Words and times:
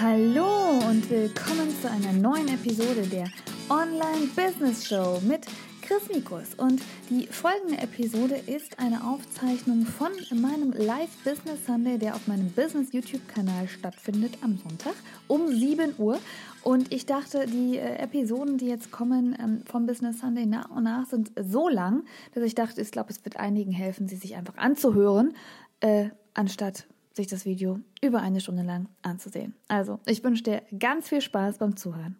Hallo 0.00 0.80
und 0.88 1.08
willkommen 1.08 1.70
zu 1.80 1.90
einer 1.90 2.12
neuen 2.12 2.48
Episode 2.48 3.06
der 3.06 3.28
Online 3.68 4.26
Business 4.34 4.86
Show 4.86 5.20
mit 5.26 5.46
Chris 5.82 6.08
Mikus. 6.08 6.54
Und 6.54 6.80
die 7.10 7.26
folgende 7.26 7.78
Episode 7.78 8.34
ist 8.46 8.78
eine 8.78 9.04
Aufzeichnung 9.04 9.86
von 9.86 10.10
meinem 10.40 10.72
Live 10.72 11.10
Business 11.24 11.64
Sunday, 11.66 11.98
der 11.98 12.14
auf 12.14 12.26
meinem 12.26 12.50
Business 12.50 12.92
YouTube-Kanal 12.92 13.68
stattfindet 13.68 14.38
am 14.42 14.58
Sonntag 14.58 14.94
um 15.28 15.48
7 15.48 15.94
Uhr. 15.98 16.18
Und 16.62 16.92
ich 16.92 17.06
dachte, 17.06 17.46
die 17.46 17.76
äh, 17.76 17.96
Episoden, 17.98 18.58
die 18.58 18.66
jetzt 18.66 18.90
kommen 18.90 19.36
ähm, 19.38 19.62
vom 19.66 19.86
Business 19.86 20.20
Sunday 20.20 20.46
nach 20.46 20.70
und 20.70 20.84
nach, 20.84 21.06
sind 21.06 21.32
so 21.38 21.68
lang, 21.68 22.04
dass 22.34 22.42
ich 22.42 22.54
dachte, 22.54 22.80
ich 22.80 22.90
glaube, 22.90 23.10
es 23.10 23.24
wird 23.24 23.36
einigen 23.36 23.72
helfen, 23.72 24.08
sie 24.08 24.16
sich 24.16 24.36
einfach 24.36 24.56
anzuhören, 24.56 25.34
äh, 25.80 26.08
anstatt 26.32 26.86
sich 27.14 27.26
das 27.26 27.44
Video 27.44 27.78
über 28.02 28.20
eine 28.20 28.40
Stunde 28.40 28.62
lang 28.62 28.88
anzusehen. 29.02 29.54
Also, 29.68 30.00
ich 30.06 30.22
wünsche 30.24 30.42
dir 30.42 30.62
ganz 30.78 31.08
viel 31.08 31.20
Spaß 31.20 31.58
beim 31.58 31.76
Zuhören. 31.76 32.16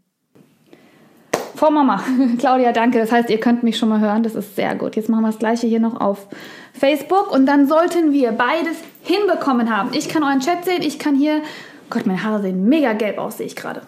Frau 1.57 1.71
Mama, 1.71 2.02
Claudia, 2.39 2.73
danke. 2.73 2.99
Das 2.99 3.12
heißt, 3.12 3.30
ihr 3.30 3.38
könnt 3.38 3.62
mich 3.62 3.79
schon 3.79 3.88
mal 3.88 4.01
hören. 4.01 4.23
Das 4.23 4.35
ist 4.35 4.57
sehr 4.57 4.75
gut. 4.75 4.97
Jetzt 4.97 5.09
machen 5.09 5.23
wir 5.23 5.29
das 5.29 5.38
gleiche 5.38 5.66
hier 5.66 5.80
noch 5.80 6.01
auf 6.01 6.27
Facebook 6.73 7.33
und 7.33 7.47
dann 7.47 7.69
sollten 7.69 8.12
wir 8.12 8.33
beides 8.33 8.77
hinbekommen 9.02 9.75
haben. 9.75 9.91
Ich 9.93 10.09
kann 10.09 10.23
euren 10.23 10.41
Chat 10.41 10.65
sehen, 10.65 10.83
ich 10.83 10.99
kann 10.99 11.15
hier. 11.15 11.43
Gott, 11.91 12.07
meine 12.07 12.23
Haare 12.23 12.43
sehen 12.43 12.65
mega 12.69 12.93
gelb 12.95 13.19
aus, 13.19 13.38
sehe 13.38 13.47
ich 13.47 13.57
gerade. 13.57 13.83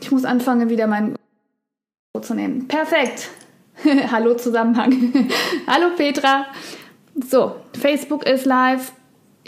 Ich 0.00 0.10
muss 0.10 0.24
anfangen, 0.24 0.70
wieder 0.70 0.86
mein 0.86 1.16
zu 2.22 2.34
nehmen. 2.34 2.66
Perfekt. 2.68 3.28
Hallo 4.10 4.34
Zusammenhang. 4.34 5.28
Hallo 5.66 5.90
Petra. 5.96 6.46
So, 7.28 7.56
Facebook 7.78 8.26
ist 8.26 8.46
live, 8.46 8.92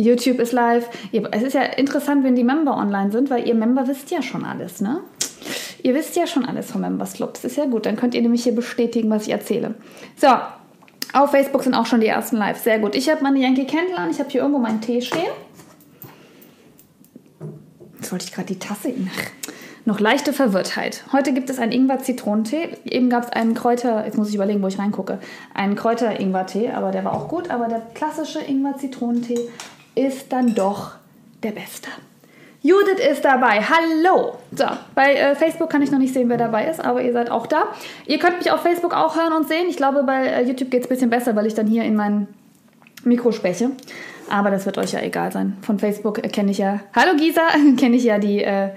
YouTube 0.01 0.39
ist 0.39 0.53
live. 0.53 0.89
Es 1.31 1.43
ist 1.43 1.55
ja 1.55 1.63
interessant, 1.63 2.25
wenn 2.25 2.35
die 2.35 2.45
Member 2.45 2.77
online 2.77 3.13
sind, 3.13 3.31
weil 3.31 3.47
ihr 3.47 3.55
Member 3.55 3.87
wisst 3.87 4.11
ja 4.11 4.23
schon 4.23 4.45
alles, 4.45 4.81
ne? 4.81 5.01
Ihr 5.83 5.95
wisst 5.95 6.16
ja 6.16 6.27
schon 6.27 6.45
alles 6.45 6.71
vom 6.71 6.83
Members 6.83 7.15
Club. 7.15 7.35
Das 7.35 7.45
ist 7.45 7.57
ja 7.57 7.65
gut. 7.65 7.87
Dann 7.87 7.97
könnt 7.97 8.15
ihr 8.15 8.21
nämlich 8.21 8.43
hier 8.43 8.55
bestätigen, 8.55 9.09
was 9.09 9.27
ich 9.27 9.33
erzähle. 9.33 9.74
So, 10.16 10.29
auf 11.13 11.30
Facebook 11.30 11.63
sind 11.63 11.74
auch 11.74 11.87
schon 11.87 12.01
die 12.01 12.07
ersten 12.07 12.37
Lives. 12.37 12.65
Sehr 12.65 12.79
gut. 12.79 12.95
Ich 12.95 13.09
habe 13.09 13.23
meine 13.23 13.39
Yankee 13.39 13.65
Candle 13.65 13.97
an. 13.97 14.11
Ich 14.11 14.19
habe 14.19 14.29
hier 14.29 14.43
irgendwo 14.43 14.61
meinen 14.61 14.80
Tee 14.80 15.01
stehen. 15.01 15.23
Jetzt 17.96 18.13
wollte 18.13 18.27
ich 18.27 18.33
gerade 18.33 18.49
die 18.49 18.59
Tasse. 18.59 18.93
Noch 19.87 19.99
leichte 19.99 20.35
Verwirrtheit. 20.35 21.05
Heute 21.13 21.33
gibt 21.33 21.49
es 21.49 21.59
einen 21.59 21.73
Ingwer-Zitronentee. 21.73 22.77
Eben 22.85 23.09
gab 23.09 23.24
es 23.24 23.30
einen 23.30 23.55
Kräuter, 23.55 24.05
jetzt 24.05 24.19
muss 24.19 24.29
ich 24.29 24.35
überlegen, 24.35 24.63
wo 24.63 24.67
ich 24.67 24.79
reingucke, 24.79 25.19
einen 25.55 25.74
Kräuter-Ingwer-Tee, 25.74 26.71
aber 26.71 26.91
der 26.91 27.05
war 27.05 27.15
auch 27.15 27.29
gut. 27.29 27.51
Aber 27.51 27.69
der 27.69 27.80
klassische 27.95 28.41
Ingwer-Zitronentee 28.41 29.39
ist 29.95 30.33
dann 30.33 30.55
doch 30.55 30.93
der 31.43 31.52
beste. 31.52 31.88
Judith 32.63 33.01
ist 33.10 33.24
dabei. 33.24 33.63
Hallo. 33.63 34.35
So, 34.55 34.66
bei 34.95 35.15
äh, 35.15 35.35
Facebook 35.35 35.71
kann 35.71 35.80
ich 35.80 35.91
noch 35.91 35.99
nicht 35.99 36.13
sehen, 36.13 36.29
wer 36.29 36.37
dabei 36.37 36.66
ist, 36.66 36.85
aber 36.85 37.02
ihr 37.02 37.13
seid 37.13 37.30
auch 37.30 37.46
da. 37.46 37.65
Ihr 38.07 38.18
könnt 38.18 38.38
mich 38.38 38.51
auf 38.51 38.61
Facebook 38.61 38.95
auch 38.95 39.16
hören 39.16 39.33
und 39.33 39.49
sehen. 39.49 39.66
Ich 39.68 39.79
glaube, 39.79 40.02
bei 40.02 40.27
äh, 40.27 40.43
YouTube 40.45 40.71
geht 40.71 40.83
es 40.83 40.87
ein 40.87 40.91
bisschen 40.91 41.11
besser, 41.11 41.35
weil 41.37 41.46
ich 41.46 41.55
dann 41.55 41.66
hier 41.66 41.85
in 41.85 41.96
mein 41.96 42.29
Mikro 43.02 43.33
spreche. 43.33 43.71
Aber 44.29 44.51
das 44.51 44.66
wird 44.66 44.77
euch 44.77 44.93
ja 44.93 45.01
egal 45.01 45.33
sein. 45.33 45.57
Von 45.63 45.79
Facebook 45.79 46.23
kenne 46.33 46.51
ich 46.51 46.59
ja. 46.59 46.80
Hallo 46.95 47.16
Gisa, 47.16 47.41
kenne 47.79 47.96
ich 47.96 48.05
ja 48.05 48.18
die 48.18 48.45
äh, 48.45 48.71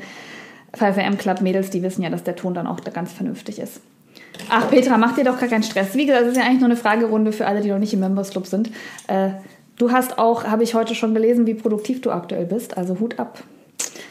5am 0.77 1.17
Club 1.17 1.41
Mädels, 1.41 1.69
die 1.69 1.83
wissen 1.83 2.03
ja, 2.03 2.09
dass 2.09 2.23
der 2.23 2.37
Ton 2.37 2.53
dann 2.53 2.67
auch 2.67 2.79
ganz 2.85 3.11
vernünftig 3.11 3.59
ist. 3.59 3.81
Ach, 4.49 4.69
Petra, 4.69 4.97
mach 4.97 5.15
dir 5.15 5.23
doch 5.23 5.39
gar 5.39 5.49
keinen 5.49 5.63
Stress. 5.63 5.93
Wie 5.95 6.05
gesagt, 6.05 6.23
das 6.25 6.31
ist 6.31 6.37
ja 6.37 6.43
eigentlich 6.43 6.59
nur 6.59 6.69
eine 6.69 6.77
Fragerunde 6.77 7.31
für 7.31 7.45
alle, 7.45 7.61
die 7.61 7.69
noch 7.69 7.79
nicht 7.79 7.93
im 7.93 7.99
Members 7.99 8.31
Club 8.31 8.47
sind. 8.47 8.69
Äh, 9.07 9.29
du 9.77 9.91
hast 9.91 10.19
auch, 10.19 10.45
habe 10.45 10.63
ich 10.63 10.73
heute 10.73 10.95
schon 10.95 11.13
gelesen, 11.13 11.45
wie 11.47 11.53
produktiv 11.53 12.01
du 12.01 12.11
aktuell 12.11 12.45
bist. 12.45 12.77
Also 12.77 12.99
Hut 12.99 13.19
ab. 13.19 13.43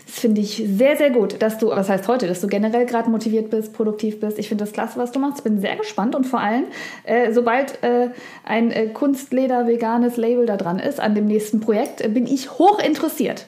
Das 0.06 0.20
finde 0.20 0.42
ich 0.42 0.62
sehr, 0.66 0.96
sehr 0.96 1.10
gut, 1.10 1.41
dass 1.41 1.56
du, 1.56 1.68
was 1.68 1.88
heißt 1.88 2.06
heute, 2.06 2.27
dass 2.27 2.42
du 2.42 2.46
generell 2.46 2.84
gerade 2.84 3.08
motiviert 3.08 3.48
bist, 3.48 3.72
produktiv 3.72 4.20
bist. 4.20 4.38
Ich 4.38 4.48
finde 4.48 4.64
das 4.64 4.74
klasse, 4.74 4.98
was 4.98 5.10
du 5.10 5.18
machst. 5.18 5.42
Bin 5.42 5.58
sehr 5.58 5.77
gespannt 5.77 6.14
und 6.14 6.27
vor 6.27 6.40
allem, 6.40 6.64
äh, 7.05 7.33
sobald 7.33 7.83
äh, 7.83 8.11
ein 8.45 8.70
äh, 8.72 8.89
Kunstleder-veganes 8.89 10.18
Label 10.18 10.45
da 10.45 10.58
dran 10.58 10.78
ist 10.78 11.01
an 11.01 11.14
dem 11.14 11.27
nächsten 11.27 11.61
Projekt, 11.61 12.02
äh, 12.02 12.08
bin 12.08 12.27
ich 12.27 12.58
hoch 12.58 12.78
interessiert. 12.78 13.46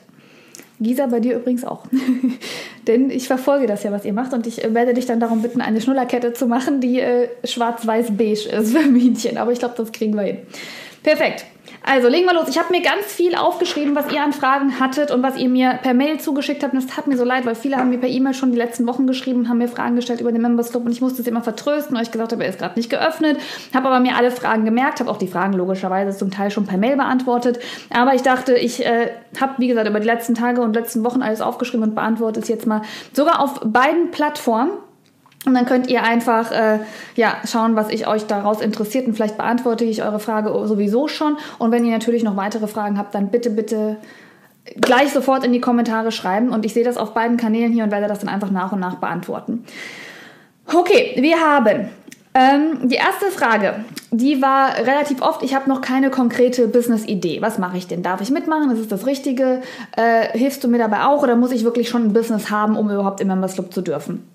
Gisa, 0.80 1.06
bei 1.06 1.20
dir 1.20 1.36
übrigens 1.36 1.64
auch. 1.64 1.84
Denn 2.86 3.10
ich 3.10 3.26
verfolge 3.26 3.66
das 3.66 3.82
ja, 3.82 3.92
was 3.92 4.04
ihr 4.04 4.12
macht 4.12 4.32
und 4.32 4.46
ich 4.46 4.64
äh, 4.64 4.72
werde 4.72 4.94
dich 4.94 5.06
dann 5.06 5.20
darum 5.20 5.42
bitten, 5.42 5.60
eine 5.60 5.80
Schnullerkette 5.80 6.32
zu 6.32 6.46
machen, 6.46 6.80
die 6.80 6.98
äh, 6.98 7.28
schwarz-weiß-beige 7.44 8.48
ist 8.48 8.76
für 8.76 8.86
Mädchen. 8.86 9.36
Aber 9.36 9.52
ich 9.52 9.58
glaube, 9.58 9.74
das 9.76 9.92
kriegen 9.92 10.14
wir 10.14 10.22
hin. 10.22 10.38
Perfekt. 11.04 11.44
Also 11.86 12.08
legen 12.08 12.24
wir 12.24 12.32
los. 12.32 12.48
Ich 12.48 12.58
habe 12.58 12.70
mir 12.70 12.80
ganz 12.80 13.04
viel 13.04 13.34
aufgeschrieben, 13.34 13.94
was 13.94 14.10
ihr 14.10 14.22
an 14.22 14.32
Fragen 14.32 14.80
hattet 14.80 15.10
und 15.10 15.22
was 15.22 15.36
ihr 15.36 15.50
mir 15.50 15.78
per 15.82 15.92
Mail 15.92 16.18
zugeschickt 16.18 16.62
habt. 16.62 16.72
Und 16.72 16.82
das 16.82 16.90
tat 16.90 17.06
mir 17.06 17.18
so 17.18 17.24
leid, 17.24 17.44
weil 17.44 17.54
viele 17.54 17.76
haben 17.76 17.90
mir 17.90 17.98
per 17.98 18.08
E-Mail 18.08 18.32
schon 18.32 18.52
die 18.52 18.56
letzten 18.56 18.86
Wochen 18.86 19.06
geschrieben, 19.06 19.50
haben 19.50 19.58
mir 19.58 19.68
Fragen 19.68 19.94
gestellt 19.94 20.22
über 20.22 20.32
den 20.32 20.40
Members 20.40 20.70
Club 20.70 20.86
und 20.86 20.92
ich 20.92 21.02
musste 21.02 21.20
es 21.20 21.28
immer 21.28 21.42
vertrösten, 21.42 21.94
weil 21.94 22.04
ich 22.04 22.10
gesagt 22.10 22.32
habe, 22.32 22.42
er 22.42 22.48
ist 22.48 22.58
gerade 22.58 22.78
nicht 22.78 22.88
geöffnet. 22.88 23.38
Habe 23.74 23.88
aber 23.88 24.00
mir 24.00 24.16
alle 24.16 24.30
Fragen 24.30 24.64
gemerkt, 24.64 25.00
habe 25.00 25.10
auch 25.10 25.18
die 25.18 25.28
Fragen 25.28 25.52
logischerweise 25.52 26.16
zum 26.16 26.30
Teil 26.30 26.50
schon 26.50 26.64
per 26.66 26.78
Mail 26.78 26.96
beantwortet. 26.96 27.58
Aber 27.90 28.14
ich 28.14 28.22
dachte, 28.22 28.54
ich 28.54 28.84
äh, 28.84 29.10
habe, 29.38 29.54
wie 29.58 29.68
gesagt, 29.68 29.86
über 29.86 30.00
die 30.00 30.06
letzten 30.06 30.34
Tage 30.34 30.62
und 30.62 30.74
letzten 30.74 31.04
Wochen 31.04 31.20
alles 31.20 31.42
aufgeschrieben 31.42 31.84
und 31.86 31.94
beantworte 31.94 32.40
es 32.40 32.48
jetzt 32.48 32.66
mal 32.66 32.80
sogar 33.12 33.40
auf 33.40 33.60
beiden 33.62 34.10
Plattformen. 34.10 34.70
Und 35.46 35.54
dann 35.54 35.66
könnt 35.66 35.88
ihr 35.88 36.02
einfach 36.02 36.50
äh, 36.52 36.78
ja, 37.16 37.36
schauen, 37.44 37.76
was 37.76 37.90
ich 37.90 38.06
euch 38.06 38.26
daraus 38.26 38.60
interessiert. 38.60 39.06
Und 39.06 39.14
vielleicht 39.14 39.36
beantworte 39.36 39.84
ich 39.84 40.02
eure 40.02 40.20
Frage 40.20 40.50
sowieso 40.66 41.06
schon. 41.08 41.36
Und 41.58 41.70
wenn 41.70 41.84
ihr 41.84 41.92
natürlich 41.92 42.22
noch 42.22 42.36
weitere 42.36 42.66
Fragen 42.66 42.98
habt, 42.98 43.14
dann 43.14 43.30
bitte, 43.30 43.50
bitte 43.50 43.98
gleich 44.76 45.12
sofort 45.12 45.44
in 45.44 45.52
die 45.52 45.60
Kommentare 45.60 46.12
schreiben. 46.12 46.50
Und 46.50 46.64
ich 46.64 46.72
sehe 46.72 46.84
das 46.84 46.96
auf 46.96 47.12
beiden 47.12 47.36
Kanälen 47.36 47.72
hier 47.72 47.84
und 47.84 47.90
werde 47.90 48.08
das 48.08 48.20
dann 48.20 48.28
einfach 48.28 48.50
nach 48.50 48.72
und 48.72 48.80
nach 48.80 48.96
beantworten. 48.96 49.64
Okay, 50.72 51.14
wir 51.18 51.38
haben 51.38 51.90
ähm, 52.32 52.88
die 52.88 52.96
erste 52.96 53.26
Frage, 53.26 53.84
die 54.10 54.40
war 54.40 54.78
relativ 54.78 55.20
oft, 55.22 55.42
ich 55.42 55.54
habe 55.54 55.68
noch 55.68 55.82
keine 55.82 56.10
konkrete 56.10 56.68
Business-Idee. 56.68 57.42
Was 57.42 57.58
mache 57.58 57.76
ich 57.76 57.86
denn? 57.86 58.02
Darf 58.02 58.20
ich 58.22 58.30
mitmachen? 58.30 58.70
Ist 58.70 58.80
es 58.80 58.88
das 58.88 59.06
Richtige? 59.06 59.60
Äh, 59.96 60.36
hilfst 60.36 60.64
du 60.64 60.68
mir 60.68 60.78
dabei 60.78 61.04
auch 61.04 61.22
oder 61.22 61.36
muss 61.36 61.52
ich 61.52 61.64
wirklich 61.64 61.88
schon 61.88 62.04
ein 62.06 62.12
Business 62.12 62.50
haben, 62.50 62.76
um 62.76 62.90
überhaupt 62.90 63.20
im 63.20 63.28
Members 63.28 63.54
Club 63.54 63.72
zu 63.74 63.82
dürfen? 63.82 64.26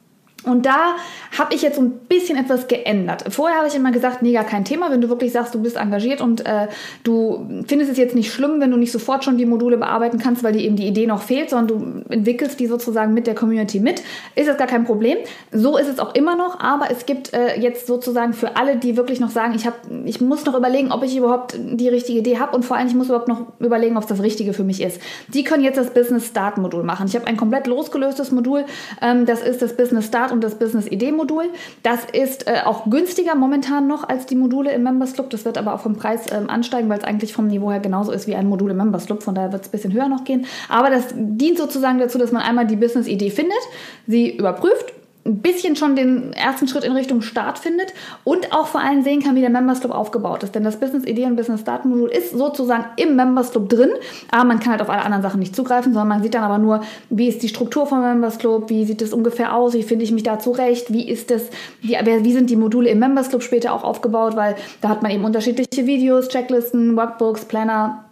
Und 0.44 0.66
da 0.66 0.96
habe 1.38 1.54
ich 1.54 1.62
jetzt 1.62 1.76
so 1.76 1.82
ein 1.82 1.92
bisschen 2.08 2.38
etwas 2.38 2.68
geändert. 2.68 3.26
Vorher 3.30 3.58
habe 3.58 3.68
ich 3.68 3.76
immer 3.76 3.92
gesagt, 3.92 4.22
nee, 4.22 4.32
gar 4.32 4.46
kein 4.46 4.64
Thema, 4.64 4.90
wenn 4.90 5.02
du 5.02 5.10
wirklich 5.10 5.34
sagst, 5.34 5.54
du 5.54 5.62
bist 5.62 5.76
engagiert 5.76 6.22
und 6.22 6.46
äh, 6.46 6.68
du 7.04 7.46
findest 7.68 7.92
es 7.92 7.98
jetzt 7.98 8.16
nicht 8.16 8.32
schlimm, 8.32 8.62
wenn 8.62 8.72
du 8.72 8.78
nicht 8.78 8.92
sofort 8.92 9.24
schon 9.24 9.38
die 9.38 9.46
Module 9.46 9.78
bearbeiten 9.78 10.18
kannst, 10.18 10.44
weil 10.44 10.54
dir 10.54 10.62
eben 10.62 10.78
die 10.78 10.88
Idee 10.88 11.08
noch 11.08 11.22
fehlt, 11.22 11.50
sondern 11.50 11.68
du 11.68 12.14
entwickelst 12.14 12.60
die 12.60 12.68
sozusagen 12.68 13.14
mit 13.14 13.28
der 13.28 13.36
Community 13.36 13.80
mit, 13.80 14.02
ist 14.36 14.48
das 14.48 14.58
gar 14.58 14.68
kein 14.68 14.86
Problem. 14.86 15.18
So 15.52 15.78
ist 15.78 15.88
es 15.88 16.00
auch 16.00 16.16
immer 16.16 16.36
noch, 16.36 16.60
aber 16.60 16.90
es 16.90 17.06
gibt 17.06 17.34
äh, 17.34 17.60
jetzt 17.60 17.88
sozusagen 17.88 18.34
für 18.34 18.56
alle, 18.56 18.78
die 18.78 18.96
wirklich 18.96 19.20
noch 19.20 19.32
sagen, 19.32 19.54
ich, 19.56 19.66
hab, 19.66 19.80
ich 20.06 20.22
muss 20.22 20.46
noch 20.46 20.56
überlegen, 20.56 20.92
ob 20.92 21.04
ich 21.04 21.18
überhaupt 21.18 21.56
die 21.58 21.90
richtige 21.90 22.20
Idee 22.20 22.40
habe 22.40 22.56
und 22.56 22.64
vor 22.64 22.78
allem, 22.78 22.88
ich 22.88 22.96
muss 22.96 23.08
überhaupt 23.08 23.28
noch 23.28 23.48
überlegen, 23.60 23.98
ob 23.98 24.04
es 24.04 24.10
das 24.10 24.24
Richtige 24.24 24.54
für 24.54 24.64
mich 24.64 24.82
ist. 24.82 25.02
Die 25.28 25.44
können 25.44 25.64
jetzt 25.64 25.78
das 25.78 25.94
Business 25.94 26.28
Start 26.28 26.58
Modul 26.58 26.84
machen. 26.84 27.08
Ich 27.08 27.16
habe 27.16 27.28
ein 27.28 27.38
komplett 27.38 27.68
losgelöstes 27.68 28.32
Modul, 28.32 28.66
ähm, 29.02 29.26
das 29.26 29.42
ist 29.42 29.62
das 29.62 29.76
Business 29.76 30.06
Start 30.06 30.29
und 30.32 30.44
das 30.44 30.56
Business-Idee-Modul. 30.56 31.46
Das 31.84 32.06
ist 32.06 32.48
äh, 32.48 32.62
auch 32.66 32.90
günstiger 32.90 33.36
momentan 33.36 33.88
noch 33.88 34.08
als 34.08 34.26
die 34.26 34.36
Module 34.36 34.72
im 34.72 34.84
Members 34.84 35.14
Club. 35.14 35.30
Das 35.30 35.46
wird 35.46 35.58
aber 35.58 35.74
auch 35.74 35.82
vom 35.82 35.96
Preis 35.96 36.26
ähm, 36.32 36.50
ansteigen, 36.50 36.90
weil 36.90 37.00
es 37.00 37.04
eigentlich 37.04 37.34
vom 37.34 37.48
Niveau 37.48 37.72
her 37.72 37.80
genauso 37.80 38.12
ist 38.12 38.28
wie 38.28 38.36
ein 38.36 38.48
Modul 38.48 38.72
im 38.72 38.78
Members 38.78 39.06
Club. 39.06 39.24
Von 39.24 39.36
daher 39.36 39.52
wird 39.52 39.64
es 39.64 39.70
ein 39.70 39.72
bisschen 39.72 39.94
höher 39.94 40.08
noch 40.08 40.24
gehen. 40.24 40.46
Aber 40.68 40.90
das 40.90 41.06
dient 41.14 41.58
sozusagen 41.58 42.00
dazu, 42.00 42.18
dass 42.18 42.32
man 42.32 42.42
einmal 42.42 42.68
die 42.68 42.76
Business-Idee 42.76 43.30
findet, 43.30 43.60
sie 44.08 44.36
überprüft 44.36 44.94
ein 45.30 45.42
bisschen 45.42 45.76
schon 45.76 45.96
den 45.96 46.34
ersten 46.34 46.68
Schritt 46.68 46.84
in 46.84 46.92
Richtung 46.94 47.22
Start 47.22 47.60
findet 47.60 47.94
und 48.24 48.52
auch 48.52 48.68
vor 48.68 48.82
allem 48.82 49.04
sehen 49.04 49.22
kann, 49.22 49.36
wie 49.36 49.42
der 49.42 49.50
Members 49.50 49.80
Club 49.80 49.94
aufgebaut 49.94 50.44
ist. 50.44 50.56
Denn 50.56 50.64
das 50.64 50.80
Business 50.80 51.06
Idee 51.06 51.26
und 51.26 51.36
Business 51.36 51.62
Start 51.62 51.86
Modul 51.86 52.10
ist 52.10 52.32
sozusagen 52.32 52.86
im 52.98 53.16
Members 53.16 53.52
Club 53.52 53.70
drin, 53.70 53.92
aber 54.32 54.44
man 54.46 54.60
kann 54.60 54.72
halt 54.72 54.82
auf 54.82 54.90
alle 54.90 55.04
anderen 55.04 55.22
Sachen 55.22 55.40
nicht 55.40 55.56
zugreifen, 55.56 55.94
sondern 55.94 56.08
man 56.08 56.24
sieht 56.24 56.34
dann 56.34 56.44
aber 56.44 56.58
nur, 56.58 56.82
wie 57.10 57.28
ist 57.28 57.44
die 57.44 57.50
Struktur 57.50 57.86
vom 57.86 58.02
Members 58.02 58.40
Club, 58.40 58.70
wie 58.70 58.86
sieht 58.86 59.02
es 59.02 59.14
ungefähr 59.14 59.56
aus, 59.56 59.74
wie 59.74 59.84
finde 59.84 60.04
ich 60.04 60.12
mich 60.12 60.24
da 60.24 60.40
zurecht, 60.40 60.92
wie 60.92 61.08
ist 61.08 61.32
es, 61.32 61.50
wie, 61.82 61.94
wie 61.94 62.34
sind 62.34 62.50
die 62.50 62.56
Module 62.56 62.90
im 62.90 63.00
Members 63.00 63.30
Club 63.30 63.44
später 63.44 63.74
auch 63.74 63.84
aufgebaut, 63.84 64.36
weil 64.36 64.56
da 64.82 64.90
hat 64.90 65.04
man 65.04 65.12
eben 65.12 65.24
unterschiedliche 65.24 65.86
Videos, 65.86 66.30
Checklisten, 66.30 66.98
Workbooks, 66.98 67.46
Planner, 67.46 68.09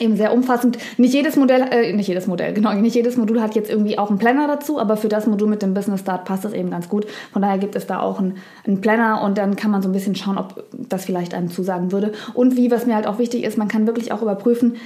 eben 0.00 0.16
sehr 0.16 0.32
umfassend. 0.32 0.78
Nicht 0.96 1.14
jedes 1.14 1.36
Modell, 1.36 1.62
äh, 1.70 1.92
nicht 1.92 2.08
jedes 2.08 2.26
Modell, 2.26 2.52
genau, 2.52 2.72
nicht 2.72 2.94
jedes 2.94 3.16
Modul 3.16 3.40
hat 3.40 3.54
jetzt 3.54 3.70
irgendwie 3.70 3.98
auch 3.98 4.10
einen 4.10 4.18
Planner 4.18 4.46
dazu, 4.46 4.78
aber 4.78 4.96
für 4.96 5.08
das 5.08 5.26
Modul 5.26 5.48
mit 5.48 5.62
dem 5.62 5.74
Business 5.74 6.00
Start 6.00 6.24
passt 6.24 6.44
das 6.44 6.52
eben 6.52 6.70
ganz 6.70 6.88
gut. 6.88 7.06
Von 7.32 7.42
daher 7.42 7.58
gibt 7.58 7.76
es 7.76 7.86
da 7.86 8.00
auch 8.00 8.18
einen, 8.18 8.36
einen 8.66 8.80
Planner 8.80 9.22
und 9.22 9.38
dann 9.38 9.56
kann 9.56 9.70
man 9.70 9.82
so 9.82 9.88
ein 9.88 9.92
bisschen 9.92 10.14
schauen, 10.14 10.38
ob 10.38 10.64
das 10.72 11.04
vielleicht 11.04 11.34
einem 11.34 11.50
zusagen 11.50 11.92
würde. 11.92 12.12
Und 12.34 12.56
wie, 12.56 12.70
was 12.70 12.86
mir 12.86 12.94
halt 12.94 13.06
auch 13.06 13.18
wichtig 13.18 13.44
ist, 13.44 13.58
man 13.58 13.68
kann 13.68 13.86
wirklich 13.86 14.12
auch 14.12 14.22
überprüfen, 14.22 14.76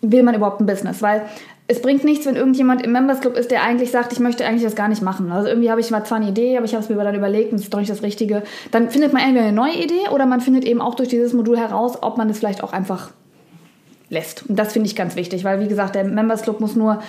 will 0.00 0.24
man 0.24 0.34
überhaupt 0.34 0.60
ein 0.60 0.66
Business, 0.66 1.00
weil 1.00 1.22
es 1.68 1.80
bringt 1.80 2.04
nichts, 2.04 2.26
wenn 2.26 2.36
irgendjemand 2.36 2.82
im 2.82 2.92
Members 2.92 3.20
Club 3.20 3.36
ist, 3.36 3.50
der 3.50 3.62
eigentlich 3.62 3.90
sagt, 3.90 4.12
ich 4.12 4.18
möchte 4.18 4.44
eigentlich 4.44 4.64
das 4.64 4.74
gar 4.74 4.88
nicht 4.88 5.00
machen. 5.00 5.30
Also 5.30 5.48
irgendwie 5.48 5.70
habe 5.70 5.80
ich 5.80 5.90
mal 5.90 6.04
zwar 6.04 6.18
eine 6.18 6.28
Idee, 6.28 6.56
aber 6.56 6.66
ich 6.66 6.74
habe 6.74 6.82
es 6.82 6.90
mir 6.90 6.96
dann 6.96 7.14
überlegt 7.14 7.52
und 7.52 7.56
es 7.56 7.62
ist 7.62 7.72
doch 7.72 7.78
nicht 7.78 7.90
das 7.90 8.02
Richtige. 8.02 8.42
Dann 8.72 8.90
findet 8.90 9.12
man 9.12 9.22
entweder 9.22 9.46
eine 9.46 9.54
neue 9.54 9.74
Idee 9.74 10.08
oder 10.12 10.26
man 10.26 10.40
findet 10.40 10.64
eben 10.64 10.80
auch 10.80 10.96
durch 10.96 11.08
dieses 11.08 11.32
Modul 11.32 11.56
heraus, 11.56 12.02
ob 12.02 12.18
man 12.18 12.28
es 12.28 12.38
vielleicht 12.38 12.64
auch 12.64 12.72
einfach 12.72 13.12
lässt. 14.12 14.48
Und 14.48 14.56
das 14.56 14.72
finde 14.72 14.86
ich 14.86 14.94
ganz 14.94 15.16
wichtig, 15.16 15.42
weil 15.42 15.58
wie 15.60 15.68
gesagt, 15.68 15.94
der 15.96 16.04
Members 16.04 16.42
Club 16.42 16.60
muss 16.60 16.76
nur 16.76 17.02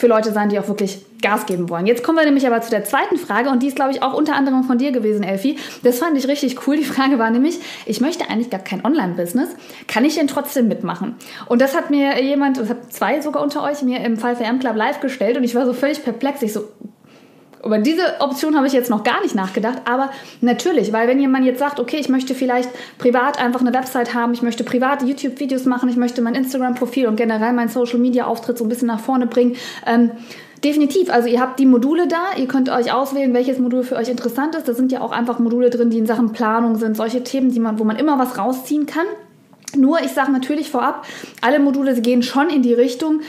für 0.00 0.06
Leute 0.06 0.32
sein, 0.32 0.48
die 0.48 0.58
auch 0.58 0.66
wirklich 0.66 1.04
Gas 1.20 1.44
geben 1.44 1.68
wollen. 1.68 1.86
Jetzt 1.86 2.02
kommen 2.02 2.16
wir 2.16 2.24
nämlich 2.24 2.46
aber 2.46 2.62
zu 2.62 2.70
der 2.70 2.84
zweiten 2.84 3.18
Frage 3.18 3.50
und 3.50 3.62
die 3.62 3.68
ist, 3.68 3.76
glaube 3.76 3.90
ich, 3.90 4.02
auch 4.02 4.14
unter 4.14 4.34
anderem 4.34 4.64
von 4.64 4.78
dir 4.78 4.92
gewesen, 4.92 5.22
Elfi. 5.22 5.58
Das 5.82 5.98
fand 5.98 6.16
ich 6.16 6.26
richtig 6.26 6.66
cool. 6.66 6.78
Die 6.78 6.84
Frage 6.84 7.18
war 7.18 7.30
nämlich, 7.30 7.58
ich 7.84 8.00
möchte 8.00 8.30
eigentlich 8.30 8.48
gar 8.48 8.60
kein 8.60 8.82
Online-Business. 8.82 9.50
Kann 9.86 10.06
ich 10.06 10.14
denn 10.14 10.26
trotzdem 10.26 10.68
mitmachen? 10.68 11.16
Und 11.46 11.60
das 11.60 11.76
hat 11.76 11.90
mir 11.90 12.22
jemand, 12.22 12.56
das 12.56 12.70
hat 12.70 12.90
zwei 12.90 13.20
sogar 13.20 13.42
unter 13.42 13.62
euch, 13.62 13.82
mir 13.82 14.00
im 14.00 14.16
Fall 14.16 14.36
VM 14.36 14.58
Club 14.58 14.76
live 14.76 15.00
gestellt 15.00 15.36
und 15.36 15.44
ich 15.44 15.54
war 15.54 15.66
so 15.66 15.74
völlig 15.74 16.02
perplex. 16.02 16.40
Ich 16.40 16.54
so, 16.54 16.64
über 17.64 17.78
diese 17.78 18.20
Option 18.20 18.56
habe 18.56 18.66
ich 18.66 18.72
jetzt 18.72 18.90
noch 18.90 19.04
gar 19.04 19.20
nicht 19.22 19.34
nachgedacht, 19.34 19.82
aber 19.84 20.10
natürlich, 20.40 20.92
weil 20.92 21.08
wenn 21.08 21.20
jemand 21.20 21.44
jetzt 21.44 21.58
sagt, 21.58 21.78
okay, 21.78 21.98
ich 21.98 22.08
möchte 22.08 22.34
vielleicht 22.34 22.70
privat 22.98 23.38
einfach 23.38 23.60
eine 23.60 23.74
Website 23.74 24.14
haben, 24.14 24.32
ich 24.32 24.42
möchte 24.42 24.64
private 24.64 25.04
YouTube-Videos 25.04 25.66
machen, 25.66 25.88
ich 25.88 25.96
möchte 25.96 26.22
mein 26.22 26.34
Instagram-Profil 26.34 27.06
und 27.06 27.16
generell 27.16 27.52
meinen 27.52 27.68
Social-Media-Auftritt 27.68 28.56
so 28.56 28.64
ein 28.64 28.68
bisschen 28.68 28.88
nach 28.88 29.00
vorne 29.00 29.26
bringen, 29.26 29.56
ähm, 29.86 30.12
Definitiv. 30.64 31.10
Also 31.10 31.26
ihr 31.28 31.40
habt 31.40 31.58
die 31.58 31.64
Module 31.64 32.06
da, 32.06 32.36
ihr 32.36 32.46
könnt 32.46 32.68
euch 32.68 32.92
auswählen, 32.92 33.32
welches 33.32 33.58
Modul 33.58 33.82
für 33.82 33.96
euch 33.96 34.10
interessant 34.10 34.54
ist. 34.54 34.68
Da 34.68 34.74
sind 34.74 34.92
ja 34.92 35.00
auch 35.00 35.10
einfach 35.10 35.38
Module 35.38 35.70
drin, 35.70 35.88
die 35.88 35.96
in 35.96 36.04
Sachen 36.04 36.32
Planung 36.32 36.76
sind, 36.76 36.96
solche 36.96 37.24
Themen, 37.24 37.50
die 37.50 37.60
man, 37.60 37.78
wo 37.78 37.84
man 37.84 37.96
immer 37.96 38.18
was 38.18 38.36
rausziehen 38.36 38.84
kann. 38.84 39.06
Nur, 39.76 40.00
ich 40.00 40.10
sage 40.10 40.32
natürlich 40.32 40.70
vorab, 40.70 41.06
alle 41.40 41.60
Module 41.60 41.98
gehen 42.00 42.22
schon 42.22 42.50
in 42.50 42.62
die 42.62 42.74
Richtung, 42.74 43.20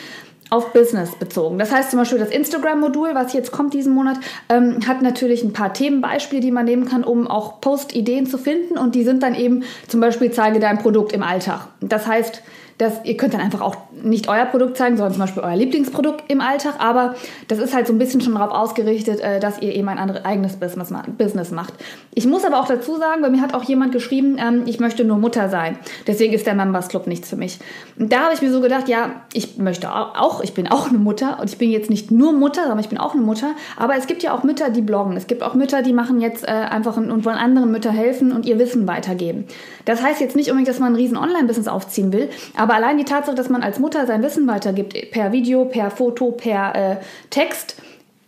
auf 0.51 0.74
Business 0.74 1.15
bezogen. 1.15 1.57
Das 1.57 1.71
heißt 1.71 1.92
zum 1.92 2.00
Beispiel 2.00 2.19
das 2.19 2.30
Instagram-Modul, 2.30 3.15
was 3.15 3.31
jetzt 3.31 3.51
kommt 3.51 3.74
diesen 3.74 3.94
Monat, 3.94 4.18
ähm, 4.50 4.80
hat 4.86 5.01
natürlich 5.01 5.44
ein 5.44 5.53
paar 5.53 5.74
Themenbeispiele, 5.74 6.42
die 6.42 6.51
man 6.51 6.65
nehmen 6.65 6.86
kann, 6.86 7.06
um 7.06 7.25
auch 7.27 7.62
Post-Ideen 7.62 8.27
zu 8.27 8.38
finden. 8.38 8.77
Und 8.77 8.94
die 8.94 9.03
sind 9.03 9.24
dann 9.24 9.33
eben 9.33 9.63
zum 9.88 10.01
Beispiel 10.01 10.30
zeige 10.31 10.59
dein 10.59 10.77
Produkt 10.77 11.13
im 11.13 11.24
Alltag. 11.24 11.69
Das 11.80 12.06
heißt, 12.06 12.44
dass 12.77 13.03
ihr 13.03 13.18
könnt 13.18 13.33
dann 13.33 13.41
einfach 13.41 13.62
auch 13.62 13.75
nicht 13.91 14.27
euer 14.27 14.45
Produkt 14.45 14.77
zeigen, 14.77 14.97
sondern 14.97 15.13
zum 15.13 15.21
Beispiel 15.21 15.44
euer 15.44 15.56
Lieblingsprodukt 15.56 16.23
im 16.29 16.41
Alltag. 16.41 16.75
Aber 16.79 17.15
das 17.47 17.59
ist 17.59 17.73
halt 17.73 17.88
so 17.88 17.94
ein 17.94 18.00
bisschen 18.00 18.21
schon 18.21 18.33
darauf 18.33 18.51
ausgerichtet, 18.51 19.19
äh, 19.19 19.39
dass 19.39 19.62
ihr 19.62 19.73
eben 19.75 19.88
ein 19.89 19.97
anderes 19.97 20.25
eigenes 20.25 20.57
Business 20.57 21.51
macht. 21.51 21.73
Ich 22.13 22.25
muss 22.25 22.45
aber 22.45 22.59
auch 22.59 22.68
dazu 22.68 22.97
sagen, 22.97 23.21
bei 23.21 23.29
mir 23.29 23.41
hat 23.41 23.53
auch 23.53 23.63
jemand 23.63 23.91
geschrieben, 23.91 24.38
ähm, 24.39 24.63
ich 24.65 24.79
möchte 24.79 25.03
nur 25.03 25.18
Mutter 25.18 25.50
sein. 25.50 25.77
Deswegen 26.07 26.33
ist 26.33 26.45
der 26.45 26.56
Members 26.56 26.88
Club 26.88 27.07
nichts 27.07 27.29
für 27.29 27.35
mich. 27.35 27.59
Und 27.97 28.12
da 28.12 28.21
habe 28.23 28.33
ich 28.33 28.41
mir 28.41 28.51
so 28.51 28.62
gedacht, 28.62 28.88
ja, 28.89 29.21
ich 29.33 29.57
möchte 29.57 29.94
auch, 29.94 30.41
ich 30.41 30.53
bin 30.53 30.67
auch 30.67 30.89
eine 30.89 30.97
Mutter 30.97 31.39
und 31.39 31.50
ich 31.50 31.57
bin 31.57 31.71
jetzt 31.71 31.89
nicht 31.89 32.12
nur 32.12 32.33
Mutter, 32.33 32.62
sondern 32.62 32.79
ich 32.79 32.89
bin 32.89 32.97
auch 32.97 33.13
eine 33.13 33.21
Mutter. 33.21 33.51
Aber 33.77 33.95
es 33.95 34.07
gibt 34.07 34.24
ja 34.24 34.33
auch 34.33 34.44
Mütter, 34.44 34.69
die 34.69 34.81
bloggen. 34.81 35.15
Es 35.17 35.27
gibt 35.27 35.44
auch 35.44 35.53
Mütter, 35.53 35.81
die 35.81 35.94
machen 35.94 36.21
jetzt 36.21 36.44
äh, 36.44 36.51
einfach 36.51 36.97
und 36.97 37.25
wollen 37.25 37.38
anderen 37.38 37.71
Mütter 37.71 37.91
helfen 37.91 38.31
und 38.31 38.45
ihr 38.45 38.59
Wissen 38.59 38.88
weitergeben. 38.88 39.45
Das 39.85 40.01
heißt 40.01 40.21
jetzt 40.21 40.35
nicht 40.35 40.50
unbedingt, 40.50 40.69
dass 40.69 40.79
man 40.79 40.94
ein 40.94 40.95
riesen 40.95 41.17
Online-Business 41.17 41.67
aufziehen 41.67 42.13
will, 42.13 42.29
aber 42.61 42.75
allein 42.75 42.99
die 42.99 43.05
Tatsache, 43.05 43.35
dass 43.35 43.49
man 43.49 43.63
als 43.63 43.79
Mutter 43.79 44.05
sein 44.05 44.21
Wissen 44.21 44.45
weitergibt, 44.45 44.93
per 45.09 45.31
Video, 45.31 45.65
per 45.65 45.89
Foto, 45.89 46.29
per 46.29 46.75
äh, 46.75 46.97
Text, 47.31 47.75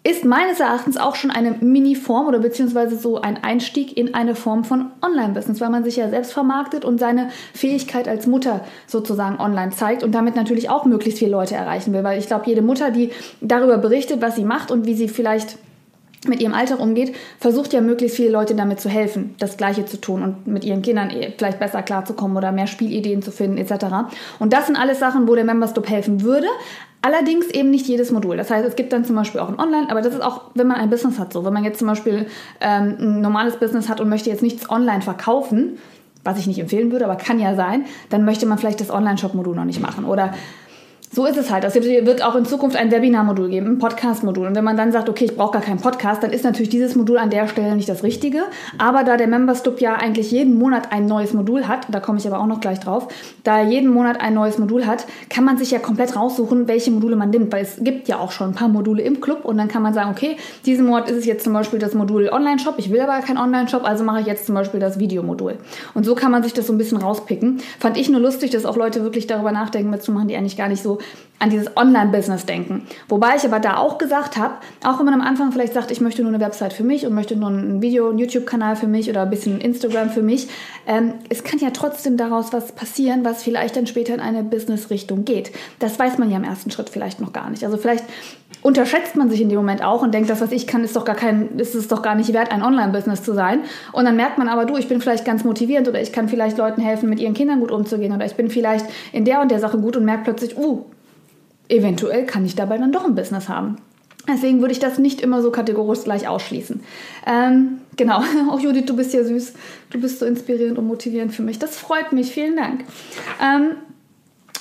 ist 0.03 0.25
meines 0.25 0.59
Erachtens 0.59 0.97
auch 0.97 1.13
schon 1.13 1.29
eine 1.29 1.51
Mini-Form 1.51 2.27
oder 2.27 2.39
beziehungsweise 2.39 2.97
so 2.97 3.21
ein 3.21 3.43
Einstieg 3.43 3.95
in 3.95 4.15
eine 4.15 4.33
Form 4.33 4.63
von 4.63 4.87
Online-Business, 5.03 5.61
weil 5.61 5.69
man 5.69 5.83
sich 5.83 5.97
ja 5.97 6.09
selbst 6.09 6.33
vermarktet 6.33 6.83
und 6.83 6.99
seine 6.99 7.29
Fähigkeit 7.53 8.07
als 8.07 8.25
Mutter 8.25 8.61
sozusagen 8.87 9.39
online 9.39 9.71
zeigt 9.71 10.01
und 10.01 10.13
damit 10.13 10.35
natürlich 10.35 10.67
auch 10.67 10.85
möglichst 10.85 11.19
viele 11.19 11.31
Leute 11.31 11.53
erreichen 11.53 11.93
will. 11.93 12.03
Weil 12.03 12.17
ich 12.17 12.25
glaube, 12.25 12.45
jede 12.47 12.63
Mutter, 12.63 12.89
die 12.89 13.11
darüber 13.39 13.77
berichtet, 13.77 14.19
was 14.19 14.35
sie 14.35 14.45
macht 14.45 14.71
und 14.71 14.87
wie 14.87 14.95
sie 14.95 15.09
vielleicht 15.09 15.59
mit 16.27 16.41
ihrem 16.41 16.53
Alltag 16.53 16.79
umgeht, 16.79 17.15
versucht 17.39 17.73
ja 17.73 17.81
möglichst 17.81 18.17
viele 18.17 18.29
Leute 18.29 18.55
damit 18.55 18.79
zu 18.79 18.89
helfen, 18.89 19.35
das 19.39 19.57
Gleiche 19.57 19.85
zu 19.85 19.99
tun 19.99 20.23
und 20.23 20.47
mit 20.47 20.63
ihren 20.63 20.81
Kindern 20.81 21.09
eh 21.09 21.33
vielleicht 21.37 21.59
besser 21.59 21.81
klarzukommen 21.81 22.37
oder 22.37 22.51
mehr 22.51 22.67
Spielideen 22.67 23.21
zu 23.21 23.31
finden 23.31 23.57
etc. 23.57 23.85
Und 24.39 24.53
das 24.53 24.67
sind 24.67 24.75
alles 24.75 24.99
Sachen, 24.99 25.27
wo 25.27 25.35
der 25.35 25.43
Members 25.43 25.73
Club 25.73 25.89
helfen 25.89 26.21
würde. 26.21 26.47
Allerdings 27.01 27.47
eben 27.47 27.69
nicht 27.69 27.85
jedes 27.87 28.11
Modul. 28.11 28.37
Das 28.37 28.49
heißt, 28.49 28.65
es 28.65 28.77
gibt 28.77 28.93
dann 28.93 29.03
zum 29.03 29.17
Beispiel 29.17 29.41
auch 29.41 29.49
ein 29.49 29.59
Online, 29.59 29.87
aber 29.89 30.01
das 30.01 30.13
ist 30.13 30.21
auch, 30.21 30.43
wenn 30.55 30.67
man 30.67 30.77
ein 30.77 30.89
Business 30.89 31.19
hat, 31.19 31.33
so. 31.33 31.43
Wenn 31.43 31.51
man 31.51 31.65
jetzt 31.65 31.79
zum 31.79 31.87
Beispiel 31.89 32.27
ähm, 32.61 32.95
ein 32.97 33.21
normales 33.21 33.57
Business 33.57 33.89
hat 33.89 33.99
und 33.99 34.07
möchte 34.07 34.29
jetzt 34.29 34.41
nichts 34.41 34.69
online 34.69 35.01
verkaufen, 35.01 35.77
was 36.23 36.39
ich 36.39 36.47
nicht 36.47 36.59
empfehlen 36.59 36.91
würde, 36.91 37.03
aber 37.03 37.17
kann 37.17 37.39
ja 37.39 37.55
sein, 37.55 37.85
dann 38.09 38.23
möchte 38.23 38.45
man 38.45 38.57
vielleicht 38.57 38.79
das 38.79 38.89
Online-Shop-Modul 38.89 39.55
noch 39.55 39.65
nicht 39.65 39.81
machen. 39.81 40.05
Oder 40.05 40.33
so 41.13 41.27
ist 41.27 41.37
es 41.37 41.51
halt. 41.51 41.63
Es 41.63 41.75
wird 41.75 42.23
auch 42.23 42.35
in 42.35 42.45
Zukunft 42.45 42.75
ein 42.75 42.91
Webinar-Modul 42.91 43.49
geben, 43.49 43.67
ein 43.67 43.77
Podcast-Modul. 43.77 44.47
Und 44.47 44.55
wenn 44.55 44.63
man 44.63 44.75
dann 44.75 44.91
sagt, 44.91 45.09
okay, 45.09 45.25
ich 45.25 45.35
brauche 45.35 45.53
gar 45.53 45.61
keinen 45.61 45.79
Podcast, 45.79 46.23
dann 46.23 46.31
ist 46.31 46.43
natürlich 46.43 46.69
dieses 46.69 46.95
Modul 46.95 47.19
an 47.19 47.29
der 47.29 47.47
Stelle 47.47 47.75
nicht 47.75 47.87
das 47.87 48.01
Richtige. 48.01 48.43
Aber 48.79 49.03
da 49.03 49.15
der 49.15 49.27
Members 49.27 49.61
Club 49.61 49.79
ja 49.79 49.93
eigentlich 49.93 50.31
jeden 50.31 50.57
Monat 50.57 50.91
ein 50.91 51.05
neues 51.05 51.33
Modul 51.33 51.67
hat, 51.67 51.85
da 51.91 51.99
komme 51.99 52.17
ich 52.17 52.25
aber 52.25 52.39
auch 52.39 52.47
noch 52.47 52.61
gleich 52.61 52.79
drauf, 52.79 53.09
da 53.43 53.59
er 53.59 53.69
jeden 53.69 53.93
Monat 53.93 54.21
ein 54.21 54.33
neues 54.33 54.57
Modul 54.57 54.87
hat, 54.87 55.05
kann 55.29 55.43
man 55.43 55.57
sich 55.57 55.69
ja 55.69 55.77
komplett 55.77 56.15
raussuchen, 56.15 56.67
welche 56.67 56.89
Module 56.89 57.15
man 57.15 57.29
nimmt. 57.29 57.53
Weil 57.53 57.61
es 57.61 57.77
gibt 57.79 58.07
ja 58.07 58.17
auch 58.17 58.31
schon 58.31 58.49
ein 58.49 58.55
paar 58.55 58.69
Module 58.69 59.03
im 59.03 59.21
Club 59.21 59.45
und 59.45 59.57
dann 59.57 59.67
kann 59.67 59.83
man 59.83 59.93
sagen, 59.93 60.09
okay, 60.09 60.37
diesen 60.65 60.87
Monat 60.87 61.11
ist 61.11 61.17
es 61.17 61.25
jetzt 61.25 61.43
zum 61.43 61.53
Beispiel 61.53 61.77
das 61.77 61.93
Modul 61.93 62.29
Online-Shop. 62.29 62.75
Ich 62.77 62.89
will 62.89 63.01
aber 63.01 63.19
keinen 63.19 63.37
Online-Shop, 63.37 63.83
also 63.85 64.03
mache 64.03 64.21
ich 64.21 64.25
jetzt 64.25 64.47
zum 64.47 64.55
Beispiel 64.55 64.79
das 64.79 64.97
Videomodul. 64.97 65.59
Und 65.93 66.05
so 66.05 66.15
kann 66.15 66.31
man 66.31 66.41
sich 66.41 66.53
das 66.53 66.65
so 66.65 66.73
ein 66.73 66.79
bisschen 66.79 66.97
rauspicken. 66.97 67.61
Fand 67.79 67.97
ich 67.97 68.09
nur 68.09 68.19
lustig, 68.19 68.49
dass 68.49 68.65
auch 68.65 68.77
Leute 68.77 69.03
wirklich 69.03 69.27
darüber 69.27 69.51
nachdenken, 69.51 69.91
mitzumachen, 69.91 70.27
die 70.27 70.35
eigentlich 70.35 70.57
gar 70.57 70.69
nicht 70.69 70.81
so 70.81 70.97
an 71.43 71.49
dieses 71.49 71.75
Online-Business 71.75 72.45
denken. 72.45 72.87
Wobei 73.09 73.35
ich 73.35 73.43
aber 73.43 73.59
da 73.59 73.75
auch 73.75 73.97
gesagt 73.97 74.37
habe, 74.37 74.55
auch 74.83 74.99
wenn 74.99 75.05
man 75.05 75.13
am 75.15 75.21
Anfang 75.21 75.51
vielleicht 75.51 75.73
sagt, 75.73 75.91
ich 75.91 75.99
möchte 75.99 76.21
nur 76.21 76.33
eine 76.33 76.43
Website 76.43 76.71
für 76.71 76.85
mich 76.85 77.05
und 77.05 77.13
möchte 77.13 77.35
nur 77.35 77.49
ein 77.49 77.81
Video, 77.81 78.09
einen 78.09 78.17
YouTube-Kanal 78.17 78.77
für 78.77 78.87
mich 78.87 79.09
oder 79.09 79.23
ein 79.23 79.29
bisschen 79.29 79.59
Instagram 79.59 80.09
für 80.09 80.21
mich, 80.21 80.47
ähm, 80.87 81.15
es 81.27 81.43
kann 81.43 81.59
ja 81.59 81.71
trotzdem 81.71 82.15
daraus 82.15 82.53
was 82.53 82.71
passieren, 82.71 83.25
was 83.25 83.43
vielleicht 83.43 83.75
dann 83.75 83.87
später 83.87 84.13
in 84.13 84.21
eine 84.21 84.41
Business-Richtung 84.41 85.25
geht. 85.25 85.51
Das 85.79 85.99
weiß 85.99 86.17
man 86.17 86.31
ja 86.31 86.37
im 86.37 86.45
ersten 86.45 86.71
Schritt 86.71 86.89
vielleicht 86.89 87.19
noch 87.19 87.33
gar 87.33 87.49
nicht. 87.49 87.65
Also 87.65 87.75
vielleicht 87.75 88.05
unterschätzt 88.63 89.15
man 89.15 89.29
sich 89.29 89.41
in 89.41 89.49
dem 89.49 89.57
Moment 89.57 89.83
auch 89.83 90.01
und 90.01 90.13
denkt, 90.13 90.29
das, 90.29 90.41
was 90.41 90.51
ich 90.51 90.65
kann, 90.65 90.83
ist 90.83 90.95
doch 90.95 91.05
gar 91.05 91.15
kein, 91.15 91.59
ist 91.59 91.75
es 91.75 91.89
doch 91.89 92.01
gar 92.01 92.15
nicht 92.15 92.33
wert, 92.33 92.51
ein 92.51 92.63
Online-Business 92.63 93.21
zu 93.21 93.33
sein. 93.33 93.63
Und 93.91 94.05
dann 94.05 94.15
merkt 94.15 94.37
man 94.37 94.47
aber, 94.47 94.65
du, 94.65 94.77
ich 94.77 94.87
bin 94.87 95.01
vielleicht 95.01 95.25
ganz 95.25 95.43
motivierend 95.43 95.87
oder 95.87 96.01
ich 96.01 96.11
kann 96.11 96.29
vielleicht 96.29 96.57
Leuten 96.57 96.81
helfen, 96.81 97.09
mit 97.09 97.19
ihren 97.19 97.33
Kindern 97.33 97.59
gut 97.59 97.71
umzugehen 97.71 98.13
oder 98.13 98.25
ich 98.25 98.35
bin 98.35 98.49
vielleicht 98.49 98.85
in 99.11 99.25
der 99.25 99.41
und 99.41 99.51
der 99.51 99.59
Sache 99.59 99.77
gut 99.77 99.97
und 99.97 100.05
merkt 100.05 100.23
plötzlich, 100.23 100.57
uh, 100.57 100.85
eventuell 101.67 102.25
kann 102.25 102.45
ich 102.45 102.55
dabei 102.55 102.77
dann 102.77 102.91
doch 102.91 103.05
ein 103.05 103.15
Business 103.15 103.49
haben. 103.49 103.77
Deswegen 104.27 104.61
würde 104.61 104.71
ich 104.71 104.79
das 104.79 104.99
nicht 104.99 105.19
immer 105.19 105.41
so 105.41 105.51
kategorisch 105.51 106.05
gleich 106.05 106.29
ausschließen. 106.29 106.79
Ähm, 107.27 107.79
genau, 107.97 108.23
auch 108.49 108.59
Judith, 108.61 108.85
du 108.85 108.95
bist 108.95 109.13
ja 109.13 109.23
süß. 109.25 109.53
Du 109.89 109.99
bist 109.99 110.19
so 110.19 110.25
inspirierend 110.25 110.77
und 110.77 110.87
motivierend 110.87 111.33
für 111.33 111.43
mich. 111.43 111.59
Das 111.59 111.77
freut 111.77 112.13
mich. 112.13 112.31
Vielen 112.31 112.55
Dank. 112.55 112.85
Ähm, 113.41 113.71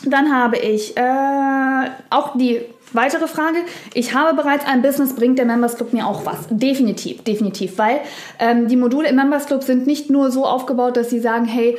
dann 0.04 0.34
habe 0.34 0.58
ich 0.58 0.96
äh, 0.96 1.90
auch 2.10 2.36
die 2.36 2.62
weitere 2.92 3.26
Frage. 3.26 3.58
Ich 3.94 4.14
habe 4.14 4.36
bereits 4.36 4.66
ein 4.66 4.82
Business, 4.82 5.14
bringt 5.14 5.38
der 5.38 5.46
Members 5.46 5.76
Club 5.76 5.92
mir 5.92 6.06
auch 6.06 6.26
was? 6.26 6.46
Definitiv, 6.50 7.22
definitiv. 7.22 7.78
Weil 7.78 8.00
ähm, 8.38 8.68
die 8.68 8.76
Module 8.76 9.08
im 9.08 9.16
Members 9.16 9.46
Club 9.46 9.62
sind 9.62 9.86
nicht 9.86 10.10
nur 10.10 10.30
so 10.30 10.46
aufgebaut, 10.46 10.96
dass 10.96 11.10
sie 11.10 11.20
sagen, 11.20 11.44
hey, 11.44 11.76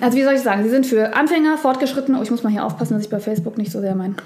also 0.00 0.16
wie 0.16 0.22
soll 0.22 0.34
ich 0.34 0.40
sagen, 0.40 0.62
sie 0.62 0.70
sind 0.70 0.86
für 0.86 1.14
Anfänger, 1.14 1.58
Fortgeschrittene, 1.58 2.18
oh, 2.18 2.22
ich 2.22 2.30
muss 2.30 2.42
mal 2.42 2.50
hier 2.50 2.64
aufpassen, 2.64 2.94
dass 2.94 3.04
ich 3.04 3.10
bei 3.10 3.20
Facebook 3.20 3.58
nicht 3.58 3.72
so 3.72 3.80
sehr 3.80 3.94
mein 3.94 4.16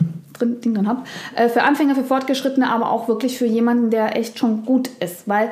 Ding 0.41 0.75
drin 0.75 0.89
habe, 0.89 1.03
äh, 1.37 1.49
für 1.49 1.63
Anfänger, 1.63 1.95
für 1.95 2.05
Fortgeschrittene, 2.05 2.71
aber 2.71 2.91
auch 2.91 3.09
wirklich 3.09 3.39
für 3.39 3.47
jemanden, 3.47 3.91
der 3.91 4.17
echt 4.17 4.39
schon 4.39 4.65
gut 4.65 4.89
ist, 5.01 5.29
weil 5.29 5.51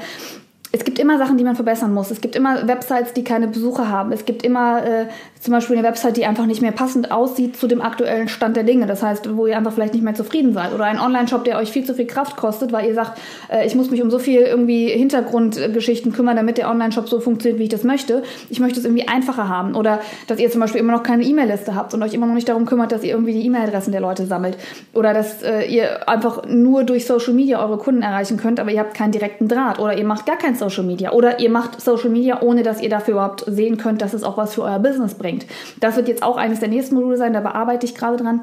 es 0.70 0.84
gibt 0.84 0.98
immer 0.98 1.16
Sachen, 1.16 1.38
die 1.38 1.44
man 1.44 1.54
verbessern 1.54 1.94
muss. 1.94 2.10
Es 2.10 2.20
gibt 2.20 2.36
immer 2.36 2.68
Websites, 2.68 3.14
die 3.14 3.24
keine 3.24 3.48
Besucher 3.48 3.88
haben. 3.88 4.12
Es 4.12 4.26
gibt 4.26 4.42
immer 4.42 4.84
äh, 4.84 5.06
zum 5.40 5.52
Beispiel 5.52 5.76
eine 5.78 5.86
Website, 5.86 6.16
die 6.18 6.26
einfach 6.26 6.44
nicht 6.44 6.60
mehr 6.60 6.72
passend 6.72 7.10
aussieht 7.10 7.56
zu 7.56 7.68
dem 7.68 7.80
aktuellen 7.80 8.28
Stand 8.28 8.56
der 8.56 8.64
Dinge. 8.64 8.86
Das 8.86 9.02
heißt, 9.02 9.34
wo 9.34 9.46
ihr 9.46 9.56
einfach 9.56 9.72
vielleicht 9.72 9.94
nicht 9.94 10.02
mehr 10.02 10.14
zufrieden 10.14 10.52
seid. 10.52 10.74
Oder 10.74 10.84
ein 10.84 11.00
Online-Shop, 11.00 11.44
der 11.44 11.56
euch 11.56 11.70
viel 11.70 11.84
zu 11.84 11.94
viel 11.94 12.06
Kraft 12.06 12.36
kostet, 12.36 12.70
weil 12.72 12.86
ihr 12.86 12.94
sagt, 12.94 13.18
äh, 13.50 13.66
ich 13.66 13.74
muss 13.74 13.90
mich 13.90 14.02
um 14.02 14.10
so 14.10 14.18
viel 14.18 14.42
irgendwie 14.42 14.88
Hintergrundgeschichten 14.88 16.12
kümmern, 16.12 16.36
damit 16.36 16.58
der 16.58 16.68
Online-Shop 16.68 17.08
so 17.08 17.20
funktioniert, 17.20 17.58
wie 17.58 17.64
ich 17.64 17.70
das 17.70 17.84
möchte. 17.84 18.22
Ich 18.50 18.60
möchte 18.60 18.78
es 18.78 18.84
irgendwie 18.84 19.08
einfacher 19.08 19.48
haben. 19.48 19.74
Oder 19.74 20.00
dass 20.26 20.38
ihr 20.38 20.50
zum 20.50 20.60
Beispiel 20.60 20.80
immer 20.80 20.92
noch 20.92 21.02
keine 21.02 21.24
E-Mail-Liste 21.24 21.74
habt 21.74 21.94
und 21.94 22.02
euch 22.02 22.12
immer 22.12 22.26
noch 22.26 22.34
nicht 22.34 22.48
darum 22.48 22.66
kümmert, 22.66 22.92
dass 22.92 23.02
ihr 23.04 23.10
irgendwie 23.10 23.32
die 23.32 23.46
E-Mail-Adressen 23.46 23.92
der 23.92 24.02
Leute 24.02 24.26
sammelt. 24.26 24.58
Oder 24.92 25.14
dass 25.14 25.42
äh, 25.42 25.62
ihr 25.62 26.06
einfach 26.08 26.44
nur 26.46 26.84
durch 26.84 27.06
Social 27.06 27.32
Media 27.32 27.64
eure 27.64 27.78
Kunden 27.78 28.02
erreichen 28.02 28.36
könnt, 28.36 28.60
aber 28.60 28.70
ihr 28.70 28.80
habt 28.80 28.92
keinen 28.92 29.12
direkten 29.12 29.48
Draht. 29.48 29.78
Oder 29.78 29.96
ihr 29.96 30.04
macht 30.04 30.26
gar 30.26 30.36
kein 30.36 30.57
Social 30.58 30.84
Media. 30.84 31.12
Oder 31.12 31.40
ihr 31.40 31.50
macht 31.50 31.80
Social 31.80 32.10
Media, 32.10 32.42
ohne 32.42 32.62
dass 32.62 32.80
ihr 32.80 32.90
dafür 32.90 33.14
überhaupt 33.14 33.44
sehen 33.46 33.76
könnt, 33.76 34.02
dass 34.02 34.14
es 34.14 34.24
auch 34.24 34.36
was 34.36 34.54
für 34.54 34.62
euer 34.62 34.78
Business 34.78 35.14
bringt. 35.14 35.46
Das 35.80 35.96
wird 35.96 36.08
jetzt 36.08 36.22
auch 36.22 36.36
eines 36.36 36.60
der 36.60 36.68
nächsten 36.68 36.94
Module 36.94 37.16
sein, 37.16 37.32
da 37.32 37.40
bearbeite 37.40 37.86
ich 37.86 37.94
gerade 37.94 38.16
dran 38.16 38.42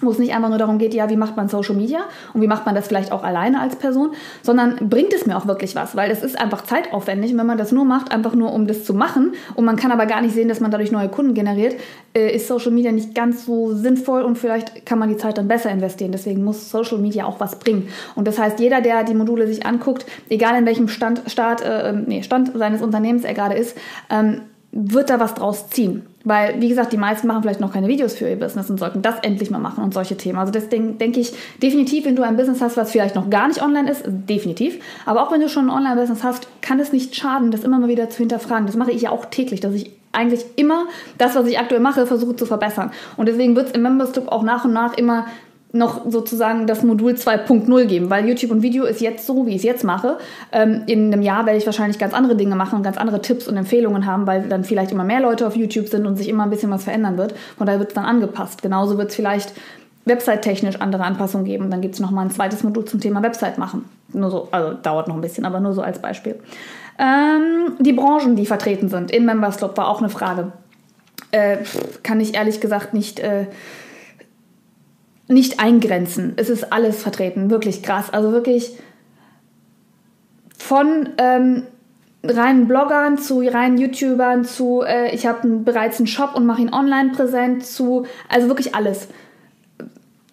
wo 0.00 0.10
es 0.10 0.18
nicht 0.18 0.34
einfach 0.34 0.48
nur 0.48 0.58
darum 0.58 0.78
geht, 0.78 0.94
ja, 0.94 1.08
wie 1.10 1.16
macht 1.16 1.36
man 1.36 1.48
Social 1.48 1.74
Media 1.74 2.00
und 2.34 2.40
wie 2.40 2.46
macht 2.46 2.66
man 2.66 2.74
das 2.74 2.88
vielleicht 2.88 3.12
auch 3.12 3.24
alleine 3.24 3.60
als 3.60 3.76
Person, 3.76 4.12
sondern 4.42 4.88
bringt 4.88 5.12
es 5.12 5.26
mir 5.26 5.36
auch 5.36 5.46
wirklich 5.46 5.74
was, 5.74 5.96
weil 5.96 6.10
es 6.10 6.22
ist 6.22 6.40
einfach 6.40 6.62
zeitaufwendig, 6.62 7.36
wenn 7.36 7.46
man 7.46 7.58
das 7.58 7.72
nur 7.72 7.84
macht, 7.84 8.12
einfach 8.12 8.34
nur 8.34 8.52
um 8.52 8.66
das 8.66 8.84
zu 8.84 8.94
machen 8.94 9.32
und 9.54 9.64
man 9.64 9.76
kann 9.76 9.92
aber 9.92 10.06
gar 10.06 10.20
nicht 10.20 10.34
sehen, 10.34 10.48
dass 10.48 10.60
man 10.60 10.70
dadurch 10.70 10.92
neue 10.92 11.08
Kunden 11.08 11.34
generiert, 11.34 11.74
äh, 12.14 12.34
ist 12.34 12.48
Social 12.48 12.70
Media 12.70 12.92
nicht 12.92 13.14
ganz 13.14 13.44
so 13.44 13.74
sinnvoll 13.74 14.22
und 14.22 14.38
vielleicht 14.38 14.86
kann 14.86 14.98
man 14.98 15.08
die 15.08 15.16
Zeit 15.16 15.38
dann 15.38 15.48
besser 15.48 15.70
investieren. 15.70 16.12
Deswegen 16.12 16.44
muss 16.44 16.70
Social 16.70 16.98
Media 16.98 17.24
auch 17.24 17.40
was 17.40 17.58
bringen. 17.58 17.88
Und 18.14 18.26
das 18.26 18.38
heißt, 18.38 18.60
jeder, 18.60 18.80
der 18.80 19.04
die 19.04 19.14
Module 19.14 19.46
sich 19.46 19.66
anguckt, 19.66 20.06
egal 20.28 20.58
in 20.58 20.66
welchem 20.66 20.88
Stand, 20.88 21.22
Start, 21.26 21.62
äh, 21.62 21.92
nee, 21.92 22.22
Stand 22.22 22.52
seines 22.56 22.82
Unternehmens 22.82 23.24
er 23.24 23.34
gerade 23.34 23.54
ist, 23.54 23.76
ähm, 24.10 24.42
wird 24.70 25.08
da 25.08 25.18
was 25.18 25.34
draus 25.34 25.70
ziehen. 25.70 26.04
Weil, 26.24 26.60
wie 26.60 26.68
gesagt, 26.68 26.92
die 26.92 26.98
meisten 26.98 27.26
machen 27.26 27.42
vielleicht 27.42 27.60
noch 27.60 27.72
keine 27.72 27.88
Videos 27.88 28.14
für 28.14 28.28
ihr 28.28 28.38
Business 28.38 28.68
und 28.68 28.78
sollten 28.78 29.00
das 29.00 29.14
endlich 29.22 29.50
mal 29.50 29.58
machen 29.58 29.82
und 29.82 29.94
solche 29.94 30.16
Themen. 30.16 30.38
Also 30.38 30.52
deswegen 30.52 30.98
denke 30.98 31.20
ich 31.20 31.32
definitiv, 31.62 32.04
wenn 32.04 32.16
du 32.16 32.22
ein 32.22 32.36
Business 32.36 32.60
hast, 32.60 32.76
was 32.76 32.92
vielleicht 32.92 33.14
noch 33.14 33.30
gar 33.30 33.48
nicht 33.48 33.62
online 33.62 33.90
ist, 33.90 34.02
definitiv. 34.06 34.78
Aber 35.06 35.22
auch 35.22 35.32
wenn 35.32 35.40
du 35.40 35.48
schon 35.48 35.70
ein 35.70 35.76
Online-Business 35.76 36.22
hast, 36.22 36.48
kann 36.60 36.80
es 36.80 36.92
nicht 36.92 37.16
schaden, 37.16 37.50
das 37.50 37.64
immer 37.64 37.78
mal 37.78 37.88
wieder 37.88 38.10
zu 38.10 38.18
hinterfragen. 38.18 38.66
Das 38.66 38.76
mache 38.76 38.92
ich 38.92 39.02
ja 39.02 39.10
auch 39.10 39.24
täglich, 39.26 39.60
dass 39.60 39.72
ich 39.72 39.92
eigentlich 40.12 40.44
immer 40.56 40.86
das, 41.16 41.34
was 41.34 41.46
ich 41.46 41.58
aktuell 41.58 41.80
mache, 41.80 42.06
versuche 42.06 42.36
zu 42.36 42.44
verbessern. 42.44 42.90
Und 43.16 43.26
deswegen 43.26 43.56
wird 43.56 43.68
es 43.68 43.72
im 43.72 43.82
Members 43.82 44.12
Club 44.12 44.28
auch 44.28 44.42
nach 44.42 44.64
und 44.64 44.72
nach 44.72 44.94
immer 44.98 45.26
noch 45.72 46.10
sozusagen 46.10 46.66
das 46.66 46.82
Modul 46.82 47.12
2.0 47.12 47.84
geben, 47.84 48.08
weil 48.08 48.26
YouTube 48.26 48.50
und 48.50 48.62
Video 48.62 48.84
ist 48.84 49.00
jetzt 49.00 49.26
so, 49.26 49.46
wie 49.46 49.50
ich 49.50 49.56
es 49.56 49.62
jetzt 49.64 49.84
mache. 49.84 50.16
Ähm, 50.50 50.84
in 50.86 51.12
einem 51.12 51.20
Jahr 51.20 51.44
werde 51.44 51.58
ich 51.58 51.66
wahrscheinlich 51.66 51.98
ganz 51.98 52.14
andere 52.14 52.36
Dinge 52.36 52.56
machen 52.56 52.76
und 52.76 52.82
ganz 52.82 52.96
andere 52.96 53.20
Tipps 53.20 53.46
und 53.48 53.56
Empfehlungen 53.56 54.06
haben, 54.06 54.26
weil 54.26 54.48
dann 54.48 54.64
vielleicht 54.64 54.92
immer 54.92 55.04
mehr 55.04 55.20
Leute 55.20 55.46
auf 55.46 55.56
YouTube 55.56 55.88
sind 55.88 56.06
und 56.06 56.16
sich 56.16 56.28
immer 56.28 56.44
ein 56.44 56.50
bisschen 56.50 56.70
was 56.70 56.84
verändern 56.84 57.18
wird. 57.18 57.34
Von 57.58 57.66
daher 57.66 57.80
wird 57.80 57.90
es 57.90 57.94
dann 57.94 58.06
angepasst. 58.06 58.62
Genauso 58.62 58.96
wird 58.96 59.10
es 59.10 59.16
vielleicht 59.16 59.52
website-technisch 60.06 60.80
andere 60.80 61.04
Anpassungen 61.04 61.44
geben. 61.44 61.70
Dann 61.70 61.82
gibt 61.82 61.94
es 61.94 62.00
nochmal 62.00 62.24
ein 62.24 62.30
zweites 62.30 62.62
Modul 62.62 62.86
zum 62.86 63.00
Thema 63.00 63.22
Website 63.22 63.58
machen. 63.58 63.84
Nur 64.14 64.30
so, 64.30 64.48
also 64.50 64.72
dauert 64.72 65.06
noch 65.06 65.16
ein 65.16 65.20
bisschen, 65.20 65.44
aber 65.44 65.60
nur 65.60 65.74
so 65.74 65.82
als 65.82 66.00
Beispiel. 66.00 66.36
Ähm, 66.98 67.74
die 67.78 67.92
Branchen, 67.92 68.36
die 68.36 68.46
vertreten 68.46 68.88
sind 68.88 69.10
im 69.10 69.26
Members 69.26 69.58
Club, 69.58 69.76
war 69.76 69.88
auch 69.88 69.98
eine 69.98 70.08
Frage. 70.08 70.52
Äh, 71.30 71.58
kann 72.02 72.20
ich 72.20 72.34
ehrlich 72.34 72.60
gesagt 72.62 72.94
nicht. 72.94 73.20
Äh, 73.20 73.46
nicht 75.28 75.60
eingrenzen. 75.60 76.32
Es 76.36 76.48
ist 76.48 76.72
alles 76.72 77.02
vertreten, 77.02 77.50
wirklich 77.50 77.82
krass. 77.82 78.10
Also 78.12 78.32
wirklich 78.32 78.78
von 80.56 81.10
ähm, 81.18 81.62
reinen 82.24 82.66
Bloggern 82.66 83.18
zu 83.18 83.40
reinen 83.40 83.78
YouTubern 83.78 84.44
zu, 84.44 84.82
äh, 84.82 85.14
ich 85.14 85.26
habe 85.26 85.46
bereits 85.48 85.98
einen 85.98 86.06
Shop 86.06 86.34
und 86.34 86.46
mache 86.46 86.62
ihn 86.62 86.72
online 86.72 87.12
präsent 87.12 87.64
zu, 87.64 88.06
also 88.28 88.48
wirklich 88.48 88.74
alles. 88.74 89.08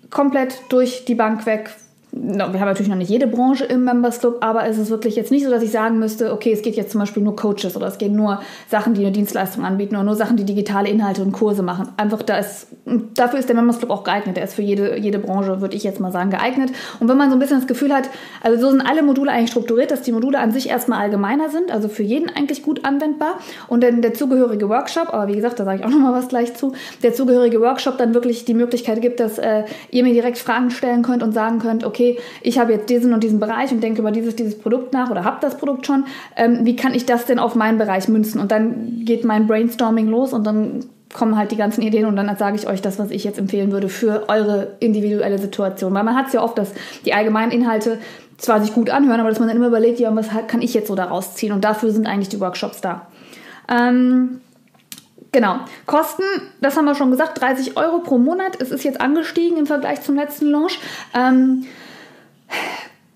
Komplett 0.09 0.61
durch 0.69 1.05
die 1.05 1.15
Bank 1.15 1.45
weg 1.45 1.69
wir 2.17 2.59
haben 2.59 2.67
natürlich 2.69 2.87
noch 2.87 2.95
nicht 2.95 3.09
jede 3.09 3.27
Branche 3.27 3.65
im 3.65 3.83
Members 3.83 4.19
Club, 4.19 4.37
aber 4.39 4.65
es 4.65 4.77
ist 4.77 4.89
wirklich 4.89 5.17
jetzt 5.17 5.31
nicht 5.31 5.43
so, 5.43 5.49
dass 5.49 5.61
ich 5.61 5.71
sagen 5.71 5.99
müsste, 5.99 6.31
okay, 6.31 6.53
es 6.53 6.61
geht 6.61 6.77
jetzt 6.77 6.91
zum 6.91 7.01
Beispiel 7.01 7.21
nur 7.21 7.35
Coaches 7.35 7.75
oder 7.75 7.87
es 7.87 7.97
gehen 7.97 8.15
nur 8.15 8.39
Sachen, 8.69 8.93
die 8.93 9.01
eine 9.01 9.11
Dienstleistung 9.11 9.65
anbieten 9.65 9.95
oder 9.95 10.05
nur 10.05 10.15
Sachen, 10.15 10.37
die 10.37 10.45
digitale 10.45 10.87
Inhalte 10.87 11.21
und 11.21 11.33
Kurse 11.33 11.61
machen. 11.61 11.89
Einfach 11.97 12.21
da 12.21 12.37
ist, 12.37 12.67
dafür 13.15 13.39
ist 13.39 13.49
der 13.49 13.55
Members 13.57 13.79
Club 13.79 13.91
auch 13.91 14.05
geeignet. 14.05 14.37
Der 14.37 14.45
ist 14.45 14.53
für 14.53 14.61
jede, 14.61 14.97
jede 14.97 15.19
Branche, 15.19 15.59
würde 15.59 15.75
ich 15.75 15.83
jetzt 15.83 15.99
mal 15.99 16.13
sagen, 16.13 16.29
geeignet. 16.29 16.71
Und 17.01 17.09
wenn 17.09 17.17
man 17.17 17.29
so 17.29 17.35
ein 17.35 17.39
bisschen 17.39 17.57
das 17.57 17.67
Gefühl 17.67 17.93
hat, 17.93 18.09
also 18.41 18.61
so 18.61 18.71
sind 18.71 18.81
alle 18.81 19.03
Module 19.03 19.29
eigentlich 19.29 19.51
strukturiert, 19.51 19.91
dass 19.91 20.01
die 20.01 20.13
Module 20.13 20.39
an 20.39 20.53
sich 20.53 20.69
erstmal 20.69 21.01
allgemeiner 21.01 21.49
sind, 21.49 21.69
also 21.69 21.89
für 21.89 22.03
jeden 22.03 22.29
eigentlich 22.29 22.63
gut 22.63 22.85
anwendbar 22.85 23.39
und 23.67 23.83
dann 23.83 24.01
der 24.01 24.13
zugehörige 24.13 24.69
Workshop, 24.69 25.13
aber 25.13 25.27
wie 25.27 25.35
gesagt, 25.35 25.59
da 25.59 25.65
sage 25.65 25.79
ich 25.79 25.85
auch 25.85 25.89
nochmal 25.89 26.13
was 26.13 26.29
gleich 26.29 26.53
zu, 26.55 26.71
der 27.03 27.13
zugehörige 27.13 27.59
Workshop 27.59 27.97
dann 27.97 28.13
wirklich 28.13 28.45
die 28.45 28.53
Möglichkeit 28.53 29.01
gibt, 29.01 29.19
dass 29.19 29.37
äh, 29.37 29.63
ihr 29.91 30.03
mir 30.03 30.13
direkt 30.13 30.37
Fragen 30.37 30.71
stellen 30.71 31.03
könnt 31.03 31.21
und 31.21 31.33
sagen 31.33 31.59
könnt, 31.59 31.83
okay, 31.83 32.04
okay, 32.05 32.19
ich 32.41 32.59
habe 32.59 32.73
jetzt 32.73 32.89
diesen 32.89 33.13
und 33.13 33.23
diesen 33.23 33.39
Bereich 33.39 33.71
und 33.71 33.81
denke 33.81 34.01
über 34.01 34.11
dieses, 34.11 34.35
dieses 34.35 34.57
Produkt 34.57 34.93
nach 34.93 35.09
oder 35.09 35.23
habe 35.23 35.37
das 35.41 35.57
Produkt 35.57 35.85
schon, 35.85 36.05
ähm, 36.35 36.59
wie 36.63 36.75
kann 36.75 36.93
ich 36.93 37.05
das 37.05 37.25
denn 37.25 37.39
auf 37.39 37.55
meinen 37.55 37.77
Bereich 37.77 38.07
münzen? 38.07 38.39
Und 38.39 38.51
dann 38.51 39.03
geht 39.05 39.23
mein 39.23 39.47
Brainstorming 39.47 40.07
los 40.07 40.33
und 40.33 40.45
dann 40.45 40.85
kommen 41.13 41.37
halt 41.37 41.51
die 41.51 41.55
ganzen 41.55 41.81
Ideen 41.81 42.05
und 42.05 42.15
dann 42.17 42.35
sage 42.35 42.57
ich 42.57 42.67
euch 42.67 42.81
das, 42.81 42.99
was 42.99 43.09
ich 43.09 43.23
jetzt 43.23 43.39
empfehlen 43.39 43.71
würde 43.71 43.87
für 43.87 44.27
eure 44.27 44.73
individuelle 44.79 45.37
Situation. 45.37 45.93
Weil 45.93 46.03
man 46.03 46.15
hat 46.15 46.27
es 46.27 46.33
ja 46.33 46.43
oft, 46.43 46.57
dass 46.57 46.73
die 47.05 47.13
allgemeinen 47.13 47.51
Inhalte 47.51 47.99
zwar 48.37 48.59
sich 48.59 48.73
gut 48.73 48.89
anhören, 48.89 49.21
aber 49.21 49.29
dass 49.29 49.39
man 49.39 49.47
dann 49.47 49.55
immer 49.55 49.67
überlegt, 49.67 49.99
ja, 49.99 50.13
was 50.13 50.27
kann 50.47 50.61
ich 50.61 50.73
jetzt 50.73 50.89
so 50.89 50.95
daraus 50.95 51.35
ziehen? 51.35 51.53
Und 51.53 51.63
dafür 51.63 51.91
sind 51.91 52.05
eigentlich 52.05 52.29
die 52.29 52.41
Workshops 52.41 52.81
da. 52.81 53.07
Ähm, 53.69 54.41
Genau. 55.35 55.59
Kosten, 55.85 56.23
das 56.61 56.77
haben 56.77 56.85
wir 56.85 56.95
schon 56.95 57.11
gesagt, 57.11 57.41
30 57.41 57.75
Euro 57.75 57.99
pro 57.99 58.17
Monat. 58.17 58.61
Es 58.61 58.71
ist 58.71 58.85
jetzt 58.85 59.01
angestiegen 59.01 59.57
im 59.57 59.65
Vergleich 59.65 60.01
zum 60.01 60.15
letzten 60.15 60.45
Launch. 60.45 60.79
Ähm, 61.13 61.65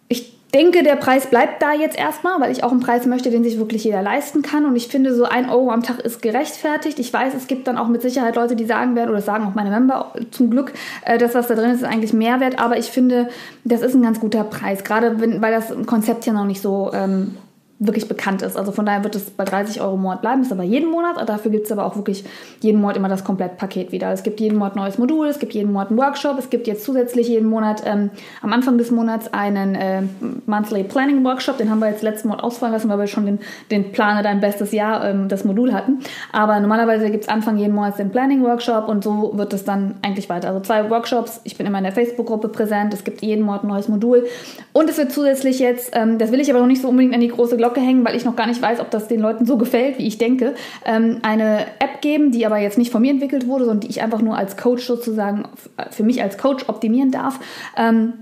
ich 0.07 0.39
denke, 0.53 0.83
der 0.83 0.95
Preis 0.95 1.27
bleibt 1.27 1.61
da 1.61 1.73
jetzt 1.73 1.97
erstmal, 1.97 2.39
weil 2.39 2.51
ich 2.51 2.63
auch 2.63 2.71
einen 2.71 2.79
Preis 2.79 3.05
möchte, 3.05 3.29
den 3.29 3.43
sich 3.43 3.57
wirklich 3.57 3.83
jeder 3.83 4.01
leisten 4.01 4.41
kann. 4.41 4.65
Und 4.65 4.75
ich 4.75 4.87
finde, 4.87 5.13
so 5.13 5.25
ein 5.25 5.49
Euro 5.49 5.71
am 5.71 5.83
Tag 5.83 5.99
ist 5.99 6.21
gerechtfertigt. 6.21 6.97
Ich 6.99 7.13
weiß, 7.13 7.33
es 7.35 7.47
gibt 7.47 7.67
dann 7.67 7.77
auch 7.77 7.87
mit 7.87 8.01
Sicherheit 8.01 8.35
Leute, 8.35 8.55
die 8.55 8.65
sagen 8.65 8.95
werden, 8.95 9.11
oder 9.11 9.21
sagen 9.21 9.45
auch 9.45 9.55
meine 9.55 9.69
Member 9.69 10.13
zum 10.31 10.49
Glück, 10.49 10.73
äh, 11.05 11.17
das, 11.17 11.35
was 11.35 11.47
da 11.47 11.55
drin 11.55 11.71
ist, 11.71 11.81
ist 11.81 11.87
eigentlich 11.87 12.13
Mehrwert. 12.13 12.59
Aber 12.59 12.77
ich 12.77 12.87
finde, 12.87 13.29
das 13.63 13.81
ist 13.81 13.93
ein 13.93 14.01
ganz 14.01 14.19
guter 14.19 14.43
Preis. 14.43 14.83
Gerade 14.83 15.19
wenn, 15.19 15.41
weil 15.41 15.51
das 15.51 15.73
Konzept 15.85 16.25
ja 16.25 16.33
noch 16.33 16.45
nicht 16.45 16.61
so 16.61 16.91
ähm, 16.93 17.35
wirklich 17.79 18.09
bekannt 18.09 18.41
ist. 18.41 18.57
Also 18.57 18.73
von 18.73 18.85
daher 18.85 19.05
wird 19.05 19.15
es 19.15 19.29
bei 19.29 19.45
30 19.45 19.79
Euro 19.81 19.95
im 19.95 20.01
Monat 20.01 20.21
bleiben, 20.21 20.41
ist 20.41 20.51
aber 20.51 20.63
jeden 20.63 20.91
Monat. 20.91 21.17
Dafür 21.27 21.49
gibt 21.49 21.65
es 21.65 21.71
aber 21.71 21.85
auch 21.85 21.95
wirklich 21.95 22.25
jeden 22.59 22.81
Monat 22.81 22.97
immer 22.97 23.07
das 23.07 23.23
Komplettpaket 23.23 23.93
wieder. 23.93 24.11
Es 24.11 24.23
gibt 24.23 24.41
jeden 24.41 24.57
Monat 24.57 24.75
ein 24.75 24.79
neues 24.79 24.97
Modul, 24.97 25.27
es 25.27 25.39
gibt 25.39 25.53
jeden 25.53 25.71
Monat 25.71 25.89
einen 25.89 25.97
Workshop, 25.97 26.37
es 26.37 26.49
gibt 26.49 26.67
jetzt 26.67 26.83
zusätzlich 26.83 27.29
jeden 27.29 27.47
Monat 27.47 27.83
ähm, 27.85 28.09
am 28.41 28.51
Anfang 28.51 28.77
des 28.77 28.91
Monats 28.91 29.33
einen 29.33 29.75
äh, 29.75 30.01
Monthly 30.45 30.83
Planning 30.83 31.23
Workshop. 31.23 31.57
Den 31.57 31.69
haben 31.69 31.79
wir 31.79 31.89
jetzt 31.89 32.03
letzten 32.03 32.27
Monat 32.27 32.43
ausfallen 32.43 32.73
lassen, 32.73 32.89
weil 32.89 32.99
wir 32.99 33.07
schon 33.07 33.25
den, 33.25 33.39
den 33.71 33.93
Plane 33.93 34.23
dein 34.23 34.41
bestes 34.41 34.73
Jahr 34.73 35.07
ähm, 35.07 35.29
das 35.29 35.45
Modul 35.45 35.73
hatten. 35.73 35.99
Aber 36.33 36.59
normalerweise 36.59 37.09
gibt 37.09 37.23
es 37.23 37.29
Anfang 37.29 37.57
jeden 37.57 37.73
Monats 37.73 37.95
den 37.95 38.09
Planning 38.09 38.43
Workshop 38.43 38.89
und 38.89 39.05
so 39.05 39.31
wird 39.35 39.53
es 39.53 39.63
dann 39.63 39.95
eigentlich 40.01 40.27
weiter. 40.27 40.49
Also 40.49 40.59
zwei 40.59 40.89
Workshops. 40.89 41.39
Ich 41.45 41.57
bin 41.57 41.65
immer 41.65 41.77
in 41.77 41.85
der 41.85 41.93
Facebook-Gruppe 41.93 42.49
präsent. 42.49 42.93
Es 42.93 43.05
gibt 43.05 43.21
jeden 43.21 43.45
Monat 43.45 43.63
ein 43.63 43.67
neues 43.67 43.87
Modul 43.87 44.25
und 44.73 44.89
es 44.89 44.97
wird 44.97 45.13
zusätzlich 45.13 45.59
jetzt, 45.59 45.91
ähm, 45.93 46.17
das 46.17 46.33
will 46.33 46.41
ich 46.41 46.49
aber 46.49 46.59
noch 46.59 46.67
nicht 46.67 46.81
so 46.81 46.89
unbedingt 46.89 47.13
an 47.13 47.21
die 47.21 47.29
große 47.29 47.55
Glocke 47.55 47.68
Glocke 47.69 47.85
hängen, 47.85 48.05
weil 48.05 48.15
ich 48.15 48.25
noch 48.25 48.35
gar 48.35 48.47
nicht 48.47 48.61
weiß, 48.61 48.79
ob 48.79 48.89
das 48.91 49.07
den 49.07 49.19
Leuten 49.19 49.45
so 49.45 49.57
gefällt, 49.57 49.97
wie 49.97 50.07
ich 50.07 50.17
denke, 50.17 50.55
ähm, 50.85 51.19
eine 51.21 51.61
App 51.79 52.01
geben, 52.01 52.31
die 52.31 52.45
aber 52.45 52.57
jetzt 52.57 52.77
nicht 52.77 52.91
von 52.91 53.01
mir 53.01 53.11
entwickelt 53.11 53.47
wurde, 53.47 53.65
sondern 53.65 53.81
die 53.81 53.89
ich 53.89 54.01
einfach 54.01 54.21
nur 54.21 54.37
als 54.37 54.57
Coach 54.57 54.85
sozusagen 54.85 55.43
für 55.91 56.03
mich 56.03 56.21
als 56.21 56.37
Coach 56.37 56.67
optimieren 56.67 57.11
darf. 57.11 57.39
Ähm, 57.77 58.13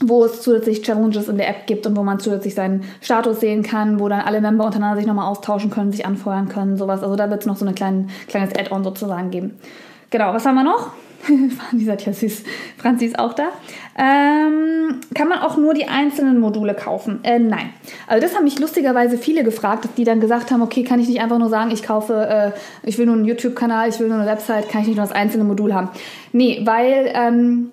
wo 0.00 0.24
es 0.24 0.42
zusätzlich 0.42 0.82
Challenges 0.82 1.28
in 1.28 1.36
der 1.36 1.48
App 1.48 1.68
gibt 1.68 1.86
und 1.86 1.96
wo 1.96 2.02
man 2.02 2.18
zusätzlich 2.18 2.56
seinen 2.56 2.82
Status 3.00 3.38
sehen 3.38 3.62
kann, 3.62 4.00
wo 4.00 4.08
dann 4.08 4.22
alle 4.22 4.40
Member 4.40 4.66
untereinander 4.66 4.96
sich 4.96 5.06
nochmal 5.06 5.28
austauschen 5.28 5.70
können, 5.70 5.92
sich 5.92 6.04
anfeuern 6.04 6.48
können, 6.48 6.76
sowas. 6.76 7.04
Also 7.04 7.14
da 7.14 7.30
wird 7.30 7.42
es 7.42 7.46
noch 7.46 7.56
so 7.56 7.64
ein 7.64 7.76
klein, 7.76 8.10
kleines 8.26 8.52
Add-on 8.58 8.82
sozusagen 8.82 9.30
geben. 9.30 9.52
Genau, 10.10 10.34
was 10.34 10.44
haben 10.44 10.56
wir 10.56 10.64
noch? 10.64 10.92
die 11.72 11.84
seid 11.84 12.04
ja 12.06 12.12
süß. 12.12 12.42
Franzi 12.76 13.06
ist 13.06 13.18
auch 13.18 13.32
da. 13.32 13.48
Ähm, 13.96 15.00
kann 15.14 15.28
man 15.28 15.40
auch 15.40 15.56
nur 15.56 15.74
die 15.74 15.86
einzelnen 15.86 16.40
Module 16.40 16.74
kaufen? 16.74 17.20
Äh, 17.22 17.38
nein. 17.38 17.70
Also 18.06 18.26
das 18.26 18.34
haben 18.34 18.44
mich 18.44 18.58
lustigerweise 18.58 19.18
viele 19.18 19.44
gefragt, 19.44 19.88
die 19.96 20.04
dann 20.04 20.20
gesagt 20.20 20.50
haben, 20.50 20.62
okay, 20.62 20.82
kann 20.82 21.00
ich 21.00 21.08
nicht 21.08 21.20
einfach 21.20 21.38
nur 21.38 21.48
sagen, 21.48 21.70
ich 21.70 21.82
kaufe, 21.82 22.52
äh, 22.54 22.88
ich 22.88 22.98
will 22.98 23.06
nur 23.06 23.14
einen 23.14 23.24
YouTube-Kanal, 23.24 23.88
ich 23.88 24.00
will 24.00 24.08
nur 24.08 24.18
eine 24.18 24.26
Website, 24.26 24.68
kann 24.68 24.82
ich 24.82 24.88
nicht 24.88 24.96
nur 24.96 25.06
das 25.06 25.14
einzelne 25.14 25.44
Modul 25.44 25.74
haben? 25.74 25.90
Nee, 26.32 26.62
weil 26.64 27.12
ähm, 27.14 27.70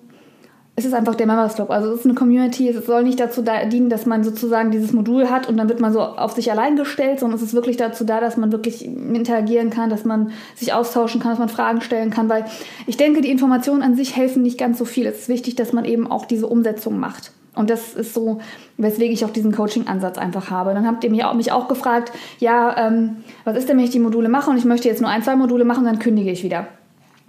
es 0.74 0.86
ist 0.86 0.94
einfach 0.94 1.14
der 1.14 1.26
Members 1.26 1.54
Club. 1.54 1.70
Also 1.70 1.92
es 1.92 2.00
ist 2.00 2.06
eine 2.06 2.14
Community. 2.14 2.68
Es 2.68 2.86
soll 2.86 3.04
nicht 3.04 3.20
dazu 3.20 3.42
da 3.42 3.62
dienen, 3.66 3.90
dass 3.90 4.06
man 4.06 4.24
sozusagen 4.24 4.70
dieses 4.70 4.92
Modul 4.92 5.28
hat 5.28 5.46
und 5.46 5.58
dann 5.58 5.68
wird 5.68 5.80
man 5.80 5.92
so 5.92 6.00
auf 6.00 6.32
sich 6.32 6.50
allein 6.50 6.76
gestellt, 6.76 7.20
sondern 7.20 7.36
es 7.36 7.42
ist 7.42 7.52
wirklich 7.52 7.76
dazu 7.76 8.04
da, 8.04 8.20
dass 8.20 8.38
man 8.38 8.52
wirklich 8.52 8.86
interagieren 8.86 9.68
kann, 9.68 9.90
dass 9.90 10.06
man 10.06 10.32
sich 10.54 10.72
austauschen 10.72 11.20
kann, 11.20 11.32
dass 11.32 11.38
man 11.38 11.50
Fragen 11.50 11.82
stellen 11.82 12.10
kann. 12.10 12.30
Weil 12.30 12.46
ich 12.86 12.96
denke, 12.96 13.20
die 13.20 13.30
Informationen 13.30 13.82
an 13.82 13.96
sich 13.96 14.16
helfen 14.16 14.42
nicht 14.42 14.56
ganz 14.56 14.78
so 14.78 14.86
viel. 14.86 15.06
Es 15.06 15.20
ist 15.20 15.28
wichtig, 15.28 15.56
dass 15.56 15.74
man 15.74 15.84
eben 15.84 16.10
auch 16.10 16.24
diese 16.24 16.46
Umsetzung 16.46 16.98
macht. 16.98 17.32
Und 17.54 17.68
das 17.68 17.92
ist 17.92 18.14
so, 18.14 18.40
weswegen 18.78 19.12
ich 19.12 19.26
auch 19.26 19.30
diesen 19.30 19.52
Coaching-Ansatz 19.52 20.16
einfach 20.16 20.48
habe. 20.50 20.72
Dann 20.72 20.86
habt 20.86 21.04
ihr 21.04 21.10
mich 21.10 21.22
auch, 21.22 21.34
mich 21.34 21.52
auch 21.52 21.68
gefragt, 21.68 22.12
ja, 22.38 22.74
ähm, 22.78 23.16
was 23.44 23.58
ist 23.58 23.68
denn, 23.68 23.76
wenn 23.76 23.84
ich 23.84 23.90
die 23.90 23.98
Module 23.98 24.30
mache 24.30 24.50
und 24.50 24.56
ich 24.56 24.64
möchte 24.64 24.88
jetzt 24.88 25.02
nur 25.02 25.10
ein, 25.10 25.22
zwei 25.22 25.36
Module 25.36 25.66
machen, 25.66 25.84
dann 25.84 25.98
kündige 25.98 26.30
ich 26.30 26.44
wieder. 26.44 26.66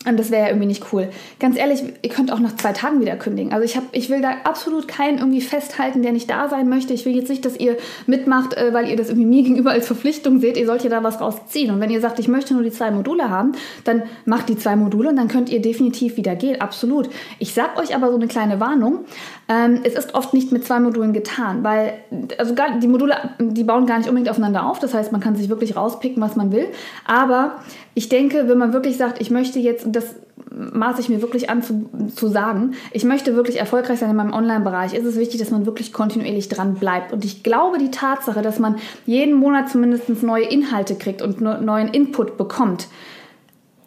Und 0.05 0.19
das 0.19 0.31
wäre 0.31 0.43
ja 0.43 0.47
irgendwie 0.49 0.67
nicht 0.67 0.85
cool. 0.91 1.09
Ganz 1.39 1.57
ehrlich, 1.57 1.83
ihr 2.01 2.09
könnt 2.09 2.31
auch 2.31 2.39
nach 2.39 2.55
zwei 2.57 2.73
Tagen 2.73 2.99
wieder 2.99 3.15
kündigen. 3.15 3.53
Also 3.53 3.63
ich, 3.63 3.77
hab, 3.77 3.83
ich 3.93 4.09
will 4.09 4.21
da 4.21 4.31
absolut 4.43 4.87
keinen 4.87 5.17
irgendwie 5.17 5.41
festhalten, 5.41 6.01
der 6.01 6.11
nicht 6.11 6.29
da 6.29 6.49
sein 6.49 6.67
möchte. 6.67 6.93
Ich 6.93 7.05
will 7.05 7.15
jetzt 7.15 7.29
nicht, 7.29 7.45
dass 7.45 7.57
ihr 7.57 7.77
mitmacht, 8.05 8.53
äh, 8.55 8.73
weil 8.73 8.89
ihr 8.89 8.97
das 8.97 9.09
irgendwie 9.09 9.27
mir 9.27 9.43
gegenüber 9.43 9.71
als 9.71 9.87
Verpflichtung 9.87 10.39
seht. 10.39 10.57
Ihr 10.57 10.65
sollt 10.65 10.83
ja 10.83 10.89
da 10.89 11.03
was 11.03 11.21
rausziehen. 11.21 11.71
Und 11.71 11.79
wenn 11.79 11.89
ihr 11.89 12.01
sagt, 12.01 12.19
ich 12.19 12.27
möchte 12.27 12.53
nur 12.53 12.63
die 12.63 12.71
zwei 12.71 12.91
Module 12.91 13.29
haben, 13.29 13.53
dann 13.85 14.03
macht 14.25 14.49
die 14.49 14.57
zwei 14.57 14.75
Module 14.75 15.09
und 15.09 15.15
dann 15.15 15.29
könnt 15.29 15.49
ihr 15.49 15.61
definitiv 15.61 16.17
wieder 16.17 16.35
gehen. 16.35 16.59
Absolut. 16.59 17.09
Ich 17.39 17.53
sag 17.53 17.79
euch 17.79 17.95
aber 17.95 18.09
so 18.09 18.15
eine 18.15 18.27
kleine 18.27 18.59
Warnung. 18.59 19.05
Ähm, 19.47 19.81
es 19.83 19.93
ist 19.93 20.15
oft 20.15 20.33
nicht 20.33 20.51
mit 20.51 20.65
zwei 20.65 20.79
Modulen 20.79 21.13
getan, 21.13 21.63
weil 21.63 21.93
also 22.37 22.55
gar, 22.55 22.79
die 22.79 22.87
Module, 22.87 23.15
die 23.39 23.63
bauen 23.63 23.85
gar 23.85 23.97
nicht 23.97 24.09
unbedingt 24.09 24.29
aufeinander 24.29 24.65
auf. 24.65 24.79
Das 24.79 24.93
heißt, 24.93 25.11
man 25.11 25.21
kann 25.21 25.35
sich 25.35 25.49
wirklich 25.49 25.75
rauspicken, 25.75 26.21
was 26.21 26.35
man 26.35 26.51
will. 26.51 26.67
Aber 27.05 27.59
ich 27.95 28.09
denke, 28.09 28.47
wenn 28.47 28.57
man 28.57 28.73
wirklich 28.73 28.97
sagt, 28.97 29.21
ich 29.21 29.29
möchte 29.29 29.59
jetzt, 29.59 29.85
und 29.85 29.95
das 29.95 30.15
maße 30.51 31.01
ich 31.01 31.09
mir 31.09 31.21
wirklich 31.21 31.49
an 31.49 31.61
zu, 31.61 31.89
zu 32.15 32.27
sagen, 32.27 32.73
ich 32.91 33.03
möchte 33.03 33.35
wirklich 33.35 33.59
erfolgreich 33.59 33.99
sein 33.99 34.09
in 34.09 34.15
meinem 34.15 34.33
Online-Bereich, 34.33 34.93
ist 34.93 35.05
es 35.05 35.17
wichtig, 35.17 35.39
dass 35.39 35.51
man 35.51 35.65
wirklich 35.65 35.93
kontinuierlich 35.93 36.49
dran 36.49 36.75
bleibt. 36.75 37.13
Und 37.13 37.23
ich 37.25 37.43
glaube, 37.43 37.77
die 37.77 37.91
Tatsache, 37.91 38.41
dass 38.41 38.59
man 38.59 38.77
jeden 39.05 39.35
Monat 39.35 39.69
zumindest 39.69 40.09
neue 40.23 40.45
Inhalte 40.45 40.95
kriegt 40.95 41.21
und 41.21 41.41
neuen 41.41 41.89
Input 41.89 42.37
bekommt, 42.37 42.87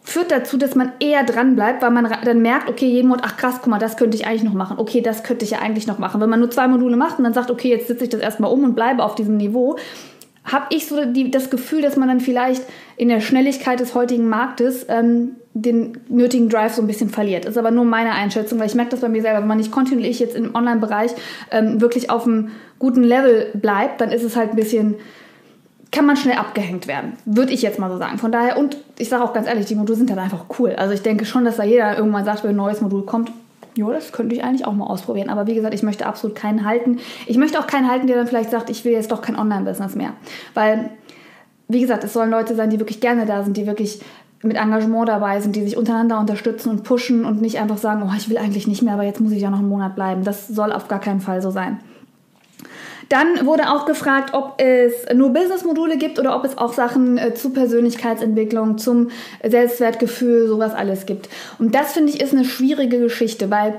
führt 0.03 0.31
dazu, 0.31 0.57
dass 0.57 0.73
man 0.73 0.93
eher 1.01 1.25
dran 1.25 1.55
bleibt, 1.55 1.81
weil 1.81 1.91
man 1.91 2.09
dann 2.23 2.41
merkt, 2.41 2.69
okay, 2.69 2.87
jeden 2.87 3.09
Monat, 3.09 3.25
ach 3.27 3.35
krass, 3.35 3.55
guck 3.61 3.67
mal, 3.67 3.77
das 3.77 3.97
könnte 3.97 4.15
ich 4.15 4.25
eigentlich 4.25 4.43
noch 4.43 4.53
machen. 4.53 4.79
Okay, 4.79 5.01
das 5.01 5.23
könnte 5.23 5.43
ich 5.43 5.51
ja 5.51 5.59
eigentlich 5.59 5.85
noch 5.85 5.99
machen. 5.99 6.21
Wenn 6.21 6.29
man 6.29 6.39
nur 6.39 6.49
zwei 6.49 6.69
Module 6.69 6.95
macht 6.95 7.17
und 7.17 7.25
dann 7.25 7.33
sagt, 7.33 7.51
okay, 7.51 7.67
jetzt 7.67 7.87
sitze 7.87 8.05
ich 8.05 8.09
das 8.09 8.21
erstmal 8.21 8.49
um 8.49 8.63
und 8.63 8.73
bleibe 8.73 9.03
auf 9.03 9.15
diesem 9.15 9.35
Niveau, 9.35 9.75
habe 10.51 10.67
ich 10.69 10.87
so 10.87 11.05
die, 11.05 11.29
das 11.29 11.49
Gefühl, 11.49 11.81
dass 11.81 11.97
man 11.97 12.07
dann 12.07 12.19
vielleicht 12.19 12.63
in 12.95 13.09
der 13.09 13.19
Schnelligkeit 13.19 13.79
des 13.79 13.93
heutigen 13.93 14.29
Marktes 14.29 14.85
ähm, 14.89 15.35
den 15.53 15.97
nötigen 16.07 16.49
Drive 16.49 16.73
so 16.73 16.81
ein 16.81 16.87
bisschen 16.87 17.09
verliert. 17.09 17.45
Das 17.45 17.51
ist 17.51 17.57
aber 17.57 17.71
nur 17.71 17.83
meine 17.83 18.11
Einschätzung, 18.11 18.59
weil 18.59 18.67
ich 18.67 18.75
merke 18.75 18.91
das 18.91 19.01
bei 19.01 19.09
mir 19.09 19.21
selber. 19.21 19.41
Wenn 19.41 19.47
man 19.47 19.57
nicht 19.57 19.71
kontinuierlich 19.71 20.19
jetzt 20.19 20.35
im 20.35 20.55
Online-Bereich 20.55 21.11
ähm, 21.51 21.81
wirklich 21.81 22.09
auf 22.09 22.25
einem 22.25 22.51
guten 22.79 23.03
Level 23.03 23.51
bleibt, 23.55 23.99
dann 23.99 24.11
ist 24.11 24.23
es 24.23 24.35
halt 24.35 24.51
ein 24.51 24.55
bisschen, 24.55 24.95
kann 25.91 26.05
man 26.05 26.15
schnell 26.15 26.37
abgehängt 26.37 26.87
werden. 26.87 27.13
Würde 27.25 27.51
ich 27.51 27.61
jetzt 27.61 27.79
mal 27.79 27.91
so 27.91 27.97
sagen. 27.97 28.17
Von 28.17 28.31
daher, 28.31 28.57
und 28.57 28.77
ich 28.97 29.09
sage 29.09 29.23
auch 29.23 29.33
ganz 29.33 29.47
ehrlich, 29.47 29.65
die 29.65 29.75
Module 29.75 29.97
sind 29.97 30.09
dann 30.09 30.19
einfach 30.19 30.45
cool. 30.59 30.73
Also 30.77 30.93
ich 30.93 31.01
denke 31.01 31.25
schon, 31.25 31.43
dass 31.43 31.57
da 31.57 31.63
jeder 31.63 31.97
irgendwann 31.97 32.25
sagt, 32.25 32.43
wenn 32.43 32.51
ein 32.51 32.55
neues 32.55 32.81
Modul 32.81 33.05
kommt, 33.05 33.31
ja, 33.77 33.89
das 33.91 34.11
könnte 34.11 34.35
ich 34.35 34.43
eigentlich 34.43 34.65
auch 34.65 34.73
mal 34.73 34.87
ausprobieren. 34.87 35.29
Aber 35.29 35.47
wie 35.47 35.55
gesagt, 35.55 35.73
ich 35.73 35.83
möchte 35.83 36.05
absolut 36.05 36.35
keinen 36.35 36.65
halten. 36.65 36.99
Ich 37.25 37.37
möchte 37.37 37.59
auch 37.59 37.67
keinen 37.67 37.89
halten, 37.89 38.07
der 38.07 38.17
dann 38.17 38.27
vielleicht 38.27 38.49
sagt, 38.49 38.69
ich 38.69 38.83
will 38.83 38.91
jetzt 38.91 39.11
doch 39.11 39.21
kein 39.21 39.37
Online-Business 39.37 39.95
mehr. 39.95 40.13
Weil, 40.53 40.89
wie 41.67 41.81
gesagt, 41.81 42.03
es 42.03 42.13
sollen 42.13 42.31
Leute 42.31 42.55
sein, 42.55 42.69
die 42.69 42.79
wirklich 42.79 42.99
gerne 42.99 43.25
da 43.25 43.43
sind, 43.43 43.55
die 43.57 43.67
wirklich 43.67 44.01
mit 44.43 44.57
Engagement 44.57 45.09
dabei 45.09 45.39
sind, 45.39 45.55
die 45.55 45.63
sich 45.63 45.77
untereinander 45.77 46.19
unterstützen 46.19 46.69
und 46.69 46.83
pushen 46.83 47.25
und 47.25 47.41
nicht 47.41 47.59
einfach 47.59 47.77
sagen, 47.77 48.03
oh, 48.05 48.13
ich 48.15 48.29
will 48.29 48.37
eigentlich 48.37 48.67
nicht 48.67 48.81
mehr, 48.81 48.93
aber 48.93 49.03
jetzt 49.03 49.19
muss 49.19 49.31
ich 49.31 49.41
ja 49.41 49.49
noch 49.49 49.59
einen 49.59 49.69
Monat 49.69 49.95
bleiben. 49.95 50.23
Das 50.23 50.47
soll 50.47 50.71
auf 50.71 50.87
gar 50.87 50.99
keinen 50.99 51.21
Fall 51.21 51.41
so 51.41 51.51
sein. 51.51 51.79
Dann 53.09 53.45
wurde 53.45 53.71
auch 53.71 53.85
gefragt, 53.85 54.33
ob 54.33 54.61
es 54.61 54.93
nur 55.13 55.29
Business-Module 55.29 55.97
gibt 55.97 56.19
oder 56.19 56.35
ob 56.35 56.43
es 56.43 56.57
auch 56.57 56.73
Sachen 56.73 57.17
äh, 57.17 57.33
zu 57.33 57.51
Persönlichkeitsentwicklung, 57.51 58.77
zum 58.77 59.09
Selbstwertgefühl, 59.43 60.47
sowas 60.47 60.73
alles 60.73 61.05
gibt. 61.05 61.29
Und 61.57 61.73
das 61.73 61.93
finde 61.93 62.11
ich 62.11 62.21
ist 62.21 62.33
eine 62.33 62.45
schwierige 62.45 62.99
Geschichte, 62.99 63.49
weil, 63.49 63.75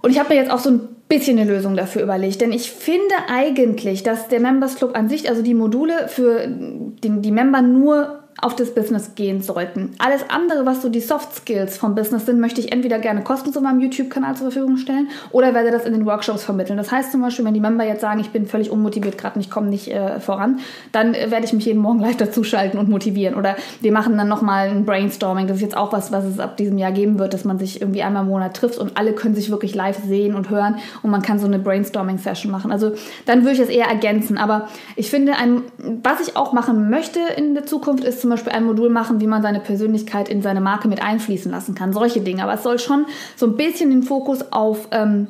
und 0.00 0.10
ich 0.10 0.18
habe 0.18 0.34
mir 0.34 0.40
jetzt 0.40 0.50
auch 0.50 0.58
so 0.58 0.70
ein 0.70 0.88
bisschen 1.08 1.38
eine 1.38 1.50
Lösung 1.50 1.76
dafür 1.76 2.02
überlegt, 2.02 2.40
denn 2.40 2.52
ich 2.52 2.72
finde 2.72 3.14
eigentlich, 3.28 4.02
dass 4.02 4.28
der 4.28 4.40
Members 4.40 4.76
Club 4.76 4.96
an 4.96 5.08
sich, 5.08 5.28
also 5.28 5.42
die 5.42 5.54
Module 5.54 6.08
für 6.08 6.46
die, 6.48 7.20
die 7.20 7.30
Member 7.30 7.62
nur 7.62 8.21
auf 8.42 8.56
das 8.56 8.74
Business 8.74 9.14
gehen 9.14 9.40
sollten. 9.40 9.94
Alles 9.98 10.24
andere, 10.28 10.66
was 10.66 10.82
so 10.82 10.88
die 10.88 11.00
Soft 11.00 11.32
Skills 11.32 11.76
vom 11.76 11.94
Business 11.94 12.26
sind, 12.26 12.40
möchte 12.40 12.60
ich 12.60 12.72
entweder 12.72 12.98
gerne 12.98 13.22
kostenlos 13.22 13.56
auf 13.56 13.62
meinem 13.62 13.80
YouTube-Kanal 13.80 14.34
zur 14.34 14.50
Verfügung 14.50 14.78
stellen 14.78 15.08
oder 15.30 15.54
werde 15.54 15.70
das 15.70 15.86
in 15.86 15.92
den 15.92 16.04
Workshops 16.06 16.42
vermitteln. 16.42 16.76
Das 16.76 16.90
heißt 16.90 17.12
zum 17.12 17.22
Beispiel, 17.22 17.44
wenn 17.44 17.54
die 17.54 17.60
Member 17.60 17.84
jetzt 17.84 18.00
sagen, 18.00 18.18
ich 18.18 18.30
bin 18.30 18.46
völlig 18.46 18.70
unmotiviert 18.70 19.16
gerade 19.16 19.36
und 19.36 19.42
ich 19.42 19.50
komme 19.50 19.68
nicht 19.68 19.88
äh, 19.88 20.18
voran, 20.18 20.58
dann 20.90 21.14
äh, 21.14 21.30
werde 21.30 21.46
ich 21.46 21.52
mich 21.52 21.66
jeden 21.66 21.80
Morgen 21.80 22.00
live 22.00 22.16
dazuschalten 22.16 22.80
und 22.80 22.88
motivieren. 22.88 23.36
Oder 23.36 23.54
wir 23.80 23.92
machen 23.92 24.18
dann 24.18 24.26
nochmal 24.26 24.70
ein 24.70 24.84
Brainstorming. 24.84 25.46
Das 25.46 25.58
ist 25.58 25.62
jetzt 25.62 25.76
auch 25.76 25.92
was, 25.92 26.10
was 26.10 26.24
es 26.24 26.40
ab 26.40 26.56
diesem 26.56 26.78
Jahr 26.78 26.90
geben 26.90 27.20
wird, 27.20 27.34
dass 27.34 27.44
man 27.44 27.60
sich 27.60 27.80
irgendwie 27.80 28.02
einmal 28.02 28.24
im 28.24 28.28
Monat 28.28 28.56
trifft 28.56 28.78
und 28.78 28.96
alle 28.96 29.12
können 29.12 29.36
sich 29.36 29.50
wirklich 29.50 29.76
live 29.76 30.00
sehen 30.04 30.34
und 30.34 30.50
hören 30.50 30.78
und 31.02 31.10
man 31.10 31.22
kann 31.22 31.38
so 31.38 31.46
eine 31.46 31.60
Brainstorming-Session 31.60 32.50
machen. 32.50 32.72
Also 32.72 32.92
dann 33.24 33.42
würde 33.42 33.52
ich 33.52 33.60
das 33.60 33.68
eher 33.68 33.86
ergänzen. 33.86 34.36
Aber 34.36 34.68
ich 34.96 35.10
finde, 35.10 35.36
ein, 35.36 35.62
was 36.02 36.20
ich 36.20 36.36
auch 36.36 36.52
machen 36.52 36.90
möchte 36.90 37.20
in 37.36 37.54
der 37.54 37.66
Zukunft, 37.66 38.02
ist 38.02 38.20
zum 38.20 38.31
Beispiel 38.32 38.52
ein 38.52 38.64
Modul 38.64 38.90
machen, 38.90 39.20
wie 39.20 39.26
man 39.26 39.42
seine 39.42 39.60
Persönlichkeit 39.60 40.28
in 40.28 40.42
seine 40.42 40.60
Marke 40.60 40.88
mit 40.88 41.02
einfließen 41.02 41.50
lassen 41.50 41.74
kann. 41.74 41.92
Solche 41.92 42.20
Dinge. 42.20 42.42
Aber 42.42 42.54
es 42.54 42.62
soll 42.62 42.78
schon 42.78 43.06
so 43.36 43.46
ein 43.46 43.56
bisschen 43.56 43.90
den 43.90 44.02
Fokus 44.02 44.52
auf, 44.52 44.88
ähm, 44.90 45.28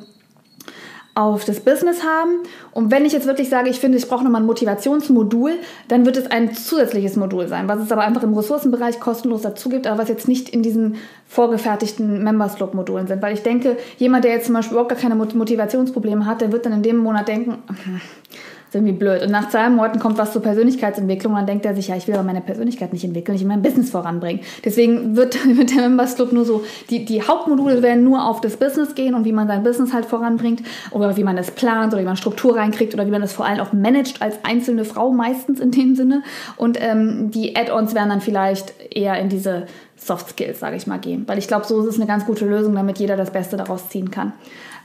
auf 1.15 1.45
das 1.45 1.59
Business 1.59 2.03
haben. 2.03 2.39
Und 2.71 2.91
wenn 2.91 3.05
ich 3.05 3.13
jetzt 3.13 3.27
wirklich 3.27 3.49
sage, 3.49 3.69
ich 3.69 3.79
finde, 3.79 3.97
ich 3.97 4.07
brauche 4.07 4.23
nochmal 4.23 4.41
ein 4.41 4.47
Motivationsmodul, 4.47 5.59
dann 5.87 6.05
wird 6.05 6.17
es 6.17 6.31
ein 6.31 6.55
zusätzliches 6.55 7.15
Modul 7.15 7.47
sein, 7.47 7.67
was 7.67 7.79
es 7.79 7.91
aber 7.91 8.01
einfach 8.01 8.23
im 8.23 8.33
Ressourcenbereich 8.33 8.99
kostenlos 8.99 9.43
dazu 9.43 9.69
gibt, 9.69 9.85
aber 9.85 10.01
was 10.01 10.09
jetzt 10.09 10.27
nicht 10.27 10.49
in 10.49 10.63
diesen 10.63 10.95
vorgefertigten 11.27 12.23
Members 12.23 12.55
Club 12.55 12.73
Modulen 12.73 13.07
sind. 13.07 13.21
Weil 13.21 13.35
ich 13.35 13.43
denke, 13.43 13.77
jemand, 13.97 14.25
der 14.25 14.31
jetzt 14.31 14.47
zum 14.47 14.55
Beispiel 14.55 14.73
überhaupt 14.73 14.89
gar 14.89 14.99
keine 14.99 15.15
Motivationsprobleme 15.15 16.25
hat, 16.25 16.41
der 16.41 16.51
wird 16.51 16.65
dann 16.65 16.73
in 16.73 16.83
dem 16.83 16.97
Monat 16.97 17.27
denken, 17.27 17.57
ist 18.73 18.75
irgendwie 18.75 18.93
blöd. 18.93 19.21
Und 19.21 19.31
nach 19.31 19.49
zwei 19.49 19.69
Monaten 19.69 19.99
kommt 19.99 20.17
was 20.17 20.33
zur 20.33 20.41
Persönlichkeitsentwicklung, 20.41 21.35
dann 21.35 21.45
denkt 21.45 21.65
er 21.65 21.75
sich, 21.75 21.89
ja, 21.89 21.95
ich 21.95 22.07
will 22.07 22.15
aber 22.15 22.23
meine 22.23 22.41
Persönlichkeit 22.41 22.91
nicht 22.91 23.03
entwickeln, 23.03 23.35
ich 23.35 23.41
will 23.41 23.47
mein 23.47 23.61
Business 23.61 23.91
voranbringen. 23.91 24.41
Deswegen 24.65 25.15
wird 25.15 25.45
mit 25.45 25.75
der 25.75 25.83
Members 25.83 26.15
Club 26.15 26.31
nur 26.31 26.45
so, 26.45 26.63
die, 26.89 27.05
die 27.05 27.21
Hauptmodule 27.21 27.83
werden 27.83 28.03
nur 28.03 28.25
auf 28.25 28.41
das 28.41 28.57
Business 28.57 28.95
gehen 28.95 29.13
und 29.13 29.25
wie 29.25 29.31
man 29.31 29.47
sein 29.47 29.63
Business 29.63 29.93
halt 29.93 30.05
voranbringt 30.05 30.63
oder 30.91 31.15
wie 31.17 31.23
man 31.23 31.35
das 31.35 31.51
plant 31.51 31.93
oder 31.93 32.01
wie 32.01 32.05
man 32.05 32.17
Struktur 32.17 32.55
reinkriegt 32.55 32.93
oder 32.93 33.05
wie 33.05 33.11
man 33.11 33.21
das 33.21 33.33
vor 33.33 33.45
allem 33.45 33.59
auch 33.59 33.73
managt 33.73 34.21
als 34.21 34.37
einzelne 34.43 34.85
Frau 34.85 35.11
meistens 35.11 35.59
in 35.59 35.71
dem 35.71 35.95
Sinne. 35.95 36.23
Und 36.57 36.77
ähm, 36.81 37.29
die 37.29 37.55
Add-ons 37.55 37.93
werden 37.93 38.09
dann 38.09 38.21
vielleicht 38.21 38.73
eher 38.91 39.19
in 39.19 39.29
diese 39.29 39.67
Soft 39.95 40.29
Skills, 40.29 40.59
sage 40.59 40.75
ich 40.75 40.87
mal, 40.87 40.99
gehen. 40.99 41.23
Weil 41.27 41.37
ich 41.37 41.47
glaube, 41.47 41.65
so 41.65 41.79
ist 41.81 41.87
es 41.87 41.95
eine 41.97 42.07
ganz 42.07 42.25
gute 42.25 42.45
Lösung, 42.45 42.73
damit 42.75 42.97
jeder 42.97 43.17
das 43.17 43.31
Beste 43.31 43.55
daraus 43.55 43.89
ziehen 43.89 44.09
kann. 44.11 44.33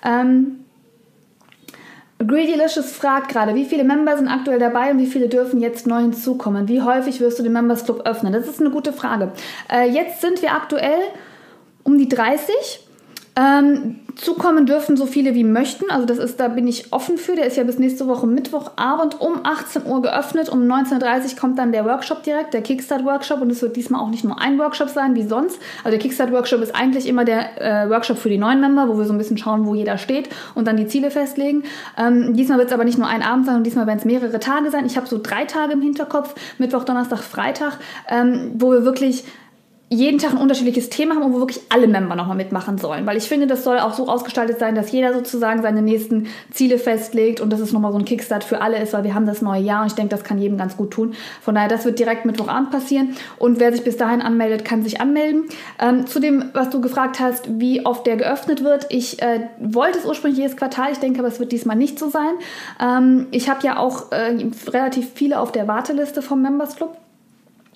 Ähm, 0.05 0.59
Greedylicious 2.19 2.93
fragt 2.93 3.29
gerade, 3.29 3.55
wie 3.55 3.65
viele 3.65 3.85
Member 3.85 4.17
sind 4.17 4.29
aktuell 4.29 4.59
dabei 4.59 4.91
und 4.91 4.99
wie 4.99 5.07
viele 5.07 5.29
dürfen 5.29 5.61
jetzt 5.61 5.87
neu 5.87 6.01
hinzukommen? 6.01 6.67
Wie 6.67 6.83
häufig 6.83 7.21
wirst 7.21 7.39
du 7.39 7.45
den 7.45 7.53
Members 7.53 7.85
Club 7.85 8.03
öffnen? 8.07 8.33
Das 8.33 8.49
ist 8.49 8.61
eine 8.61 8.71
gute 8.71 8.93
Frage. 8.93 9.33
Äh, 9.73 9.89
jetzt 9.91 10.21
sind 10.21 10.43
wir 10.43 10.53
aktuell 10.53 11.01
um 11.85 11.97
die 11.97 12.09
30. 12.09 12.88
Ähm, 13.38 14.01
zukommen 14.16 14.66
dürfen 14.66 14.96
so 14.96 15.07
viele 15.07 15.35
wie 15.37 15.44
möchten. 15.44 15.92
Also 15.92 16.07
das 16.07 16.18
ist, 16.18 16.40
da 16.40 16.48
bin 16.48 16.66
ich 16.66 16.92
offen 16.92 17.18
für. 17.18 17.37
Der 17.37 17.46
ist 17.46 17.57
ja 17.57 17.62
bis 17.62 17.79
nächste 17.79 18.09
Woche 18.09 18.27
Mittwochabend 18.27 19.20
um 19.20 19.44
18 19.44 19.87
Uhr 19.87 20.03
geöffnet. 20.03 20.48
Um 20.48 20.62
19.30 20.62 21.35
Uhr 21.35 21.38
kommt 21.38 21.59
dann 21.59 21.70
der 21.70 21.85
Workshop 21.85 22.24
direkt, 22.24 22.53
der 22.53 22.62
Kickstart-Workshop. 22.62 23.40
Und 23.40 23.53
es 23.53 23.62
wird 23.62 23.77
diesmal 23.77 24.01
auch 24.01 24.11
nicht 24.11 24.24
nur 24.24 24.40
ein 24.40 24.59
Workshop 24.59 24.88
sein 24.88 25.14
wie 25.14 25.22
sonst. 25.22 25.61
Also 25.85 25.90
der 25.90 26.01
Kickstart-Workshop 26.01 26.62
ist 26.62 26.74
eigentlich 26.74 27.07
immer 27.07 27.24
der 27.24 27.61
äh, 27.61 27.88
Workshop 27.88 28.18
für 28.18 28.29
die 28.29 28.38
neuen 28.38 28.61
Member, 28.61 28.88
wo 28.88 28.98
wir 28.98 29.05
so 29.05 29.12
ein 29.12 29.18
bisschen 29.18 29.38
schauen, 29.38 29.66
wo 29.66 29.74
jeder 29.77 29.98
steht 29.98 30.29
und 30.57 30.66
dann 30.66 30.77
die 30.77 30.88
Ziele 30.88 31.12
festlegen. 31.12 31.62
Ähm, 31.96 32.35
diesmal 32.35 32.59
wird 32.59 32.68
es 32.68 32.74
aber 32.74 32.85
nicht 32.85 32.98
nur 32.98 33.07
ein 33.07 33.22
Abend 33.22 33.46
sein, 33.46 33.55
sondern 33.55 33.64
diesmal 33.64 33.87
werden 33.87 34.01
es 34.01 34.05
mehrere 34.05 34.40
Tage 34.40 34.72
sein. 34.72 34.85
Ich 34.85 34.96
habe 34.96 35.07
so 35.07 35.20
drei 35.22 35.44
Tage 35.44 35.74
im 35.74 35.81
Hinterkopf, 35.81 36.35
Mittwoch, 36.59 36.83
Donnerstag, 36.83 37.20
Freitag, 37.20 37.79
ähm, 38.09 38.51
wo 38.55 38.72
wir 38.72 38.85
wirklich 38.85 39.24
jeden 39.90 40.18
Tag 40.18 40.33
ein 40.33 40.38
unterschiedliches 40.38 40.90
Thema 40.90 41.14
haben 41.14 41.22
und 41.22 41.33
wo 41.33 41.38
wirklich 41.38 41.61
alle 41.70 41.87
Member 41.87 42.14
nochmal 42.14 42.37
mitmachen 42.37 42.77
sollen. 42.77 43.07
Weil 43.07 43.16
ich 43.16 43.24
finde, 43.24 43.46
das 43.46 43.64
soll 43.64 43.79
auch 43.79 43.94
so 43.94 44.07
ausgestaltet 44.07 44.59
sein, 44.59 44.74
dass 44.74 44.92
jeder 44.92 45.14
sozusagen 45.14 45.62
seine 45.62 45.81
nächsten 45.81 46.27
Ziele 46.51 46.79
festlegt 46.79 47.40
und 47.40 47.51
dass 47.51 47.61
es 47.61 47.72
nochmal 47.72 47.92
so 47.92 47.98
ein 47.98 48.05
Kickstart 48.05 48.44
für 48.44 48.61
alle 48.61 48.83
ist, 48.83 48.92
weil 48.92 49.05
wir 49.05 49.14
haben 49.14 49.24
das 49.24 49.40
neue 49.40 49.62
Jahr 49.62 49.83
und 49.83 49.87
ich 49.88 49.94
denke, 49.94 50.11
das 50.11 50.24
kann 50.24 50.38
jedem 50.38 50.59
ganz 50.59 50.77
gut 50.77 50.90
tun. 50.90 51.14
Von 51.40 51.55
daher, 51.55 51.68
das 51.68 51.87
wird 51.87 51.98
direkt 51.98 52.27
Mittwochabend 52.27 52.70
passieren 52.70 53.16
und 53.38 53.61
wer 53.61 53.72
sich 53.72 53.83
bis 53.83 53.96
dahin 53.96 54.20
anmeldet, 54.20 54.64
kann 54.64 54.83
sich 54.83 55.01
anmelden. 55.01 55.44
Ähm, 55.79 56.07
zu 56.07 56.20
dem, 56.20 56.51
was 56.53 56.68
du 56.68 56.83
gefragt 56.83 57.18
hast, 57.18 57.48
wie 57.59 57.87
oft 57.87 58.07
der 58.07 58.16
geöffnet 58.16 58.62
wird. 58.62 58.87
Ich 58.90 59.22
äh, 59.22 59.48
wollte 59.59 59.98
es 59.98 60.05
ursprünglich 60.05 60.38
jedes 60.38 60.57
Quartal, 60.57 60.92
ich 60.92 60.98
denke 60.98 61.20
aber, 61.20 61.29
es 61.29 61.40
wird 61.40 61.51
diesmal 61.51 61.77
nicht 61.77 61.98
so 61.98 62.11
sein. 62.11 62.33
Ähm, 62.83 63.27
ich 63.31 63.48
habe 63.48 63.64
ja 63.64 63.79
auch 63.79 64.12
äh, 64.12 64.37
relativ 64.68 65.12
viele 65.14 65.40
auf 65.40 65.51
der 65.51 65.66
Warteliste 65.66 66.20
vom 66.20 66.42
Members 66.42 66.77
Club 66.77 66.98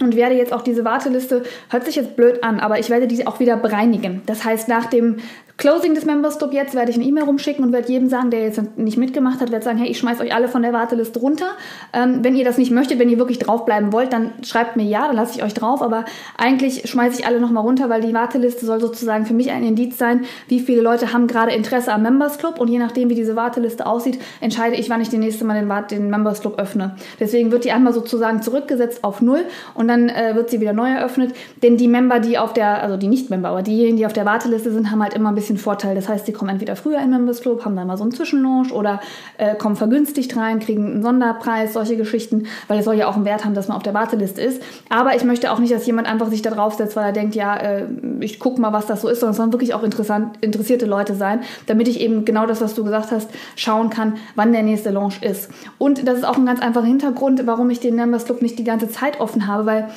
und 0.01 0.17
werde 0.17 0.35
jetzt 0.35 0.53
auch 0.53 0.63
diese 0.63 0.85
Warteliste, 0.85 1.43
hört 1.71 1.85
sich 1.85 1.97
jetzt 1.97 2.17
blöd 2.17 2.43
an, 2.43 2.61
aber 2.61 2.79
ich 2.79 2.91
werde 2.91 3.07
diese 3.07 3.27
auch 3.27 3.41
wieder 3.41 3.57
bereinigen. 3.57 4.23
Das 4.27 4.45
heißt, 4.45 4.69
nach 4.69 4.87
dem 4.87 5.19
Closing 5.59 5.95
des 5.95 6.05
Members 6.05 6.39
Club 6.39 6.53
jetzt 6.53 6.75
werde 6.75 6.91
ich 6.91 6.97
eine 6.97 7.05
E-Mail 7.05 7.25
rumschicken 7.25 7.65
und 7.65 7.73
werde 7.73 7.89
jedem 7.89 8.09
sagen, 8.09 8.31
der 8.31 8.41
jetzt 8.41 8.61
nicht 8.77 8.97
mitgemacht 8.97 9.41
hat, 9.41 9.53
werde 9.53 9.65
sagen, 9.65 9.79
hey, 9.79 9.89
ich 9.89 9.99
schmeiße 9.99 10.23
euch 10.23 10.35
alle 10.35 10.49
von 10.49 10.63
der 10.63 10.73
Warteliste 10.73 11.21
runter. 11.21 11.47
Ähm, 11.93 12.21
wenn 12.23 12.35
ihr 12.35 12.45
das 12.45 12.59
nicht 12.59 12.71
möchtet, 12.71 12.99
wenn 12.99 13.09
ihr 13.09 13.19
wirklich 13.19 13.39
draufbleiben 13.39 13.93
wollt, 13.93 14.13
dann 14.13 14.33
schreibt 14.43 14.77
mir 14.77 14.85
ja, 14.85 15.07
dann 15.07 15.17
lasse 15.17 15.37
ich 15.37 15.45
euch 15.45 15.55
drauf. 15.55 15.83
Aber 15.83 16.05
eigentlich 16.37 16.89
schmeiße 16.89 17.21
ich 17.21 17.27
alle 17.27 17.41
nochmal 17.41 17.63
runter, 17.63 17.89
weil 17.89 18.01
die 18.01 18.15
Warteliste 18.15 18.67
soll 18.67 18.81
sozusagen 18.81 19.27
für 19.27 19.35
mich 19.35 19.51
ein 19.51 19.63
Indiz 19.63 19.99
sein, 19.99 20.25
wie 20.49 20.59
viele 20.59 20.81
Leute 20.81 21.13
haben 21.13 21.27
gerade 21.27 21.53
Interesse 21.53 21.93
am 21.93 22.03
Members 22.03 22.39
Club 22.39 22.59
und 22.59 22.69
je 22.69 22.79
nachdem, 22.79 23.11
wie 23.11 23.15
diese 23.15 23.37
Warteliste 23.37 23.87
aussieht, 23.87 24.19
entscheide 24.41 24.77
ich, 24.77 24.91
wann 24.91 25.01
ich 25.01 25.11
das 25.11 25.21
nächste 25.21 25.45
Mal 25.45 25.61
den, 25.61 25.71
den 25.91 26.11
Members 26.11 26.41
Club 26.41 26.59
öffne. 26.59 26.97
Deswegen 27.21 27.53
wird 27.53 27.65
die 27.65 27.73
einmal 27.73 27.93
sozusagen 27.93 28.43
zurückgesetzt 28.43 29.05
auf 29.05 29.21
null 29.21 29.45
und 29.75 29.89
dann 29.89 30.09
äh, 30.09 30.35
wird 30.35 30.51
sie 30.51 30.61
wieder 30.61 30.73
neu 30.73 30.89
eröffnet. 30.89 31.35
Denn 31.63 31.77
die 31.77 31.89
Member, 31.89 32.21
die 32.21 32.39
auf 32.39 32.53
der, 32.53 32.83
also 32.83 32.97
die 32.97 33.09
Nicht-Member, 33.09 33.49
aber 33.49 33.63
diejenigen, 33.63 33.97
die 33.97 34.07
auf 34.07 34.13
der 34.13 34.25
Warteliste 34.25 34.73
sind, 34.73 34.91
haben 34.91 35.03
halt 35.03 35.15
immer 35.15 35.29
ein 35.29 35.35
bisschen 35.35 35.42
Vorteil. 35.57 35.95
Das 35.95 36.09
heißt, 36.09 36.27
die 36.27 36.33
kommen 36.33 36.51
entweder 36.51 36.77
früher 36.77 36.99
in 36.99 37.11
Members 37.11 37.41
Club, 37.41 37.65
haben 37.65 37.77
dann 37.77 37.87
mal 37.87 37.97
so 37.97 38.03
einen 38.03 38.13
Zwischenlaunch 38.13 38.73
oder 38.73 39.01
äh, 39.39 39.55
kommen 39.55 39.77
vergünstigt 39.77 40.37
rein, 40.37 40.61
kriegen 40.61 40.87
einen 40.87 41.03
Sonderpreis, 41.03 41.73
solche 41.73 41.97
Geschichten, 41.97 42.47
weil 42.69 42.79
es 42.79 42.85
soll 42.85 42.95
ja 42.95 43.09
auch 43.09 43.17
einen 43.17 43.25
Wert 43.25 43.45
haben, 43.45 43.55
dass 43.55 43.69
man 43.69 43.77
auf 43.77 43.83
der 43.83 43.95
Warteliste 43.95 44.41
ist. 44.41 44.63
Aber 44.89 45.15
ich 45.17 45.25
möchte 45.25 45.51
auch 45.53 45.59
nicht, 45.59 45.73
dass 45.73 45.87
jemand 45.87 46.09
einfach 46.09 46.29
sich 46.29 46.43
da 46.43 46.51
draufsetzt, 46.51 46.97
weil 46.97 47.07
er 47.07 47.13
denkt, 47.13 47.35
ja, 47.35 47.57
äh, 47.57 47.87
ich 48.21 48.39
gucke 48.39 48.61
mal, 48.61 48.73
was 48.73 48.87
das 48.87 49.03
so 49.03 49.09
ist, 49.09 49.21
sondern 49.21 49.33
es 49.33 49.37
sollen 49.37 49.53
wirklich 49.53 49.75
auch 49.75 49.83
interessant, 49.83 50.37
interessierte 50.41 50.87
Leute 50.87 51.15
sein, 51.15 51.41
damit 51.67 51.89
ich 51.89 52.01
eben 52.01 52.25
genau 52.25 52.47
das, 52.47 52.61
was 52.61 52.75
du 52.75 52.85
gesagt 52.85 53.11
hast, 53.11 53.31
schauen 53.57 53.91
kann, 53.91 54.15
wann 54.35 54.53
der 54.53 54.63
nächste 54.63 54.91
Launch 54.91 55.23
ist. 55.23 55.51
Und 55.79 56.07
das 56.07 56.19
ist 56.19 56.25
auch 56.25 56.37
ein 56.37 56.47
ganz 56.47 56.61
einfacher 56.61 56.87
Hintergrund, 56.87 57.47
warum 57.47 57.71
ich 57.71 57.81
den 57.81 57.97
Members 57.97 58.25
Club 58.25 58.43
nicht 58.43 58.59
die 58.59 58.65
ganze 58.65 58.89
Zeit 58.89 59.21
offen 59.21 59.47
habe, 59.47 59.67
weil 59.67 59.89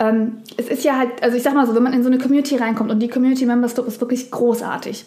ähm, 0.00 0.38
es 0.56 0.68
ist 0.68 0.84
ja 0.84 0.96
halt, 0.96 1.22
also 1.22 1.36
ich 1.36 1.42
sag 1.42 1.54
mal 1.54 1.66
so, 1.66 1.74
wenn 1.74 1.82
man 1.82 1.92
in 1.92 2.02
so 2.02 2.08
eine 2.08 2.18
Community 2.18 2.56
reinkommt 2.56 2.90
und 2.90 3.00
die 3.00 3.08
Community 3.08 3.46
Members 3.46 3.74
Club 3.74 3.88
ist 3.88 4.00
wirklich 4.00 4.30
großartig. 4.30 5.06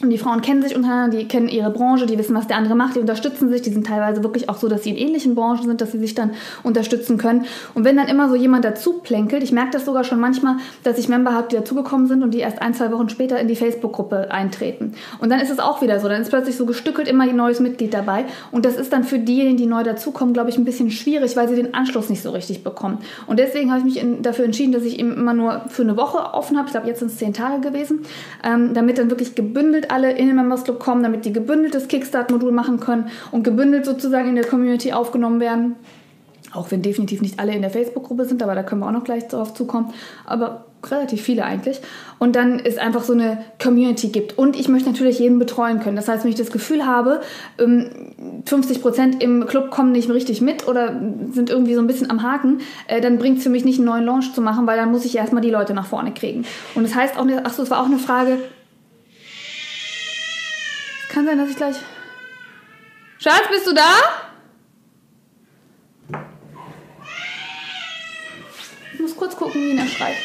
Und 0.00 0.10
die 0.10 0.18
Frauen 0.18 0.42
kennen 0.42 0.62
sich 0.62 0.76
untereinander, 0.76 1.16
die 1.16 1.26
kennen 1.26 1.48
ihre 1.48 1.70
Branche, 1.70 2.06
die 2.06 2.16
wissen, 2.16 2.36
was 2.36 2.46
der 2.46 2.56
andere 2.56 2.76
macht, 2.76 2.94
die 2.94 3.00
unterstützen 3.00 3.48
sich. 3.48 3.62
Die 3.62 3.70
sind 3.70 3.84
teilweise 3.84 4.22
wirklich 4.22 4.48
auch 4.48 4.56
so, 4.56 4.68
dass 4.68 4.84
sie 4.84 4.90
in 4.90 4.96
ähnlichen 4.96 5.34
Branchen 5.34 5.64
sind, 5.64 5.80
dass 5.80 5.90
sie 5.90 5.98
sich 5.98 6.14
dann 6.14 6.30
unterstützen 6.62 7.18
können. 7.18 7.46
Und 7.74 7.84
wenn 7.84 7.96
dann 7.96 8.06
immer 8.06 8.28
so 8.28 8.36
jemand 8.36 8.64
dazu 8.64 9.00
plänkelt, 9.00 9.42
ich 9.42 9.50
merke 9.50 9.72
das 9.72 9.84
sogar 9.84 10.04
schon 10.04 10.20
manchmal, 10.20 10.56
dass 10.84 10.98
ich 10.98 11.08
Member 11.08 11.32
habe, 11.32 11.48
die 11.50 11.56
dazugekommen 11.56 12.06
sind 12.06 12.22
und 12.22 12.32
die 12.32 12.38
erst 12.38 12.62
ein, 12.62 12.74
zwei 12.74 12.92
Wochen 12.92 13.08
später 13.08 13.40
in 13.40 13.48
die 13.48 13.56
Facebook-Gruppe 13.56 14.30
eintreten. 14.30 14.94
Und 15.18 15.30
dann 15.30 15.40
ist 15.40 15.50
es 15.50 15.58
auch 15.58 15.82
wieder 15.82 15.98
so, 15.98 16.08
dann 16.08 16.22
ist 16.22 16.28
plötzlich 16.28 16.56
so 16.56 16.64
gestückelt 16.64 17.08
immer 17.08 17.24
ein 17.24 17.34
neues 17.34 17.58
Mitglied 17.58 17.92
dabei. 17.92 18.26
Und 18.52 18.64
das 18.64 18.76
ist 18.76 18.92
dann 18.92 19.02
für 19.02 19.18
diejenigen, 19.18 19.56
die 19.56 19.66
neu 19.66 19.82
dazukommen, 19.82 20.32
glaube 20.32 20.50
ich, 20.50 20.58
ein 20.58 20.64
bisschen 20.64 20.92
schwierig, 20.92 21.36
weil 21.36 21.48
sie 21.48 21.56
den 21.56 21.74
Anschluss 21.74 22.08
nicht 22.08 22.22
so 22.22 22.30
richtig 22.30 22.62
bekommen. 22.62 22.98
Und 23.26 23.40
deswegen 23.40 23.72
habe 23.72 23.80
ich 23.80 23.84
mich 23.84 24.00
in, 24.00 24.22
dafür 24.22 24.44
entschieden, 24.44 24.70
dass 24.70 24.84
ich 24.84 25.00
eben 25.00 25.16
immer 25.16 25.34
nur 25.34 25.62
für 25.68 25.82
eine 25.82 25.96
Woche 25.96 26.18
offen 26.34 26.56
habe. 26.56 26.68
Ich 26.68 26.72
glaube, 26.72 26.86
jetzt 26.86 27.00
sind 27.00 27.10
es 27.10 27.18
zehn 27.18 27.32
Tage 27.32 27.60
gewesen, 27.60 28.02
ähm, 28.44 28.74
damit 28.74 28.98
dann 28.98 29.10
wirklich 29.10 29.34
gebündelt 29.34 29.87
alle 29.90 30.12
in 30.12 30.26
den 30.26 30.36
Members 30.36 30.64
Club 30.64 30.78
kommen, 30.78 31.02
damit 31.02 31.24
die 31.24 31.32
gebündeltes 31.32 31.88
Kickstart-Modul 31.88 32.52
machen 32.52 32.80
können 32.80 33.10
und 33.30 33.42
gebündelt 33.42 33.84
sozusagen 33.84 34.28
in 34.28 34.34
der 34.34 34.46
Community 34.46 34.92
aufgenommen 34.92 35.40
werden. 35.40 35.76
Auch 36.52 36.70
wenn 36.70 36.80
definitiv 36.80 37.20
nicht 37.20 37.38
alle 37.38 37.52
in 37.52 37.60
der 37.60 37.70
Facebook-Gruppe 37.70 38.24
sind, 38.24 38.42
aber 38.42 38.54
da 38.54 38.62
können 38.62 38.80
wir 38.80 38.86
auch 38.86 38.92
noch 38.92 39.04
gleich 39.04 39.28
darauf 39.28 39.52
zukommen. 39.52 39.92
Aber 40.24 40.64
relativ 40.86 41.22
viele 41.22 41.44
eigentlich. 41.44 41.80
Und 42.18 42.36
dann 42.36 42.60
es 42.60 42.78
einfach 42.78 43.02
so 43.02 43.12
eine 43.12 43.44
Community 43.62 44.08
gibt. 44.08 44.38
Und 44.38 44.58
ich 44.58 44.68
möchte 44.68 44.88
natürlich 44.88 45.18
jeden 45.18 45.38
betreuen 45.38 45.80
können. 45.80 45.96
Das 45.96 46.08
heißt, 46.08 46.24
wenn 46.24 46.30
ich 46.30 46.38
das 46.38 46.50
Gefühl 46.50 46.86
habe, 46.86 47.20
50 47.56 48.76
ähm, 48.76 48.82
Prozent 48.82 49.22
im 49.22 49.46
Club 49.46 49.70
kommen 49.70 49.92
nicht 49.92 50.08
richtig 50.08 50.40
mit 50.40 50.66
oder 50.66 51.00
sind 51.32 51.50
irgendwie 51.50 51.74
so 51.74 51.80
ein 51.80 51.86
bisschen 51.86 52.10
am 52.10 52.22
Haken, 52.22 52.60
äh, 52.86 53.00
dann 53.00 53.18
bringt 53.18 53.38
es 53.38 53.44
für 53.44 53.50
mich 53.50 53.64
nicht 53.64 53.78
einen 53.78 53.86
neuen 53.86 54.04
Launch 54.04 54.32
zu 54.32 54.40
machen, 54.40 54.66
weil 54.66 54.76
dann 54.76 54.90
muss 54.90 55.04
ich 55.04 55.16
erstmal 55.16 55.42
die 55.42 55.50
Leute 55.50 55.74
nach 55.74 55.86
vorne 55.86 56.12
kriegen. 56.12 56.44
Und 56.74 56.84
das 56.84 56.94
heißt 56.94 57.18
auch, 57.18 57.26
ach 57.44 57.52
so, 57.52 57.62
es 57.62 57.70
war 57.70 57.82
auch 57.82 57.86
eine 57.86 57.98
Frage, 57.98 58.38
kann 61.08 61.26
sein, 61.26 61.38
dass 61.38 61.50
ich 61.50 61.56
gleich. 61.56 61.76
Schatz, 63.18 63.48
bist 63.48 63.66
du 63.66 63.74
da? 63.74 63.94
Ich 68.92 69.00
muss 69.00 69.16
kurz 69.16 69.34
gucken, 69.36 69.60
wie 69.60 69.76
er 69.76 69.86
schreit. 69.86 70.16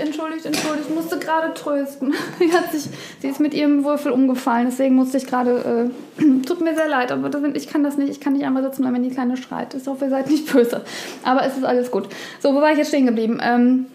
Entschuldigt, 0.00 0.46
entschuldigt, 0.46 0.46
entschuldigt. 0.46 0.88
Ich 0.88 0.94
musste 0.94 1.18
gerade 1.18 1.54
trösten. 1.54 2.14
Sie, 2.38 2.52
hat 2.52 2.72
sich, 2.72 2.88
sie 3.20 3.28
ist 3.28 3.40
mit 3.40 3.54
ihrem 3.54 3.84
Würfel 3.84 4.12
umgefallen, 4.12 4.66
deswegen 4.70 4.94
musste 4.94 5.18
ich 5.18 5.26
gerade. 5.26 5.90
Äh, 6.18 6.22
tut 6.46 6.60
mir 6.60 6.74
sehr 6.74 6.88
leid, 6.88 7.12
aber 7.12 7.28
das, 7.28 7.42
ich 7.54 7.68
kann 7.68 7.82
das 7.82 7.96
nicht. 7.96 8.10
Ich 8.10 8.20
kann 8.20 8.32
nicht 8.32 8.44
einmal 8.44 8.62
sitzen, 8.62 8.84
wenn 8.84 9.02
die 9.02 9.10
Kleine 9.10 9.36
schreit. 9.36 9.74
Ich 9.74 9.86
hoffe, 9.86 10.04
ihr 10.06 10.10
seid 10.10 10.30
nicht 10.30 10.52
böse. 10.52 10.82
Aber 11.22 11.44
es 11.44 11.56
ist 11.56 11.64
alles 11.64 11.90
gut. 11.90 12.08
So, 12.40 12.54
wo 12.54 12.60
war 12.60 12.72
ich 12.72 12.78
jetzt 12.78 12.88
stehen 12.88 13.06
geblieben? 13.06 13.38
Ähm, 13.42 13.86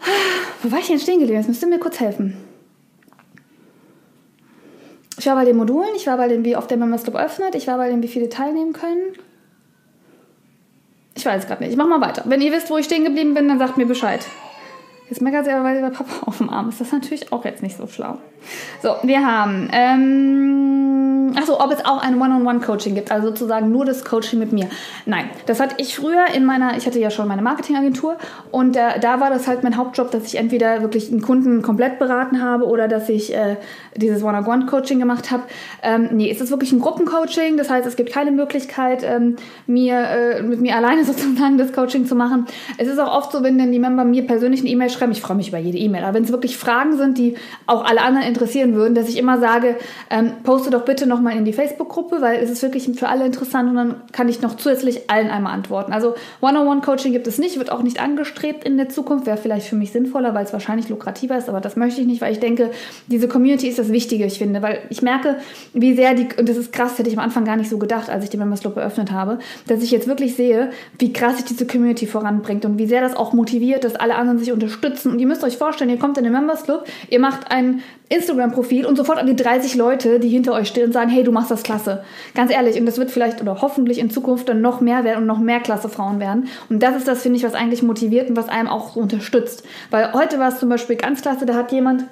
wo 0.62 0.70
war 0.72 0.78
ich 0.78 0.86
denn 0.86 0.98
stehen 0.98 1.18
geblieben? 1.18 1.38
Jetzt 1.38 1.48
müsst 1.48 1.62
ihr 1.62 1.68
mir 1.68 1.78
kurz 1.78 2.00
helfen. 2.00 2.36
Ich 5.18 5.26
war 5.26 5.36
bei 5.36 5.44
den 5.44 5.56
Modulen, 5.56 5.90
ich 5.96 6.06
war 6.06 6.16
bei 6.16 6.28
dem, 6.28 6.44
wie 6.44 6.56
oft 6.56 6.70
der 6.70 6.76
Members 6.76 7.04
Club 7.04 7.16
öffnet, 7.16 7.54
ich 7.54 7.66
war 7.68 7.76
bei 7.76 7.88
dem, 7.88 8.02
wie 8.02 8.08
viele 8.08 8.28
teilnehmen 8.28 8.72
können. 8.72 9.14
Ich 11.14 11.24
weiß 11.24 11.46
gerade 11.46 11.62
nicht. 11.62 11.70
Ich 11.70 11.76
mach 11.76 11.86
mal 11.86 12.00
weiter. 12.00 12.22
Wenn 12.26 12.40
ihr 12.40 12.52
wisst, 12.52 12.70
wo 12.70 12.76
ich 12.76 12.86
stehen 12.86 13.04
geblieben 13.04 13.34
bin, 13.34 13.48
dann 13.48 13.58
sagt 13.58 13.76
mir 13.76 13.86
Bescheid. 13.86 14.26
Jetzt 15.10 15.20
meckert 15.20 15.44
sie 15.44 15.52
aber, 15.52 15.64
weil 15.64 15.80
bei 15.80 15.90
Papa 15.90 16.26
auf 16.26 16.38
dem 16.38 16.48
Arm 16.48 16.68
ist. 16.68 16.80
Das 16.80 16.88
ist 16.88 16.92
natürlich 16.94 17.32
auch 17.32 17.44
jetzt 17.44 17.62
nicht 17.62 17.76
so 17.76 17.86
schlau. 17.86 18.18
So, 18.82 18.96
wir 19.02 19.26
haben 19.26 19.68
ähm, 19.72 20.93
Achso, 21.44 21.60
ob 21.60 21.70
es 21.72 21.84
auch 21.84 22.02
ein 22.02 22.18
One-on-One-Coaching 22.18 22.94
gibt, 22.94 23.12
also 23.12 23.28
sozusagen 23.28 23.70
nur 23.70 23.84
das 23.84 24.02
Coaching 24.02 24.38
mit 24.38 24.52
mir. 24.52 24.66
Nein, 25.04 25.28
das 25.44 25.60
hatte 25.60 25.74
ich 25.76 25.94
früher 25.94 26.24
in 26.34 26.46
meiner, 26.46 26.74
ich 26.78 26.86
hatte 26.86 26.98
ja 26.98 27.10
schon 27.10 27.28
meine 27.28 27.42
Marketingagentur 27.42 28.16
und 28.50 28.76
äh, 28.76 28.98
da 28.98 29.20
war 29.20 29.28
das 29.28 29.46
halt 29.46 29.62
mein 29.62 29.76
Hauptjob, 29.76 30.10
dass 30.10 30.24
ich 30.24 30.36
entweder 30.36 30.80
wirklich 30.80 31.10
einen 31.10 31.20
Kunden 31.20 31.60
komplett 31.60 31.98
beraten 31.98 32.40
habe 32.40 32.64
oder 32.64 32.88
dass 32.88 33.10
ich 33.10 33.34
äh, 33.34 33.56
dieses 33.94 34.22
One-on-One-Coaching 34.22 34.98
gemacht 34.98 35.30
habe. 35.30 35.42
Ähm, 35.82 36.08
nee, 36.12 36.30
es 36.30 36.40
ist 36.40 36.50
wirklich 36.50 36.72
ein 36.72 36.80
Gruppencoaching, 36.80 37.58
das 37.58 37.68
heißt, 37.68 37.86
es 37.86 37.96
gibt 37.96 38.10
keine 38.10 38.30
Möglichkeit, 38.30 39.02
ähm, 39.04 39.36
mir, 39.66 39.98
äh, 39.98 40.42
mit 40.42 40.62
mir 40.62 40.76
alleine 40.76 41.04
sozusagen 41.04 41.58
das 41.58 41.74
Coaching 41.74 42.06
zu 42.06 42.14
machen. 42.14 42.46
Es 42.78 42.88
ist 42.88 42.98
auch 42.98 43.14
oft 43.14 43.32
so, 43.32 43.42
wenn 43.42 43.58
dann 43.58 43.70
die 43.70 43.78
Member 43.78 44.04
mir 44.04 44.26
persönlich 44.26 44.60
eine 44.60 44.70
E-Mail 44.70 44.88
schreiben, 44.88 45.12
ich 45.12 45.20
freue 45.20 45.36
mich 45.36 45.48
über 45.48 45.58
jede 45.58 45.76
E-Mail, 45.76 46.04
aber 46.04 46.14
wenn 46.14 46.24
es 46.24 46.32
wirklich 46.32 46.56
Fragen 46.56 46.96
sind, 46.96 47.18
die 47.18 47.34
auch 47.66 47.84
alle 47.84 48.00
anderen 48.00 48.26
interessieren 48.26 48.74
würden, 48.74 48.94
dass 48.94 49.10
ich 49.10 49.18
immer 49.18 49.38
sage, 49.38 49.76
ähm, 50.08 50.32
poste 50.42 50.70
doch 50.70 50.86
bitte 50.86 51.06
noch 51.06 51.20
nochmal 51.34 51.38
in 51.38 51.44
die 51.44 51.52
Facebook-Gruppe, 51.52 52.20
weil 52.20 52.42
es 52.42 52.50
ist 52.50 52.62
wirklich 52.62 52.88
für 52.98 53.08
alle 53.08 53.26
interessant 53.26 53.70
und 53.70 53.76
dann 53.76 53.94
kann 54.12 54.28
ich 54.28 54.40
noch 54.40 54.56
zusätzlich 54.56 55.10
allen 55.10 55.30
einmal 55.30 55.52
antworten. 55.52 55.92
Also 55.92 56.14
One-on-One-Coaching 56.40 57.12
gibt 57.12 57.26
es 57.26 57.38
nicht, 57.38 57.58
wird 57.58 57.70
auch 57.70 57.82
nicht 57.82 58.00
angestrebt 58.00 58.64
in 58.64 58.76
der 58.76 58.88
Zukunft, 58.88 59.26
wäre 59.26 59.36
vielleicht 59.36 59.66
für 59.66 59.76
mich 59.76 59.92
sinnvoller, 59.92 60.34
weil 60.34 60.44
es 60.44 60.52
wahrscheinlich 60.52 60.88
lukrativer 60.88 61.36
ist, 61.36 61.48
aber 61.48 61.60
das 61.60 61.76
möchte 61.76 62.00
ich 62.00 62.06
nicht, 62.06 62.20
weil 62.20 62.32
ich 62.32 62.40
denke, 62.40 62.70
diese 63.08 63.28
Community 63.28 63.68
ist 63.68 63.78
das 63.78 63.90
Wichtige, 63.90 64.24
ich 64.24 64.38
finde, 64.38 64.62
weil 64.62 64.80
ich 64.90 65.02
merke, 65.02 65.36
wie 65.72 65.94
sehr 65.94 66.14
die, 66.14 66.28
und 66.38 66.48
das 66.48 66.56
ist 66.56 66.72
krass, 66.72 66.98
hätte 66.98 67.08
ich 67.08 67.18
am 67.18 67.24
Anfang 67.24 67.44
gar 67.44 67.56
nicht 67.56 67.70
so 67.70 67.78
gedacht, 67.78 68.10
als 68.10 68.24
ich 68.24 68.30
die 68.30 68.36
Members 68.36 68.60
Club 68.60 68.76
eröffnet 68.76 69.10
habe, 69.10 69.38
dass 69.66 69.82
ich 69.82 69.90
jetzt 69.90 70.06
wirklich 70.06 70.36
sehe, 70.36 70.70
wie 70.98 71.12
krass 71.12 71.36
sich 71.36 71.46
diese 71.46 71.66
Community 71.66 72.06
voranbringt 72.06 72.64
und 72.64 72.78
wie 72.78 72.86
sehr 72.86 73.00
das 73.00 73.16
auch 73.16 73.32
motiviert, 73.32 73.84
dass 73.84 73.96
alle 73.96 74.14
anderen 74.14 74.38
sich 74.38 74.52
unterstützen. 74.52 75.12
Und 75.12 75.18
ihr 75.18 75.26
müsst 75.26 75.44
euch 75.44 75.56
vorstellen, 75.56 75.90
ihr 75.90 75.98
kommt 75.98 76.18
in 76.18 76.24
den 76.24 76.32
Members 76.32 76.64
Club, 76.64 76.86
ihr 77.08 77.20
macht 77.20 77.50
ein 77.50 77.82
Instagram-Profil 78.14 78.86
und 78.86 78.96
sofort 78.96 79.18
an 79.18 79.26
die 79.26 79.36
30 79.36 79.74
Leute, 79.74 80.20
die 80.20 80.28
hinter 80.28 80.52
euch 80.52 80.68
stehen 80.68 80.86
und 80.86 80.92
sagen, 80.92 81.10
hey, 81.10 81.24
du 81.24 81.32
machst 81.32 81.50
das 81.50 81.62
klasse. 81.62 82.04
Ganz 82.34 82.52
ehrlich, 82.52 82.78
und 82.78 82.86
das 82.86 82.98
wird 82.98 83.10
vielleicht 83.10 83.40
oder 83.40 83.60
hoffentlich 83.60 83.98
in 83.98 84.10
Zukunft 84.10 84.48
dann 84.48 84.60
noch 84.60 84.80
mehr 84.80 85.04
werden 85.04 85.20
und 85.20 85.26
noch 85.26 85.38
mehr 85.38 85.60
klasse 85.60 85.88
Frauen 85.88 86.20
werden. 86.20 86.48
Und 86.68 86.82
das 86.82 86.96
ist 86.96 87.08
das, 87.08 87.22
finde 87.22 87.38
ich, 87.38 87.44
was 87.44 87.54
eigentlich 87.54 87.82
motiviert 87.82 88.30
und 88.30 88.36
was 88.36 88.48
einem 88.48 88.68
auch 88.68 88.94
so 88.94 89.00
unterstützt. 89.00 89.64
Weil 89.90 90.12
heute 90.12 90.38
war 90.38 90.48
es 90.48 90.58
zum 90.58 90.68
Beispiel 90.68 90.96
ganz 90.96 91.22
klasse, 91.22 91.46
da 91.46 91.54
hat 91.54 91.72
jemand 91.72 92.04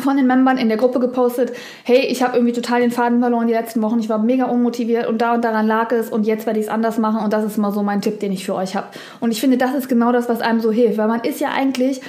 von 0.00 0.16
den 0.16 0.26
Membern 0.26 0.58
in 0.58 0.68
der 0.68 0.78
Gruppe 0.78 1.00
gepostet, 1.00 1.52
hey, 1.84 2.06
ich 2.06 2.22
habe 2.22 2.36
irgendwie 2.36 2.52
total 2.52 2.80
den 2.80 2.90
Faden 2.90 3.20
verloren 3.20 3.46
die 3.46 3.52
letzten 3.52 3.82
Wochen, 3.82 3.98
ich 3.98 4.08
war 4.08 4.18
mega 4.18 4.46
unmotiviert 4.46 5.06
und 5.06 5.20
da 5.20 5.34
und 5.34 5.44
daran 5.44 5.66
lag 5.66 5.92
es 5.92 6.10
und 6.10 6.26
jetzt 6.26 6.46
werde 6.46 6.58
ich 6.58 6.66
es 6.66 6.70
anders 6.70 6.98
machen 6.98 7.22
und 7.22 7.32
das 7.32 7.44
ist 7.44 7.58
mal 7.58 7.72
so 7.72 7.82
mein 7.82 8.00
Tipp, 8.00 8.20
den 8.20 8.32
ich 8.32 8.44
für 8.44 8.54
euch 8.54 8.76
habe. 8.76 8.86
Und 9.20 9.30
ich 9.30 9.40
finde, 9.40 9.56
das 9.56 9.74
ist 9.74 9.88
genau 9.88 10.12
das, 10.12 10.28
was 10.28 10.40
einem 10.40 10.60
so 10.60 10.70
hilft, 10.70 10.96
weil 10.98 11.08
man 11.08 11.20
ist 11.20 11.40
ja 11.40 11.48
eigentlich 11.50 12.00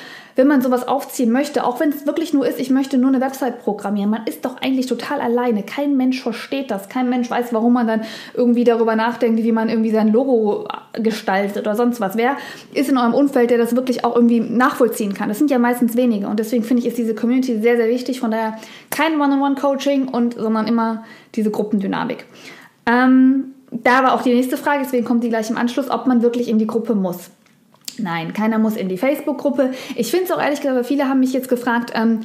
wenn 0.42 0.48
man 0.48 0.64
sowas 0.64 0.88
aufziehen 0.88 1.32
möchte, 1.32 1.64
auch 1.64 1.80
wenn 1.80 1.90
es 1.90 2.08
wirklich 2.08 2.34
nur 2.34 2.48
ist, 2.48 2.60
ich 2.60 2.72
möchte 2.72 2.98
nur 2.98 3.10
eine 3.10 3.22
Website 3.22 3.60
programmieren, 3.60 4.10
man 4.10 4.26
ist 4.26 4.44
doch 4.44 4.60
eigentlich 4.60 4.88
total 4.88 5.22
alleine. 5.22 5.62
Kein 5.62 5.98
Mensch 5.98 6.20
versteht 6.20 6.72
das. 6.72 6.90
Kein 6.90 7.12
Mensch 7.12 7.30
weiß, 7.30 7.54
warum 7.54 7.74
man 7.74 7.86
dann 7.86 8.02
irgendwie 8.34 8.64
darüber 8.64 8.96
nachdenkt, 8.96 9.44
wie 9.44 9.52
man 9.52 9.70
irgendwie 9.70 9.92
sein 9.92 10.12
Logo 10.12 10.68
gestaltet 10.94 11.62
oder 11.62 11.76
sonst 11.76 12.02
was. 12.02 12.18
Wer 12.18 12.38
ist 12.74 12.90
in 12.90 12.98
eurem 12.98 13.14
Umfeld, 13.14 13.52
der 13.52 13.60
das 13.60 13.76
wirklich 13.76 14.04
auch 14.04 14.16
irgendwie 14.16 14.40
nachvollziehen 14.40 15.14
kann? 15.14 15.30
Das 15.30 15.38
sind 15.38 15.52
ja 15.52 15.60
meistens 15.60 15.96
wenige. 15.96 16.28
Und 16.28 16.40
deswegen 16.40 16.64
finde 16.64 16.82
ich, 16.82 16.88
ist 16.88 16.98
diese 16.98 17.14
Community 17.14 17.62
sehr, 17.62 17.78
sehr 17.78 17.90
wichtig. 17.90 18.20
Von 18.20 18.32
daher 18.32 18.58
kein 18.90 19.22
One-on-One-Coaching 19.22 20.08
und, 20.08 20.34
sondern 20.34 20.66
immer 20.66 21.04
diese 21.36 21.52
Gruppendynamik. 21.52 22.26
Ähm, 22.88 23.52
da 23.70 24.04
war 24.04 24.16
auch 24.16 24.24
die 24.24 24.34
nächste 24.34 24.58
Frage, 24.58 24.80
deswegen 24.86 25.06
kommt 25.06 25.24
die 25.24 25.30
gleich 25.30 25.52
im 25.52 25.58
Anschluss, 25.58 25.92
ob 25.92 26.08
man 26.08 26.24
wirklich 26.24 26.50
in 26.50 26.58
die 26.58 26.66
Gruppe 26.66 26.96
muss. 26.96 27.30
Nein, 28.00 28.34
keiner 28.34 28.60
muss 28.60 28.76
in 28.76 28.90
die 28.90 28.98
Facebook-Gruppe. 28.98 29.72
Ich 29.96 30.12
finde 30.12 30.26
es 30.26 30.32
auch 30.32 30.42
ehrlich 30.42 30.62
gesagt, 30.62 30.86
viele 30.86 31.08
haben 31.08 31.20
mich 31.20 31.34
jetzt 31.34 31.50
gefragt, 31.50 31.92
ähm, 31.96 32.22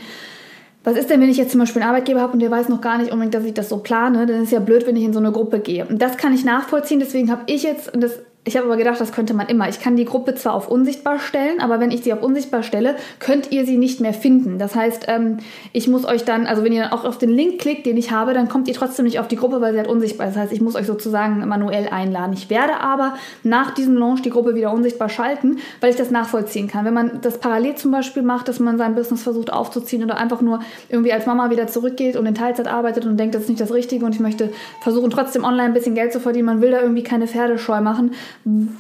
was 0.86 0.96
ist 0.96 1.10
denn, 1.10 1.20
wenn 1.20 1.28
ich 1.28 1.36
jetzt 1.36 1.50
zum 1.50 1.58
Beispiel 1.58 1.82
einen 1.82 1.90
Arbeitgeber 1.90 2.20
habe 2.20 2.34
und 2.34 2.38
der 2.38 2.50
weiß 2.50 2.68
noch 2.68 2.80
gar 2.80 2.98
nicht 2.98 3.10
unbedingt, 3.10 3.34
dass 3.34 3.44
ich 3.44 3.54
das 3.54 3.68
so 3.68 3.78
plane? 3.78 4.24
Dann 4.24 4.44
ist 4.44 4.52
ja 4.52 4.60
blöd, 4.60 4.86
wenn 4.86 4.94
ich 4.94 5.02
in 5.02 5.12
so 5.12 5.18
eine 5.18 5.32
Gruppe 5.32 5.58
gehe. 5.58 5.84
Und 5.84 6.00
das 6.00 6.16
kann 6.16 6.32
ich 6.32 6.44
nachvollziehen. 6.44 7.00
Deswegen 7.00 7.28
habe 7.30 7.42
ich 7.46 7.64
jetzt, 7.64 7.92
und 7.92 8.02
das 8.02 8.20
Ich 8.48 8.56
habe 8.56 8.66
aber 8.66 8.76
gedacht, 8.76 9.00
das 9.00 9.10
könnte 9.10 9.34
man 9.34 9.48
immer. 9.48 9.68
Ich 9.68 9.80
kann 9.80 9.96
die 9.96 10.04
Gruppe 10.04 10.36
zwar 10.36 10.54
auf 10.54 10.68
unsichtbar 10.68 11.18
stellen, 11.18 11.60
aber 11.60 11.80
wenn 11.80 11.90
ich 11.90 12.04
sie 12.04 12.12
auf 12.12 12.22
unsichtbar 12.22 12.62
stelle, 12.62 12.94
könnt 13.18 13.50
ihr 13.50 13.66
sie 13.66 13.76
nicht 13.76 14.00
mehr 14.00 14.14
finden. 14.14 14.60
Das 14.60 14.76
heißt, 14.76 15.06
ähm, 15.08 15.38
ich 15.72 15.88
muss 15.88 16.04
euch 16.04 16.24
dann, 16.24 16.46
also 16.46 16.62
wenn 16.62 16.72
ihr 16.72 16.84
dann 16.84 16.92
auch 16.92 17.04
auf 17.04 17.18
den 17.18 17.30
Link 17.30 17.60
klickt, 17.60 17.86
den 17.86 17.96
ich 17.96 18.12
habe, 18.12 18.34
dann 18.34 18.48
kommt 18.48 18.68
ihr 18.68 18.74
trotzdem 18.74 19.04
nicht 19.04 19.18
auf 19.18 19.26
die 19.26 19.34
Gruppe, 19.34 19.60
weil 19.60 19.72
sie 19.72 19.78
halt 19.78 19.88
unsichtbar 19.88 20.28
ist. 20.28 20.36
Das 20.36 20.44
heißt, 20.44 20.52
ich 20.52 20.60
muss 20.60 20.76
euch 20.76 20.86
sozusagen 20.86 21.44
manuell 21.48 21.88
einladen. 21.88 22.34
Ich 22.34 22.48
werde 22.48 22.78
aber 22.78 23.14
nach 23.42 23.74
diesem 23.74 23.96
Launch 23.96 24.22
die 24.22 24.30
Gruppe 24.30 24.54
wieder 24.54 24.72
unsichtbar 24.72 25.08
schalten, 25.08 25.56
weil 25.80 25.90
ich 25.90 25.96
das 25.96 26.12
nachvollziehen 26.12 26.68
kann. 26.68 26.84
Wenn 26.84 26.94
man 26.94 27.20
das 27.22 27.38
parallel 27.38 27.74
zum 27.74 27.90
Beispiel 27.90 28.22
macht, 28.22 28.46
dass 28.46 28.60
man 28.60 28.78
sein 28.78 28.94
Business 28.94 29.24
versucht 29.24 29.52
aufzuziehen 29.52 30.04
oder 30.04 30.18
einfach 30.18 30.40
nur 30.40 30.60
irgendwie 30.88 31.12
als 31.12 31.26
Mama 31.26 31.50
wieder 31.50 31.66
zurückgeht 31.66 32.14
und 32.14 32.26
in 32.26 32.36
Teilzeit 32.36 32.68
arbeitet 32.68 33.06
und 33.06 33.16
denkt, 33.16 33.34
das 33.34 33.42
ist 33.42 33.48
nicht 33.48 33.60
das 33.60 33.74
Richtige 33.74 34.06
und 34.06 34.14
ich 34.14 34.20
möchte 34.20 34.52
versuchen, 34.82 35.10
trotzdem 35.10 35.42
online 35.42 35.64
ein 35.64 35.74
bisschen 35.74 35.96
Geld 35.96 36.12
zu 36.12 36.20
verdienen, 36.20 36.46
man 36.46 36.60
will 36.60 36.70
da 36.70 36.80
irgendwie 36.80 37.02
keine 37.02 37.26
Pferdescheu 37.26 37.80
machen, 37.80 38.12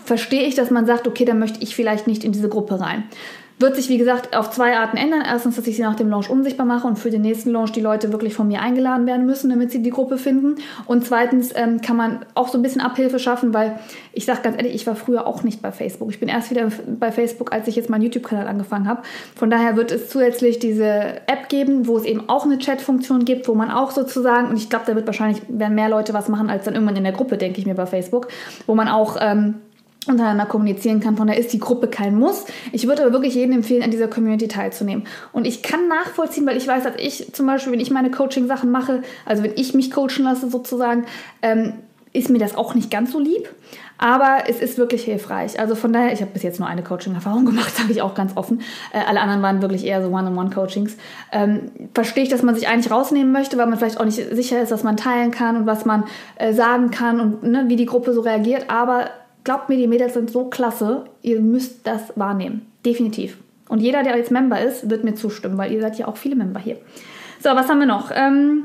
verstehe 0.04 0.42
ich, 0.42 0.54
dass 0.54 0.70
man 0.70 0.86
sagt, 0.86 1.06
okay, 1.06 1.24
dann 1.24 1.38
möchte 1.38 1.62
ich 1.62 1.74
vielleicht 1.74 2.06
nicht 2.06 2.24
in 2.24 2.32
diese 2.32 2.48
Gruppe 2.48 2.80
rein. 2.80 3.04
Wird 3.58 3.74
sich, 3.74 3.88
wie 3.88 3.96
gesagt, 3.96 4.36
auf 4.36 4.50
zwei 4.50 4.76
Arten 4.76 4.98
ändern. 4.98 5.22
Erstens, 5.26 5.56
dass 5.56 5.66
ich 5.66 5.76
sie 5.76 5.82
nach 5.82 5.94
dem 5.94 6.10
Launch 6.10 6.28
unsichtbar 6.28 6.66
mache 6.66 6.86
und 6.86 6.98
für 6.98 7.10
den 7.10 7.22
nächsten 7.22 7.50
Launch 7.50 7.72
die 7.72 7.80
Leute 7.80 8.12
wirklich 8.12 8.34
von 8.34 8.48
mir 8.48 8.60
eingeladen 8.60 9.06
werden 9.06 9.24
müssen, 9.24 9.48
damit 9.48 9.70
sie 9.70 9.82
die 9.82 9.88
Gruppe 9.88 10.18
finden. 10.18 10.56
Und 10.84 11.06
zweitens 11.06 11.52
ähm, 11.54 11.80
kann 11.80 11.96
man 11.96 12.26
auch 12.34 12.48
so 12.48 12.58
ein 12.58 12.62
bisschen 12.62 12.82
Abhilfe 12.82 13.18
schaffen, 13.18 13.54
weil 13.54 13.78
ich 14.12 14.26
sage 14.26 14.40
ganz 14.42 14.58
ehrlich, 14.58 14.74
ich 14.74 14.86
war 14.86 14.94
früher 14.94 15.26
auch 15.26 15.42
nicht 15.42 15.62
bei 15.62 15.72
Facebook. 15.72 16.10
Ich 16.10 16.20
bin 16.20 16.28
erst 16.28 16.50
wieder 16.50 16.68
bei 17.00 17.10
Facebook, 17.10 17.50
als 17.50 17.66
ich 17.66 17.76
jetzt 17.76 17.88
meinen 17.88 18.02
YouTube-Kanal 18.02 18.46
angefangen 18.46 18.86
habe. 18.86 19.00
Von 19.34 19.48
daher 19.48 19.74
wird 19.74 19.90
es 19.90 20.10
zusätzlich 20.10 20.58
diese 20.58 21.22
App 21.26 21.48
geben, 21.48 21.86
wo 21.86 21.96
es 21.96 22.04
eben 22.04 22.28
auch 22.28 22.44
eine 22.44 22.58
Chat-Funktion 22.58 23.24
gibt, 23.24 23.48
wo 23.48 23.54
man 23.54 23.70
auch 23.70 23.90
sozusagen, 23.90 24.48
und 24.48 24.56
ich 24.56 24.68
glaube, 24.68 24.84
da 24.86 24.94
wird 24.94 25.06
wahrscheinlich 25.06 25.40
werden 25.48 25.74
mehr 25.74 25.88
Leute 25.88 26.12
was 26.12 26.28
machen 26.28 26.50
als 26.50 26.66
dann 26.66 26.74
irgendwann 26.74 26.96
in 26.96 27.04
der 27.04 27.14
Gruppe, 27.14 27.38
denke 27.38 27.58
ich 27.58 27.64
mir 27.64 27.74
bei 27.74 27.86
Facebook, 27.86 28.28
wo 28.66 28.74
man 28.74 28.88
auch 28.88 29.16
ähm, 29.18 29.54
untereinander 30.08 30.46
kommunizieren 30.46 31.00
kann. 31.00 31.16
Von 31.16 31.26
daher 31.26 31.40
ist 31.40 31.52
die 31.52 31.58
Gruppe 31.58 31.88
kein 31.88 32.16
Muss. 32.16 32.44
Ich 32.72 32.86
würde 32.86 33.02
aber 33.02 33.12
wirklich 33.12 33.34
jedem 33.34 33.56
empfehlen, 33.56 33.82
an 33.82 33.90
dieser 33.90 34.08
Community 34.08 34.48
teilzunehmen. 34.48 35.04
Und 35.32 35.46
ich 35.46 35.62
kann 35.62 35.88
nachvollziehen, 35.88 36.46
weil 36.46 36.56
ich 36.56 36.66
weiß, 36.66 36.84
dass 36.84 36.94
ich 36.98 37.32
zum 37.32 37.46
Beispiel, 37.46 37.72
wenn 37.72 37.80
ich 37.80 37.90
meine 37.90 38.10
Coaching-Sachen 38.10 38.70
mache, 38.70 39.02
also 39.24 39.42
wenn 39.42 39.52
ich 39.56 39.74
mich 39.74 39.90
coachen 39.90 40.24
lasse 40.24 40.50
sozusagen, 40.50 41.04
ähm, 41.42 41.74
ist 42.12 42.30
mir 42.30 42.38
das 42.38 42.56
auch 42.56 42.74
nicht 42.74 42.90
ganz 42.90 43.12
so 43.12 43.20
lieb. 43.20 43.48
Aber 43.98 44.44
es 44.46 44.60
ist 44.60 44.76
wirklich 44.76 45.04
hilfreich. 45.04 45.58
Also 45.58 45.74
von 45.74 45.92
daher, 45.92 46.12
ich 46.12 46.20
habe 46.20 46.30
bis 46.30 46.42
jetzt 46.42 46.60
nur 46.60 46.68
eine 46.68 46.82
Coaching-Erfahrung 46.82 47.44
gemacht, 47.46 47.74
sage 47.76 47.92
ich 47.92 48.02
auch 48.02 48.14
ganz 48.14 48.36
offen. 48.36 48.60
Äh, 48.92 49.00
alle 49.06 49.20
anderen 49.20 49.42
waren 49.42 49.62
wirklich 49.62 49.84
eher 49.84 50.02
so 50.02 50.08
One-on-One-Coachings. 50.08 50.96
Ähm, 51.32 51.70
verstehe 51.94 52.24
ich, 52.24 52.28
dass 52.28 52.42
man 52.42 52.54
sich 52.54 52.68
eigentlich 52.68 52.90
rausnehmen 52.90 53.32
möchte, 53.32 53.56
weil 53.58 53.66
man 53.66 53.78
vielleicht 53.78 54.00
auch 54.00 54.04
nicht 54.04 54.16
sicher 54.32 54.60
ist, 54.60 54.70
was 54.70 54.82
man 54.82 54.96
teilen 54.96 55.30
kann 55.30 55.56
und 55.56 55.66
was 55.66 55.84
man 55.84 56.04
äh, 56.36 56.52
sagen 56.52 56.90
kann 56.90 57.20
und 57.20 57.42
ne, 57.42 57.64
wie 57.68 57.76
die 57.76 57.86
Gruppe 57.86 58.12
so 58.12 58.20
reagiert. 58.20 58.66
Aber 58.68 59.10
glaubt 59.46 59.68
mir, 59.68 59.76
die 59.76 59.86
Mädels 59.86 60.14
sind 60.14 60.28
so 60.28 60.46
klasse, 60.46 61.04
ihr 61.22 61.40
müsst 61.40 61.86
das 61.86 62.12
wahrnehmen. 62.16 62.66
Definitiv. 62.84 63.38
Und 63.68 63.80
jeder, 63.80 64.02
der 64.02 64.16
jetzt 64.16 64.32
Member 64.32 64.60
ist, 64.60 64.90
wird 64.90 65.04
mir 65.04 65.14
zustimmen, 65.14 65.56
weil 65.56 65.72
ihr 65.72 65.80
seid 65.80 65.96
ja 65.98 66.08
auch 66.08 66.16
viele 66.16 66.34
Member 66.34 66.58
hier. 66.58 66.78
So, 67.40 67.50
was 67.50 67.68
haben 67.68 67.78
wir 67.78 67.86
noch? 67.86 68.10
Ähm, 68.12 68.64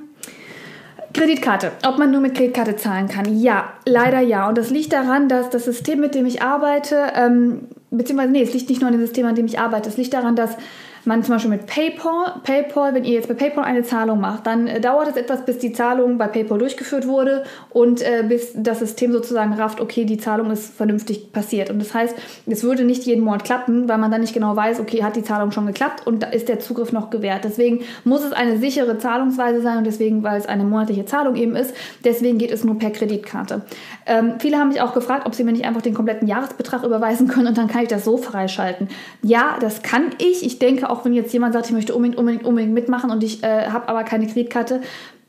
Kreditkarte. 1.14 1.72
Ob 1.86 2.00
man 2.00 2.10
nur 2.10 2.20
mit 2.20 2.34
Kreditkarte 2.34 2.78
zahlen 2.78 3.08
kann? 3.08 3.38
Ja, 3.38 3.74
leider 3.86 4.22
ja. 4.22 4.50
Und 4.50 4.58
das 4.58 4.72
liegt 4.72 4.92
daran, 4.92 5.30
dass 5.30 5.52
das 5.52 5.66
System, 5.66 6.00
mit 6.00 6.16
dem 6.16 6.26
ich 6.26 6.42
arbeite, 6.42 7.12
ähm, 7.16 7.68
beziehungsweise, 7.92 8.32
nee, 8.32 8.42
es 8.42 8.54
liegt 8.54 8.70
nicht 8.70 8.82
nur 8.82 8.88
an 8.88 8.94
dem 8.94 9.02
System, 9.02 9.28
an 9.28 9.36
dem 9.36 9.46
ich 9.46 9.60
arbeite. 9.60 9.88
Es 9.88 9.98
liegt 9.98 10.16
daran, 10.16 10.36
dass 10.36 10.58
man 11.06 11.24
zum 11.24 11.36
Beispiel 11.36 11.52
mit 11.52 11.66
PayPal, 11.66 12.42
PayPal, 12.44 12.94
wenn 12.94 13.04
ihr 13.04 13.14
jetzt 13.14 13.28
bei 13.28 13.34
PayPal 13.34 13.64
eine 13.64 13.84
Zahlung 13.84 14.20
macht, 14.20 14.46
dann 14.48 14.68
äh, 14.68 14.80
dauert 14.80 15.10
es 15.10 15.16
etwas, 15.16 15.46
bis 15.46 15.58
die 15.58 15.74
Zahlung 15.74 16.18
bei 16.18 16.28
PayPal 16.28 16.60
durchgeführt 16.60 17.08
wurde 17.08 17.44
und 17.70 18.02
äh, 18.02 18.24
bis 18.28 18.52
das 18.56 18.80
System 18.80 19.12
sozusagen 19.12 19.54
rafft, 19.54 19.82
okay, 19.82 20.06
die 20.06 20.18
Zahlung 20.18 20.52
ist 20.52 20.74
vernünftig 20.74 21.32
passiert. 21.32 21.70
Und 21.70 21.80
das 21.80 21.94
heißt, 21.94 22.16
es 22.46 22.64
würde 22.64 22.84
nicht 22.84 23.04
jeden 23.04 23.24
Monat 23.24 23.44
klappen, 23.44 23.90
weil 23.90 23.98
man 23.98 24.12
dann 24.12 24.22
nicht 24.22 24.34
genau 24.34 24.56
weiß, 24.56 24.80
okay, 24.80 25.04
hat 25.04 25.16
die 25.16 25.24
Zahlung 25.24 25.52
schon 25.52 25.66
geklappt 25.66 26.06
und 26.06 26.24
da 26.24 26.28
ist 26.28 26.50
der 26.50 26.60
Zugriff 26.60 26.92
noch 26.92 27.10
gewährt. 27.10 27.44
Deswegen 27.44 27.82
muss 28.04 28.24
es 28.24 28.34
eine 28.34 28.58
sichere 28.58 28.98
Zahlungsweise 28.98 29.62
sein 29.62 29.80
und 29.80 29.86
deswegen, 29.86 30.24
weil 30.24 30.40
es 30.40 30.46
eine 30.46 30.64
monatliche 30.64 31.06
Zahlung 31.06 31.36
eben 31.36 31.56
ist, 31.56 31.74
deswegen 32.04 32.38
geht 32.38 32.52
es 32.52 32.64
nur 32.64 32.78
per 32.78 32.92
Kreditkarte. 32.92 33.62
Ähm, 34.06 34.36
viele 34.40 34.58
haben 34.58 34.70
mich 34.70 34.82
auch 34.82 34.94
gefragt, 34.94 35.26
ob 35.26 35.36
sie 35.36 35.44
mir 35.44 35.52
nicht 35.52 35.66
einfach 35.66 35.82
den 35.82 35.94
kompletten 35.94 36.28
Jahresbetrag 36.28 36.84
überweisen 36.84 37.28
können 37.28 37.48
und 37.48 37.58
dann 37.58 37.68
kann 37.68 37.84
ich 37.84 37.90
das 37.90 38.06
so 38.06 38.18
freischalten. 38.18 38.90
Ja, 39.24 39.58
das 39.60 39.82
kann 39.82 40.10
ich. 40.20 40.46
Ich 40.46 40.60
denke 40.60 40.91
auch 40.92 41.06
wenn 41.06 41.14
jetzt 41.14 41.34
jemand 41.34 41.54
sagt, 41.54 41.68
ich 41.68 41.72
möchte 41.72 41.96
unbedingt, 41.96 42.18
unbedingt, 42.18 42.46
unbedingt 42.46 42.74
mitmachen 42.74 43.12
und 43.12 43.24
ich 43.24 43.44
äh, 43.44 43.68
habe 43.68 43.88
aber 43.90 44.04
keine 44.04 44.28
Kreditkarte 44.28 44.82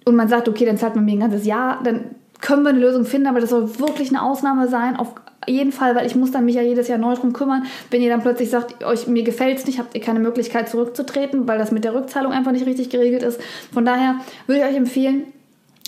und 0.04 0.16
man 0.16 0.28
sagt, 0.28 0.48
okay, 0.48 0.64
dann 0.64 0.78
zahlt 0.78 0.96
man 0.96 1.04
mir 1.04 1.12
ein 1.12 1.20
ganzes 1.20 1.46
Jahr, 1.46 1.80
dann 1.82 2.16
können 2.40 2.64
wir 2.64 2.70
eine 2.70 2.80
Lösung 2.80 3.04
finden, 3.04 3.28
aber 3.28 3.40
das 3.40 3.50
soll 3.50 3.78
wirklich 3.78 4.08
eine 4.08 4.22
Ausnahme 4.22 4.68
sein, 4.68 4.96
auf 4.96 5.14
jeden 5.46 5.72
Fall, 5.72 5.94
weil 5.94 6.06
ich 6.06 6.14
muss 6.14 6.30
dann 6.30 6.44
mich 6.44 6.56
ja 6.56 6.62
jedes 6.62 6.88
Jahr 6.88 6.98
neu 6.98 7.14
drum 7.14 7.32
kümmern. 7.32 7.64
Wenn 7.90 8.02
ihr 8.02 8.10
dann 8.10 8.22
plötzlich 8.22 8.50
sagt, 8.50 8.84
euch 8.84 9.06
mir 9.06 9.22
gefällt 9.22 9.58
es 9.58 9.66
nicht, 9.66 9.78
habt 9.78 9.94
ihr 9.94 10.00
keine 10.00 10.20
Möglichkeit 10.20 10.68
zurückzutreten, 10.68 11.48
weil 11.48 11.58
das 11.58 11.72
mit 11.72 11.84
der 11.84 11.94
Rückzahlung 11.94 12.32
einfach 12.32 12.52
nicht 12.52 12.66
richtig 12.66 12.90
geregelt 12.90 13.22
ist. 13.22 13.40
Von 13.72 13.84
daher 13.84 14.16
würde 14.46 14.60
ich 14.60 14.68
euch 14.68 14.76
empfehlen, 14.76 15.24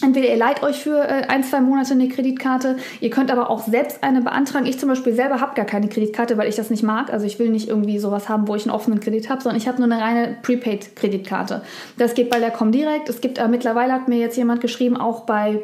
Entweder 0.02 0.28
ihr 0.28 0.37
leiht 0.37 0.62
euch 0.62 0.83
für 0.83 0.98
äh, 0.98 1.26
ein, 1.28 1.44
zwei 1.44 1.61
Monate 1.61 1.92
eine 1.94 2.09
Kreditkarte, 2.09 2.76
ihr 3.00 3.11
könnt 3.11 3.30
aber 3.30 3.48
auch 3.48 3.61
selbst 3.66 4.02
eine 4.02 4.22
beantragen. 4.22 4.66
Ich 4.66 4.78
zum 4.78 4.88
Beispiel 4.88 5.14
selber 5.14 5.40
habe 5.40 5.54
gar 5.54 5.64
keine 5.64 5.88
Kreditkarte, 5.88 6.37
weil 6.37 6.48
ich 6.48 6.57
das 6.57 6.68
nicht 6.68 6.83
mag. 6.83 7.12
Also 7.12 7.26
ich 7.26 7.38
will 7.38 7.48
nicht 7.48 7.68
irgendwie 7.68 7.98
sowas 7.98 8.28
haben, 8.28 8.48
wo 8.48 8.57
ich 8.57 8.64
einen 8.64 8.74
offenen 8.74 9.00
Kredit 9.00 9.30
habe, 9.30 9.40
sondern 9.40 9.61
ich 9.61 9.68
habe 9.68 9.80
nur 9.80 9.90
eine 9.90 10.02
reine 10.02 10.37
Prepaid-Kreditkarte. 10.42 11.62
Das 11.96 12.14
geht 12.14 12.28
bei 12.28 12.40
der 12.40 12.50
Comdirect. 12.50 13.09
Es 13.09 13.20
gibt 13.20 13.38
äh, 13.38 13.46
mittlerweile 13.46 13.92
hat 13.92 14.09
mir 14.09 14.18
jetzt 14.18 14.37
jemand 14.37 14.61
geschrieben, 14.61 14.96
auch 14.96 15.20
bei, 15.20 15.61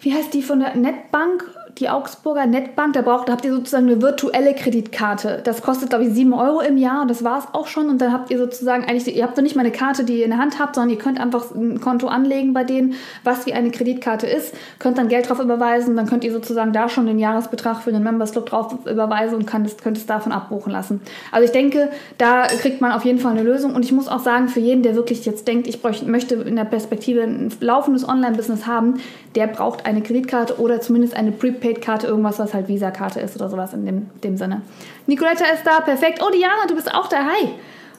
wie 0.00 0.12
heißt 0.12 0.34
die 0.34 0.42
von 0.42 0.58
der 0.58 0.74
Netbank? 0.74 1.44
Die 1.82 1.88
Augsburger 1.88 2.46
Netbank, 2.46 2.92
da 2.92 3.02
braucht, 3.02 3.28
da 3.28 3.32
habt 3.32 3.44
ihr 3.44 3.52
sozusagen 3.52 3.88
eine 3.88 4.00
virtuelle 4.00 4.54
Kreditkarte. 4.54 5.40
Das 5.42 5.62
kostet, 5.62 5.88
glaube 5.88 6.04
ich, 6.04 6.14
7 6.14 6.32
Euro 6.32 6.60
im 6.60 6.78
Jahr 6.78 7.02
und 7.02 7.10
das 7.10 7.24
war 7.24 7.40
es 7.40 7.44
auch 7.52 7.66
schon. 7.66 7.88
Und 7.88 8.00
dann 8.00 8.12
habt 8.12 8.30
ihr 8.30 8.38
sozusagen 8.38 8.84
eigentlich, 8.84 9.14
ihr 9.16 9.24
habt 9.24 9.34
so 9.34 9.42
nicht 9.42 9.56
mal 9.56 9.62
eine 9.62 9.72
Karte, 9.72 10.04
die 10.04 10.18
ihr 10.18 10.24
in 10.24 10.30
der 10.30 10.38
Hand 10.38 10.60
habt, 10.60 10.76
sondern 10.76 10.90
ihr 10.90 10.98
könnt 10.98 11.20
einfach 11.20 11.50
ein 11.50 11.80
Konto 11.80 12.06
anlegen 12.06 12.52
bei 12.52 12.62
denen, 12.62 12.94
was 13.24 13.46
wie 13.46 13.52
eine 13.52 13.72
Kreditkarte 13.72 14.28
ist, 14.28 14.54
könnt 14.78 14.96
dann 14.96 15.08
Geld 15.08 15.28
drauf 15.28 15.40
überweisen, 15.40 15.96
dann 15.96 16.06
könnt 16.06 16.22
ihr 16.22 16.32
sozusagen 16.32 16.72
da 16.72 16.88
schon 16.88 17.06
den 17.06 17.18
Jahresbetrag 17.18 17.82
für 17.82 17.90
den 17.90 18.04
Members 18.04 18.30
Club 18.30 18.46
drauf 18.46 18.76
überweisen 18.86 19.34
und 19.34 19.46
kann 19.46 19.64
das, 19.64 19.76
könnt 19.76 19.96
es 19.96 20.06
davon 20.06 20.30
abbuchen 20.30 20.70
lassen. 20.70 21.00
Also 21.32 21.46
ich 21.46 21.52
denke, 21.52 21.90
da 22.16 22.46
kriegt 22.46 22.80
man 22.80 22.92
auf 22.92 23.04
jeden 23.04 23.18
Fall 23.18 23.32
eine 23.32 23.42
Lösung. 23.42 23.74
Und 23.74 23.84
ich 23.84 23.90
muss 23.90 24.06
auch 24.06 24.20
sagen, 24.20 24.46
für 24.46 24.60
jeden, 24.60 24.84
der 24.84 24.94
wirklich 24.94 25.26
jetzt 25.26 25.48
denkt, 25.48 25.66
ich 25.66 25.82
bräuchte, 25.82 26.08
möchte 26.08 26.36
in 26.36 26.54
der 26.54 26.64
Perspektive 26.64 27.22
ein 27.22 27.52
laufendes 27.58 28.08
Online-Business 28.08 28.68
haben, 28.68 29.00
der 29.34 29.46
braucht 29.46 29.86
eine 29.86 30.02
Kreditkarte 30.02 30.60
oder 30.60 30.80
zumindest 30.80 31.16
eine 31.16 31.32
Prepaid-Karte, 31.72 32.06
irgendwas, 32.06 32.38
was 32.38 32.54
halt 32.54 32.68
Visa-Karte 32.68 33.20
ist 33.20 33.36
oder 33.36 33.48
sowas 33.48 33.72
in 33.72 33.86
dem, 33.86 34.10
dem 34.22 34.36
Sinne. 34.36 34.62
Nicoletta 35.06 35.44
ist 35.46 35.66
da, 35.66 35.80
perfekt. 35.80 36.20
Oh, 36.24 36.30
Diana, 36.30 36.66
du 36.68 36.74
bist 36.74 36.92
auch 36.92 37.08
da. 37.08 37.18
Hi. 37.18 37.48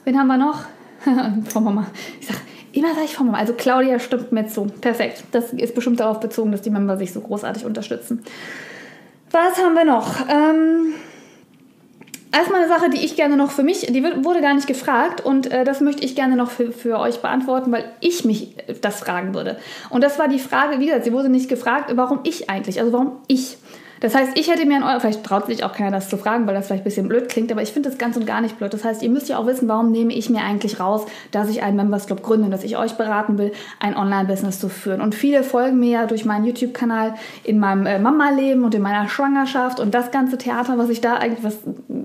Wen 0.04 0.18
haben 0.18 0.26
wir 0.26 0.36
noch? 0.36 0.64
Frau 1.48 1.60
Mama. 1.60 1.86
Ich 2.20 2.26
sag, 2.26 2.36
immer 2.72 2.94
sage 2.94 3.06
ich 3.06 3.14
Frau 3.14 3.24
Mama. 3.24 3.38
Also 3.38 3.54
Claudia 3.54 3.98
stimmt 3.98 4.32
mir 4.32 4.46
zu. 4.46 4.66
Perfekt. 4.80 5.24
Das 5.32 5.52
ist 5.52 5.74
bestimmt 5.74 6.00
darauf 6.00 6.20
bezogen, 6.20 6.52
dass 6.52 6.62
die 6.62 6.70
Member 6.70 6.96
sich 6.96 7.12
so 7.12 7.20
großartig 7.20 7.64
unterstützen. 7.64 8.22
Was 9.30 9.58
haben 9.58 9.74
wir 9.74 9.84
noch? 9.84 10.28
Ähm, 10.28 10.94
erstmal 12.34 12.62
eine 12.62 12.68
Sache, 12.68 12.90
die 12.90 13.04
ich 13.04 13.16
gerne 13.16 13.36
noch 13.36 13.50
für 13.50 13.62
mich, 13.62 13.80
die 13.86 14.02
wurde 14.02 14.40
gar 14.40 14.54
nicht 14.54 14.66
gefragt 14.66 15.20
und 15.20 15.50
äh, 15.50 15.64
das 15.64 15.80
möchte 15.80 16.04
ich 16.04 16.14
gerne 16.14 16.36
noch 16.36 16.50
für, 16.50 16.72
für 16.72 16.98
euch 16.98 17.20
beantworten, 17.20 17.70
weil 17.72 17.84
ich 18.00 18.24
mich 18.24 18.56
das 18.80 19.00
fragen 19.00 19.34
würde. 19.34 19.56
Und 19.90 20.02
das 20.02 20.18
war 20.18 20.28
die 20.28 20.38
Frage, 20.38 20.80
wie 20.80 20.86
gesagt, 20.86 21.04
sie 21.04 21.12
wurde 21.12 21.28
nicht 21.28 21.48
gefragt, 21.48 21.92
warum 21.94 22.20
ich 22.24 22.50
eigentlich, 22.50 22.80
also 22.80 22.92
warum 22.92 23.12
ich. 23.28 23.56
Das 24.04 24.14
heißt, 24.14 24.32
ich 24.38 24.50
hätte 24.50 24.66
mir 24.66 24.76
an 24.76 24.82
euer, 24.82 25.00
vielleicht 25.00 25.24
traut 25.24 25.46
sich 25.46 25.64
auch 25.64 25.72
keiner 25.72 25.92
das 25.92 26.10
zu 26.10 26.18
fragen, 26.18 26.46
weil 26.46 26.52
das 26.52 26.66
vielleicht 26.66 26.82
ein 26.82 26.84
bisschen 26.84 27.08
blöd 27.08 27.30
klingt, 27.30 27.50
aber 27.50 27.62
ich 27.62 27.72
finde 27.72 27.88
das 27.88 27.96
ganz 27.96 28.18
und 28.18 28.26
gar 28.26 28.42
nicht 28.42 28.58
blöd. 28.58 28.74
Das 28.74 28.84
heißt, 28.84 29.02
ihr 29.02 29.08
müsst 29.08 29.30
ja 29.30 29.38
auch 29.38 29.46
wissen, 29.46 29.66
warum 29.66 29.92
nehme 29.92 30.12
ich 30.12 30.28
mir 30.28 30.42
eigentlich 30.42 30.78
raus, 30.78 31.06
dass 31.30 31.48
ich 31.48 31.62
einen 31.62 31.78
Members 31.78 32.04
Club 32.04 32.22
gründe 32.22 32.44
und 32.44 32.50
dass 32.50 32.64
ich 32.64 32.76
euch 32.76 32.98
beraten 32.98 33.38
will, 33.38 33.52
ein 33.80 33.96
Online-Business 33.96 34.60
zu 34.60 34.68
führen. 34.68 35.00
Und 35.00 35.14
viele 35.14 35.42
folgen 35.42 35.80
mir 35.80 35.90
ja 35.90 36.06
durch 36.06 36.26
meinen 36.26 36.44
YouTube-Kanal 36.44 37.14
in 37.44 37.58
meinem 37.58 37.86
äh, 37.86 37.98
Mama-Leben 37.98 38.64
und 38.64 38.74
in 38.74 38.82
meiner 38.82 39.08
Schwangerschaft 39.08 39.80
und 39.80 39.94
das 39.94 40.10
ganze 40.10 40.36
Theater, 40.36 40.76
was 40.76 40.90
ich 40.90 41.00
da 41.00 41.14
eigentlich, 41.14 41.42
was 41.42 41.56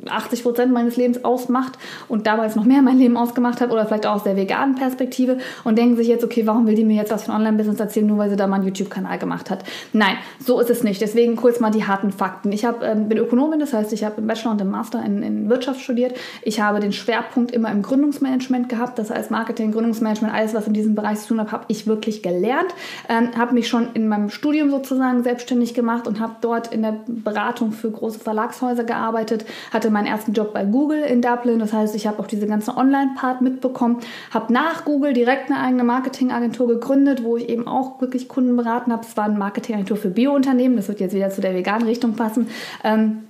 80 0.10 0.44
Prozent 0.44 0.72
meines 0.72 0.96
Lebens 0.96 1.26
ausmacht 1.26 1.74
und 2.08 2.28
damals 2.28 2.56
noch 2.56 2.64
mehr 2.64 2.82
mein 2.82 2.98
Leben 2.98 3.18
ausgemacht 3.18 3.60
hat 3.60 3.72
oder 3.72 3.86
vielleicht 3.86 4.06
auch 4.06 4.16
aus 4.16 4.24
der 4.24 4.38
veganen 4.38 4.76
Perspektive 4.76 5.40
und 5.66 5.78
denken 5.78 5.98
sich 5.98 6.08
jetzt, 6.08 6.24
okay, 6.24 6.48
warum 6.48 6.66
will 6.66 6.76
die 6.76 6.86
mir 6.86 6.96
jetzt 6.96 7.12
was 7.12 7.24
von 7.24 7.36
Online-Business 7.36 7.82
erzählen, 7.82 8.08
nur 8.08 8.20
weil 8.20 8.30
sie 8.30 8.38
da 8.38 8.48
mal 8.48 8.56
einen 8.56 8.68
YouTube-Kanal 8.68 9.20
gemacht 9.20 9.50
hat? 9.50 9.66
Nein, 9.92 10.16
so 10.40 10.62
ist 10.62 10.70
es 10.70 10.82
nicht. 10.82 11.02
Deswegen 11.02 11.36
kurz 11.36 11.60
mal 11.60 11.72
die 11.72 11.89
harten 11.90 12.12
Fakten. 12.12 12.52
Ich 12.52 12.64
hab, 12.64 12.84
ähm, 12.84 13.10
bin 13.10 13.18
Ökonomin, 13.18 13.60
das 13.60 13.74
heißt, 13.74 13.92
ich 13.92 14.04
habe 14.06 14.22
im 14.22 14.28
Bachelor 14.28 14.52
und 14.52 14.62
im 14.62 14.70
Master 14.70 15.04
in, 15.04 15.22
in, 15.24 15.50
Wirtschaft 15.50 15.82
studiert. 15.82 16.16
Ich 16.44 16.62
habe 16.62 16.80
den 16.80 16.94
Schwerpunkt 16.94 17.52
immer 17.52 17.72
im 17.72 17.82
Gründungsmanagement 17.82 18.70
gehabt, 18.70 18.98
das 19.00 19.10
heißt 19.10 19.32
Marketing, 19.32 19.72
Gründungsmanagement, 19.72 20.34
alles, 20.34 20.54
was 20.54 20.68
in 20.68 20.74
diesem 20.74 20.96
Bereich 20.96 21.20
zu 21.20 21.30
tun 21.30 21.42
hat, 21.42 21.52
habe 21.52 21.66
ich 21.68 21.88
wirklich 21.88 22.24
gelernt. 22.24 22.74
Ähm, 23.10 23.30
habe 23.38 23.54
mich 23.54 23.68
schon 23.68 23.90
in 23.94 24.08
meinem 24.08 24.30
Studium 24.30 24.70
sozusagen 24.70 25.24
selbstständig 25.24 25.74
gemacht 25.74 26.08
und 26.08 26.20
habe 26.20 26.36
dort 26.42 26.72
in 26.72 26.84
der 26.84 26.96
Beratung 27.08 27.72
für 27.72 27.92
große 27.92 28.20
Verlagshäuser 28.20 28.84
gearbeitet, 28.84 29.46
hatte 29.72 29.90
meinen 29.90 30.08
ersten 30.08 30.34
Job 30.34 30.54
bei 30.54 30.66
Google 30.66 31.02
in 31.02 31.22
Dublin. 31.22 31.60
Das 31.60 31.74
heißt, 31.74 31.96
ich 31.96 32.08
habe 32.08 32.20
auch 32.20 32.28
diese 32.28 32.48
ganze 32.48 32.78
Online-Part 32.78 33.42
mitbekommen. 33.42 33.98
Habe 34.32 34.54
nach 34.54 34.86
Google 34.86 35.14
direkt 35.14 35.50
eine 35.50 35.60
eigene 35.60 35.84
Marketingagentur 35.84 36.68
gegründet, 36.68 37.24
wo 37.24 37.38
ich 37.38 37.50
eben 37.50 37.68
auch 37.68 38.00
wirklich 38.02 38.28
Kunden 38.28 38.56
beraten 38.56 38.92
habe. 38.92 39.06
Es 39.06 39.18
war 39.18 39.26
eine 39.26 39.38
Marketingagentur 39.38 39.98
für 39.98 40.10
Biounternehmen. 40.10 40.78
Das 40.78 40.88
wird 40.88 41.00
jetzt 41.00 41.16
wieder 41.16 41.30
zu 41.30 41.42
der 41.42 41.54
veganen 41.70 41.88
Richtung 41.88 42.16
passen. 42.16 42.48
Ähm, 42.84 43.24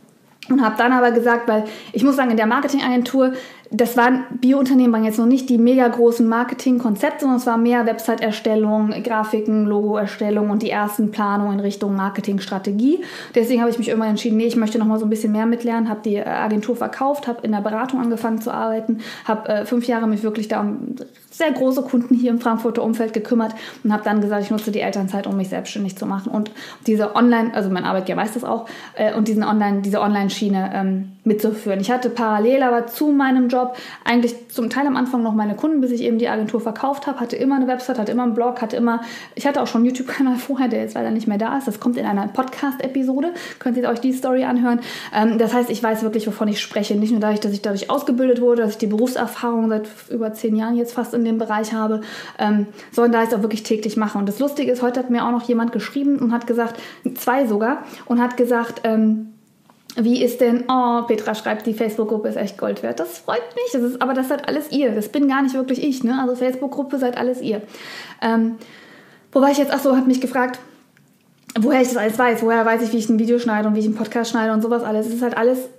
und 0.50 0.64
habe 0.64 0.76
dann 0.78 0.92
aber 0.94 1.12
gesagt, 1.12 1.48
weil 1.48 1.66
ich 1.94 2.04
muss 2.04 2.16
sagen, 2.16 2.32
in 2.32 2.38
der 2.38 2.48
Marketingagentur 2.48 3.34
das 3.72 3.96
waren 3.98 4.24
Biounternehmen 4.32 4.92
waren 4.94 5.04
jetzt 5.04 5.20
noch 5.20 5.28
nicht 5.28 5.48
die 5.50 5.60
mega 5.60 5.88
großen 5.88 6.28
Marketingkonzepte, 6.28 7.22
sondern 7.22 7.38
es 7.38 7.46
war 7.46 7.58
mehr 7.58 7.86
Website-Erstellung, 7.86 8.92
Grafiken, 9.04 9.66
Logo-Erstellung 9.66 10.50
und 10.50 10.64
die 10.64 10.72
ersten 10.72 11.12
Planungen 11.12 11.54
in 11.54 11.60
Richtung 11.60 11.96
Marketingstrategie. 11.96 13.04
Deswegen 13.36 13.62
habe 13.62 13.70
ich 13.70 13.78
mich 13.78 13.90
irgendwann 13.90 14.10
entschieden, 14.10 14.38
nee, 14.38 14.48
ich 14.48 14.56
möchte 14.56 14.80
noch 14.80 14.88
mal 14.88 14.98
so 14.98 15.06
ein 15.06 15.10
bisschen 15.10 15.32
mehr 15.32 15.46
mitlernen, 15.46 15.88
habe 15.88 16.02
die 16.04 16.20
Agentur 16.20 16.76
verkauft, 16.76 17.28
habe 17.28 17.46
in 17.46 17.52
der 17.52 17.60
Beratung 17.60 18.00
angefangen 18.00 18.42
zu 18.42 18.52
arbeiten, 18.52 19.00
habe 19.26 19.50
äh, 19.50 19.66
fünf 19.66 19.88
Jahre 19.88 20.08
mich 20.08 20.24
wirklich 20.24 20.48
da 20.48 20.62
um 20.62 20.96
sehr 21.40 21.52
große 21.52 21.84
Kunden 21.84 22.16
hier 22.16 22.32
im 22.32 22.42
Frankfurter 22.42 22.84
Umfeld 22.84 23.14
gekümmert 23.14 23.54
und 23.84 23.94
habe 23.94 24.04
dann 24.04 24.20
gesagt, 24.20 24.44
ich 24.44 24.52
nutze 24.52 24.72
die 24.72 24.82
Elternzeit, 24.82 25.26
um 25.26 25.38
mich 25.38 25.50
selbstständig 25.50 25.96
zu 25.96 26.06
machen 26.06 26.32
und 26.32 26.52
diese 26.86 27.16
Online, 27.16 27.54
also 27.54 27.70
mein 27.70 27.86
Arbeitgeber 27.86 28.22
weiß 28.22 28.34
das 28.34 28.44
auch, 28.44 28.66
äh, 28.96 29.14
und 29.14 29.28
diesen 29.28 29.44
Online, 29.44 29.82
diese 29.82 30.02
Online-Schiene 30.02 30.72
ähm, 30.74 31.12
mitzuführen. 31.24 31.80
Ich 31.80 31.92
hatte 31.92 32.10
parallel 32.10 32.64
aber 32.64 32.88
zu 32.88 33.08
meinem 33.08 33.48
Job 33.48 33.59
eigentlich 34.04 34.50
zum 34.50 34.70
Teil 34.70 34.88
am 34.88 34.96
Anfang 34.96 35.24
noch 35.24 35.34
meine 35.34 35.56
Kunden, 35.56 35.82
bis 35.82 35.92
ich 35.92 36.02
eben 36.02 36.18
die 36.18 36.28
Agentur 36.28 36.62
verkauft 36.62 37.08
habe, 37.08 37.20
hatte 37.20 37.36
immer 37.36 37.56
eine 37.56 37.68
Website, 37.68 38.00
hatte 38.00 38.12
immer 38.12 38.24
einen 38.24 38.34
Blog, 38.34 38.62
hatte 38.62 38.76
immer, 38.76 39.02
ich 39.36 39.48
hatte 39.48 39.62
auch 39.62 39.68
schon 39.68 39.80
einen 39.80 39.88
YouTube-Kanal 39.88 40.36
vorher, 40.38 40.68
der 40.68 40.82
jetzt 40.82 40.96
leider 40.96 41.12
nicht 41.12 41.28
mehr 41.28 41.38
da 41.38 41.58
ist. 41.58 41.68
Das 41.68 41.80
kommt 41.80 41.98
in 41.98 42.06
einer 42.06 42.28
Podcast-Episode, 42.28 43.34
könnt 43.60 43.78
ihr 43.78 43.90
euch 43.90 44.02
die 44.02 44.14
Story 44.14 44.44
anhören. 44.44 44.80
Ähm, 45.14 45.38
das 45.38 45.54
heißt, 45.54 45.70
ich 45.70 45.82
weiß 45.82 46.04
wirklich, 46.04 46.28
wovon 46.28 46.48
ich 46.48 46.62
spreche. 46.62 46.96
Nicht 46.96 47.12
nur 47.12 47.20
dadurch, 47.20 47.40
dass 47.40 47.54
ich 47.54 47.62
dadurch 47.62 47.90
ausgebildet 47.90 48.42
wurde, 48.42 48.64
dass 48.64 48.72
ich 48.72 48.78
die 48.78 48.88
Berufserfahrung 48.88 49.70
seit 49.70 49.88
über 50.10 50.34
zehn 50.34 50.56
Jahren 50.56 50.76
jetzt 50.76 50.94
fast 50.94 51.14
in 51.14 51.26
dem 51.26 51.38
Bereich 51.38 51.74
habe, 51.74 52.02
ähm, 52.38 52.68
sondern 52.92 53.12
da 53.14 53.24
ich 53.24 53.30
es 53.30 53.36
auch 53.36 53.42
wirklich 53.42 53.64
täglich 53.64 53.98
mache. 53.98 54.18
Und 54.18 54.28
das 54.28 54.40
Lustige 54.40 54.72
ist, 54.72 54.82
heute 54.82 55.00
hat 55.00 55.10
mir 55.10 55.26
auch 55.26 55.32
noch 55.32 55.44
jemand 55.44 55.72
geschrieben 55.72 56.20
und 56.20 56.32
hat 56.32 56.48
gesagt, 56.48 56.80
zwei 57.16 57.46
sogar, 57.46 57.84
und 58.06 58.22
hat 58.22 58.38
gesagt, 58.38 58.82
ähm, 58.84 59.34
wie 59.96 60.24
ist 60.24 60.40
denn, 60.40 60.66
oh, 60.70 61.02
Petra 61.08 61.36
schreibt, 61.36 61.66
die 61.66 61.74
Facebook-Gruppe 61.74 62.30
ist 62.30 62.36
echt 62.36 62.58
Gold 62.58 62.84
wert. 62.84 63.00
Das 63.00 63.20
freut 63.20 63.56
mich. 63.56 63.72
Das 63.74 63.82
ist, 63.82 64.02
aber 64.02 64.14
das 64.14 64.30
seid 64.30 64.48
alles 64.48 64.72
ihr. 64.72 64.92
Das 64.92 65.10
bin 65.10 65.28
gar 65.28 65.42
nicht 65.42 65.56
wirklich 65.56 65.84
ich. 65.84 66.04
Ne? 66.04 66.20
Also 66.22 66.36
Facebook-Gruppe 66.36 66.98
seid 67.00 67.18
alles 67.18 67.42
ihr. 67.42 67.62
Ähm, 68.22 68.58
wobei 69.32 69.52
ich 69.52 69.58
jetzt, 69.58 69.74
ach 69.74 69.80
so, 69.80 69.96
hat 69.96 70.08
mich 70.08 70.22
gefragt, 70.22 70.60
woher 71.60 71.82
ich 71.82 71.88
das 71.88 71.98
alles 71.98 72.18
weiß. 72.18 72.44
Woher 72.44 72.66
weiß 72.66 72.84
ich, 72.84 72.94
wie 72.94 72.98
ich 72.98 73.10
ein 73.10 73.20
Video 73.20 73.40
schneide 73.40 73.68
und 73.68 73.76
wie 73.76 73.80
ich 73.80 73.86
einen 73.86 73.96
Podcast 73.96 74.32
schneide 74.32 74.54
und 74.54 74.62
sowas 74.62 74.84
alles. 74.84 75.08
Es 75.08 75.16
ist 75.16 75.22
halt 75.24 75.38
alles 75.38 75.70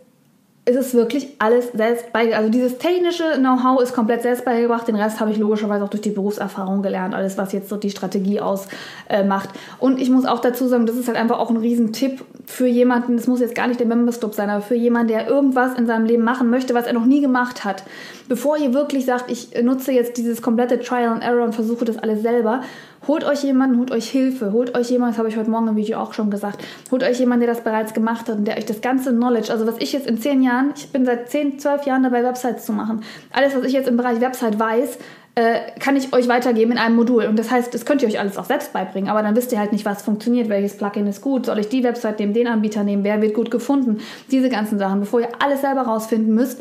ist 0.66 0.76
es 0.76 0.94
wirklich 0.94 1.28
alles 1.38 1.72
selbst 1.72 2.12
beigebracht. 2.12 2.40
Also 2.40 2.50
dieses 2.50 2.78
technische 2.78 3.24
Know-how 3.38 3.82
ist 3.82 3.94
komplett 3.94 4.22
selbst 4.22 4.44
beigebracht. 4.44 4.86
Den 4.86 4.94
Rest 4.94 5.18
habe 5.18 5.30
ich 5.30 5.38
logischerweise 5.38 5.84
auch 5.84 5.88
durch 5.88 6.02
die 6.02 6.10
Berufserfahrung 6.10 6.82
gelernt. 6.82 7.14
Alles, 7.14 7.38
was 7.38 7.52
jetzt 7.52 7.70
so 7.70 7.76
die 7.76 7.90
Strategie 7.90 8.40
ausmacht. 8.40 9.50
Äh, 9.50 9.58
und 9.78 9.98
ich 9.98 10.10
muss 10.10 10.26
auch 10.26 10.40
dazu 10.40 10.68
sagen, 10.68 10.84
das 10.86 10.96
ist 10.96 11.08
halt 11.08 11.16
einfach 11.16 11.38
auch 11.38 11.50
ein 11.50 11.56
Riesentipp 11.56 12.22
für 12.44 12.66
jemanden, 12.66 13.16
das 13.16 13.26
muss 13.26 13.40
jetzt 13.40 13.54
gar 13.54 13.68
nicht 13.68 13.80
der 13.80 13.86
Members 13.86 14.18
Club 14.18 14.34
sein, 14.34 14.50
aber 14.50 14.60
für 14.60 14.74
jemanden, 14.74 15.08
der 15.08 15.28
irgendwas 15.28 15.78
in 15.78 15.86
seinem 15.86 16.04
Leben 16.04 16.24
machen 16.24 16.50
möchte, 16.50 16.74
was 16.74 16.86
er 16.86 16.92
noch 16.92 17.06
nie 17.06 17.20
gemacht 17.20 17.64
hat. 17.64 17.84
Bevor 18.28 18.58
ihr 18.58 18.74
wirklich 18.74 19.06
sagt, 19.06 19.30
ich 19.30 19.62
nutze 19.62 19.92
jetzt 19.92 20.16
dieses 20.18 20.42
komplette 20.42 20.78
Trial 20.78 21.08
and 21.08 21.22
Error 21.22 21.44
und 21.44 21.54
versuche 21.54 21.84
das 21.84 21.98
alles 21.98 22.22
selber, 22.22 22.62
Holt 23.08 23.24
euch 23.24 23.42
jemanden, 23.42 23.78
holt 23.78 23.90
euch 23.92 24.10
Hilfe, 24.10 24.52
holt 24.52 24.76
euch 24.76 24.90
jemanden, 24.90 25.14
das 25.14 25.18
habe 25.18 25.28
ich 25.28 25.36
heute 25.38 25.48
Morgen 25.48 25.68
im 25.68 25.76
Video 25.76 25.98
auch 25.98 26.12
schon 26.12 26.30
gesagt, 26.30 26.62
holt 26.90 27.02
euch 27.02 27.18
jemanden, 27.18 27.46
der 27.46 27.54
das 27.54 27.64
bereits 27.64 27.94
gemacht 27.94 28.28
hat 28.28 28.36
und 28.36 28.44
der 28.44 28.58
euch 28.58 28.66
das 28.66 28.82
ganze 28.82 29.10
Knowledge, 29.10 29.50
also 29.50 29.66
was 29.66 29.76
ich 29.78 29.92
jetzt 29.92 30.06
in 30.06 30.20
zehn 30.20 30.42
Jahren, 30.42 30.72
ich 30.76 30.92
bin 30.92 31.06
seit 31.06 31.30
zehn, 31.30 31.58
zwölf 31.58 31.86
Jahren 31.86 32.02
dabei, 32.02 32.22
Websites 32.22 32.66
zu 32.66 32.72
machen, 32.72 33.02
alles, 33.32 33.56
was 33.56 33.64
ich 33.64 33.72
jetzt 33.72 33.88
im 33.88 33.96
Bereich 33.96 34.20
Website 34.20 34.58
weiß, 34.58 34.98
äh, 35.34 35.60
kann 35.78 35.96
ich 35.96 36.12
euch 36.12 36.28
weitergeben 36.28 36.72
in 36.72 36.78
einem 36.78 36.96
Modul. 36.96 37.24
Und 37.24 37.38
das 37.38 37.50
heißt, 37.50 37.72
das 37.72 37.86
könnt 37.86 38.02
ihr 38.02 38.08
euch 38.08 38.18
alles 38.18 38.36
auch 38.36 38.44
selbst 38.44 38.72
beibringen, 38.72 39.08
aber 39.08 39.22
dann 39.22 39.34
wisst 39.34 39.52
ihr 39.52 39.58
halt 39.58 39.72
nicht, 39.72 39.86
was 39.86 40.02
funktioniert, 40.02 40.48
welches 40.48 40.76
Plugin 40.76 41.06
ist 41.06 41.22
gut, 41.22 41.46
soll 41.46 41.58
ich 41.58 41.68
die 41.68 41.82
Website 41.82 42.18
nehmen, 42.18 42.34
den 42.34 42.48
Anbieter 42.48 42.84
nehmen, 42.84 43.04
wer 43.04 43.22
wird 43.22 43.32
gut 43.32 43.50
gefunden, 43.50 44.00
diese 44.30 44.50
ganzen 44.50 44.78
Sachen, 44.78 45.00
bevor 45.00 45.20
ihr 45.20 45.28
alles 45.38 45.62
selber 45.62 45.82
rausfinden 45.82 46.34
müsst 46.34 46.60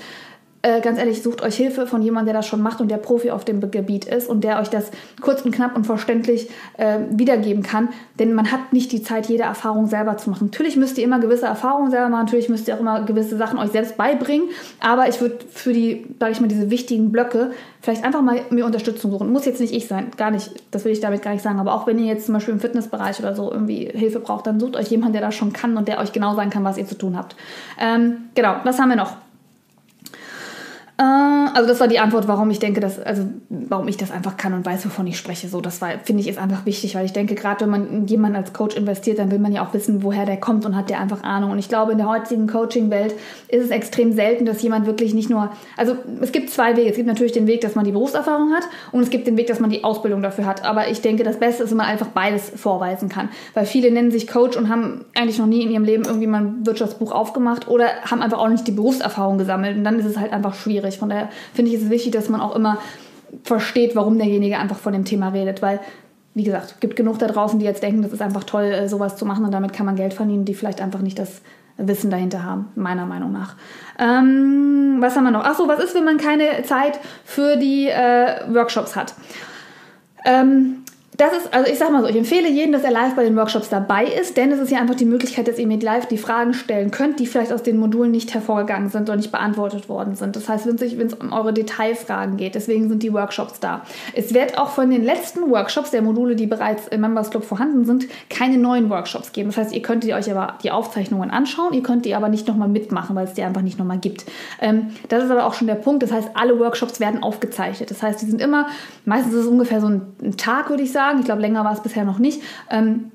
äh, 0.62 0.82
ganz 0.82 1.00
ehrlich, 1.00 1.24
sucht 1.24 1.41
euch 1.41 1.56
Hilfe 1.56 1.88
von 1.88 2.02
jemandem, 2.02 2.34
der 2.34 2.41
das 2.41 2.48
schon 2.48 2.62
macht 2.62 2.82
und 2.82 2.91
der 2.91 2.98
Profi 2.98 3.32
auf 3.32 3.45
dem 3.45 3.62
Gebiet 3.72 4.06
ist 4.06 4.28
und 4.28 4.43
der 4.43 4.60
euch 4.60 4.69
das 4.69 4.91
kurz 5.22 5.41
und 5.43 5.52
knapp 5.56 5.76
und 5.76 5.86
verständlich 5.86 6.50
äh, 6.78 7.00
wiedergeben 7.12 7.63
kann. 7.63 7.89
Denn 8.19 8.34
man 8.34 8.52
hat 8.52 8.74
nicht 8.74 8.91
die 8.91 9.02
Zeit, 9.02 9.28
jede 9.28 9.43
Erfahrung 9.43 9.88
selber 9.88 10.17
zu 10.17 10.30
machen. 10.30 10.48
Natürlich 10.48 10.76
müsst 10.76 10.98
ihr 10.98 11.06
immer 11.06 11.19
gewisse 11.19 11.45
Erfahrungen 11.45 11.91
selber 11.91 12.10
machen, 12.10 12.26
natürlich 12.26 12.50
müsst 12.50 12.67
ihr 12.67 12.76
auch 12.76 12.82
immer 12.82 13.04
gewisse 13.04 13.38
Sachen 13.38 13.58
euch 13.58 13.72
selbst 13.72 13.95
beibringen, 13.95 14.50
aber 14.82 15.08
ich 15.08 15.22
würde 15.22 15.38
für 15.50 15.72
die, 15.72 16.06
sage 16.19 16.34
ich 16.34 16.41
mal, 16.41 16.48
diese 16.48 16.69
wichtigen 16.69 17.12
Blöcke 17.12 17.52
vielleicht 17.82 18.04
einfach 18.04 18.22
mal 18.22 18.41
mir 18.50 18.65
Unterstützung 18.65 19.12
suchen. 19.12 19.32
Muss 19.32 19.45
jetzt 19.45 19.62
nicht 19.62 19.74
ich 19.74 19.88
sein, 19.88 20.12
gar 20.17 20.30
nicht, 20.30 20.52
das 20.72 20.84
will 20.84 20.91
ich 20.91 21.00
damit 21.00 21.22
gar 21.22 21.32
nicht 21.32 21.43
sagen, 21.43 21.60
aber 21.60 21.74
auch 21.74 21.88
wenn 21.88 21.98
ihr 22.00 22.06
jetzt 22.06 22.26
zum 22.26 22.34
Beispiel 22.34 22.54
im 22.54 22.60
Fitnessbereich 22.60 23.19
oder 23.19 23.34
so 23.34 23.50
irgendwie 23.50 23.86
Hilfe 23.86 24.19
braucht, 24.19 24.45
dann 24.45 24.60
sucht 24.60 24.76
euch 24.76 24.89
jemanden, 24.89 25.13
der 25.13 25.22
das 25.22 25.36
schon 25.36 25.54
kann 25.54 25.78
und 25.78 25.88
der 25.88 26.00
euch 26.00 26.12
genau 26.12 26.36
sagen 26.36 26.50
kann, 26.50 26.65
was 26.65 26.78
ihr 26.78 26.86
zu 26.86 26.98
tun 26.98 27.17
habt. 27.17 27.38
Ähm, 27.80 28.26
genau, 28.36 28.58
was 28.65 28.78
haben 28.78 28.89
wir 28.89 28.98
noch? 28.98 29.15
Äh, 30.99 31.03
also 31.03 31.67
das 31.67 31.79
war 31.79 31.88
die 31.88 31.99
Antwort, 31.99 32.27
warum 32.27 32.51
ich 32.51 32.59
denke, 32.59 32.81
dass, 32.81 32.99
also 32.99 33.23
warum 33.49 33.88
ich 33.88 33.97
das 33.97 34.12
einfach 34.12 34.35
kann 34.35 34.53
und 34.53 34.65
weiß, 34.65 34.85
wovon 34.85 35.07
ich 35.07 35.17
spreche. 35.17 35.47
So, 35.47 35.62
das 35.62 35.81
war, 35.81 35.91
finde 36.03 36.21
ich, 36.21 36.27
ist 36.27 36.38
einfach 36.38 36.65
wichtig, 36.65 36.95
weil 36.95 37.05
ich 37.05 37.13
denke, 37.13 37.35
gerade 37.35 37.62
wenn 37.62 37.69
man 37.69 37.89
in 37.89 38.07
jemanden 38.07 38.35
als 38.35 38.51
Coach 38.51 38.75
investiert, 38.75 39.17
dann 39.17 39.31
will 39.31 39.39
man 39.39 39.53
ja 39.53 39.65
auch 39.65 39.73
wissen, 39.73 40.03
woher 40.03 40.25
der 40.25 40.38
kommt 40.38 40.65
und 40.65 40.75
hat 40.75 40.89
der 40.89 40.99
einfach 40.99 41.23
Ahnung. 41.23 41.51
Und 41.51 41.59
ich 41.59 41.69
glaube, 41.69 41.93
in 41.93 41.97
der 41.97 42.09
heutigen 42.09 42.47
Coaching-Welt 42.47 43.13
ist 43.47 43.63
es 43.63 43.69
extrem 43.71 44.12
selten, 44.12 44.45
dass 44.45 44.62
jemand 44.62 44.85
wirklich 44.85 45.13
nicht 45.13 45.29
nur, 45.29 45.49
also 45.77 45.95
es 46.21 46.31
gibt 46.33 46.49
zwei 46.49 46.75
Wege. 46.75 46.89
Es 46.89 46.97
gibt 46.97 47.07
natürlich 47.07 47.31
den 47.31 47.47
Weg, 47.47 47.62
dass 47.62 47.75
man 47.75 47.85
die 47.85 47.91
Berufserfahrung 47.91 48.51
hat 48.51 48.63
und 48.91 49.01
es 49.01 49.09
gibt 49.09 49.25
den 49.25 49.38
Weg, 49.38 49.47
dass 49.47 49.62
man 49.62 49.69
die 49.69 49.85
Ausbildung 49.85 50.21
dafür 50.21 50.45
hat. 50.45 50.65
Aber 50.65 50.89
ich 50.89 51.01
denke, 51.01 51.23
das 51.23 51.39
Beste 51.39 51.63
ist, 51.63 51.69
wenn 51.69 51.77
man 51.77 51.88
einfach 51.88 52.07
beides 52.07 52.51
vorweisen 52.55 53.07
kann. 53.07 53.29
Weil 53.53 53.65
viele 53.65 53.89
nennen 53.89 54.12
sich 54.12 54.27
Coach 54.27 54.57
und 54.57 54.67
haben 54.67 55.05
eigentlich 55.15 55.39
noch 55.39 55.47
nie 55.47 55.63
in 55.63 55.71
ihrem 55.71 55.85
Leben 55.85 56.03
irgendwie 56.03 56.27
mal 56.27 56.41
ein 56.41 56.65
Wirtschaftsbuch 56.65 57.13
aufgemacht 57.13 57.69
oder 57.69 57.88
haben 58.09 58.21
einfach 58.21 58.39
auch 58.39 58.49
nicht 58.49 58.67
die 58.67 58.71
Berufserfahrung 58.71 59.38
gesammelt. 59.38 59.77
Und 59.77 59.85
dann 59.85 59.97
ist 59.97 60.05
es 60.05 60.17
halt 60.17 60.33
einfach 60.33 60.55
schwierig 60.55 60.88
schwierig. 60.91 60.99
Von 60.99 61.10
daher 61.10 61.30
finde 61.54 61.71
ich 61.71 61.82
es 61.82 61.89
wichtig, 61.89 62.12
dass 62.12 62.30
man 62.30 62.41
auch 62.41 62.56
immer 62.56 62.78
versteht, 63.43 63.95
warum 63.95 64.17
derjenige 64.17 64.58
einfach 64.58 64.78
von 64.78 64.93
dem 64.93 65.06
Thema 65.06 65.30
redet, 65.30 65.62
weil 65.62 65.80
wie 66.36 66.43
gesagt, 66.43 66.73
es 66.75 66.80
gibt 66.80 66.95
genug 66.95 67.19
da 67.19 67.28
draußen, 67.28 67.60
die 67.60 67.65
jetzt 67.65 67.84
denken, 67.84 68.02
das 68.02 68.13
ist 68.13 68.21
einfach 68.21 68.43
toll, 68.43 68.65
äh, 68.65 68.88
sowas 68.88 69.17
zu 69.17 69.25
machen 69.25 69.43
und 69.45 69.52
damit 69.52 69.73
kann 69.73 69.86
man 69.86 69.95
Geld 69.95 70.13
verdienen, 70.13 70.45
die 70.45 70.54
vielleicht 70.54 70.80
einfach 70.80 71.02
nicht 71.02 71.19
das 71.19 71.41
Wissen 71.78 72.12
dahinter 72.12 72.43
haben, 72.43 72.67
meiner 72.75 73.06
Meinung 73.06 73.32
nach. 73.32 73.56
Ähm, 73.97 74.97
was 74.99 75.15
haben 75.15 75.23
wir 75.23 75.32
noch? 75.32 75.43
Achso, 75.43 75.67
was 75.67 75.84
ist, 75.84 75.95
wenn 75.95 76.06
man 76.06 76.17
keine 76.17 76.63
Zeit 76.63 76.99
für 77.25 77.58
die 77.58 77.88
äh, 77.88 78.54
Workshops 78.54 78.95
hat? 78.95 79.15
Ähm, 80.23 80.84
das 81.19 81.34
ist, 81.34 81.53
also 81.53 81.69
ich 81.69 81.77
sag 81.77 81.91
mal 81.91 82.01
so, 82.01 82.08
ich 82.08 82.15
empfehle 82.15 82.49
jedem, 82.49 82.71
dass 82.71 82.84
er 82.84 82.91
live 82.91 83.13
bei 83.13 83.25
den 83.25 83.36
Workshops 83.36 83.67
dabei 83.67 84.05
ist, 84.05 84.38
denn 84.38 84.53
es 84.53 84.60
ist 84.60 84.71
ja 84.71 84.79
einfach 84.79 84.95
die 84.95 85.05
Möglichkeit, 85.05 85.49
dass 85.49 85.60
ihr 85.60 85.67
mit 85.67 85.84
live 85.84 86.05
die 86.05 86.17
Fragen 86.17 86.53
stellen 86.53 86.91
könnt, 86.91 87.19
die 87.19 87.27
vielleicht 87.27 87.51
aus 87.51 87.62
den 87.62 87.77
Modulen 87.77 88.12
nicht 88.12 88.34
hervorgegangen 88.34 88.88
sind 88.88 89.10
oder 89.10 89.17
nicht 89.17 89.29
beantwortet 89.29 89.89
worden 89.89 90.15
sind. 90.15 90.38
Das 90.38 90.47
heißt, 90.47 90.65
wenn 90.65 91.08
es 91.08 91.13
um 91.13 91.34
eure 91.34 91.51
Detailfragen 91.51 92.38
geht, 92.38 92.55
deswegen 92.55 92.88
sind 92.88 93.03
die 93.03 93.12
Workshops 93.12 93.60
da. 93.60 93.82
Es 94.13 94.34
wird 94.34 94.58
auch 94.58 94.69
von 94.69 94.89
den 94.89 95.03
letzten 95.03 95.51
Workshops 95.51 95.91
der 95.91 96.01
Module, 96.01 96.38
die 96.38 96.47
bereits 96.47 96.88
im 96.88 97.01
Members 97.01 97.32
Club 97.32 97.43
vorhanden 97.43 97.84
sind, 97.84 98.08
keine 98.29 98.58
neuen 98.58 98.89
Workshops 98.89 99.34
geben. 99.34 99.49
Das 99.49 99.58
heißt, 99.58 99.73
ihr 99.73 99.82
könnt 99.82 100.05
euch 100.05 100.32
aber 100.32 100.58
die 100.63 100.71
Aufzeichnungen 100.71 101.32
anschauen, 101.32 101.73
ihr 101.73 101.84
könnt 101.84 102.05
die 102.05 102.15
aber 102.15 102.29
nicht 102.29 102.47
nochmal 102.47 102.69
mitmachen, 102.69 103.13
weil 103.17 103.25
es 103.25 103.34
die 103.34 103.43
einfach 103.43 103.62
nicht 103.62 103.77
nochmal 103.77 103.97
gibt. 103.97 104.23
Ähm, 104.62 104.91
das 105.10 105.25
ist 105.25 105.32
aber 105.32 105.45
auch 105.45 105.53
schon 105.53 105.67
der 105.67 105.75
Punkt. 105.75 106.01
Das 106.01 106.13
heißt, 106.13 106.29
alle 106.36 106.58
Workshops 106.60 107.01
werden 107.01 107.21
aufgezeichnet. 107.21 107.91
Das 107.91 108.01
heißt, 108.01 108.21
die 108.21 108.25
sind 108.25 108.41
immer, 108.41 108.67
meistens 109.03 109.34
ist 109.34 109.41
es 109.41 109.47
ungefähr 109.47 109.82
so 109.82 109.88
ein 109.88 110.38
Tag, 110.38 110.69
würde 110.69 110.84
ich 110.84 110.93
sagen 110.93 111.09
sagen. 111.10 111.19
Ich 111.19 111.26
glaube, 111.26 111.41
länger 111.41 111.63
war 111.63 111.74
es 111.74 111.82
bisher 111.82 112.06
noch 112.06 112.19
nicht. 112.19 112.41
Ähm, 112.69 113.12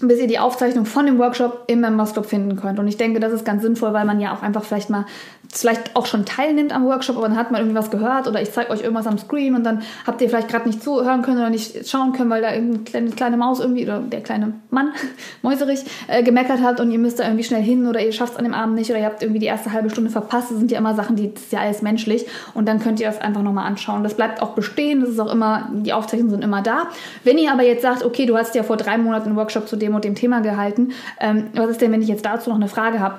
bis 0.00 0.20
ihr 0.20 0.26
die 0.26 0.38
Aufzeichnung 0.38 0.86
von 0.86 1.06
dem 1.06 1.18
Workshop 1.18 1.64
im 1.66 1.80
Members 1.80 2.12
Club 2.12 2.26
finden 2.26 2.56
könnt. 2.56 2.78
Und 2.78 2.86
ich 2.86 2.96
denke, 2.96 3.20
das 3.20 3.32
ist 3.32 3.44
ganz 3.44 3.62
sinnvoll, 3.62 3.92
weil 3.92 4.04
man 4.04 4.20
ja 4.20 4.34
auch 4.34 4.42
einfach 4.42 4.62
vielleicht 4.62 4.90
mal 4.90 5.06
vielleicht 5.52 5.96
auch 5.96 6.06
schon 6.06 6.24
teilnimmt 6.24 6.74
am 6.74 6.84
Workshop, 6.84 7.16
aber 7.16 7.28
dann 7.28 7.36
hat 7.36 7.50
man 7.50 7.60
irgendwie 7.60 7.78
was 7.78 7.90
gehört 7.90 8.28
oder 8.28 8.42
ich 8.42 8.52
zeige 8.52 8.70
euch 8.70 8.82
irgendwas 8.82 9.06
am 9.06 9.18
Screen 9.18 9.54
und 9.54 9.64
dann 9.64 9.82
habt 10.06 10.20
ihr 10.20 10.28
vielleicht 10.28 10.48
gerade 10.48 10.68
nicht 10.68 10.82
zuhören 10.82 11.22
können 11.22 11.38
oder 11.38 11.50
nicht 11.50 11.88
schauen 11.88 12.12
können, 12.12 12.28
weil 12.30 12.42
da 12.42 12.52
irgendeine 12.52 12.84
kleine, 12.84 13.10
kleine 13.10 13.36
Maus 13.36 13.60
irgendwie 13.60 13.84
oder 13.84 14.00
der 14.00 14.20
kleine 14.20 14.52
Mann, 14.70 14.92
mäuserig, 15.42 15.80
äh, 16.06 16.22
gemeckert 16.22 16.60
hat 16.60 16.80
und 16.80 16.90
ihr 16.90 16.98
müsst 16.98 17.18
da 17.18 17.24
irgendwie 17.24 17.44
schnell 17.44 17.62
hin 17.62 17.86
oder 17.86 18.00
ihr 18.00 18.12
schafft 18.12 18.34
es 18.34 18.38
an 18.38 18.44
dem 18.44 18.54
Abend 18.54 18.74
nicht 18.74 18.90
oder 18.90 18.98
ihr 18.98 19.06
habt 19.06 19.22
irgendwie 19.22 19.40
die 19.40 19.46
erste 19.46 19.72
halbe 19.72 19.88
Stunde 19.90 20.10
verpasst. 20.10 20.50
Das 20.50 20.58
sind 20.58 20.70
ja 20.70 20.78
immer 20.78 20.94
Sachen, 20.94 21.16
die 21.16 21.32
das 21.32 21.44
ist 21.44 21.52
ja 21.52 21.60
alles 21.60 21.82
menschlich 21.82 22.26
und 22.54 22.68
dann 22.68 22.78
könnt 22.80 23.00
ihr 23.00 23.06
das 23.06 23.20
einfach 23.20 23.42
nochmal 23.42 23.66
anschauen. 23.66 24.02
Das 24.02 24.14
bleibt 24.14 24.42
auch 24.42 24.50
bestehen, 24.50 25.00
das 25.00 25.10
ist 25.10 25.20
auch 25.20 25.32
immer, 25.32 25.70
die 25.72 25.92
Aufzeichnungen 25.92 26.30
sind 26.30 26.44
immer 26.44 26.62
da. 26.62 26.88
Wenn 27.24 27.38
ihr 27.38 27.50
aber 27.52 27.62
jetzt 27.62 27.82
sagt, 27.82 28.04
okay, 28.04 28.26
du 28.26 28.36
hast 28.36 28.54
ja 28.54 28.62
vor 28.62 28.76
drei 28.76 28.98
Monaten 28.98 29.28
einen 29.28 29.36
Workshop 29.36 29.66
zu 29.66 29.76
dem 29.76 29.87
und 29.94 30.04
dem 30.04 30.14
Thema 30.14 30.40
gehalten, 30.40 30.92
ähm, 31.20 31.48
was 31.54 31.70
ist 31.70 31.80
denn, 31.80 31.92
wenn 31.92 32.02
ich 32.02 32.08
jetzt 32.08 32.24
dazu 32.24 32.50
noch 32.50 32.56
eine 32.56 32.68
Frage 32.68 33.00
habe? 33.00 33.18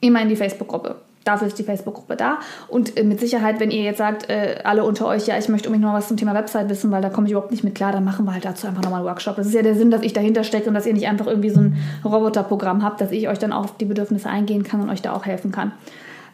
Immer 0.00 0.22
in 0.22 0.28
die 0.28 0.36
Facebook-Gruppe 0.36 0.96
Dafür 1.24 1.48
ist 1.48 1.58
die 1.58 1.64
Facebook-Gruppe 1.64 2.16
da. 2.16 2.38
Und 2.68 2.96
äh, 2.96 3.04
mit 3.04 3.20
Sicherheit, 3.20 3.60
wenn 3.60 3.70
ihr 3.70 3.82
jetzt 3.82 3.98
sagt, 3.98 4.30
äh, 4.30 4.60
alle 4.64 4.84
unter 4.84 5.06
euch, 5.06 5.26
ja, 5.26 5.36
ich 5.36 5.48
möchte 5.48 5.68
unbedingt 5.68 5.86
noch 5.86 5.96
was 5.96 6.08
zum 6.08 6.16
Thema 6.16 6.32
Website 6.32 6.70
wissen, 6.70 6.90
weil 6.90 7.02
da 7.02 7.10
komme 7.10 7.26
ich 7.26 7.32
überhaupt 7.32 7.50
nicht 7.50 7.62
mit 7.62 7.74
klar, 7.74 7.92
dann 7.92 8.04
machen 8.04 8.24
wir 8.24 8.32
halt 8.32 8.44
dazu 8.46 8.66
einfach 8.66 8.82
nochmal 8.82 9.00
einen 9.00 9.08
Workshop. 9.08 9.36
Das 9.36 9.46
ist 9.46 9.54
ja 9.54 9.60
der 9.60 9.74
Sinn, 9.74 9.90
dass 9.90 10.02
ich 10.02 10.14
dahinter 10.14 10.44
stecke 10.44 10.68
und 10.68 10.74
dass 10.74 10.86
ihr 10.86 10.94
nicht 10.94 11.06
einfach 11.06 11.26
irgendwie 11.26 11.50
so 11.50 11.60
ein 11.60 11.76
Roboterprogramm 12.04 12.82
habt, 12.82 13.02
dass 13.02 13.12
ich 13.12 13.28
euch 13.28 13.38
dann 13.38 13.52
auch 13.52 13.64
auf 13.64 13.76
die 13.76 13.84
Bedürfnisse 13.84 14.30
eingehen 14.30 14.62
kann 14.62 14.80
und 14.80 14.88
euch 14.88 15.02
da 15.02 15.12
auch 15.12 15.26
helfen 15.26 15.52
kann. 15.52 15.72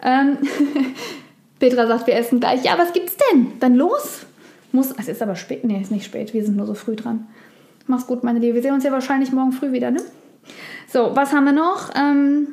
Ähm, 0.05 0.39
Petra 1.59 1.89
sagt, 1.89 2.07
wir 2.07 2.15
essen 2.15 2.39
gleich. 2.39 2.63
Ja, 2.63 2.79
was 2.79 2.93
gibt's 2.93 3.17
denn? 3.33 3.55
Dann 3.59 3.75
los. 3.75 4.25
Muss, 4.71 4.93
es 4.97 5.09
ist 5.09 5.21
aber 5.21 5.35
spät. 5.35 5.65
Nee, 5.65 5.81
ist 5.81 5.91
nicht 5.91 6.05
spät. 6.05 6.33
Wir 6.33 6.45
sind 6.45 6.57
nur 6.57 6.67
so 6.67 6.75
früh 6.75 6.95
dran. 6.95 7.27
Mach's 7.87 8.07
gut, 8.07 8.25
meine 8.25 8.39
Liebe. 8.39 8.55
Wir 8.55 8.63
sehen 8.63 8.75
uns 8.75 8.85
ja 8.85 8.93
wahrscheinlich 8.93 9.33
morgen 9.33 9.53
früh 9.53 9.73
wieder, 9.73 9.91
ne? 9.91 10.01
So, 10.89 11.15
was 11.15 11.33
haben 11.33 11.45
wir 11.45 11.53
noch? 11.53 11.91
Ähm, 11.95 12.49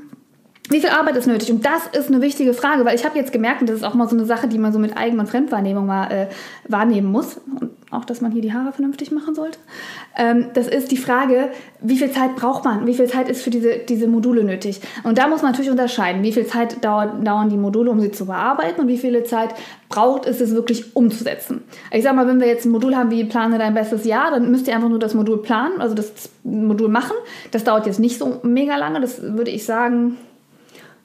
wie 0.69 0.79
viel 0.79 0.89
Arbeit 0.89 1.17
ist 1.17 1.27
nötig? 1.27 1.51
Und 1.51 1.65
das 1.65 1.87
ist 1.87 2.07
eine 2.07 2.21
wichtige 2.21 2.53
Frage, 2.53 2.85
weil 2.85 2.95
ich 2.95 3.03
habe 3.03 3.17
jetzt 3.17 3.33
gemerkt, 3.33 3.61
und 3.61 3.69
das 3.69 3.77
ist 3.77 3.83
auch 3.83 3.95
mal 3.95 4.07
so 4.07 4.15
eine 4.15 4.25
Sache, 4.25 4.47
die 4.47 4.57
man 4.57 4.71
so 4.71 4.79
mit 4.79 4.95
Eigen- 4.95 5.19
und 5.19 5.27
Fremdwahrnehmung 5.27 5.85
mal 5.85 6.09
äh, 6.09 6.27
wahrnehmen 6.69 7.11
muss. 7.11 7.37
Und 7.59 7.71
auch, 7.93 8.05
dass 8.05 8.21
man 8.21 8.31
hier 8.31 8.41
die 8.41 8.53
Haare 8.53 8.71
vernünftig 8.71 9.11
machen 9.11 9.35
sollte. 9.35 9.59
Ähm, 10.17 10.47
das 10.53 10.67
ist 10.67 10.91
die 10.91 10.97
Frage, 10.97 11.49
wie 11.81 11.97
viel 11.97 12.11
Zeit 12.11 12.35
braucht 12.35 12.65
man? 12.65 12.87
Wie 12.87 12.93
viel 12.93 13.07
Zeit 13.07 13.29
ist 13.29 13.43
für 13.43 13.49
diese, 13.49 13.77
diese 13.77 14.07
Module 14.07 14.43
nötig? 14.43 14.81
Und 15.03 15.17
da 15.17 15.27
muss 15.27 15.41
man 15.41 15.51
natürlich 15.51 15.69
unterscheiden, 15.69 16.23
wie 16.23 16.31
viel 16.31 16.47
Zeit 16.47 16.83
dauert, 16.83 17.25
dauern 17.25 17.49
die 17.49 17.57
Module, 17.57 17.91
um 17.91 17.99
sie 17.99 18.11
zu 18.11 18.25
bearbeiten 18.25 18.81
und 18.81 18.87
wie 18.87 18.97
viel 18.97 19.23
Zeit 19.25 19.53
braucht 19.89 20.25
es, 20.25 20.41
es 20.41 20.55
wirklich 20.55 20.95
umzusetzen. 20.95 21.61
Ich 21.91 22.03
sage 22.03 22.15
mal, 22.15 22.27
wenn 22.27 22.39
wir 22.39 22.47
jetzt 22.47 22.65
ein 22.65 22.71
Modul 22.71 22.95
haben 22.95 23.11
wie 23.11 23.25
Plane 23.25 23.59
dein 23.59 23.75
bestes 23.75 24.05
Jahr, 24.05 24.31
dann 24.31 24.49
müsst 24.49 24.67
ihr 24.67 24.75
einfach 24.75 24.89
nur 24.89 24.99
das 24.99 25.13
Modul 25.13 25.41
planen, 25.41 25.79
also 25.79 25.93
das 25.93 26.29
Modul 26.43 26.89
machen. 26.89 27.15
Das 27.51 27.63
dauert 27.63 27.85
jetzt 27.85 27.99
nicht 27.99 28.17
so 28.17 28.39
mega 28.43 28.75
lange, 28.77 29.01
das 29.01 29.21
würde 29.21 29.51
ich 29.51 29.65
sagen 29.65 30.17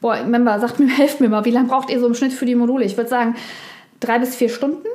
Boah, 0.01 0.23
Member, 0.25 0.61
sagt 0.61 0.79
mir, 0.79 0.89
helft 0.97 1.21
mir 1.21 1.29
mal, 1.29 1.45
wie 1.45 1.51
lange 1.51 1.69
braucht 1.69 1.91
ihr 1.91 2.01
so 2.01 2.07
im 2.07 2.15
Schnitt 2.15 2.33
für 2.33 2.47
die 2.47 2.55
Module? 2.55 2.85
Ich 2.85 2.97
würde 2.97 3.11
sagen, 3.11 3.37
drei 4.01 4.19
bis 4.19 4.37
vier 4.37 4.49
Stunden. 4.49 4.87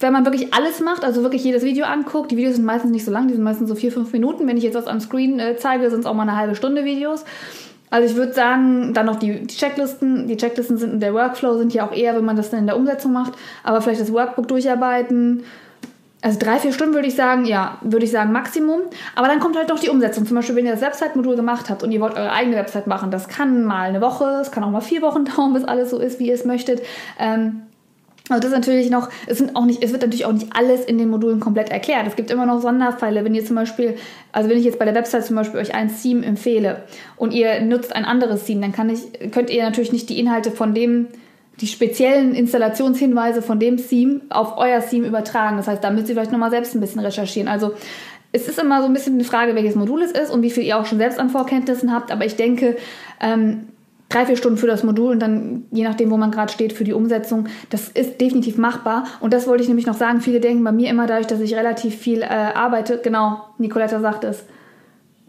Wenn 0.00 0.12
man 0.12 0.26
wirklich 0.26 0.52
alles 0.52 0.80
macht, 0.80 1.04
also 1.04 1.22
wirklich 1.22 1.44
jedes 1.44 1.62
Video 1.62 1.86
anguckt, 1.86 2.30
die 2.30 2.36
Videos 2.36 2.56
sind 2.56 2.64
meistens 2.64 2.90
nicht 2.90 3.04
so 3.04 3.10
lang, 3.10 3.28
die 3.28 3.34
sind 3.34 3.44
meistens 3.44 3.68
so 3.68 3.74
vier, 3.74 3.92
fünf 3.92 4.12
Minuten. 4.12 4.46
Wenn 4.46 4.56
ich 4.56 4.64
jetzt 4.64 4.74
was 4.74 4.86
am 4.86 5.00
Screen 5.00 5.38
äh, 5.38 5.56
zeige, 5.56 5.88
sind 5.88 6.00
es 6.00 6.06
auch 6.06 6.14
mal 6.14 6.22
eine 6.22 6.36
halbe 6.36 6.54
Stunde 6.54 6.84
Videos. 6.84 7.24
Also 7.90 8.10
ich 8.10 8.16
würde 8.16 8.32
sagen, 8.32 8.92
dann 8.92 9.06
noch 9.06 9.16
die, 9.16 9.46
Checklisten. 9.46 10.26
Die 10.26 10.36
Checklisten 10.36 10.76
sind 10.78 11.00
der 11.00 11.14
Workflow 11.14 11.56
sind 11.56 11.72
ja 11.72 11.86
auch 11.86 11.92
eher, 11.92 12.16
wenn 12.16 12.24
man 12.24 12.34
das 12.34 12.50
dann 12.50 12.60
in 12.60 12.66
der 12.66 12.76
Umsetzung 12.76 13.12
macht, 13.12 13.34
aber 13.62 13.80
vielleicht 13.80 14.00
das 14.00 14.12
Workbook 14.12 14.48
durcharbeiten, 14.48 15.44
also 16.24 16.38
drei, 16.38 16.58
vier 16.58 16.72
Stunden 16.72 16.94
würde 16.94 17.06
ich 17.06 17.16
sagen, 17.16 17.44
ja, 17.44 17.76
würde 17.82 18.06
ich 18.06 18.10
sagen 18.10 18.32
Maximum. 18.32 18.80
Aber 19.14 19.28
dann 19.28 19.40
kommt 19.40 19.58
halt 19.58 19.68
noch 19.68 19.78
die 19.78 19.90
Umsetzung. 19.90 20.26
Zum 20.26 20.36
Beispiel, 20.36 20.56
wenn 20.56 20.64
ihr 20.64 20.72
das 20.72 20.80
Website-Modul 20.80 21.36
gemacht 21.36 21.68
habt 21.68 21.82
und 21.82 21.92
ihr 21.92 22.00
wollt 22.00 22.16
eure 22.16 22.32
eigene 22.32 22.56
Website 22.56 22.86
machen, 22.86 23.10
das 23.10 23.28
kann 23.28 23.62
mal 23.62 23.90
eine 23.90 24.00
Woche, 24.00 24.38
es 24.40 24.50
kann 24.50 24.64
auch 24.64 24.70
mal 24.70 24.80
vier 24.80 25.02
Wochen 25.02 25.24
dauern, 25.36 25.52
bis 25.52 25.64
alles 25.64 25.90
so 25.90 25.98
ist, 25.98 26.18
wie 26.20 26.28
ihr 26.28 26.34
es 26.34 26.46
möchtet. 26.46 26.80
Ähm, 27.18 27.64
also 28.30 28.40
das 28.40 28.52
ist 28.52 28.56
natürlich 28.56 28.88
noch, 28.88 29.10
es, 29.26 29.36
sind 29.36 29.54
auch 29.54 29.66
nicht, 29.66 29.82
es 29.82 29.92
wird 29.92 30.00
natürlich 30.00 30.24
auch 30.24 30.32
nicht 30.32 30.56
alles 30.56 30.86
in 30.86 30.96
den 30.96 31.10
Modulen 31.10 31.40
komplett 31.40 31.68
erklärt. 31.68 32.06
Es 32.06 32.16
gibt 32.16 32.30
immer 32.30 32.46
noch 32.46 32.62
Sonderfälle, 32.62 33.22
wenn 33.22 33.34
ihr 33.34 33.44
zum 33.44 33.56
Beispiel, 33.56 33.96
also 34.32 34.48
wenn 34.48 34.56
ich 34.56 34.64
jetzt 34.64 34.78
bei 34.78 34.86
der 34.86 34.94
Website 34.94 35.26
zum 35.26 35.36
Beispiel 35.36 35.60
euch 35.60 35.74
ein 35.74 35.94
Theme 35.94 36.24
empfehle 36.24 36.84
und 37.18 37.34
ihr 37.34 37.60
nutzt 37.60 37.94
ein 37.94 38.06
anderes 38.06 38.44
Theme, 38.44 38.62
dann 38.62 38.72
kann 38.72 38.88
ich, 38.88 39.30
könnt 39.30 39.50
ihr 39.50 39.62
natürlich 39.62 39.92
nicht 39.92 40.08
die 40.08 40.18
Inhalte 40.18 40.50
von 40.50 40.72
dem 40.74 41.08
die 41.60 41.66
speziellen 41.66 42.34
Installationshinweise 42.34 43.42
von 43.42 43.60
dem 43.60 43.76
Theme 43.76 44.22
auf 44.30 44.56
euer 44.56 44.80
Theme 44.80 45.06
übertragen. 45.06 45.56
Das 45.56 45.68
heißt, 45.68 45.82
da 45.82 45.90
müsst 45.90 46.08
ihr 46.08 46.14
vielleicht 46.14 46.32
nochmal 46.32 46.50
selbst 46.50 46.74
ein 46.74 46.80
bisschen 46.80 47.00
recherchieren. 47.00 47.48
Also 47.48 47.72
es 48.32 48.48
ist 48.48 48.58
immer 48.58 48.80
so 48.80 48.86
ein 48.86 48.92
bisschen 48.92 49.14
eine 49.14 49.24
Frage, 49.24 49.54
welches 49.54 49.76
Modul 49.76 50.02
es 50.02 50.10
ist 50.10 50.30
und 50.30 50.42
wie 50.42 50.50
viel 50.50 50.64
ihr 50.64 50.78
auch 50.78 50.86
schon 50.86 50.98
selbst 50.98 51.20
an 51.20 51.30
Vorkenntnissen 51.30 51.92
habt. 51.92 52.10
Aber 52.10 52.24
ich 52.24 52.34
denke, 52.34 52.76
ähm, 53.20 53.68
drei, 54.08 54.26
vier 54.26 54.36
Stunden 54.36 54.58
für 54.58 54.66
das 54.66 54.82
Modul 54.82 55.12
und 55.12 55.20
dann, 55.20 55.64
je 55.70 55.84
nachdem, 55.84 56.10
wo 56.10 56.16
man 56.16 56.32
gerade 56.32 56.52
steht, 56.52 56.72
für 56.72 56.84
die 56.84 56.92
Umsetzung, 56.92 57.46
das 57.70 57.88
ist 57.88 58.20
definitiv 58.20 58.58
machbar. 58.58 59.04
Und 59.20 59.32
das 59.32 59.46
wollte 59.46 59.62
ich 59.62 59.68
nämlich 59.68 59.86
noch 59.86 59.94
sagen. 59.94 60.20
Viele 60.20 60.40
denken 60.40 60.64
bei 60.64 60.72
mir 60.72 60.90
immer 60.90 61.06
dadurch, 61.06 61.28
dass 61.28 61.40
ich 61.40 61.54
relativ 61.54 61.94
viel 61.94 62.22
äh, 62.22 62.26
arbeite. 62.26 63.00
Genau, 63.02 63.44
Nicoletta 63.58 64.00
sagt 64.00 64.24
es 64.24 64.44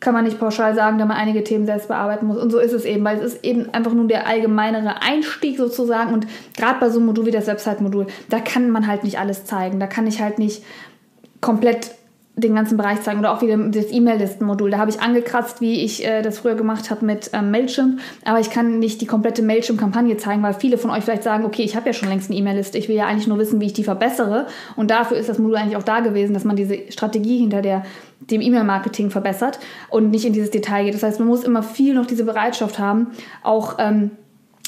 kann 0.05 0.13
man 0.13 0.23
nicht 0.23 0.39
pauschal 0.39 0.75
sagen, 0.75 0.99
da 0.99 1.05
man 1.05 1.17
einige 1.17 1.43
Themen 1.43 1.65
selbst 1.65 1.87
bearbeiten 1.87 2.27
muss. 2.27 2.37
Und 2.37 2.51
so 2.51 2.59
ist 2.59 2.73
es 2.73 2.85
eben, 2.85 3.03
weil 3.03 3.17
es 3.17 3.33
ist 3.33 3.43
eben 3.43 3.73
einfach 3.73 3.91
nur 3.91 4.07
der 4.07 4.27
allgemeinere 4.27 5.01
Einstieg 5.01 5.57
sozusagen. 5.57 6.13
Und 6.13 6.27
gerade 6.55 6.79
bei 6.79 6.89
so 6.89 6.99
einem 6.99 7.07
Modul 7.07 7.25
wie 7.25 7.31
das 7.31 7.47
Website-Modul, 7.47 8.05
da 8.29 8.39
kann 8.39 8.69
man 8.69 8.85
halt 8.85 9.03
nicht 9.03 9.17
alles 9.17 9.45
zeigen. 9.45 9.79
Da 9.79 9.87
kann 9.87 10.05
ich 10.05 10.21
halt 10.21 10.37
nicht 10.37 10.63
komplett 11.41 11.95
den 12.37 12.53
ganzen 12.53 12.77
Bereich 12.77 13.01
zeigen 13.01 13.19
oder 13.19 13.31
auch 13.33 13.41
wieder 13.41 13.57
das 13.57 13.91
E-Mail-Listen-Modul. 13.91 14.69
Da 14.69 14.77
habe 14.77 14.91
ich 14.91 14.99
angekratzt, 14.99 15.61
wie 15.61 15.83
ich 15.83 16.05
äh, 16.05 16.21
das 16.21 16.39
früher 16.39 16.55
gemacht 16.55 16.91
habe 16.91 17.05
mit 17.05 17.29
ähm, 17.33 17.49
Mailchimp, 17.49 17.99
aber 18.25 18.39
ich 18.39 18.49
kann 18.49 18.79
nicht 18.79 18.99
die 18.99 19.05
komplette 19.05 19.41
Mailchimp-Kampagne 19.41 20.17
zeigen, 20.17 20.43
weil 20.43 20.53
viele 20.53 20.77
von 20.77 20.91
euch 20.91 21.03
vielleicht 21.03 21.23
sagen, 21.23 21.45
okay, 21.45 21.63
ich 21.63 21.75
habe 21.75 21.87
ja 21.87 21.93
schon 21.93 22.09
längst 22.09 22.29
eine 22.29 22.37
E-Mail-Liste, 22.37 22.77
ich 22.77 22.89
will 22.89 22.95
ja 22.95 23.05
eigentlich 23.07 23.27
nur 23.27 23.39
wissen, 23.39 23.61
wie 23.61 23.67
ich 23.67 23.73
die 23.73 23.85
verbessere 23.85 24.47
und 24.75 24.91
dafür 24.91 25.17
ist 25.17 25.29
das 25.29 25.39
Modul 25.39 25.55
eigentlich 25.55 25.77
auch 25.77 25.83
da 25.83 26.01
gewesen, 26.01 26.33
dass 26.33 26.43
man 26.43 26.57
diese 26.57 26.91
Strategie 26.91 27.37
hinter 27.37 27.61
der, 27.61 27.85
dem 28.31 28.41
E-Mail-Marketing 28.41 29.09
verbessert 29.09 29.59
und 29.89 30.09
nicht 30.09 30.25
in 30.25 30.33
dieses 30.33 30.51
Detail 30.51 30.85
geht. 30.85 30.93
Das 30.93 31.03
heißt, 31.03 31.19
man 31.19 31.27
muss 31.27 31.43
immer 31.43 31.63
viel 31.63 31.93
noch 31.93 32.05
diese 32.05 32.23
Bereitschaft 32.23 32.79
haben, 32.79 33.11
auch 33.43 33.75
ähm, 33.79 34.11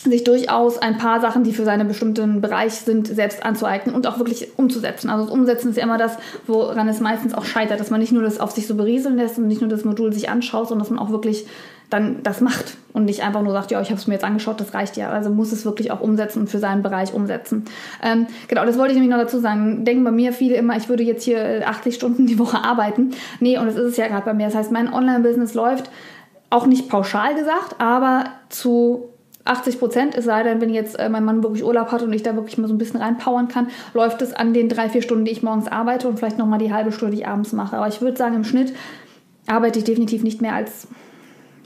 sich 0.04 0.24
durchaus 0.24 0.78
ein 0.78 0.98
paar 0.98 1.22
Sachen, 1.22 1.44
die 1.44 1.54
für 1.54 1.66
seinen 1.66 1.88
bestimmten 1.88 2.42
Bereich 2.42 2.74
sind, 2.74 3.08
selbst 3.08 3.44
anzueignen 3.44 3.96
und 3.96 4.08
auch 4.08 4.20
wirklich 4.20 4.58
umzusetzen. 4.58 5.10
Also 5.10 5.26
das 5.26 5.34
Umsetzen 5.34 5.70
ist 5.70 5.78
ja 5.78 5.84
immer 5.84 5.98
das, 5.98 6.18
woran 6.46 6.88
es 6.88 7.00
meistens 7.00 7.34
auch 7.34 7.46
scheitert, 7.46 7.80
dass 7.80 7.90
man 7.90 8.00
nicht 8.00 8.12
nur 8.12 8.22
das 8.22 8.40
auf 8.40 8.52
sich 8.52 8.68
so 8.68 8.76
berieseln 8.76 9.18
lässt 9.18 9.38
und 9.38 9.48
nicht 9.48 9.62
nur 9.62 9.70
das 9.70 9.86
Modul 9.86 10.14
sich 10.14 10.30
anschaut, 10.30 10.70
sondern 10.70 10.88
dass 10.88 10.92
man 10.92 11.00
auch 11.00 11.12
wirklich 11.12 11.48
dann 11.90 12.22
das 12.24 12.42
macht 12.42 12.76
und 12.92 13.06
nicht 13.06 13.24
einfach 13.24 13.42
nur 13.42 13.54
sagt, 13.54 13.72
ja, 13.72 13.82
ich 13.82 13.90
habe 13.90 14.00
es 14.00 14.08
mir 14.08 14.16
jetzt 14.16 14.26
angeschaut, 14.26 14.60
das 14.60 14.74
reicht 14.74 14.98
ja. 14.98 15.10
Also 15.10 15.30
muss 15.30 15.52
es 15.54 15.64
wirklich 15.64 15.92
auch 15.92 16.02
umsetzen 16.02 16.42
und 16.42 16.50
für 16.50 16.60
seinen 16.60 16.84
Bereich 16.84 17.14
umsetzen. 17.14 17.66
Ähm, 18.04 18.28
genau, 18.48 18.66
das 18.66 18.78
wollte 18.78 18.92
ich 18.92 19.00
nämlich 19.00 19.16
noch 19.16 19.22
dazu 19.22 19.40
sagen. 19.40 19.86
Denken 19.86 20.04
bei 20.04 20.12
mir 20.12 20.34
viele 20.34 20.56
immer, 20.56 20.76
ich 20.76 20.90
würde 20.90 21.04
jetzt 21.04 21.24
hier 21.24 21.64
80 21.66 21.96
Stunden 21.96 22.28
die 22.28 22.40
Woche 22.40 22.64
arbeiten. 22.64 23.12
Nee, 23.40 23.58
und 23.58 23.68
das 23.68 23.76
ist 23.76 23.92
es 23.92 23.98
ja 23.98 24.08
gerade 24.08 24.26
bei 24.26 24.34
mir. 24.34 24.48
Das 24.48 24.56
heißt, 24.56 24.72
mein 24.72 24.94
Online-Business 24.94 25.54
läuft 25.54 25.90
auch 26.50 26.66
nicht 26.66 26.90
pauschal 26.90 27.36
gesagt, 27.36 27.76
aber 27.80 28.26
zu 28.50 29.10
80 29.46 29.80
Prozent, 29.80 30.16
es 30.16 30.26
sei 30.26 30.44
denn, 30.44 30.60
wenn 30.60 30.70
jetzt 30.70 31.00
äh, 31.00 31.08
mein 31.08 31.24
Mann 31.24 31.42
wirklich 31.44 31.64
Urlaub 31.64 31.92
hat 31.92 32.02
und 32.02 32.12
ich 32.12 32.24
da 32.24 32.36
wirklich 32.36 32.58
mal 32.58 32.68
so 32.68 32.74
ein 32.74 32.78
bisschen 32.78 33.02
reinpowern 33.02 33.48
kann, 33.48 33.68
läuft 33.94 34.22
es 34.22 34.34
an 34.34 34.54
den 34.54 34.68
drei, 34.68 34.90
vier 34.90 35.02
Stunden, 35.02 35.24
die 35.24 35.32
ich 35.32 35.44
morgens 35.44 35.68
arbeite 35.68 36.08
und 36.10 36.18
vielleicht 36.18 36.38
nochmal 36.38 36.60
die 36.60 36.74
halbe 36.74 36.92
Stunde, 36.92 37.16
die 37.16 37.22
ich 37.22 37.28
abends 37.28 37.54
mache. 37.54 37.78
Aber 37.78 37.88
ich 37.88 38.02
würde 38.02 38.18
sagen, 38.18 38.36
im 38.36 38.44
Schnitt 38.44 38.74
arbeite 39.48 39.80
ich 39.80 39.86
definitiv 39.86 40.24
nicht 40.24 40.42
mehr 40.42 40.54
als 40.54 40.88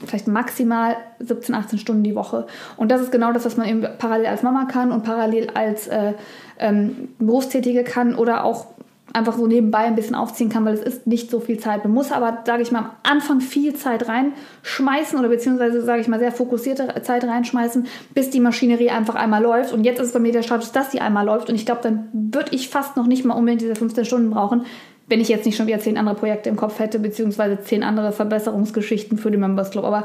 vielleicht 0.06 0.28
maximal 0.28 0.96
17, 1.20 1.54
18 1.54 1.78
Stunden 1.78 2.02
die 2.02 2.14
Woche. 2.14 2.46
Und 2.76 2.90
das 2.90 3.00
ist 3.00 3.12
genau 3.12 3.32
das, 3.32 3.44
was 3.44 3.56
man 3.56 3.68
eben 3.68 3.86
parallel 3.98 4.26
als 4.26 4.42
Mama 4.42 4.64
kann 4.64 4.92
und 4.92 5.02
parallel 5.02 5.50
als 5.54 5.88
äh, 5.88 6.14
ähm, 6.58 7.08
Berufstätige 7.18 7.84
kann 7.84 8.14
oder 8.14 8.44
auch 8.44 8.66
einfach 9.12 9.36
so 9.36 9.46
nebenbei 9.46 9.80
ein 9.80 9.94
bisschen 9.94 10.14
aufziehen 10.14 10.48
kann, 10.48 10.64
weil 10.64 10.74
es 10.74 10.82
ist 10.82 11.06
nicht 11.06 11.30
so 11.30 11.40
viel 11.40 11.58
Zeit. 11.58 11.84
Man 11.84 11.92
muss 11.92 12.12
aber, 12.12 12.42
sage 12.46 12.62
ich 12.62 12.72
mal, 12.72 12.78
am 12.80 12.90
Anfang 13.02 13.40
viel 13.40 13.74
Zeit 13.74 14.08
reinschmeißen 14.08 15.18
oder 15.18 15.28
beziehungsweise, 15.28 15.82
sage 15.82 16.00
ich 16.00 16.08
mal, 16.08 16.18
sehr 16.18 16.32
fokussierte 16.32 17.02
Zeit 17.02 17.24
reinschmeißen, 17.24 17.86
bis 18.14 18.30
die 18.30 18.40
Maschinerie 18.40 18.90
einfach 18.90 19.14
einmal 19.14 19.42
läuft. 19.42 19.72
Und 19.72 19.84
jetzt 19.84 20.00
ist 20.00 20.08
es 20.08 20.12
bei 20.12 20.18
mir 20.18 20.32
der 20.32 20.42
Status, 20.42 20.72
dass 20.72 20.92
sie 20.92 21.00
einmal 21.00 21.26
läuft. 21.26 21.50
Und 21.50 21.56
ich 21.56 21.66
glaube, 21.66 21.82
dann 21.82 22.08
würde 22.12 22.54
ich 22.54 22.68
fast 22.68 22.96
noch 22.96 23.06
nicht 23.06 23.24
mal 23.24 23.34
unbedingt 23.34 23.60
diese 23.60 23.76
15 23.76 24.04
Stunden 24.04 24.30
brauchen, 24.30 24.64
wenn 25.08 25.20
ich 25.20 25.28
jetzt 25.28 25.44
nicht 25.44 25.56
schon 25.56 25.66
wieder 25.66 25.78
zehn 25.78 25.98
andere 25.98 26.14
Projekte 26.14 26.48
im 26.48 26.56
Kopf 26.56 26.78
hätte, 26.78 26.98
beziehungsweise 26.98 27.60
zehn 27.62 27.82
andere 27.82 28.12
Verbesserungsgeschichten 28.12 29.18
für 29.18 29.30
den 29.30 29.40
Members 29.40 29.70
Club. 29.70 29.84
Aber 29.84 30.04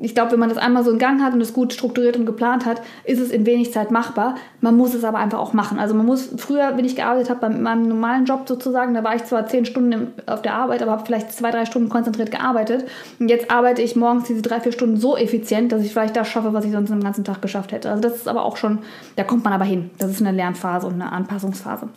ich 0.00 0.14
glaube, 0.14 0.32
wenn 0.32 0.38
man 0.38 0.48
das 0.48 0.58
einmal 0.58 0.84
so 0.84 0.92
in 0.92 0.98
Gang 0.98 1.22
hat 1.22 1.34
und 1.34 1.40
es 1.40 1.52
gut 1.52 1.72
strukturiert 1.72 2.16
und 2.16 2.26
geplant 2.26 2.64
hat, 2.64 2.80
ist 3.04 3.20
es 3.20 3.30
in 3.30 3.44
wenig 3.44 3.72
Zeit 3.72 3.90
machbar. 3.90 4.36
Man 4.60 4.76
muss 4.76 4.94
es 4.94 5.04
aber 5.04 5.18
einfach 5.18 5.38
auch 5.38 5.52
machen. 5.52 5.78
Also 5.78 5.94
man 5.94 6.06
muss, 6.06 6.30
früher, 6.36 6.76
wenn 6.76 6.84
ich 6.84 6.96
gearbeitet 6.96 7.28
habe, 7.30 7.40
bei 7.40 7.48
meinem 7.48 7.88
normalen 7.88 8.24
Job 8.24 8.42
sozusagen, 8.46 8.94
da 8.94 9.04
war 9.04 9.14
ich 9.16 9.24
zwar 9.24 9.46
zehn 9.46 9.66
Stunden 9.66 10.12
auf 10.26 10.42
der 10.42 10.54
Arbeit, 10.54 10.82
aber 10.82 10.92
habe 10.92 11.04
vielleicht 11.04 11.32
zwei, 11.32 11.50
drei 11.50 11.66
Stunden 11.66 11.88
konzentriert 11.88 12.30
gearbeitet. 12.30 12.86
Und 13.18 13.28
jetzt 13.28 13.50
arbeite 13.50 13.82
ich 13.82 13.96
morgens 13.96 14.24
diese 14.24 14.42
drei, 14.42 14.60
vier 14.60 14.72
Stunden 14.72 14.96
so 14.96 15.16
effizient, 15.16 15.72
dass 15.72 15.82
ich 15.82 15.92
vielleicht 15.92 16.16
das 16.16 16.28
schaffe, 16.28 16.52
was 16.52 16.64
ich 16.64 16.72
sonst 16.72 16.90
den 16.90 17.02
ganzen 17.02 17.24
Tag 17.24 17.42
geschafft 17.42 17.72
hätte. 17.72 17.90
Also 17.90 18.00
das 18.00 18.16
ist 18.16 18.28
aber 18.28 18.44
auch 18.44 18.56
schon, 18.56 18.78
da 19.16 19.24
kommt 19.24 19.44
man 19.44 19.52
aber 19.52 19.64
hin. 19.64 19.90
Das 19.98 20.10
ist 20.10 20.20
eine 20.20 20.32
Lernphase 20.34 20.86
und 20.86 20.94
eine 20.94 21.12
Anpassungsphase. 21.12 21.88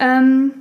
Ähm, 0.00 0.52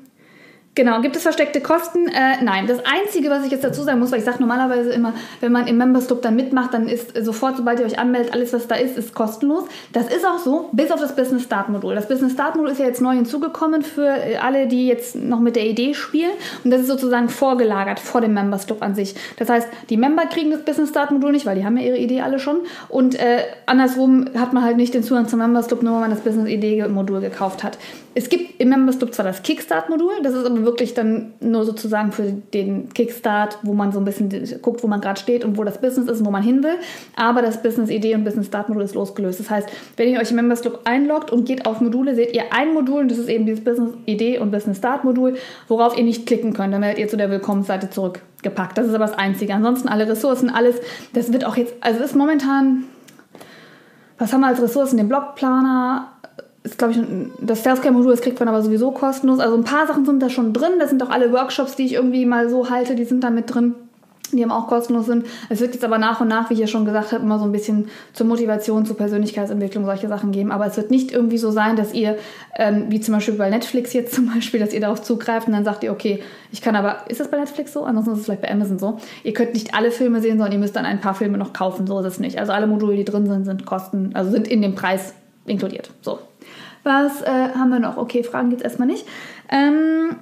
Genau, 0.78 1.01
gibt 1.01 1.15
es 1.15 1.23
versteckte 1.23 1.59
Kosten? 1.59 2.07
Äh, 2.07 2.43
nein. 2.43 2.67
Das 2.67 2.78
Einzige, 2.86 3.32
was 3.32 3.43
ich 3.43 3.49
jetzt 3.49 3.63
dazu 3.63 3.82
sagen 3.82 3.97
muss, 3.97 4.11
weil 4.11 4.19
ich 4.19 4.25
sage 4.25 4.38
normalerweise 4.39 4.91
immer, 4.91 5.11
wenn 5.39 5.51
man 5.51 5.65
im 5.65 5.75
Members 5.75 6.05
Club 6.05 6.21
dann 6.21 6.36
mitmacht, 6.36 6.71
dann 6.71 6.88
ist 6.88 7.17
sofort, 7.25 7.57
sobald 7.57 7.80
ihr 7.80 7.88
euch 7.88 7.97
anmeldet, 7.97 8.32
alles, 8.32 8.53
was 8.53 8.67
da 8.67 8.75
ist, 8.75 8.95
ist 8.95 9.15
kostenlos. 9.15 9.63
Das 9.91 10.05
ist 10.07 10.23
auch 10.23 10.38
so, 10.38 10.69
bis 10.73 10.91
auf 10.91 10.99
das 10.99 11.15
Business 11.15 11.41
Start 11.41 11.69
Modul. 11.69 11.95
Das 11.95 12.07
Business 12.07 12.34
Start 12.34 12.55
Modul 12.57 12.69
ist 12.69 12.80
ja 12.80 12.86
jetzt 12.86 13.01
neu 13.01 13.15
hinzugekommen 13.15 13.82
für 13.82 14.05
äh, 14.05 14.38
alle, 14.38 14.67
die 14.67 14.86
jetzt 14.86 15.15
noch 15.15 15.39
mit 15.39 15.55
der 15.55 15.65
Idee 15.65 15.95
spielen. 15.95 16.30
Und 16.63 16.69
das 16.69 16.82
ist 16.82 16.89
sozusagen 16.89 17.30
vorgelagert 17.30 17.99
vor 17.99 18.21
dem 18.21 18.36
Members 18.36 18.67
Club 18.67 18.84
an 18.84 18.93
sich. 18.93 19.15
Das 19.38 19.49
heißt, 19.49 19.67
die 19.89 19.97
Member 19.97 20.28
kriegen 20.28 20.51
das 20.51 20.63
Business 20.63 20.89
Start 20.89 21.09
Modul 21.09 21.32
nicht, 21.32 21.47
weil 21.47 21.55
die 21.55 21.65
haben 21.65 21.78
ja 21.78 21.88
ihre 21.88 21.97
Idee 21.97 22.21
alle 22.21 22.38
schon. 22.38 22.57
Und 22.88 23.15
äh, 23.15 23.39
andersrum 23.65 24.25
hat 24.38 24.53
man 24.53 24.63
halt 24.63 24.78
nicht 24.78 24.93
den 24.93 25.01
Zugang 25.01 25.28
zum 25.28 25.39
Members 25.39 25.69
Club, 25.69 25.82
nur 25.82 25.93
wenn 25.93 26.01
man 26.01 26.11
das 26.11 26.19
Business 26.19 26.47
Idee 26.47 26.88
Modul 26.88 27.19
gekauft 27.19 27.63
hat. 27.63 27.80
Es 28.13 28.30
gibt 28.30 28.59
im 28.59 28.69
Members 28.69 28.97
Club 28.97 29.13
zwar 29.13 29.25
das 29.25 29.43
Kickstart 29.43 29.89
Modul, 29.89 30.11
das 30.23 30.34
ist 30.34 30.45
aber 30.45 30.66
wirklich 30.68 30.93
dann 30.93 31.34
nur 31.39 31.65
sozusagen 31.65 32.11
für 32.11 32.32
den 32.53 32.89
Kickstart, 32.93 33.57
wo 33.63 33.74
man 33.74 33.91
so 33.91 33.97
ein 33.97 34.05
bisschen 34.05 34.30
guckt, 34.61 34.84
wo 34.84 34.88
man 34.88 35.01
gerade 35.01 35.20
steht 35.20 35.43
und 35.43 35.57
wo 35.57 35.63
das 35.63 35.82
Business 35.82 36.07
ist 36.07 36.20
und 36.20 36.28
wo 36.28 36.30
man 36.30 36.43
hin 36.43 36.61
will. 36.61 36.76
Aber 37.15 37.41
das 37.41 37.63
Business-Idee 37.63 38.13
und 38.13 38.24
Business-Start-Modul 38.24 38.84
ist 38.84 38.93
losgelöst. 38.93 39.39
Das 39.39 39.49
heißt, 39.49 39.68
wenn 39.95 40.09
ihr 40.09 40.20
euch 40.20 40.30
im 40.30 40.36
Members 40.36 40.61
Club 40.61 40.82
einloggt 40.84 41.32
und 41.32 41.45
geht 41.45 41.65
auf 41.65 41.82
Module, 41.82 42.13
seht 42.13 42.36
ihr 42.36 42.53
ein 42.53 42.76
Modul 42.76 43.01
und 43.01 43.11
das 43.11 43.18
ist 43.18 43.30
eben 43.30 43.47
dieses 43.47 43.63
Business-Idee 43.63 44.38
und 44.38 44.51
Business-Start-Modul, 44.51 45.38
worauf 45.68 45.97
ihr 45.97 46.03
nicht 46.03 46.28
klicken 46.28 46.53
könnt. 46.53 46.74
Dann 46.74 46.84
werdet 46.84 46.99
ihr 46.99 47.07
zu 47.07 47.18
der 47.18 47.32
Willkommensseite 47.32 47.89
zurückgepackt. 47.89 48.78
Das 48.78 48.86
ist 48.86 48.93
aber 48.93 49.07
das 49.07 49.18
Einzige. 49.18 49.55
Ansonsten 49.55 49.88
alle 49.88 50.07
Ressourcen, 50.07 50.51
alles, 50.51 50.76
das 51.13 51.34
wird 51.34 51.45
auch 51.45 51.57
jetzt, 51.57 51.74
also 51.82 52.03
ist 52.03 52.15
momentan 52.15 52.84
was 54.18 54.34
haben 54.34 54.41
wir 54.41 54.47
als 54.47 54.61
Ressourcen? 54.61 54.97
Den 54.97 55.09
Blogplaner, 55.09 56.11
ist, 56.72 56.78
glaube 56.78 56.93
ich, 56.93 56.99
das 57.39 57.63
Selfcare-Modul, 57.63 58.11
das 58.11 58.22
kriegt 58.22 58.39
man 58.39 58.47
aber 58.49 58.61
sowieso 58.61 58.91
kostenlos. 58.91 59.39
Also 59.39 59.55
ein 59.55 59.63
paar 59.63 59.88
Sachen 59.88 60.05
sind 60.05 60.22
da 60.22 60.30
schon 60.30 60.53
drin. 60.53 60.74
Das 60.80 60.89
sind 60.89 61.01
auch 61.03 61.09
alle 61.09 61.32
Workshops, 61.32 61.76
die 61.76 61.86
ich 61.86 61.93
irgendwie 61.93 62.26
mal 62.26 62.49
so 62.49 62.70
halte, 62.70 62.95
die 62.95 63.05
sind 63.05 63.24
da 63.24 63.30
mit 63.30 63.53
drin 63.53 63.76
die 64.32 64.41
eben 64.41 64.51
auch 64.51 64.68
kostenlos 64.68 65.05
sind. 65.05 65.26
Es 65.49 65.61
wird 65.61 65.74
jetzt 65.74 65.84
aber 65.84 65.97
nach 65.97 66.22
und 66.22 66.28
nach, 66.28 66.49
wie 66.49 66.53
ich 66.55 66.59
ja 66.59 66.68
schon 66.68 66.86
gesagt 66.86 67.11
habe, 67.11 67.24
immer 67.24 67.39
so 67.39 67.45
ein 67.45 67.51
bisschen 67.51 67.88
zur 68.13 68.28
Motivation, 68.28 68.86
zur 68.86 68.97
Persönlichkeitsentwicklung 68.97 69.86
solche 69.86 70.07
Sachen 70.07 70.32
geben. 70.32 70.51
Aber 70.51 70.65
es 70.65 70.78
wird 70.78 70.91
nicht 70.91 71.11
irgendwie 71.11 71.38
so 71.38 71.51
sein, 71.51 71.76
dass 71.76 71.93
ihr, 71.93 72.18
ähm, 72.57 72.88
wie 72.89 72.99
zum 72.99 73.13
Beispiel 73.13 73.36
bei 73.36 73.49
Netflix 73.49 73.93
jetzt 73.93 74.13
zum 74.13 74.34
Beispiel, 74.34 74.59
dass 74.59 74.74
ihr 74.74 74.82
darauf 74.82 75.01
zugreift 75.01 75.47
und 75.47 75.53
dann 75.53 75.63
sagt 75.63 75.84
ihr, 75.84 75.91
okay, 75.91 76.22
ich 76.51 76.61
kann 76.61 76.76
aber, 76.76 77.09
ist 77.09 77.20
das 77.20 77.30
bei 77.30 77.38
Netflix 77.38 77.74
so? 77.74 77.84
Ansonsten 77.84 78.13
ist 78.13 78.20
es 78.20 78.26
vielleicht 78.26 78.41
bei 78.41 78.51
Amazon 78.51 78.80
so. 78.80 78.97
Ihr 79.24 79.34
könnt 79.34 79.53
nicht 79.53 79.74
alle 79.74 79.91
Filme 79.91 80.22
sehen, 80.22 80.38
sondern 80.38 80.51
ihr 80.51 80.59
müsst 80.59 80.76
dann 80.76 80.86
ein 80.86 80.99
paar 80.99 81.15
Filme 81.15 81.38
noch 81.38 81.53
kaufen. 81.53 81.88
So 81.88 81.99
ist 81.99 82.05
es 82.05 82.20
nicht. 82.20 82.38
Also 82.38 82.51
alle 82.51 82.68
Module, 82.68 82.95
die 82.95 83.05
drin 83.05 83.28
sind, 83.28 83.45
sind 83.45 83.65
Kosten, 83.65 84.11
also 84.13 84.32
sind 84.32 84.47
in 84.47 84.61
dem 84.61 84.76
Preis 84.76 85.13
inkludiert. 85.45 85.89
So. 86.01 86.20
Was 86.88 87.21
äh, 87.21 87.49
haben 87.53 87.69
wir 87.69 87.79
noch? 87.79 87.97
Okay, 87.97 88.23
Fragen 88.23 88.49
gibt 88.49 88.61
es 88.61 88.63
erstmal 88.63 88.88
nicht. 88.88 89.05
Ähm, 89.49 90.15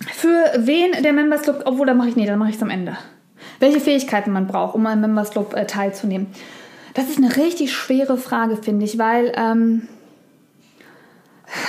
für 0.00 0.50
wen 0.56 1.00
der 1.00 1.12
Members 1.12 1.42
Club, 1.42 1.62
obwohl 1.64 1.86
da 1.86 1.94
mache 1.94 2.08
ich, 2.08 2.16
nee, 2.16 2.26
dann 2.26 2.40
mache 2.40 2.50
ich 2.50 2.56
es 2.56 2.62
am 2.62 2.70
Ende. 2.70 2.96
Welche 3.60 3.78
Fähigkeiten 3.78 4.32
man 4.32 4.48
braucht, 4.48 4.74
um 4.74 4.84
am 4.84 5.00
Members 5.00 5.30
Club 5.30 5.54
äh, 5.54 5.64
teilzunehmen. 5.64 6.26
Das 6.94 7.08
ist 7.08 7.18
eine 7.18 7.36
richtig 7.36 7.72
schwere 7.72 8.16
Frage, 8.16 8.56
finde 8.56 8.84
ich, 8.84 8.98
weil 8.98 9.32
ähm, 9.36 9.86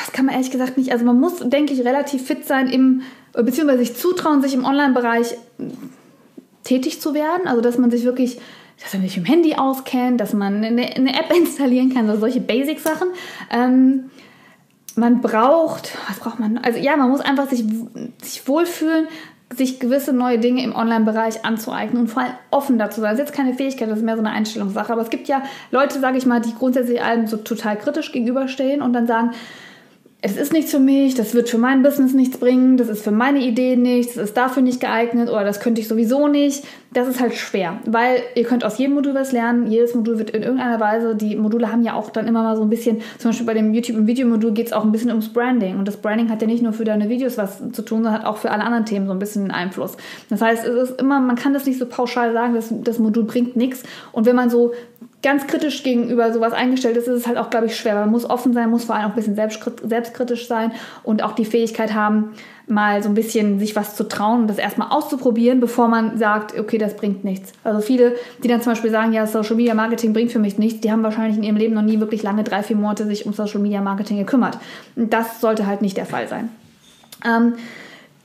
das 0.02 0.12
kann 0.14 0.26
man 0.26 0.34
ehrlich 0.34 0.50
gesagt 0.50 0.80
nicht. 0.80 0.92
Also 0.92 1.06
man 1.06 1.20
muss, 1.20 1.38
denke 1.38 1.74
ich, 1.74 1.82
relativ 1.82 2.26
fit 2.26 2.44
sein 2.44 2.70
im, 2.70 3.04
beziehungsweise 3.34 3.78
sich 3.78 3.96
zutrauen, 3.96 4.42
sich 4.42 4.56
im 4.56 4.66
Online-Bereich 4.66 5.34
äh, 5.34 5.38
tätig 6.64 7.02
zu 7.02 7.14
werden. 7.14 7.46
Also 7.46 7.62
dass 7.62 7.78
man 7.78 7.92
sich 7.92 8.04
wirklich 8.04 8.40
dass 8.82 8.94
man 8.94 9.02
sich 9.04 9.18
im 9.18 9.26
Handy 9.26 9.56
auskennt, 9.56 10.22
dass 10.22 10.34
man 10.34 10.64
eine, 10.64 10.84
eine 10.96 11.20
App 11.20 11.34
installieren 11.36 11.94
kann, 11.94 12.10
also 12.10 12.22
solche 12.22 12.42
Basic-Sachen. 12.42 13.10
Ähm, 13.52 14.10
man 14.96 15.22
braucht, 15.22 15.96
was 16.08 16.20
braucht 16.20 16.40
man? 16.40 16.58
Also 16.58 16.80
ja, 16.80 16.98
man 16.98 17.10
muss 17.10 17.22
einfach 17.22 17.48
sich, 17.50 17.64
sich 18.22 18.48
wohlfühlen, 18.48 19.08
sich 19.56 19.80
gewisse 19.80 20.12
neue 20.12 20.40
Dinge 20.40 20.64
im 20.64 20.76
Online-Bereich 20.76 21.46
anzueignen 21.46 22.02
und 22.02 22.08
vor 22.08 22.24
allem 22.24 22.34
offen 22.52 22.78
dazu 22.78 23.00
sein. 23.00 23.12
Das 23.12 23.20
ist 23.20 23.28
jetzt 23.28 23.36
keine 23.36 23.54
Fähigkeit, 23.54 23.90
das 23.90 24.00
ist 24.00 24.06
mehr 24.06 24.16
so 24.16 24.22
eine 24.22 24.32
Einstellungssache. 24.32 24.92
Aber 24.92 25.02
es 25.02 25.10
gibt 25.10 25.28
ja 25.28 25.44
Leute, 25.72 26.00
sage 26.00 26.18
ich 26.18 26.26
mal, 26.26 26.42
die 26.42 26.54
grundsätzlich 26.54 27.02
allem 27.02 27.28
so 27.28 27.38
total 27.38 27.78
kritisch 27.78 28.12
gegenüberstehen 28.12 28.82
und 28.82 28.94
dann 28.94 29.08
sagen, 29.08 29.32
es 30.28 30.36
ist 30.36 30.52
nichts 30.52 30.72
für 30.72 30.80
mich, 30.80 31.16
das 31.16 31.34
wird 31.34 31.50
für 31.50 31.58
mein 31.58 31.84
Business 31.84 32.14
nichts 32.14 32.38
bringen, 32.38 32.76
das 32.76 32.90
ist 32.90 33.04
für 33.04 33.12
meine 33.12 33.40
Ideen 33.40 33.82
nichts, 33.82 34.16
das 34.16 34.26
ist 34.26 34.38
dafür 34.38 34.62
nicht 34.62 34.82
geeignet 34.82 35.30
oder 35.30 35.46
das 35.46 35.62
könnte 35.62 35.80
ich 35.80 35.88
sowieso 35.88 36.28
nicht. 36.28 36.66
Das 36.92 37.08
ist 37.08 37.20
halt 37.20 37.36
schwer, 37.36 37.80
weil 37.86 38.22
ihr 38.36 38.44
könnt 38.44 38.66
aus 38.66 38.78
jedem 38.78 38.96
Modul 38.96 39.14
was 39.14 39.32
lernen. 39.32 39.68
Jedes 39.68 39.94
Modul 39.94 40.18
wird 40.18 40.32
in 40.32 40.44
irgendeiner 40.44 40.80
Weise, 40.80 41.16
die 41.16 41.36
Module 41.36 41.72
haben 41.72 41.84
ja 41.84 41.94
auch 41.94 42.10
dann 42.10 42.28
immer 42.28 42.44
mal 42.44 42.56
so 42.56 42.64
ein 42.64 42.70
bisschen, 42.70 43.02
zum 43.20 43.30
Beispiel 43.30 43.46
bei 43.46 43.54
dem 43.54 43.74
YouTube- 43.74 43.98
und 43.98 44.08
Videomodul 44.08 44.52
geht 44.52 44.68
es 44.68 44.74
auch 44.74 44.84
ein 44.84 44.92
bisschen 44.92 45.12
ums 45.12 45.30
Branding. 45.30 45.78
Und 45.78 45.88
das 45.88 45.98
Branding 45.98 46.30
hat 46.30 46.42
ja 46.42 46.48
nicht 46.48 46.64
nur 46.64 46.74
für 46.74 46.84
deine 46.84 47.08
Videos 47.08 47.38
was 47.38 47.58
zu 47.72 47.82
tun, 47.84 48.04
sondern 48.04 48.14
hat 48.14 48.26
auch 48.26 48.38
für 48.38 48.52
alle 48.52 48.64
anderen 48.64 48.86
Themen 48.86 49.08
so 49.08 49.14
ein 49.14 49.20
bisschen 49.20 49.52
Einfluss. 49.52 49.96
Das 50.30 50.42
heißt, 50.42 50.66
es 50.66 50.90
ist 50.90 51.02
immer, 51.02 51.20
man 51.20 51.36
kann 51.36 51.54
das 51.54 51.66
nicht 51.66 51.78
so 51.78 51.86
pauschal 51.86 52.34
sagen, 52.34 52.56
das, 52.56 52.70
das 52.72 53.00
Modul 53.00 53.26
bringt 53.26 53.56
nichts. 53.56 53.84
Und 54.12 54.26
wenn 54.26 54.36
man 54.36 54.50
so 54.50 54.74
ganz 55.24 55.48
kritisch 55.48 55.84
gegenüber 55.84 56.32
sowas 56.32 56.54
eingestellt 56.54 56.96
ist, 56.96 57.08
ist 57.08 57.16
es 57.16 57.28
halt 57.28 57.38
auch, 57.38 57.50
glaube 57.50 57.66
ich, 57.66 57.76
schwer. 57.76 57.96
Man 57.96 58.12
muss 58.12 58.30
offen 58.30 58.54
sein, 58.54 58.70
muss 58.70 58.86
vor 58.86 58.96
allem 58.96 59.06
auch 59.06 59.10
ein 59.10 59.16
bisschen 59.16 59.36
selbstkritisch 59.36 60.48
sein 60.48 60.72
und 61.04 61.24
auch 61.24 61.34
die 61.34 61.46
Fähigkeit 61.46 61.94
haben, 61.94 62.34
mal 62.68 63.02
so 63.02 63.10
ein 63.10 63.16
bisschen 63.16 63.60
sich 63.60 63.76
was 63.76 63.96
zu 63.96 64.08
trauen 64.08 64.42
und 64.42 64.48
das 64.48 64.58
erstmal 64.58 64.90
auszuprobieren, 64.90 65.60
bevor 65.60 65.88
man 65.88 66.18
sagt, 66.18 66.58
okay, 66.60 66.78
das 66.78 66.96
bringt 66.96 67.24
nichts. 67.24 67.54
Also 67.64 67.80
viele, 67.80 68.16
die 68.44 68.48
dann 68.48 68.62
zum 68.62 68.74
Beispiel 68.74 68.92
sagen, 68.92 69.14
ja, 69.14 69.26
Social 69.26 69.56
Media 69.56 69.74
Marketing 69.74 70.14
bringt 70.14 70.32
für 70.32 70.40
mich 70.40 70.58
nichts, 70.58 70.82
die 70.82 70.92
haben 70.92 71.02
wahrscheinlich 71.02 71.38
in 71.38 71.44
ihrem 71.44 71.56
Leben 71.56 71.74
noch 71.74 71.82
nie 71.82 72.00
wirklich 72.00 72.24
lange, 72.24 72.44
drei, 72.44 72.64
vier 72.64 72.76
Monate 72.76 73.06
sich 73.06 73.26
um 73.26 73.34
Social 73.34 73.62
Media 73.62 73.82
Marketing 73.82 74.18
gekümmert. 74.18 74.60
Und 74.96 75.14
das 75.14 75.40
sollte 75.42 75.66
halt 75.66 75.82
nicht 75.82 75.98
der 75.98 76.06
Fall 76.06 76.28
sein. 76.28 76.50
Ähm, 77.26 77.54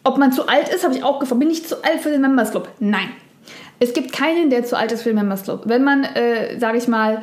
ob 0.04 0.18
man 0.18 0.32
zu 0.32 0.48
alt 0.48 0.68
ist, 0.68 0.84
habe 0.84 0.94
ich 0.94 1.04
auch 1.04 1.20
gefragt. 1.20 1.38
Bin 1.38 1.50
ich 1.50 1.66
zu 1.66 1.82
alt 1.84 2.00
für 2.00 2.10
den 2.10 2.20
Members 2.20 2.50
Club? 2.50 2.68
Nein. 2.80 3.08
Es 3.82 3.94
gibt 3.94 4.12
keinen, 4.12 4.48
der 4.48 4.64
zu 4.64 4.78
alt 4.78 4.92
ist 4.92 5.02
für 5.02 5.08
den 5.08 5.16
Members 5.16 5.42
Club. 5.42 5.62
Wenn 5.64 5.82
man, 5.82 6.04
äh, 6.04 6.56
sage 6.60 6.78
ich 6.78 6.86
mal, 6.86 7.20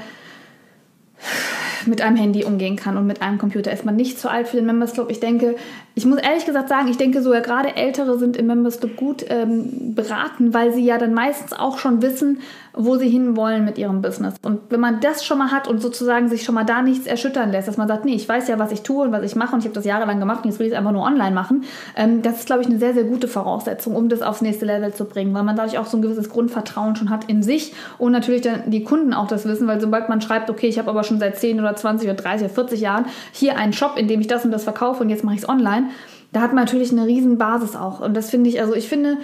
mit 1.86 2.02
einem 2.02 2.18
Handy 2.18 2.44
umgehen 2.44 2.76
kann 2.76 2.98
und 2.98 3.08
mit 3.08 3.22
einem 3.22 3.38
Computer, 3.38 3.72
ist 3.72 3.86
man 3.86 3.96
nicht 3.96 4.20
zu 4.20 4.30
alt 4.30 4.50
für 4.50 4.58
den 4.58 4.66
Members 4.66 4.92
Club. 4.92 5.10
Ich 5.10 5.22
denke, 5.22 5.56
ich 6.00 6.06
muss 6.06 6.20
ehrlich 6.20 6.46
gesagt 6.46 6.70
sagen, 6.70 6.88
ich 6.88 6.96
denke 6.96 7.22
sogar 7.22 7.42
gerade 7.42 7.76
Ältere 7.76 8.18
sind 8.18 8.38
im 8.38 8.48
Members 8.48 8.80
Club 8.80 8.96
gut 8.96 9.26
ähm, 9.28 9.94
beraten, 9.96 10.54
weil 10.54 10.72
sie 10.72 10.86
ja 10.86 10.98
dann 10.98 11.14
meistens 11.14 11.52
auch 11.52 11.78
schon 11.78 12.02
wissen, 12.02 12.40
wo 12.74 12.96
sie 12.96 13.10
hinwollen 13.10 13.66
mit 13.66 13.78
ihrem 13.78 14.02
Business. 14.02 14.36
Und 14.42 14.62
wenn 14.70 14.80
man 14.80 15.02
das 15.02 15.26
schon 15.26 15.40
mal 15.40 15.52
hat 15.52 15.68
und 15.68 15.82
sozusagen 15.82 16.30
sich 16.30 16.44
schon 16.44 16.56
mal 16.56 16.64
da 16.64 16.82
nichts 16.82 17.06
erschüttern 17.06 17.52
lässt, 17.52 17.68
dass 17.68 17.76
man 17.76 17.90
sagt, 17.90 18.06
nee, 18.06 18.14
ich 18.14 18.30
weiß 18.30 18.48
ja, 18.48 18.58
was 18.58 18.72
ich 18.72 18.82
tue 18.82 19.04
und 19.04 19.12
was 19.12 19.24
ich 19.24 19.36
mache 19.36 19.54
und 19.54 19.60
ich 19.60 19.66
habe 19.66 19.76
das 19.76 19.84
jahrelang 19.84 20.22
gemacht 20.22 20.46
und 20.46 20.52
jetzt 20.52 20.60
will 20.60 20.68
ich 20.68 20.72
es 20.72 20.78
einfach 20.78 20.94
nur 20.94 21.04
online 21.04 21.36
machen, 21.36 21.66
ähm, 21.98 22.22
das 22.22 22.40
ist, 22.40 22.46
glaube 22.46 22.62
ich, 22.62 22.70
eine 22.70 22.80
sehr, 22.80 22.94
sehr 22.94 23.04
gute 23.04 23.28
Voraussetzung, 23.28 23.94
um 23.94 24.08
das 24.08 24.22
aufs 24.22 24.40
nächste 24.40 24.66
Level 24.66 24.94
zu 24.94 25.04
bringen, 25.04 25.34
weil 25.34 25.44
man 25.44 25.58
dadurch 25.58 25.78
auch 25.78 25.88
so 25.88 25.98
ein 25.98 26.02
gewisses 26.02 26.30
Grundvertrauen 26.30 26.96
schon 26.96 27.10
hat 27.10 27.26
in 27.26 27.44
sich 27.44 27.74
und 27.98 28.14
natürlich 28.14 28.42
dann 28.42 28.72
die 28.72 28.86
Kunden 28.86 29.14
auch 29.14 29.28
das 29.28 29.46
wissen, 29.46 29.68
weil 29.68 29.82
sobald 29.82 30.08
man 30.08 30.22
schreibt, 30.22 30.50
okay, 30.50 30.68
ich 30.68 30.80
habe 30.80 30.90
aber 30.90 31.04
schon 31.04 31.20
seit 31.20 31.38
10 31.38 31.60
oder 31.60 31.76
20 31.76 32.08
oder 32.08 32.22
30 32.22 32.46
oder 32.46 32.54
40 32.54 32.80
Jahren 32.80 33.06
hier 33.34 33.58
einen 33.58 33.74
Shop, 33.74 33.98
in 33.98 34.08
dem 34.08 34.22
ich 34.22 34.28
das 34.28 34.46
und 34.46 34.52
das 34.52 34.64
verkaufe 34.64 35.04
und 35.04 35.10
jetzt 35.10 35.26
mache 35.26 35.36
ich 35.36 35.42
es 35.42 35.50
online, 35.50 35.89
da 36.32 36.42
hat 36.42 36.54
man 36.54 36.66
natürlich 36.66 36.92
eine 36.92 37.06
riesen 37.06 37.38
Basis 37.38 37.76
auch. 37.76 38.02
Und 38.02 38.16
das 38.16 38.30
finde 38.30 38.50
ich, 38.50 38.62
also 38.62 38.76
ich 38.76 38.88
finde, 38.88 39.18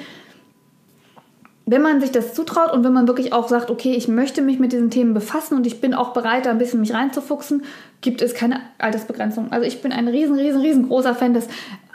wenn 1.67 1.81
man 1.81 1.99
sich 1.99 2.11
das 2.11 2.33
zutraut 2.33 2.71
und 2.73 2.83
wenn 2.83 2.93
man 2.93 3.07
wirklich 3.07 3.33
auch 3.33 3.47
sagt, 3.47 3.71
okay, 3.71 3.93
ich 3.93 4.07
möchte 4.07 4.41
mich 4.41 4.59
mit 4.59 4.71
diesen 4.71 4.91
Themen 4.91 5.13
befassen 5.13 5.55
und 5.55 5.65
ich 5.65 5.81
bin 5.81 5.93
auch 5.93 6.13
bereit, 6.13 6.45
da 6.45 6.51
ein 6.51 6.59
bisschen 6.59 6.79
mich 6.79 6.93
reinzufuchsen, 6.93 7.63
gibt 8.01 8.21
es 8.21 8.35
keine 8.35 8.61
Altersbegrenzung. 8.77 9.51
Also 9.51 9.65
ich 9.65 9.81
bin 9.81 9.91
ein 9.91 10.07
riesen, 10.07 10.35
riesen, 10.35 10.61
riesengroßer 10.61 11.15
Fan, 11.15 11.33
dass 11.33 11.47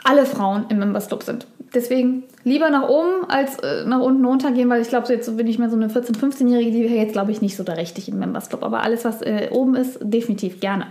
alle 0.03 0.25
Frauen 0.25 0.65
im 0.69 0.79
Members 0.79 1.07
Club 1.07 1.23
sind. 1.23 1.47
Deswegen 1.73 2.23
lieber 2.43 2.69
nach 2.69 2.89
oben 2.89 3.29
als 3.29 3.59
äh, 3.59 3.85
nach 3.85 4.01
unten 4.01 4.25
runtergehen, 4.25 4.69
weil 4.69 4.81
ich 4.81 4.89
glaube, 4.89 5.07
so 5.07 5.13
jetzt 5.13 5.37
bin 5.37 5.47
ich 5.47 5.57
mehr 5.57 5.69
so 5.69 5.77
eine 5.77 5.87
14-, 5.87 6.17
15-Jährige, 6.17 6.71
die 6.71 6.83
wäre 6.83 6.95
jetzt, 6.95 7.13
glaube 7.13 7.31
ich, 7.31 7.41
nicht 7.41 7.55
so 7.55 7.63
da 7.63 7.73
richtig 7.73 8.09
im 8.09 8.19
Members 8.19 8.49
Club. 8.49 8.63
Aber 8.63 8.83
alles, 8.83 9.05
was 9.05 9.21
äh, 9.21 9.47
oben 9.51 9.75
ist, 9.75 9.99
definitiv 10.01 10.59
gerne. 10.59 10.87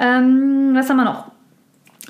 Ähm, 0.00 0.72
was 0.74 0.90
haben 0.90 0.96
wir 0.96 1.04
noch? 1.04 1.33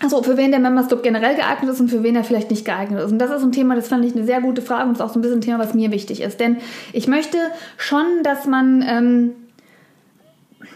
Also 0.00 0.22
für 0.22 0.36
wen 0.36 0.50
der 0.50 0.60
Members 0.60 0.88
Club 0.88 1.02
generell 1.02 1.36
geeignet 1.36 1.72
ist 1.72 1.80
und 1.80 1.88
für 1.88 2.02
wen 2.02 2.16
er 2.16 2.24
vielleicht 2.24 2.50
nicht 2.50 2.64
geeignet 2.64 3.00
ist. 3.04 3.12
Und 3.12 3.18
das 3.18 3.30
ist 3.30 3.42
ein 3.42 3.52
Thema, 3.52 3.76
das 3.76 3.88
fand 3.88 4.04
ich 4.04 4.14
eine 4.14 4.24
sehr 4.24 4.40
gute 4.40 4.60
Frage 4.60 4.88
und 4.88 4.94
ist 4.94 5.00
auch 5.00 5.12
so 5.12 5.18
ein 5.18 5.22
bisschen 5.22 5.38
ein 5.38 5.42
Thema, 5.42 5.58
was 5.58 5.74
mir 5.74 5.92
wichtig 5.92 6.20
ist. 6.20 6.40
Denn 6.40 6.56
ich 6.92 7.06
möchte 7.06 7.38
schon, 7.76 8.04
dass 8.24 8.46
man, 8.46 8.84
ähm, 8.86 9.32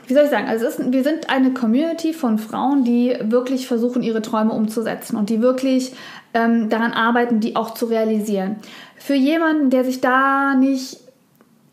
wie 0.07 0.15
soll 0.15 0.25
ich 0.25 0.31
sagen, 0.31 0.47
also 0.47 0.67
ist, 0.67 0.93
wir 0.93 1.03
sind 1.03 1.31
eine 1.31 1.53
Community 1.53 2.13
von 2.13 2.39
Frauen, 2.39 2.85
die 2.85 3.17
wirklich 3.21 3.67
versuchen, 3.67 4.03
ihre 4.05 4.23
Träume 4.23 4.53
umzusetzen 4.53 5.17
und 5.17 5.31
die 5.31 5.43
wirklich 5.43 5.95
ähm, 6.33 6.69
daran 6.69 6.93
arbeiten, 6.93 7.41
die 7.41 7.57
auch 7.57 7.75
zu 7.75 7.87
realisieren. 7.87 8.57
Für 8.97 9.15
jemanden, 9.15 9.71
der 9.71 9.85
sich 9.85 10.01
da 10.01 10.55
nicht, 10.55 10.99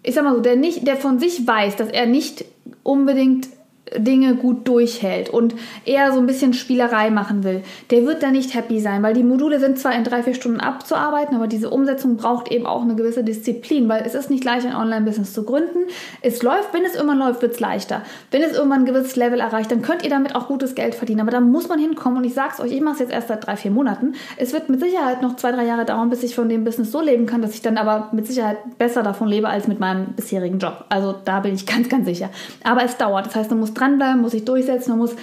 ich 0.02 0.16
sag 0.16 0.24
mal 0.24 0.34
so, 0.36 0.42
der 0.42 0.56
nicht, 0.56 0.88
der 0.88 0.98
von 0.98 1.20
sich 1.20 1.46
weiß, 1.46 1.76
dass 1.76 1.90
er 1.90 2.08
nicht 2.08 2.46
unbedingt 2.82 3.50
Dinge 3.98 4.36
gut 4.36 4.68
durchhält 4.68 5.30
und 5.30 5.54
eher 5.86 6.12
so 6.12 6.20
ein 6.20 6.26
bisschen 6.26 6.54
Spielerei 6.54 7.12
machen 7.12 7.44
will, 7.44 7.62
der 7.92 8.06
wird 8.06 8.24
da 8.24 8.32
nicht 8.32 8.56
happy 8.56 8.80
sein, 8.80 9.04
weil 9.04 9.14
die 9.14 9.24
Module 9.24 9.60
sind 9.60 9.78
zwar 9.78 9.96
in 9.96 10.04
drei, 10.04 10.24
vier 10.24 10.34
Stunden 10.34 10.60
abzuarbeiten, 10.60 11.36
aber 11.36 11.48
diese 11.48 11.70
Umsetzung 11.70 12.18
braucht 12.18 12.52
eben 12.52 12.66
auch 12.66 12.82
eine 12.82 12.96
gewisse 12.96 13.24
Disziplin, 13.24 13.88
weil 13.88 14.04
es 14.04 14.16
ist 14.16 14.32
nicht 14.32 14.44
leicht, 14.44 14.66
ein 14.66 14.76
Online-Business 14.76 15.34
zu 15.34 15.44
gründen. 15.44 15.80
Es 16.22 16.42
läuft, 16.42 16.74
wenn 16.74 16.84
es 16.84 16.96
irgendwann 16.96 17.20
läuft, 17.20 17.44
wird 17.44 17.54
es 17.54 17.60
leichter. 17.60 18.02
Wenn 18.32 18.42
es 18.42 18.54
irgendwann 18.54 18.82
ein 18.82 18.86
gewisses 18.86 19.16
Level 19.16 19.40
erreicht, 19.40 19.72
dann 19.72 19.84
könnt 19.84 20.04
ihr 20.04 20.10
damit 20.10 20.36
auch 20.36 20.48
gutes 20.48 20.74
Geld 20.74 20.96
verdienen. 20.96 21.22
Aber 21.22 21.32
da 21.32 21.40
muss 21.40 21.70
man 21.70 21.78
hinkommen 21.78 22.18
und 22.18 22.24
ich 22.24 22.34
sag's 22.34 22.60
euch, 22.60 22.72
ich 22.72 22.82
mache 22.82 22.96
es 22.96 23.00
jetzt 23.02 23.14
erst 23.14 23.28
seit 23.28 23.46
drei, 23.46 23.56
vier 23.56 23.72
Monaten. 23.72 24.16
Es 24.38 24.52
wird 24.52 24.68
mit 24.68 24.80
Sicherheit 24.80 25.22
noch 25.22 25.36
zwei, 25.36 25.52
drei 25.52 25.66
Jahre 25.66 25.86
dauern, 25.86 26.10
bis 26.10 26.24
ich 26.24 26.34
von 26.34 26.50
dem 26.50 26.64
Business 26.64 26.92
so 26.92 27.02
leben 27.02 27.28
kann, 27.28 27.44
dass 27.44 27.54
ich 27.54 27.62
dann 27.62 27.78
aber 27.78 28.10
mit 28.14 28.26
Sicherheit 28.26 28.58
besser 28.80 29.04
davon 29.04 29.28
lebe 29.28 29.48
als 29.48 29.68
mit 29.68 29.80
meinem 29.80 30.14
bisherigen 30.16 30.58
Job. 30.58 30.86
Also 30.90 31.14
da 31.24 31.42
bin 31.42 31.54
ich 31.54 31.66
ganz, 31.68 31.88
ganz 31.88 32.06
sicher. 32.06 32.30
Aber 32.64 32.84
es 32.84 32.98
dauert. 32.98 33.28
Das 33.28 33.36
heißt, 33.36 33.52
man 33.52 33.60
muss 33.60 33.75
dranbleiben, 33.76 34.22
muss 34.22 34.32
sich 34.32 34.46
durchsetzen, 34.46 34.92
man 34.92 35.00
muss 35.00 35.16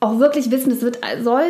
auch 0.00 0.18
wirklich 0.18 0.50
wissen, 0.50 0.70
es 0.72 0.82
wird, 0.82 0.98
soll 1.22 1.44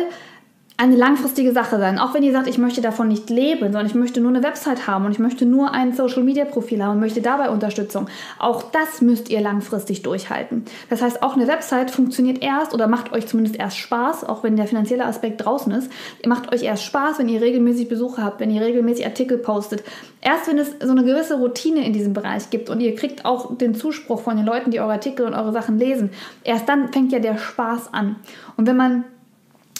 eine 0.77 0.97
langfristige 0.97 1.53
Sache 1.53 1.79
sein. 1.79 1.99
Auch 1.99 2.13
wenn 2.13 2.23
ihr 2.23 2.33
sagt, 2.33 2.47
ich 2.47 2.57
möchte 2.57 2.81
davon 2.81 3.07
nicht 3.07 3.29
leben, 3.29 3.61
sondern 3.61 3.85
ich 3.85 3.95
möchte 3.95 4.19
nur 4.19 4.31
eine 4.31 4.43
Website 4.43 4.87
haben 4.87 5.05
und 5.05 5.13
ich 5.13 5.19
möchte 5.19 5.45
nur 5.45 5.71
ein 5.71 5.93
Social 5.93 6.21
Media 6.21 6.43
Profil 6.43 6.83
haben 6.83 6.95
und 6.95 6.99
möchte 6.99 7.21
dabei 7.21 7.49
Unterstützung. 7.49 8.07
Auch 8.39 8.61
das 8.71 8.99
müsst 8.99 9.29
ihr 9.29 9.39
langfristig 9.39 10.01
durchhalten. 10.01 10.65
Das 10.89 11.01
heißt, 11.01 11.23
auch 11.23 11.35
eine 11.35 11.47
Website 11.47 11.91
funktioniert 11.91 12.43
erst 12.43 12.73
oder 12.73 12.87
macht 12.87 13.13
euch 13.13 13.25
zumindest 13.25 13.57
erst 13.57 13.77
Spaß, 13.77 14.25
auch 14.25 14.43
wenn 14.43 14.57
der 14.57 14.67
finanzielle 14.67 15.05
Aspekt 15.05 15.45
draußen 15.45 15.71
ist. 15.71 15.89
Ihr 16.21 16.27
macht 16.27 16.53
euch 16.53 16.63
erst 16.63 16.83
Spaß, 16.83 17.19
wenn 17.19 17.29
ihr 17.29 17.41
regelmäßig 17.41 17.87
Besucher 17.87 18.25
habt, 18.25 18.41
wenn 18.41 18.51
ihr 18.51 18.61
regelmäßig 18.61 19.05
Artikel 19.05 19.37
postet. 19.37 19.81
Erst 20.19 20.49
wenn 20.49 20.57
es 20.57 20.75
so 20.81 20.91
eine 20.91 21.05
gewisse 21.05 21.37
Routine 21.37 21.85
in 21.85 21.93
diesem 21.93 22.11
Bereich 22.11 22.49
gibt 22.49 22.69
und 22.69 22.81
ihr 22.81 22.95
kriegt 22.95 23.23
auch 23.23 23.57
den 23.57 23.75
Zuspruch 23.75 24.19
von 24.19 24.35
den 24.35 24.45
Leuten, 24.45 24.71
die 24.71 24.81
eure 24.81 24.93
Artikel 24.93 25.25
und 25.25 25.35
eure 25.35 25.53
Sachen 25.53 25.79
lesen, 25.79 26.09
erst 26.43 26.67
dann 26.67 26.91
fängt 26.91 27.13
ja 27.13 27.19
der 27.19 27.37
Spaß 27.37 27.93
an. 27.93 28.17
Und 28.57 28.67
wenn 28.67 28.75
man 28.75 29.05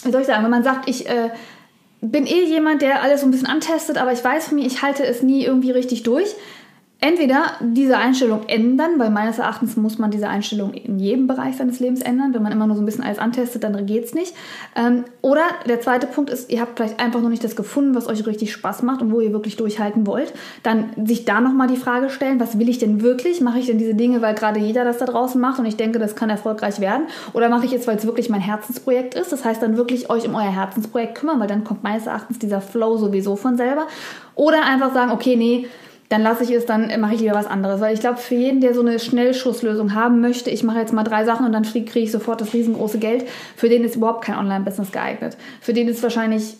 wie 0.04 0.12
soll 0.12 0.20
ich 0.20 0.26
sagen, 0.26 0.44
wenn 0.44 0.50
man 0.50 0.64
sagt, 0.64 0.88
ich 0.88 1.08
äh, 1.08 1.30
bin 2.00 2.26
eh 2.26 2.44
jemand, 2.44 2.82
der 2.82 3.02
alles 3.02 3.20
so 3.20 3.26
ein 3.26 3.30
bisschen 3.30 3.48
antestet, 3.48 3.98
aber 3.98 4.12
ich 4.12 4.22
weiß 4.22 4.48
von 4.48 4.58
mir, 4.58 4.66
ich 4.66 4.82
halte 4.82 5.04
es 5.04 5.22
nie 5.22 5.44
irgendwie 5.44 5.70
richtig 5.70 6.02
durch, 6.02 6.34
entweder 6.98 7.52
diese 7.60 7.98
Einstellung 7.98 8.48
ändern, 8.48 8.92
weil 8.96 9.10
meines 9.10 9.38
Erachtens 9.38 9.76
muss 9.76 9.98
man 9.98 10.10
diese 10.10 10.28
Einstellung 10.28 10.72
in 10.72 10.98
jedem 10.98 11.26
Bereich 11.26 11.56
seines 11.56 11.78
Lebens 11.78 12.00
ändern. 12.00 12.32
Wenn 12.32 12.42
man 12.42 12.52
immer 12.52 12.66
nur 12.66 12.74
so 12.74 12.82
ein 12.82 12.86
bisschen 12.86 13.04
alles 13.04 13.18
antestet, 13.18 13.64
dann 13.64 13.84
geht 13.84 14.04
es 14.04 14.14
nicht. 14.14 14.34
Ähm, 14.74 15.04
oder 15.20 15.42
der 15.68 15.80
zweite 15.82 16.06
Punkt 16.06 16.30
ist, 16.30 16.50
ihr 16.50 16.60
habt 16.60 16.78
vielleicht 16.78 16.98
einfach 16.98 17.20
noch 17.20 17.28
nicht 17.28 17.44
das 17.44 17.54
gefunden, 17.54 17.94
was 17.94 18.08
euch 18.08 18.26
richtig 18.26 18.50
Spaß 18.50 18.82
macht 18.82 19.02
und 19.02 19.12
wo 19.12 19.20
ihr 19.20 19.32
wirklich 19.32 19.56
durchhalten 19.56 20.06
wollt. 20.06 20.32
Dann 20.62 20.90
sich 21.04 21.26
da 21.26 21.42
nochmal 21.42 21.68
die 21.68 21.76
Frage 21.76 22.08
stellen, 22.08 22.40
was 22.40 22.58
will 22.58 22.68
ich 22.68 22.78
denn 22.78 23.02
wirklich? 23.02 23.42
Mache 23.42 23.58
ich 23.58 23.66
denn 23.66 23.78
diese 23.78 23.94
Dinge, 23.94 24.22
weil 24.22 24.34
gerade 24.34 24.58
jeder 24.58 24.84
das 24.84 24.96
da 24.96 25.04
draußen 25.04 25.38
macht 25.38 25.58
und 25.58 25.66
ich 25.66 25.76
denke, 25.76 25.98
das 25.98 26.16
kann 26.16 26.30
erfolgreich 26.30 26.80
werden? 26.80 27.08
Oder 27.34 27.50
mache 27.50 27.66
ich 27.66 27.72
jetzt, 27.72 27.86
weil 27.86 27.98
es 27.98 28.06
wirklich 28.06 28.30
mein 28.30 28.40
Herzensprojekt 28.40 29.14
ist? 29.14 29.32
Das 29.32 29.44
heißt, 29.44 29.60
dann 29.60 29.76
wirklich 29.76 30.08
euch 30.08 30.26
um 30.26 30.34
euer 30.34 30.50
Herzensprojekt 30.50 31.16
kümmern, 31.16 31.40
weil 31.40 31.48
dann 31.48 31.62
kommt 31.62 31.82
meines 31.82 32.06
Erachtens 32.06 32.38
dieser 32.38 32.62
Flow 32.62 32.96
sowieso 32.96 33.36
von 33.36 33.58
selber. 33.58 33.86
Oder 34.34 34.64
einfach 34.64 34.92
sagen, 34.94 35.12
okay, 35.12 35.36
nee, 35.36 35.66
dann 36.08 36.22
lasse 36.22 36.44
ich 36.44 36.50
es, 36.50 36.66
dann 36.66 36.88
mache 37.00 37.14
ich 37.14 37.20
lieber 37.20 37.34
was 37.34 37.46
anderes. 37.46 37.80
Weil 37.80 37.94
ich 37.94 38.00
glaube, 38.00 38.18
für 38.18 38.34
jeden, 38.34 38.60
der 38.60 38.74
so 38.74 38.80
eine 38.80 38.98
Schnellschusslösung 38.98 39.94
haben 39.94 40.20
möchte, 40.20 40.50
ich 40.50 40.62
mache 40.62 40.78
jetzt 40.78 40.92
mal 40.92 41.04
drei 41.04 41.24
Sachen 41.24 41.46
und 41.46 41.52
dann 41.52 41.64
kriege 41.64 41.98
ich 41.98 42.12
sofort 42.12 42.40
das 42.40 42.52
riesengroße 42.52 42.98
Geld, 42.98 43.26
für 43.56 43.68
den 43.68 43.84
ist 43.84 43.96
überhaupt 43.96 44.24
kein 44.24 44.36
Online-Business 44.36 44.92
geeignet. 44.92 45.36
Für 45.60 45.72
den 45.72 45.88
ist 45.88 46.02
wahrscheinlich, 46.02 46.56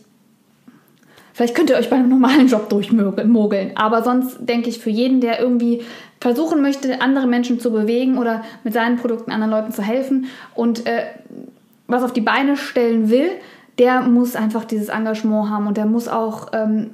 vielleicht 1.32 1.54
könnt 1.54 1.70
ihr 1.70 1.76
euch 1.76 1.90
bei 1.90 1.96
einem 1.96 2.08
normalen 2.08 2.48
Job 2.48 2.68
durchmogeln, 2.68 3.72
aber 3.76 4.02
sonst 4.02 4.38
denke 4.40 4.68
ich, 4.68 4.78
für 4.78 4.90
jeden, 4.90 5.20
der 5.20 5.40
irgendwie 5.40 5.82
versuchen 6.20 6.62
möchte, 6.62 7.00
andere 7.00 7.26
Menschen 7.26 7.60
zu 7.60 7.70
bewegen 7.70 8.18
oder 8.18 8.42
mit 8.64 8.72
seinen 8.72 8.96
Produkten 8.96 9.30
anderen 9.30 9.50
Leuten 9.50 9.72
zu 9.72 9.82
helfen 9.82 10.26
und 10.54 10.86
äh, 10.86 11.04
was 11.86 12.02
auf 12.02 12.12
die 12.12 12.20
Beine 12.20 12.56
stellen 12.56 13.10
will, 13.10 13.28
der 13.78 14.00
muss 14.00 14.34
einfach 14.34 14.64
dieses 14.64 14.88
Engagement 14.88 15.50
haben 15.50 15.66
und 15.66 15.76
der 15.76 15.86
muss 15.86 16.08
auch 16.08 16.48
ähm, 16.52 16.90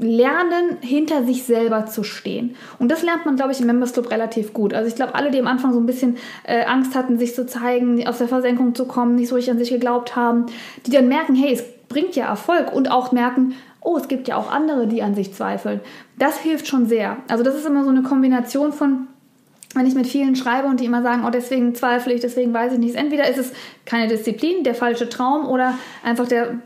lernen, 0.00 0.78
hinter 0.80 1.24
sich 1.24 1.44
selber 1.44 1.86
zu 1.86 2.02
stehen. 2.02 2.56
Und 2.78 2.90
das 2.90 3.02
lernt 3.02 3.26
man, 3.26 3.36
glaube 3.36 3.52
ich, 3.52 3.60
im 3.60 3.66
Members 3.66 3.92
Club 3.92 4.10
relativ 4.10 4.52
gut. 4.52 4.74
Also 4.74 4.88
ich 4.88 4.94
glaube, 4.94 5.14
alle, 5.14 5.30
die 5.30 5.38
am 5.38 5.46
Anfang 5.46 5.72
so 5.72 5.80
ein 5.80 5.86
bisschen 5.86 6.16
äh, 6.44 6.64
Angst 6.64 6.94
hatten, 6.94 7.18
sich 7.18 7.34
zu 7.34 7.46
zeigen, 7.46 8.06
aus 8.06 8.18
der 8.18 8.28
Versenkung 8.28 8.74
zu 8.74 8.86
kommen, 8.86 9.14
nicht 9.14 9.28
so 9.28 9.34
richtig 9.34 9.52
an 9.52 9.58
sich 9.58 9.70
geglaubt 9.70 10.16
haben, 10.16 10.46
die 10.86 10.90
dann 10.90 11.08
merken, 11.08 11.34
hey, 11.34 11.52
es 11.52 11.62
bringt 11.88 12.16
ja 12.16 12.26
Erfolg 12.26 12.72
und 12.72 12.90
auch 12.90 13.12
merken, 13.12 13.54
oh, 13.82 13.96
es 13.96 14.08
gibt 14.08 14.28
ja 14.28 14.36
auch 14.36 14.50
andere, 14.50 14.86
die 14.86 15.02
an 15.02 15.14
sich 15.14 15.34
zweifeln. 15.34 15.80
Das 16.18 16.38
hilft 16.38 16.66
schon 16.66 16.86
sehr. 16.86 17.16
Also 17.28 17.44
das 17.44 17.54
ist 17.54 17.66
immer 17.66 17.84
so 17.84 17.90
eine 17.90 18.02
Kombination 18.02 18.72
von 18.72 19.06
wenn 19.74 19.86
ich 19.86 19.94
mit 19.94 20.08
vielen 20.08 20.34
schreibe 20.34 20.66
und 20.66 20.80
die 20.80 20.84
immer 20.84 21.02
sagen, 21.02 21.22
oh, 21.24 21.30
deswegen 21.30 21.76
zweifle 21.76 22.12
ich, 22.12 22.20
deswegen 22.20 22.52
weiß 22.52 22.72
ich 22.72 22.78
nichts. 22.80 22.96
Entweder 22.96 23.28
ist 23.28 23.38
es 23.38 23.52
keine 23.86 24.08
Disziplin, 24.08 24.64
der 24.64 24.74
falsche 24.74 25.08
Traum 25.08 25.46
oder 25.48 25.74
einfach 26.02 26.26
der, 26.26 26.58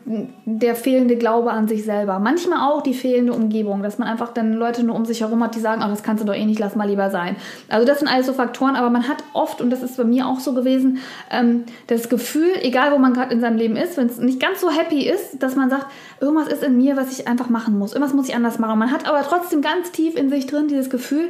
der 0.46 0.74
fehlende 0.74 1.16
Glaube 1.16 1.50
an 1.50 1.68
sich 1.68 1.84
selber. 1.84 2.18
Manchmal 2.18 2.60
auch 2.70 2.80
die 2.80 2.94
fehlende 2.94 3.34
Umgebung, 3.34 3.82
dass 3.82 3.98
man 3.98 4.08
einfach 4.08 4.32
dann 4.32 4.54
Leute 4.54 4.84
nur 4.84 4.96
um 4.96 5.04
sich 5.04 5.20
herum 5.20 5.42
hat, 5.42 5.54
die 5.54 5.60
sagen, 5.60 5.82
oh, 5.84 5.88
das 5.90 6.02
kannst 6.02 6.22
du 6.22 6.26
doch 6.26 6.34
eh 6.34 6.46
nicht, 6.46 6.58
lass 6.58 6.76
mal 6.76 6.88
lieber 6.88 7.10
sein. 7.10 7.36
Also 7.68 7.86
das 7.86 7.98
sind 7.98 8.08
alles 8.08 8.24
so 8.24 8.32
Faktoren, 8.32 8.74
aber 8.74 8.88
man 8.88 9.06
hat 9.06 9.22
oft, 9.34 9.60
und 9.60 9.68
das 9.68 9.82
ist 9.82 9.98
bei 9.98 10.04
mir 10.04 10.26
auch 10.26 10.40
so 10.40 10.54
gewesen, 10.54 10.98
ähm, 11.30 11.64
das 11.88 12.08
Gefühl, 12.08 12.52
egal 12.62 12.90
wo 12.92 12.96
man 12.96 13.12
gerade 13.12 13.34
in 13.34 13.40
seinem 13.40 13.58
Leben 13.58 13.76
ist, 13.76 13.98
wenn 13.98 14.06
es 14.06 14.16
nicht 14.16 14.40
ganz 14.40 14.62
so 14.62 14.70
happy 14.70 15.06
ist, 15.06 15.42
dass 15.42 15.56
man 15.56 15.68
sagt, 15.68 15.88
irgendwas 16.22 16.48
ist 16.48 16.62
in 16.62 16.78
mir, 16.78 16.96
was 16.96 17.12
ich 17.12 17.28
einfach 17.28 17.50
machen 17.50 17.78
muss. 17.78 17.92
Irgendwas 17.92 18.14
muss 18.14 18.30
ich 18.30 18.34
anders 18.34 18.58
machen. 18.58 18.78
Man 18.78 18.92
hat 18.92 19.06
aber 19.06 19.20
trotzdem 19.20 19.60
ganz 19.60 19.92
tief 19.92 20.16
in 20.16 20.30
sich 20.30 20.46
drin 20.46 20.68
dieses 20.68 20.88
Gefühl, 20.88 21.28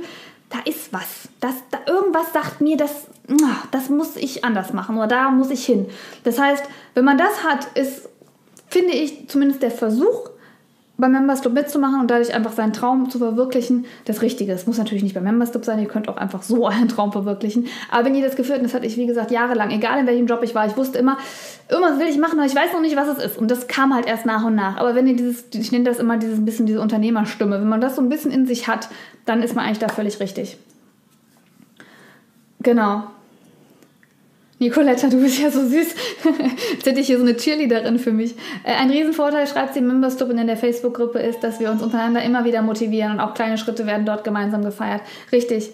da 0.55 0.71
ist 0.71 0.93
was. 0.93 1.29
Das, 1.41 1.55
da, 1.71 1.81
irgendwas 1.91 2.33
sagt 2.33 2.61
mir, 2.61 2.77
das, 2.77 3.07
ah, 3.43 3.65
das 3.73 3.89
muss 3.89 4.17
ich 4.17 4.45
anders 4.45 4.73
machen 4.73 4.97
oder 4.97 5.09
da 5.09 5.31
muss 5.31 5.51
ich 5.51 5.67
hin. 5.67 5.87
Das 6.23 6.39
heißt, 6.39 6.65
wenn 6.95 7.05
man 7.05 7.19
das 7.19 7.43
hat, 7.43 7.67
ist, 7.77 8.09
finde 8.69 8.93
ich, 8.93 9.29
zumindest 9.29 9.63
der 9.63 9.73
Versuch, 9.73 10.31
beim 10.97 11.11
Members 11.11 11.41
Club 11.41 11.55
mitzumachen 11.55 12.01
und 12.01 12.11
dadurch 12.11 12.35
einfach 12.35 12.53
seinen 12.53 12.73
Traum 12.73 13.11
zu 13.11 13.19
verwirklichen, 13.19 13.87
das 14.05 14.23
Richtige. 14.23 14.53
Es 14.53 14.67
muss 14.67 14.79
natürlich 14.79 15.03
nicht 15.03 15.15
beim 15.15 15.25
Members 15.25 15.51
Club 15.51 15.65
sein, 15.65 15.81
ihr 15.81 15.89
könnt 15.89 16.09
auch 16.09 16.17
einfach 16.17 16.43
so 16.43 16.65
euren 16.67 16.89
Traum 16.89 17.11
verwirklichen. 17.11 17.67
Aber 17.91 18.05
wenn 18.05 18.15
ihr 18.15 18.25
das 18.25 18.37
Gefühl 18.37 18.55
habt, 18.55 18.65
das 18.65 18.75
hatte 18.75 18.87
ich 18.87 18.97
wie 18.97 19.07
gesagt 19.07 19.31
jahrelang, 19.31 19.71
egal 19.71 19.99
in 19.99 20.07
welchem 20.07 20.27
Job 20.27 20.43
ich 20.43 20.55
war, 20.55 20.67
ich 20.67 20.77
wusste 20.77 20.99
immer, 20.99 21.19
irgendwas 21.69 21.99
will 21.99 22.07
ich 22.07 22.19
machen, 22.19 22.39
aber 22.39 22.47
ich 22.47 22.55
weiß 22.55 22.73
noch 22.73 22.81
nicht, 22.81 22.97
was 22.97 23.09
es 23.09 23.25
ist. 23.25 23.39
Und 23.39 23.51
das 23.51 23.67
kam 23.67 23.93
halt 23.93 24.07
erst 24.07 24.25
nach 24.25 24.45
und 24.45 24.55
nach. 24.55 24.77
Aber 24.77 24.95
wenn 24.95 25.07
ihr 25.07 25.17
dieses, 25.17 25.45
ich 25.53 25.73
nenne 25.73 25.85
das 25.85 25.99
immer 25.99 26.17
dieses 26.17 26.45
bisschen 26.45 26.67
diese 26.67 26.81
Unternehmerstimme, 26.81 27.61
wenn 27.61 27.69
man 27.69 27.81
das 27.81 27.97
so 27.97 28.03
ein 28.03 28.09
bisschen 28.09 28.31
in 28.31 28.47
sich 28.47 28.69
hat, 28.69 28.89
dann 29.27 29.43
ist 29.43 29.57
man 29.57 29.65
eigentlich 29.65 29.79
da 29.81 29.89
völlig 29.89 30.21
richtig. 30.21 30.59
Genau. 32.61 33.05
Nicoletta, 34.59 35.09
du 35.09 35.21
bist 35.21 35.41
ja 35.41 35.51
so 35.51 35.67
süß. 35.67 35.95
Jetzt 36.73 36.87
hätte 36.87 37.01
ich 37.01 37.07
hier 37.07 37.19
so 37.19 37.25
eine 37.25 37.37
Cheerleaderin 37.37 37.99
für 37.99 38.13
mich. 38.13 38.35
Äh, 38.63 38.75
ein 38.75 38.91
Riesenvorteil, 38.91 39.47
schreibt 39.47 39.75
sie 39.75 39.81
im 39.81 39.89
Members 39.89 40.17
Club 40.17 40.31
und 40.31 40.39
in 40.39 40.47
der 40.47 40.57
Facebook-Gruppe, 40.57 41.19
ist, 41.19 41.41
dass 41.41 41.61
wir 41.61 41.71
uns 41.71 41.83
untereinander 41.83 42.23
immer 42.23 42.45
wieder 42.45 42.63
motivieren 42.63 43.13
und 43.13 43.21
auch 43.21 43.35
kleine 43.35 43.59
Schritte 43.59 43.87
werden 43.87 44.07
dort 44.07 44.25
gemeinsam 44.25 44.65
gefeiert. 44.65 45.03
Richtig. 45.33 45.73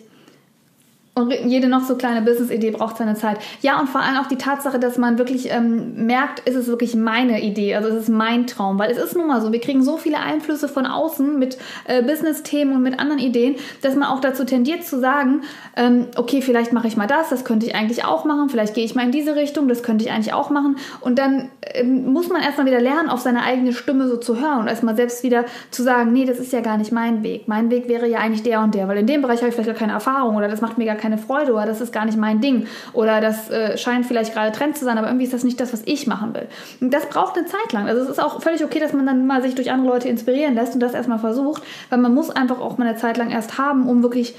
Und 1.23 1.33
jede 1.45 1.69
noch 1.69 1.85
so 1.85 1.97
kleine 1.97 2.23
Business-Idee 2.23 2.71
braucht 2.71 2.97
seine 2.97 3.15
Zeit. 3.15 3.39
Ja, 3.63 3.81
und 3.81 3.89
vor 3.89 4.01
allem 4.01 4.17
auch 4.17 4.27
die 4.27 4.37
Tatsache, 4.37 4.79
dass 4.79 4.99
man 4.99 5.19
wirklich 5.19 5.51
ähm, 5.51 6.07
merkt, 6.07 6.41
ist 6.49 6.57
es 6.57 6.67
wirklich 6.67 6.95
meine 6.95 7.43
Idee, 7.43 7.75
also 7.75 7.89
es 7.89 8.03
ist 8.03 8.09
mein 8.09 8.47
Traum. 8.47 8.79
Weil 8.79 8.91
es 8.91 8.99
ist 8.99 9.17
nun 9.17 9.29
mal 9.29 9.41
so, 9.41 9.53
wir 9.53 9.61
kriegen 9.61 9.83
so 9.83 9.97
viele 9.97 10.19
Einflüsse 10.19 10.69
von 10.69 10.87
außen 10.87 11.39
mit 11.39 11.59
äh, 11.85 12.03
Business-Themen 12.03 12.75
und 12.75 12.83
mit 12.83 12.99
anderen 12.99 13.21
Ideen, 13.21 13.57
dass 13.83 13.95
man 13.97 14.09
auch 14.09 14.21
dazu 14.21 14.45
tendiert 14.45 14.85
zu 14.85 14.99
sagen, 14.99 15.43
ähm, 15.77 16.07
okay, 16.17 16.43
vielleicht 16.43 16.73
mache 16.73 16.89
ich 16.89 16.97
mal 16.97 17.07
das, 17.07 17.29
das 17.29 17.45
könnte 17.45 17.67
ich 17.67 17.75
eigentlich 17.75 18.05
auch 18.05 18.25
machen, 18.25 18.49
vielleicht 18.49 18.75
gehe 18.75 18.85
ich 18.85 18.95
mal 18.95 19.05
in 19.05 19.13
diese 19.13 19.37
Richtung, 19.37 19.69
das 19.69 19.83
könnte 19.83 20.05
ich 20.05 20.11
eigentlich 20.11 20.33
auch 20.33 20.51
machen. 20.51 20.77
Und 21.01 21.19
dann 21.19 21.49
ähm, 21.75 22.13
muss 22.13 22.29
man 22.29 22.43
erstmal 22.43 22.67
wieder 22.67 22.81
lernen, 22.81 23.09
auf 23.09 23.21
seine 23.21 23.43
eigene 23.43 23.73
Stimme 23.73 24.09
so 24.09 24.17
zu 24.17 24.41
hören 24.41 24.61
und 24.61 24.69
erstmal 24.69 24.97
selbst 24.97 25.23
wieder 25.23 25.45
zu 25.71 25.83
sagen, 25.83 26.13
nee, 26.13 26.25
das 26.25 26.39
ist 26.39 26.53
ja 26.53 26.61
gar 26.61 26.77
nicht 26.77 26.93
mein 26.93 27.23
Weg. 27.23 27.49
Mein 27.49 27.71
Weg 27.71 27.89
wäre 27.89 28.09
ja 28.09 28.19
eigentlich 28.19 28.43
der 28.43 28.61
und 28.61 28.75
der, 28.75 28.89
weil 28.89 28.99
in 28.99 29.07
dem 29.07 29.23
Bereich 29.23 29.39
habe 29.39 29.49
ich 29.49 29.55
vielleicht 29.55 29.71
gar 29.71 29.79
keine 29.79 29.93
Erfahrung 29.93 30.37
oder 30.37 30.49
das 30.49 30.61
macht 30.61 30.79
mir 30.79 30.87
gar 30.87 30.97
keine 31.11 31.21
Freude 31.21 31.53
oder 31.53 31.67
das 31.67 31.81
ist 31.81 31.93
gar 31.93 32.05
nicht 32.05 32.17
mein 32.17 32.41
Ding 32.41 32.67
oder 32.93 33.21
das 33.21 33.51
äh, 33.51 33.77
scheint 33.77 34.07
vielleicht 34.07 34.33
gerade 34.33 34.53
Trend 34.53 34.77
zu 34.77 34.85
sein, 34.85 34.97
aber 34.97 35.09
irgendwie 35.09 35.25
ist 35.25 35.33
das 35.33 35.45
nicht 35.45 35.59
das, 35.59 35.73
was 35.73 35.83
ich 35.87 36.07
machen 36.07 36.35
will. 36.35 36.47
Und 36.81 36.95
das 36.95 37.07
braucht 37.07 37.37
eine 37.37 37.47
Zeit 37.47 37.73
lang. 37.73 37.89
Also 37.89 38.03
es 38.03 38.09
ist 38.09 38.23
auch 38.23 38.41
völlig 38.41 38.65
okay, 38.65 38.79
dass 38.79 38.93
man 38.93 39.07
dann 39.07 39.27
mal 39.27 39.43
sich 39.43 39.55
durch 39.55 39.71
andere 39.71 39.93
Leute 39.93 40.09
inspirieren 40.09 40.55
lässt 40.55 40.75
und 40.75 40.81
das 40.81 40.95
erstmal 40.95 41.19
versucht, 41.19 41.63
weil 41.89 41.99
man 41.99 42.15
muss 42.15 42.31
einfach 42.31 42.61
auch 42.61 42.79
mal 42.79 42.87
eine 42.87 42.97
Zeit 42.97 43.17
lang 43.17 43.31
erst 43.31 43.59
haben, 43.59 43.89
um 43.89 44.03
wirklich 44.03 44.37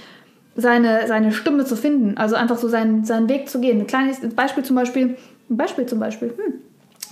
seine, 0.55 1.07
seine 1.07 1.31
Stimme 1.31 1.65
zu 1.65 1.75
finden. 1.75 2.17
Also 2.17 2.35
einfach 2.35 2.57
so 2.57 2.67
seinen, 2.67 3.03
seinen 3.03 3.29
Weg 3.29 3.49
zu 3.49 3.59
gehen. 3.59 3.81
Ein 3.81 3.87
kleines 3.87 4.19
Beispiel 4.35 4.63
zum 4.63 4.75
Beispiel, 4.75 5.17
ein 5.49 5.57
Beispiel 5.57 5.85
zum 5.85 5.99
Beispiel, 5.99 6.29
hm. 6.29 6.53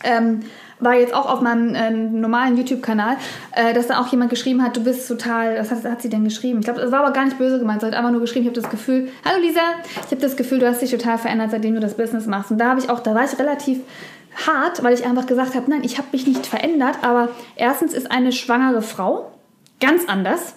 ähm, 0.03 0.39
war 0.79 0.95
jetzt 0.95 1.13
auch 1.13 1.25
auf 1.25 1.41
meinem 1.41 1.75
äh, 1.75 1.91
normalen 1.91 2.57
YouTube-Kanal, 2.57 3.17
äh, 3.51 3.73
dass 3.73 3.87
da 3.87 3.99
auch 3.99 4.07
jemand 4.07 4.29
geschrieben 4.29 4.63
hat, 4.63 4.77
du 4.77 4.83
bist 4.83 5.07
total, 5.07 5.59
was 5.59 5.71
hat, 5.71 5.83
hat 5.83 6.01
sie 6.01 6.09
denn 6.09 6.23
geschrieben? 6.23 6.59
Ich 6.59 6.65
glaube, 6.65 6.81
das 6.81 6.91
war 6.91 7.01
aber 7.03 7.11
gar 7.11 7.25
nicht 7.25 7.37
böse 7.37 7.59
gemeint, 7.59 7.81
sie 7.81 7.87
hat 7.87 7.95
einfach 7.95 8.11
nur 8.11 8.21
geschrieben, 8.21 8.45
ich 8.45 8.51
habe 8.51 8.61
das 8.61 8.71
Gefühl, 8.71 9.09
hallo 9.25 9.41
Lisa, 9.41 9.61
ich 10.05 10.11
habe 10.11 10.21
das 10.21 10.37
Gefühl, 10.37 10.59
du 10.59 10.67
hast 10.67 10.81
dich 10.81 10.91
total 10.91 11.17
verändert, 11.17 11.51
seitdem 11.51 11.75
du 11.75 11.81
das 11.81 11.95
Business 11.95 12.27
machst. 12.27 12.51
Und 12.51 12.57
da 12.59 12.69
habe 12.69 12.79
ich 12.79 12.89
auch, 12.89 13.01
da 13.01 13.13
war 13.13 13.25
ich 13.25 13.37
relativ 13.37 13.81
hart, 14.47 14.83
weil 14.83 14.93
ich 14.93 15.05
einfach 15.05 15.25
gesagt 15.25 15.55
habe, 15.55 15.69
nein, 15.69 15.83
ich 15.83 15.97
habe 15.97 16.07
mich 16.11 16.25
nicht 16.25 16.45
verändert, 16.45 16.99
aber 17.01 17.29
erstens 17.55 17.93
ist 17.93 18.11
eine 18.11 18.31
schwangere 18.31 18.81
Frau 18.81 19.31
ganz 19.81 20.07
anders 20.07 20.55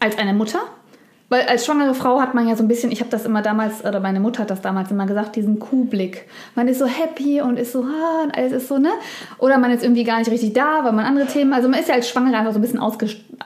als 0.00 0.18
eine 0.18 0.34
Mutter. 0.34 0.60
Weil 1.28 1.42
als 1.46 1.66
schwangere 1.66 1.94
Frau 1.94 2.20
hat 2.20 2.34
man 2.34 2.46
ja 2.46 2.54
so 2.54 2.62
ein 2.62 2.68
bisschen, 2.68 2.92
ich 2.92 3.00
habe 3.00 3.10
das 3.10 3.24
immer 3.24 3.42
damals, 3.42 3.84
oder 3.84 3.98
meine 3.98 4.20
Mutter 4.20 4.42
hat 4.42 4.50
das 4.50 4.60
damals 4.60 4.92
immer 4.92 5.06
gesagt, 5.06 5.34
diesen 5.34 5.58
Kuhblick. 5.58 6.26
Man 6.54 6.68
ist 6.68 6.78
so 6.78 6.86
happy 6.86 7.40
und 7.40 7.58
ist 7.58 7.72
so, 7.72 7.82
ah, 7.82 8.22
und 8.22 8.36
alles 8.36 8.52
ist 8.52 8.68
so, 8.68 8.78
ne? 8.78 8.90
Oder 9.38 9.58
man 9.58 9.72
ist 9.72 9.82
irgendwie 9.82 10.04
gar 10.04 10.18
nicht 10.18 10.30
richtig 10.30 10.52
da, 10.52 10.84
weil 10.84 10.92
man 10.92 11.04
andere 11.04 11.26
Themen, 11.26 11.52
also 11.52 11.68
man 11.68 11.80
ist 11.80 11.88
ja 11.88 11.96
als 11.96 12.08
Schwangere 12.08 12.36
einfach 12.36 12.52
so 12.52 12.60
ein 12.60 12.62
bisschen 12.62 12.80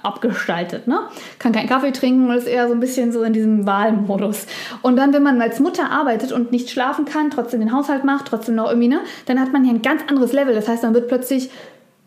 abgestaltet, 0.03 0.87
ne? 0.87 1.01
Kann 1.39 1.53
keinen 1.53 1.69
Kaffee 1.69 1.93
trinken 1.93 2.29
und 2.29 2.37
ist 2.37 2.47
eher 2.47 2.69
so 2.69 2.75
ein 2.75 2.81
bisschen 2.81 3.13
so 3.13 3.23
in 3.23 3.33
diesem 3.33 3.65
Wahlmodus. 3.65 4.47
Und 4.83 4.97
dann, 4.97 5.15
wenn 5.15 5.23
man 5.23 5.41
als 5.41 5.59
Mutter 5.59 5.91
arbeitet 5.91 6.33
und 6.33 6.53
nicht 6.53 6.69
schlafen 6.69 7.07
kann, 7.07 7.31
trotzdem 7.31 7.61
den 7.61 7.73
Haushalt 7.73 8.05
macht, 8.05 8.27
trotzdem 8.27 8.57
noch 8.57 8.69
irgendwie, 8.69 8.89
ne? 8.89 9.01
Dann 9.25 9.41
hat 9.41 9.55
man 9.55 9.65
hier 9.65 9.73
ein 9.73 9.81
ganz 9.83 10.03
anderes 10.07 10.35
Level. 10.35 10.55
Das 10.55 10.69
heißt, 10.69 10.83
man 10.83 10.93
wird 10.93 11.09
plötzlich 11.09 11.51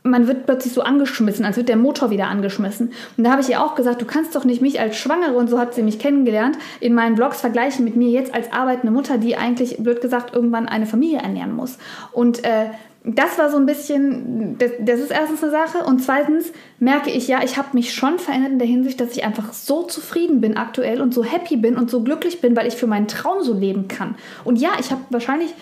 man 0.04 0.28
wird 0.28 0.46
plötzlich 0.46 0.74
so 0.74 0.82
angeschmissen, 0.82 1.46
als 1.46 1.58
wird 1.58 1.70
der 1.70 1.78
Motor 1.78 2.10
wieder 2.10 2.28
angeschmissen. 2.28 2.92
Und 3.18 3.24
da 3.24 3.32
habe 3.32 3.42
ich 3.42 3.50
ihr 3.50 3.64
auch 3.64 3.76
gesagt, 3.76 4.02
du 4.02 4.06
kannst 4.06 4.36
doch 4.36 4.44
nicht 4.44 4.62
mich 4.62 4.80
als 4.80 4.98
Schwangere, 4.98 5.36
und 5.36 5.50
so 5.50 5.58
hat 5.58 5.74
sie 5.74 5.82
mich 5.82 5.98
kennengelernt, 5.98 6.58
in 6.82 6.94
meinen 6.94 7.16
Blogs 7.16 7.42
vergleichen 7.42 7.86
mit 7.86 7.96
mir 7.96 8.10
jetzt 8.10 8.34
als 8.34 8.52
arbeitende 8.52 8.94
Mutter, 8.94 9.18
die 9.18 9.38
eigentlich, 9.38 9.78
blöd 9.78 10.02
gesagt, 10.02 10.36
irgendwann 10.36 10.68
eine 10.68 10.86
Familie 10.86 11.20
ernähren 11.20 11.56
muss. 11.56 11.78
Und 12.12 12.44
äh, 12.44 12.66
das 13.06 13.38
war 13.38 13.50
so 13.50 13.58
ein 13.58 13.66
bisschen, 13.66 14.58
das, 14.58 14.72
das, 14.80 15.00
ist 15.00 15.12
erstens 15.12 15.44
eine 15.44 15.52
Sache. 15.52 15.80
Und 15.86 16.00
zweitens 16.00 16.54
merke 16.80 17.10
ich 17.10 17.28
ja, 17.28 17.44
ich 17.44 17.58
habe 17.58 17.70
mich 17.74 17.94
schon 17.94 18.18
verändert 18.18 18.52
in 18.52 18.60
der 18.60 18.68
Hinsicht, 18.68 19.00
dass 19.00 19.12
ich 19.12 19.26
einfach 19.26 19.52
so 19.54 19.84
zufrieden 19.84 20.40
bin 20.40 20.56
aktuell 20.56 21.02
und 21.02 21.14
so 21.14 21.24
happy 21.24 21.58
bin 21.58 21.76
und 21.76 21.90
so 21.90 22.02
glücklich 22.02 22.40
bin, 22.40 22.56
weil 22.56 22.68
ich 22.68 22.76
für 22.76 22.88
meinen 22.88 23.08
Traum 23.08 23.42
so 23.42 23.54
leben 23.54 23.90
kann. 23.90 24.16
Und 24.46 24.58
ja, 24.58 24.72
ich 24.80 24.92
habe 24.92 25.02
wahrscheinlich 25.10 25.54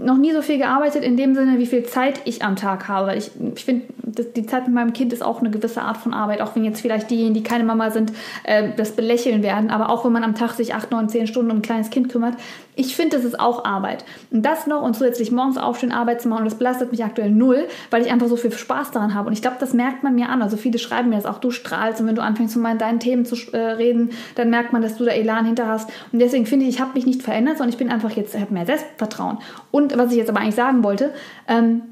noch 0.00 0.16
nie 0.16 0.32
so 0.32 0.42
viel 0.42 0.58
gearbeitet 0.58 1.02
in 1.02 1.16
dem 1.16 1.34
Sinne, 1.34 1.58
wie 1.58 1.66
viel 1.66 1.84
Zeit 1.84 2.20
ich 2.24 2.42
am 2.42 2.56
Tag 2.56 2.88
habe. 2.88 3.14
Ich, 3.14 3.30
ich 3.54 3.64
finde, 3.64 3.86
die 4.02 4.46
Zeit 4.46 4.66
mit 4.66 4.74
meinem 4.74 4.92
Kind 4.92 5.12
ist 5.12 5.24
auch 5.24 5.40
eine 5.40 5.50
gewisse 5.50 5.82
Art 5.82 5.96
von 5.96 6.14
Arbeit, 6.14 6.40
auch 6.40 6.54
wenn 6.54 6.64
jetzt 6.64 6.80
vielleicht 6.80 7.10
diejenigen, 7.10 7.34
die 7.34 7.42
keine 7.42 7.64
Mama 7.64 7.90
sind, 7.90 8.12
äh, 8.44 8.70
das 8.76 8.92
belächeln 8.92 9.42
werden. 9.42 9.70
Aber 9.70 9.90
auch 9.90 10.04
wenn 10.04 10.12
man 10.12 10.24
am 10.24 10.34
Tag 10.34 10.52
sich 10.52 10.74
acht, 10.74 10.90
neun, 10.90 11.08
zehn 11.08 11.26
Stunden 11.26 11.50
um 11.50 11.58
ein 11.58 11.62
kleines 11.62 11.90
Kind 11.90 12.08
kümmert, 12.08 12.34
ich 12.78 12.94
finde, 12.94 13.16
das 13.16 13.24
ist 13.24 13.40
auch 13.40 13.64
Arbeit. 13.64 14.04
Und 14.30 14.42
das 14.42 14.66
noch 14.66 14.82
und 14.82 14.94
zusätzlich 14.94 15.32
morgens 15.32 15.56
aufstehen, 15.56 15.92
Arbeit 15.92 16.20
zu 16.20 16.28
machen, 16.28 16.44
das 16.44 16.56
belastet 16.56 16.90
mich 16.90 17.02
aktuell 17.02 17.30
null, 17.30 17.66
weil 17.90 18.02
ich 18.02 18.12
einfach 18.12 18.28
so 18.28 18.36
viel 18.36 18.52
Spaß 18.52 18.90
daran 18.90 19.14
habe. 19.14 19.28
Und 19.28 19.32
ich 19.32 19.40
glaube, 19.40 19.56
das 19.58 19.72
merkt 19.72 20.02
man 20.02 20.14
mir 20.14 20.28
an. 20.28 20.42
Also 20.42 20.58
viele 20.58 20.78
schreiben 20.78 21.08
mir 21.08 21.16
das 21.16 21.24
auch, 21.24 21.38
du 21.38 21.50
strahlst 21.50 22.02
und 22.02 22.06
wenn 22.06 22.14
du 22.14 22.22
anfängst, 22.22 22.54
um 22.54 22.62
mal 22.62 22.76
deinen 22.76 23.00
Themen 23.00 23.24
zu 23.24 23.34
äh, 23.52 23.56
reden, 23.56 24.10
dann 24.34 24.50
merkt 24.50 24.74
man, 24.74 24.82
dass 24.82 24.98
du 24.98 25.06
da 25.06 25.12
Elan 25.12 25.46
hinter 25.46 25.66
hast. 25.66 25.90
Und 26.12 26.18
deswegen 26.18 26.44
finde 26.44 26.66
ich, 26.66 26.74
ich 26.74 26.80
habe 26.80 26.92
mich 26.94 27.06
nicht 27.06 27.22
verändert, 27.22 27.56
sondern 27.56 27.70
ich 27.70 27.78
bin 27.78 27.90
einfach 27.90 28.10
jetzt, 28.10 28.38
habe 28.38 28.52
mehr 28.52 28.66
Selbstvertrauen. 28.66 29.38
Und 29.70 29.85
was 29.96 30.10
ich 30.10 30.18
jetzt 30.18 30.30
aber 30.30 30.40
eigentlich 30.40 30.54
sagen 30.54 30.82
wollte, 30.82 31.12
ähm, 31.48 31.82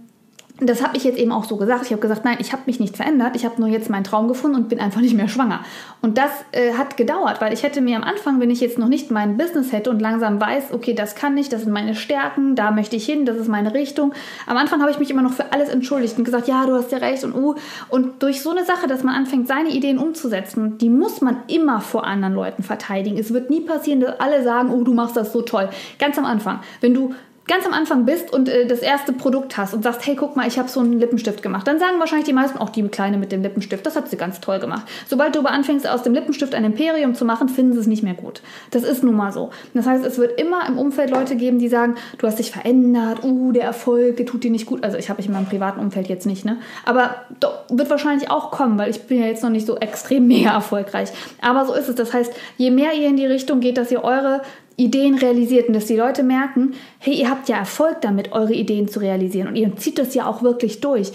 das 0.61 0.85
habe 0.85 0.97
ich 0.97 1.03
jetzt 1.03 1.19
eben 1.19 1.33
auch 1.33 1.45
so 1.45 1.57
gesagt. 1.57 1.85
Ich 1.85 1.91
habe 1.91 2.01
gesagt, 2.01 2.25
nein, 2.25 2.37
ich 2.39 2.53
habe 2.53 2.63
mich 2.67 2.79
nicht 2.79 2.97
verändert. 2.97 3.35
Ich 3.35 3.45
habe 3.45 3.61
nur 3.61 3.69
jetzt 3.69 3.91
meinen 3.91 4.05
Traum 4.05 4.29
gefunden 4.29 4.57
und 4.57 4.69
bin 4.69 4.79
einfach 4.79 5.01
nicht 5.01 5.17
mehr 5.17 5.27
schwanger. 5.27 5.65
Und 6.01 6.17
das 6.17 6.31
äh, 6.53 6.75
hat 6.75 6.97
gedauert, 6.97 7.41
weil 7.41 7.53
ich 7.53 7.65
hätte 7.65 7.81
mir 7.81 7.97
am 7.97 8.05
Anfang, 8.05 8.39
wenn 8.39 8.51
ich 8.51 8.61
jetzt 8.61 8.79
noch 8.79 8.87
nicht 8.87 9.11
mein 9.11 9.37
Business 9.37 9.73
hätte 9.73 9.91
und 9.91 10.01
langsam 10.01 10.41
weiß, 10.41 10.73
okay, 10.73 10.95
das 10.95 11.17
kann 11.17 11.37
ich, 11.37 11.49
das 11.49 11.63
sind 11.63 11.73
meine 11.73 11.97
Stärken, 11.97 12.55
da 12.55 12.71
möchte 12.71 12.95
ich 12.95 13.05
hin, 13.05 13.27
das 13.27 13.37
ist 13.37 13.49
meine 13.49 13.75
Richtung. 13.75 14.13
Am 14.47 14.57
Anfang 14.57 14.81
habe 14.81 14.93
ich 14.93 15.01
mich 15.01 15.11
immer 15.11 15.23
noch 15.23 15.33
für 15.33 15.53
alles 15.53 15.71
entschuldigt 15.71 16.19
und 16.19 16.25
gesagt, 16.25 16.47
ja, 16.47 16.65
du 16.67 16.75
hast 16.75 16.93
ja 16.93 16.99
recht 16.99 17.25
und 17.25 17.35
uh. 17.35 17.57
Und 17.89 18.23
durch 18.23 18.41
so 18.41 18.51
eine 18.51 18.65
Sache, 18.65 18.87
dass 18.87 19.03
man 19.03 19.17
anfängt, 19.17 19.49
seine 19.49 19.71
Ideen 19.71 19.99
umzusetzen, 19.99 20.79
die 20.79 20.89
muss 20.89 21.21
man 21.21 21.39
immer 21.49 21.81
vor 21.81 22.07
anderen 22.07 22.35
Leuten 22.35 22.63
verteidigen. 22.63 23.19
Es 23.19 23.35
wird 23.35 23.51
nie 23.51 23.63
passieren, 23.63 23.99
dass 23.99 24.21
alle 24.21 24.45
sagen, 24.45 24.71
oh, 24.71 24.85
du 24.85 24.95
machst 24.95 25.17
das 25.17 25.33
so 25.33 25.43
toll. 25.43 25.69
Ganz 25.99 26.17
am 26.17 26.27
Anfang. 26.27 26.61
Wenn 26.81 26.95
du 26.95 27.13
ganz 27.47 27.67
am 27.67 27.73
Anfang 27.73 28.07
bist 28.07 28.33
und 28.33 28.49
äh, 28.49 28.67
das 28.67 28.81
erste 28.81 29.13
Produkt 29.13 29.57
hast 29.57 29.75
und 29.75 29.83
sagst, 29.83 30.07
hey, 30.07 30.17
guck 30.17 30.37
mal, 30.37 30.47
ich 30.47 30.59
habe 30.59 30.69
so 30.69 30.81
einen 30.81 30.99
Lippenstift 30.99 31.43
gemacht, 31.43 31.67
dann 31.67 31.79
sagen 31.79 31.99
wahrscheinlich 31.99 32.27
die 32.27 32.33
meisten, 32.33 32.59
auch 32.59 32.71
die 32.71 32.83
Kleine 32.89 33.19
mit 33.19 33.33
dem 33.33 33.43
Lippenstift, 33.43 33.85
das 33.85 33.97
hat 33.97 34.09
sie 34.09 34.17
ganz 34.17 34.41
toll 34.41 34.59
gemacht. 34.59 34.87
Sobald 35.09 35.35
du 35.35 35.41
aber 35.41 35.51
anfängst, 35.51 35.87
aus 35.87 36.03
dem 36.03 36.15
Lippenstift 36.15 36.55
ein 36.55 36.65
Imperium 36.65 37.15
zu 37.15 37.25
machen, 37.25 37.49
finden 37.49 37.75
sie 37.75 37.81
es 37.81 37.87
nicht 37.87 38.03
mehr 38.03 38.15
gut. 38.15 38.43
Das 38.71 38.83
ist 38.83 39.03
nun 39.03 39.17
mal 39.17 39.33
so. 39.33 39.51
Das 39.75 39.87
heißt, 39.87 40.05
es 40.05 40.19
wird 40.19 40.41
immer 40.41 40.67
im 40.67 40.79
Umfeld 40.79 41.11
Leute 41.11 41.37
geben, 41.37 41.59
die 41.59 41.69
sagen, 41.69 41.97
du 42.19 42.27
hast 42.27 42.39
dich 42.39 42.51
verändert, 42.51 43.25
uh, 43.25 43.53
der 43.53 43.65
Erfolg, 43.65 44.17
der 44.17 44.27
tut 44.27 44.45
dir 44.45 44.51
nicht 44.51 44.67
gut. 44.67 44.83
Also 44.83 44.97
ich 44.97 45.11
habe 45.11 45.21
ich 45.21 45.27
in 45.27 45.33
meinem 45.33 45.47
privaten 45.47 45.81
Umfeld 45.81 46.09
jetzt 46.09 46.27
nicht, 46.27 46.45
ne? 46.45 46.59
Aber 46.85 47.17
doch, 47.41 47.65
wird 47.69 47.91
wahrscheinlich 47.91 48.31
auch 48.31 48.51
kommen, 48.51 48.79
weil 48.79 48.91
ich 48.91 49.03
bin 49.03 49.21
ja 49.21 49.27
jetzt 49.27 49.43
noch 49.43 49.51
nicht 49.51 49.67
so 49.67 49.77
extrem 49.77 50.27
mega 50.29 50.51
erfolgreich. 50.51 51.11
Aber 51.43 51.67
so 51.67 51.75
ist 51.75 51.89
es. 51.89 51.95
Das 51.95 52.13
heißt, 52.13 52.33
je 52.57 52.71
mehr 52.71 52.95
ihr 52.95 53.09
in 53.09 53.17
die 53.17 53.27
Richtung 53.27 53.61
geht, 53.61 53.77
dass 53.77 53.91
ihr 53.91 54.03
eure 54.03 54.43
Ideen 54.77 55.15
realisiert 55.15 55.69
und 55.69 55.75
dass 55.75 55.87
die 55.87 55.97
Leute 55.97 56.23
merken, 56.23 56.73
hey, 56.99 57.15
ihr 57.15 57.31
habt 57.31 57.49
ja 57.49 57.57
Erfolg 57.57 58.01
damit, 58.01 58.33
eure 58.33 58.55
Ideen 58.55 58.89
zu 58.89 59.01
realisieren 59.01 59.49
und 59.49 59.57
ihr 59.57 59.77
zieht 59.77 59.99
das 59.99 60.15
ja 60.15 60.27
auch 60.27 60.43
wirklich 60.43 60.81
durch. 60.81 61.13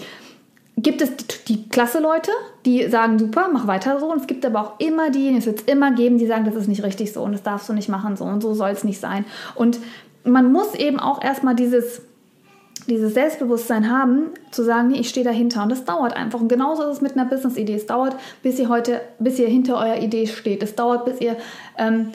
Gibt 0.76 1.02
es 1.02 1.14
die, 1.16 1.26
die 1.48 1.68
klasse 1.68 2.00
Leute, 2.00 2.30
die 2.64 2.88
sagen, 2.88 3.18
super, 3.18 3.50
mach 3.52 3.66
weiter 3.66 4.00
so. 4.00 4.10
Und 4.10 4.20
es 4.20 4.26
gibt 4.26 4.46
aber 4.46 4.60
auch 4.60 4.80
immer 4.80 5.10
diejenigen, 5.10 5.38
es 5.38 5.46
wird 5.46 5.60
es 5.60 5.66
immer 5.66 5.92
geben, 5.92 6.16
die 6.16 6.26
sagen, 6.26 6.46
das 6.46 6.54
ist 6.54 6.68
nicht 6.68 6.82
richtig 6.82 7.12
so 7.12 7.22
und 7.22 7.32
das 7.32 7.42
darfst 7.42 7.68
du 7.68 7.74
nicht 7.74 7.90
machen 7.90 8.16
so 8.16 8.24
und 8.24 8.40
so 8.40 8.54
soll 8.54 8.70
es 8.70 8.82
nicht 8.82 8.98
sein. 8.98 9.26
Und 9.54 9.78
man 10.24 10.50
muss 10.50 10.74
eben 10.74 10.98
auch 10.98 11.22
erstmal 11.22 11.54
dieses, 11.54 12.02
dieses 12.86 13.12
Selbstbewusstsein 13.12 13.90
haben, 13.90 14.28
zu 14.52 14.62
sagen, 14.62 14.88
nee, 14.88 15.00
ich 15.00 15.10
stehe 15.10 15.24
dahinter. 15.24 15.62
Und 15.62 15.70
das 15.70 15.84
dauert 15.84 16.16
einfach. 16.16 16.40
Und 16.40 16.48
genauso 16.48 16.84
ist 16.84 16.96
es 16.96 17.00
mit 17.02 17.12
einer 17.12 17.26
Business-Idee. 17.26 17.74
Es 17.74 17.86
dauert, 17.86 18.16
bis 18.42 18.58
ihr 18.58 18.70
heute, 18.70 19.02
bis 19.18 19.38
ihr 19.38 19.48
hinter 19.48 19.76
eurer 19.76 20.00
Idee 20.00 20.26
steht. 20.26 20.62
Es 20.62 20.76
dauert, 20.76 21.04
bis 21.04 21.20
ihr 21.20 21.36
ähm, 21.76 22.12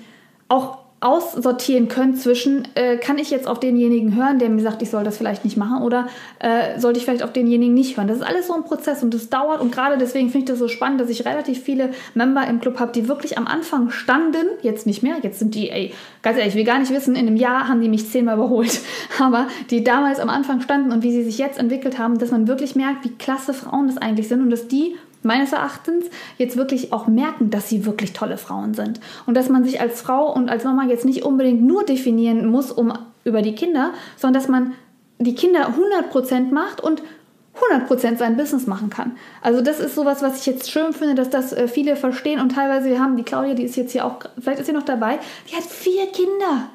auch 0.49 0.84
aussortieren 1.05 1.87
könnt 1.87 2.19
zwischen, 2.19 2.67
äh, 2.73 2.97
kann 2.97 3.19
ich 3.19 3.29
jetzt 3.29 3.47
auf 3.47 3.59
denjenigen 3.59 4.15
hören, 4.15 4.39
der 4.39 4.49
mir 4.49 4.63
sagt, 4.63 4.81
ich 4.81 4.89
soll 4.89 5.03
das 5.03 5.17
vielleicht 5.17 5.45
nicht 5.45 5.55
machen 5.55 5.83
oder 5.83 6.07
äh, 6.39 6.79
sollte 6.79 6.97
ich 6.97 7.05
vielleicht 7.05 7.21
auf 7.21 7.31
denjenigen 7.31 7.75
nicht 7.75 7.95
hören. 7.95 8.07
Das 8.07 8.17
ist 8.17 8.23
alles 8.23 8.47
so 8.47 8.55
ein 8.55 8.63
Prozess 8.63 9.03
und 9.03 9.13
das 9.13 9.29
dauert 9.29 9.61
und 9.61 9.71
gerade 9.71 9.99
deswegen 9.99 10.29
finde 10.31 10.45
ich 10.45 10.49
das 10.49 10.57
so 10.57 10.67
spannend, 10.67 10.99
dass 10.99 11.11
ich 11.11 11.23
relativ 11.23 11.61
viele 11.61 11.91
Member 12.15 12.47
im 12.47 12.59
Club 12.59 12.79
habe, 12.79 12.91
die 12.91 13.07
wirklich 13.07 13.37
am 13.37 13.45
Anfang 13.45 13.91
standen, 13.91 14.47
jetzt 14.63 14.87
nicht 14.87 15.03
mehr, 15.03 15.17
jetzt 15.21 15.37
sind 15.37 15.53
die, 15.53 15.69
ey, 15.69 15.93
ganz 16.23 16.39
ehrlich, 16.39 16.55
ich 16.55 16.57
will 16.57 16.65
gar 16.65 16.79
nicht 16.79 16.91
wissen, 16.91 17.15
in 17.15 17.27
einem 17.27 17.37
Jahr 17.37 17.67
haben 17.67 17.81
die 17.81 17.89
mich 17.89 18.09
zehnmal 18.09 18.35
überholt, 18.35 18.81
aber 19.19 19.47
die 19.69 19.83
damals 19.83 20.19
am 20.19 20.29
Anfang 20.29 20.61
standen 20.61 20.91
und 20.91 21.03
wie 21.03 21.11
sie 21.11 21.23
sich 21.23 21.37
jetzt 21.37 21.59
entwickelt 21.59 21.99
haben, 21.99 22.17
dass 22.17 22.31
man 22.31 22.47
wirklich 22.47 22.75
merkt, 22.75 23.05
wie 23.05 23.11
klasse 23.11 23.53
Frauen 23.53 23.87
das 23.87 23.97
eigentlich 23.97 24.27
sind 24.27 24.41
und 24.41 24.49
dass 24.49 24.67
die 24.67 24.95
meines 25.25 25.51
Erachtens 25.51 26.05
jetzt 26.37 26.55
wirklich 26.57 26.93
auch 26.93 27.07
merken, 27.07 27.49
dass 27.49 27.69
sie 27.69 27.85
wirklich 27.85 28.13
tolle 28.13 28.37
Frauen 28.37 28.73
sind. 28.73 28.99
Und 29.25 29.35
dass 29.35 29.49
man 29.49 29.63
sich 29.63 29.81
als 29.81 30.01
Frau 30.01 30.31
und 30.31 30.49
als 30.49 30.63
Mama 30.63 30.85
jetzt 30.85 31.05
nicht 31.05 31.23
unbedingt 31.23 31.61
nur 31.61 31.83
definieren 31.83 32.45
muss 32.47 32.71
um, 32.71 32.93
über 33.23 33.41
die 33.41 33.55
Kinder, 33.55 33.91
sondern 34.17 34.41
dass 34.41 34.49
man 34.49 34.73
die 35.19 35.35
Kinder 35.35 35.73
100% 36.11 36.51
macht 36.51 36.81
und 36.81 37.01
100% 37.71 38.17
sein 38.17 38.35
Business 38.35 38.67
machen 38.67 38.89
kann. 38.89 39.17
Also 39.41 39.61
das 39.61 39.79
ist 39.79 39.95
sowas, 39.95 40.21
was 40.21 40.39
ich 40.39 40.45
jetzt 40.45 40.69
schön 40.69 40.93
finde, 40.93 41.15
dass 41.15 41.29
das 41.29 41.53
äh, 41.53 41.67
viele 41.67 41.95
verstehen 41.95 42.41
und 42.41 42.53
teilweise 42.53 42.89
wir 42.89 42.99
haben 42.99 43.15
die 43.15 43.23
Claudia, 43.23 43.53
die 43.53 43.63
ist 43.63 43.77
jetzt 43.77 43.93
hier 43.93 44.05
auch, 44.05 44.19
vielleicht 44.39 44.59
ist 44.59 44.65
sie 44.65 44.73
noch 44.73 44.83
dabei, 44.83 45.19
die 45.49 45.55
hat 45.55 45.63
vier 45.63 46.07
Kinder. 46.07 46.69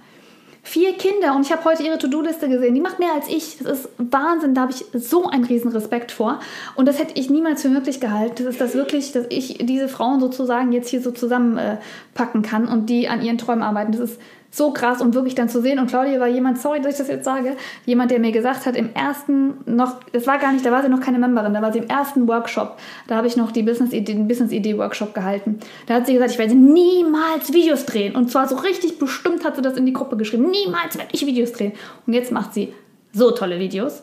Vier 0.62 0.92
Kinder 0.92 1.34
und 1.34 1.46
ich 1.46 1.52
habe 1.52 1.64
heute 1.64 1.82
ihre 1.82 1.96
To-Do-Liste 1.96 2.48
gesehen. 2.48 2.74
Die 2.74 2.80
macht 2.80 2.98
mehr 2.98 3.14
als 3.14 3.28
ich. 3.28 3.58
Das 3.58 3.80
ist 3.80 3.88
Wahnsinn. 3.96 4.54
Da 4.54 4.62
habe 4.62 4.72
ich 4.72 4.84
so 4.92 5.26
einen 5.26 5.44
riesen 5.44 5.72
Respekt 5.72 6.12
vor. 6.12 6.38
Und 6.74 6.86
das 6.86 6.98
hätte 6.98 7.18
ich 7.18 7.30
niemals 7.30 7.62
für 7.62 7.70
möglich 7.70 7.98
gehalten. 7.98 8.44
Das 8.44 8.54
ist 8.54 8.60
das 8.60 8.74
wirklich, 8.74 9.12
dass 9.12 9.24
ich 9.30 9.58
diese 9.60 9.88
Frauen 9.88 10.20
sozusagen 10.20 10.72
jetzt 10.72 10.90
hier 10.90 11.00
so 11.00 11.12
zusammenpacken 11.12 12.42
kann 12.42 12.68
und 12.68 12.86
die 12.90 13.08
an 13.08 13.22
ihren 13.22 13.38
Träumen 13.38 13.62
arbeiten. 13.62 13.92
Das 13.92 14.02
ist 14.02 14.20
so 14.50 14.72
krass 14.72 15.00
und 15.00 15.14
wirklich 15.14 15.34
dann 15.34 15.48
zu 15.48 15.62
sehen. 15.62 15.78
Und 15.78 15.88
Claudia 15.88 16.18
war 16.18 16.26
jemand, 16.26 16.58
sorry, 16.58 16.80
dass 16.80 16.92
ich 16.92 16.98
das 16.98 17.08
jetzt 17.08 17.24
sage, 17.24 17.56
jemand, 17.86 18.10
der 18.10 18.18
mir 18.18 18.32
gesagt 18.32 18.66
hat, 18.66 18.76
im 18.76 18.92
ersten 18.94 19.54
noch, 19.66 20.00
das 20.12 20.26
war 20.26 20.38
gar 20.38 20.52
nicht, 20.52 20.66
da 20.66 20.72
war 20.72 20.82
sie 20.82 20.88
noch 20.88 21.00
keine 21.00 21.18
Memberin, 21.18 21.54
da 21.54 21.62
war 21.62 21.72
sie 21.72 21.78
im 21.78 21.88
ersten 21.88 22.26
Workshop, 22.26 22.76
da 23.06 23.16
habe 23.16 23.26
ich 23.26 23.36
noch 23.36 23.52
die 23.52 23.62
Business 23.62 23.90
-Idee, 23.90 24.04
den 24.04 24.28
Business 24.28 24.50
Idee 24.50 24.76
Workshop 24.76 25.14
gehalten. 25.14 25.60
Da 25.86 25.94
hat 25.94 26.06
sie 26.06 26.14
gesagt, 26.14 26.32
ich 26.32 26.38
werde 26.38 26.54
niemals 26.54 27.52
Videos 27.52 27.86
drehen. 27.86 28.16
Und 28.16 28.30
zwar 28.30 28.48
so 28.48 28.56
richtig 28.56 28.98
bestimmt 28.98 29.44
hat 29.44 29.56
sie 29.56 29.62
das 29.62 29.76
in 29.76 29.86
die 29.86 29.92
Gruppe 29.92 30.16
geschrieben. 30.16 30.50
Niemals 30.50 30.98
werde 30.98 31.10
ich 31.12 31.24
Videos 31.24 31.52
drehen. 31.52 31.72
Und 32.06 32.14
jetzt 32.14 32.32
macht 32.32 32.54
sie 32.54 32.74
so 33.12 33.30
tolle 33.30 33.58
Videos. 33.58 34.02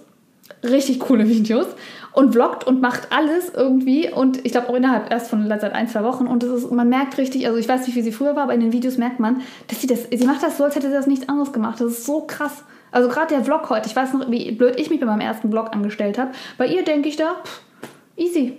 Richtig 0.64 1.00
coole 1.00 1.28
Videos 1.28 1.68
und 2.12 2.34
vloggt 2.34 2.66
und 2.66 2.82
macht 2.82 3.12
alles 3.12 3.54
irgendwie 3.54 4.12
und 4.12 4.46
ich 4.46 4.52
glaube 4.52 4.70
auch 4.70 4.76
innerhalb 4.76 5.12
erst 5.12 5.30
von 5.30 5.48
seit 5.48 5.74
ein, 5.74 5.88
zwei 5.88 6.04
Wochen 6.04 6.28
und 6.28 6.44
ist, 6.44 6.72
man 6.72 6.90
merkt 6.90 7.18
richtig, 7.18 7.46
also 7.46 7.58
ich 7.58 7.68
weiß 7.68 7.86
nicht, 7.88 7.96
wie 7.96 8.02
sie 8.02 8.12
früher 8.12 8.36
war, 8.36 8.44
aber 8.44 8.54
in 8.54 8.60
den 8.60 8.72
Videos 8.74 8.98
merkt 8.98 9.20
man, 9.20 9.42
dass 9.68 9.82
sie 9.82 9.88
das, 9.88 10.08
sie 10.12 10.26
macht 10.26 10.44
das 10.44 10.58
so, 10.58 10.64
als 10.64 10.76
hätte 10.76 10.88
sie 10.88 10.94
das 10.94 11.08
nichts 11.08 11.30
anderes 11.30 11.54
gemacht. 11.54 11.80
Das 11.80 11.88
ist 11.92 12.06
so 12.06 12.22
krass. 12.22 12.64
Also 12.92 13.10
gerade 13.10 13.28
der 13.28 13.44
Vlog 13.44 13.70
heute, 13.70 13.88
ich 13.88 13.96
weiß 13.96 14.14
noch, 14.14 14.32
wie 14.32 14.52
blöd 14.52 14.80
ich 14.80 14.90
mich 14.90 15.00
bei 15.00 15.06
meinem 15.06 15.22
ersten 15.22 15.52
Vlog 15.52 15.74
angestellt 15.74 16.18
habe. 16.18 16.32
Bei 16.58 16.66
ihr 16.68 16.84
denke 16.84 17.10
ich 17.10 17.18
da, 17.18 17.36
pff, 17.44 17.62
easy, 18.16 18.58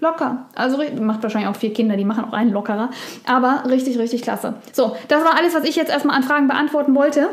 locker. 0.00 0.46
Also 0.54 0.78
macht 1.00 1.22
wahrscheinlich 1.22 1.50
auch 1.50 1.56
vier 1.56 1.72
Kinder, 1.72 1.96
die 1.96 2.04
machen 2.04 2.24
auch 2.24 2.32
einen 2.32 2.50
lockerer. 2.50 2.90
Aber 3.26 3.64
richtig, 3.68 3.98
richtig 3.98 4.22
klasse. 4.22 4.54
So, 4.72 4.96
das 5.08 5.24
war 5.24 5.36
alles, 5.36 5.54
was 5.54 5.64
ich 5.64 5.76
jetzt 5.76 5.90
erstmal 5.90 6.16
an 6.16 6.22
Fragen 6.22 6.48
beantworten 6.48 6.94
wollte. 6.94 7.28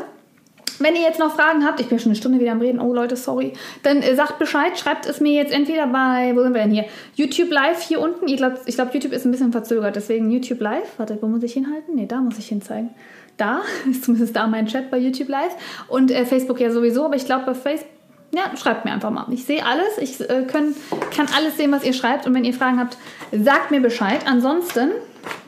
Wenn 0.78 0.94
ihr 0.94 1.02
jetzt 1.02 1.18
noch 1.18 1.34
Fragen 1.34 1.64
habt, 1.64 1.80
ich 1.80 1.88
bin 1.88 1.98
schon 1.98 2.10
eine 2.10 2.16
Stunde 2.16 2.40
wieder 2.40 2.52
am 2.52 2.60
Reden, 2.60 2.80
oh 2.80 2.92
Leute, 2.92 3.16
sorry, 3.16 3.52
dann 3.82 4.02
äh, 4.02 4.14
sagt 4.14 4.38
Bescheid, 4.38 4.78
schreibt 4.78 5.06
es 5.06 5.20
mir 5.20 5.32
jetzt 5.32 5.52
entweder 5.52 5.86
bei, 5.86 6.32
wo 6.34 6.42
sind 6.42 6.54
wir 6.54 6.62
denn 6.62 6.70
hier? 6.70 6.84
YouTube 7.14 7.50
Live 7.50 7.80
hier 7.82 8.00
unten. 8.00 8.28
Ich 8.28 8.36
glaube, 8.36 8.58
ich 8.66 8.74
glaub, 8.74 8.92
YouTube 8.94 9.12
ist 9.12 9.24
ein 9.24 9.30
bisschen 9.30 9.52
verzögert, 9.52 9.96
deswegen 9.96 10.30
YouTube 10.30 10.60
Live. 10.60 10.98
Warte, 10.98 11.18
wo 11.20 11.26
muss 11.26 11.42
ich 11.42 11.52
hinhalten? 11.52 11.94
Ne, 11.94 12.06
da 12.06 12.20
muss 12.20 12.38
ich 12.38 12.48
hinzeigen. 12.48 12.90
Da 13.36 13.62
ist 13.90 14.04
zumindest 14.04 14.36
da 14.36 14.46
mein 14.46 14.66
Chat 14.66 14.90
bei 14.90 14.98
YouTube 14.98 15.28
Live. 15.28 15.54
Und 15.88 16.10
äh, 16.10 16.24
Facebook 16.24 16.60
ja 16.60 16.70
sowieso, 16.70 17.04
aber 17.04 17.16
ich 17.16 17.24
glaube 17.24 17.46
bei 17.46 17.54
Facebook 17.54 17.98
ja, 18.30 18.54
schreibt 18.56 18.84
mir 18.84 18.92
einfach 18.92 19.10
mal. 19.10 19.26
Ich 19.30 19.44
sehe 19.44 19.64
alles. 19.64 19.96
Ich 19.98 20.20
äh, 20.20 20.42
können, 20.42 20.74
kann 21.16 21.26
alles 21.34 21.56
sehen, 21.56 21.72
was 21.72 21.84
ihr 21.84 21.94
schreibt. 21.94 22.26
Und 22.26 22.34
wenn 22.34 22.44
ihr 22.44 22.52
Fragen 22.52 22.78
habt, 22.78 22.98
sagt 23.32 23.70
mir 23.70 23.80
Bescheid. 23.80 24.20
Ansonsten 24.26 24.90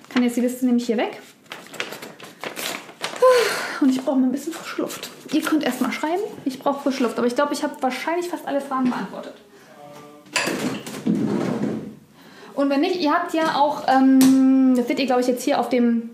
kann 0.08 0.22
jetzt 0.22 0.36
die 0.36 0.40
Liste 0.40 0.64
nämlich 0.64 0.86
hier 0.86 0.96
weg. 0.96 1.20
Und 3.82 3.90
ich 3.90 4.04
brauche 4.04 4.16
mal 4.16 4.26
ein 4.26 4.32
bisschen 4.32 4.52
frische 4.52 4.82
Luft. 4.82 5.10
Ihr 5.32 5.42
könnt 5.42 5.64
erstmal 5.64 5.92
schreiben. 5.92 6.22
Ich 6.44 6.58
brauche 6.58 6.82
frische 6.82 7.02
Luft. 7.02 7.18
Aber 7.18 7.26
ich 7.26 7.34
glaube, 7.34 7.54
ich 7.54 7.62
habe 7.62 7.74
wahrscheinlich 7.80 8.28
fast 8.28 8.46
alle 8.46 8.60
Fragen 8.60 8.90
beantwortet. 8.90 9.34
Und 12.54 12.68
wenn 12.68 12.80
nicht, 12.80 13.00
ihr 13.00 13.12
habt 13.12 13.32
ja 13.32 13.54
auch, 13.56 13.84
ähm, 13.88 14.74
das 14.76 14.86
seht 14.86 14.98
ihr, 14.98 15.06
glaube 15.06 15.22
ich, 15.22 15.26
jetzt 15.26 15.42
hier 15.42 15.58
auf 15.58 15.68
dem 15.68 16.10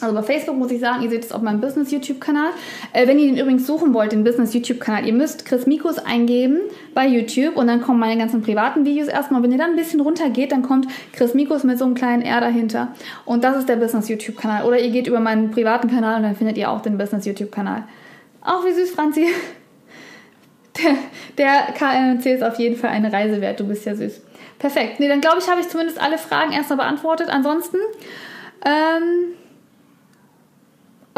also 0.00 0.14
bei 0.14 0.22
Facebook 0.22 0.56
muss 0.56 0.70
ich 0.70 0.80
sagen, 0.80 1.02
ihr 1.02 1.10
seht 1.10 1.24
es 1.24 1.32
auf 1.32 1.42
meinem 1.42 1.60
Business 1.60 1.90
YouTube-Kanal. 1.90 2.50
Äh, 2.92 3.06
wenn 3.06 3.18
ihr 3.18 3.26
den 3.26 3.38
übrigens 3.38 3.66
suchen 3.66 3.94
wollt, 3.94 4.12
den 4.12 4.24
Business 4.24 4.54
YouTube-Kanal, 4.54 5.06
ihr 5.06 5.12
müsst 5.12 5.44
Chris 5.44 5.66
Mikos 5.66 5.98
eingeben 5.98 6.60
bei 6.94 7.06
YouTube 7.06 7.56
und 7.56 7.66
dann 7.66 7.80
kommen 7.80 7.98
meine 7.98 8.18
ganzen 8.18 8.42
privaten 8.42 8.84
Videos 8.84 9.08
erstmal. 9.08 9.42
Wenn 9.42 9.52
ihr 9.52 9.58
dann 9.58 9.70
ein 9.70 9.76
bisschen 9.76 10.00
runter 10.00 10.30
geht, 10.30 10.52
dann 10.52 10.62
kommt 10.62 10.86
Chris 11.12 11.34
Mikos 11.34 11.64
mit 11.64 11.78
so 11.78 11.84
einem 11.84 11.94
kleinen 11.94 12.22
R 12.22 12.40
dahinter. 12.40 12.88
Und 13.24 13.44
das 13.44 13.56
ist 13.56 13.68
der 13.68 13.76
Business 13.76 14.08
YouTube-Kanal. 14.08 14.64
Oder 14.64 14.80
ihr 14.80 14.90
geht 14.90 15.06
über 15.06 15.20
meinen 15.20 15.50
privaten 15.50 15.88
Kanal 15.88 16.16
und 16.16 16.22
dann 16.22 16.36
findet 16.36 16.56
ihr 16.58 16.70
auch 16.70 16.80
den 16.80 16.98
Business 16.98 17.24
YouTube-Kanal. 17.26 17.84
Auch 18.42 18.64
wie 18.64 18.72
süß, 18.72 18.90
Franzi. 18.90 19.26
Der, 20.80 20.94
der 21.36 21.72
KMC 21.72 22.34
ist 22.34 22.44
auf 22.44 22.56
jeden 22.60 22.76
Fall 22.76 22.90
eine 22.90 23.12
Reise 23.12 23.40
wert. 23.40 23.58
Du 23.58 23.66
bist 23.66 23.84
ja 23.84 23.96
süß. 23.96 24.20
Perfekt. 24.60 25.00
Nee, 25.00 25.08
dann 25.08 25.20
glaube 25.20 25.38
ich, 25.40 25.48
habe 25.48 25.60
ich 25.60 25.68
zumindest 25.68 26.00
alle 26.00 26.18
Fragen 26.18 26.52
erstmal 26.52 26.78
beantwortet. 26.78 27.30
Ansonsten, 27.30 27.78
ähm, 28.64 29.34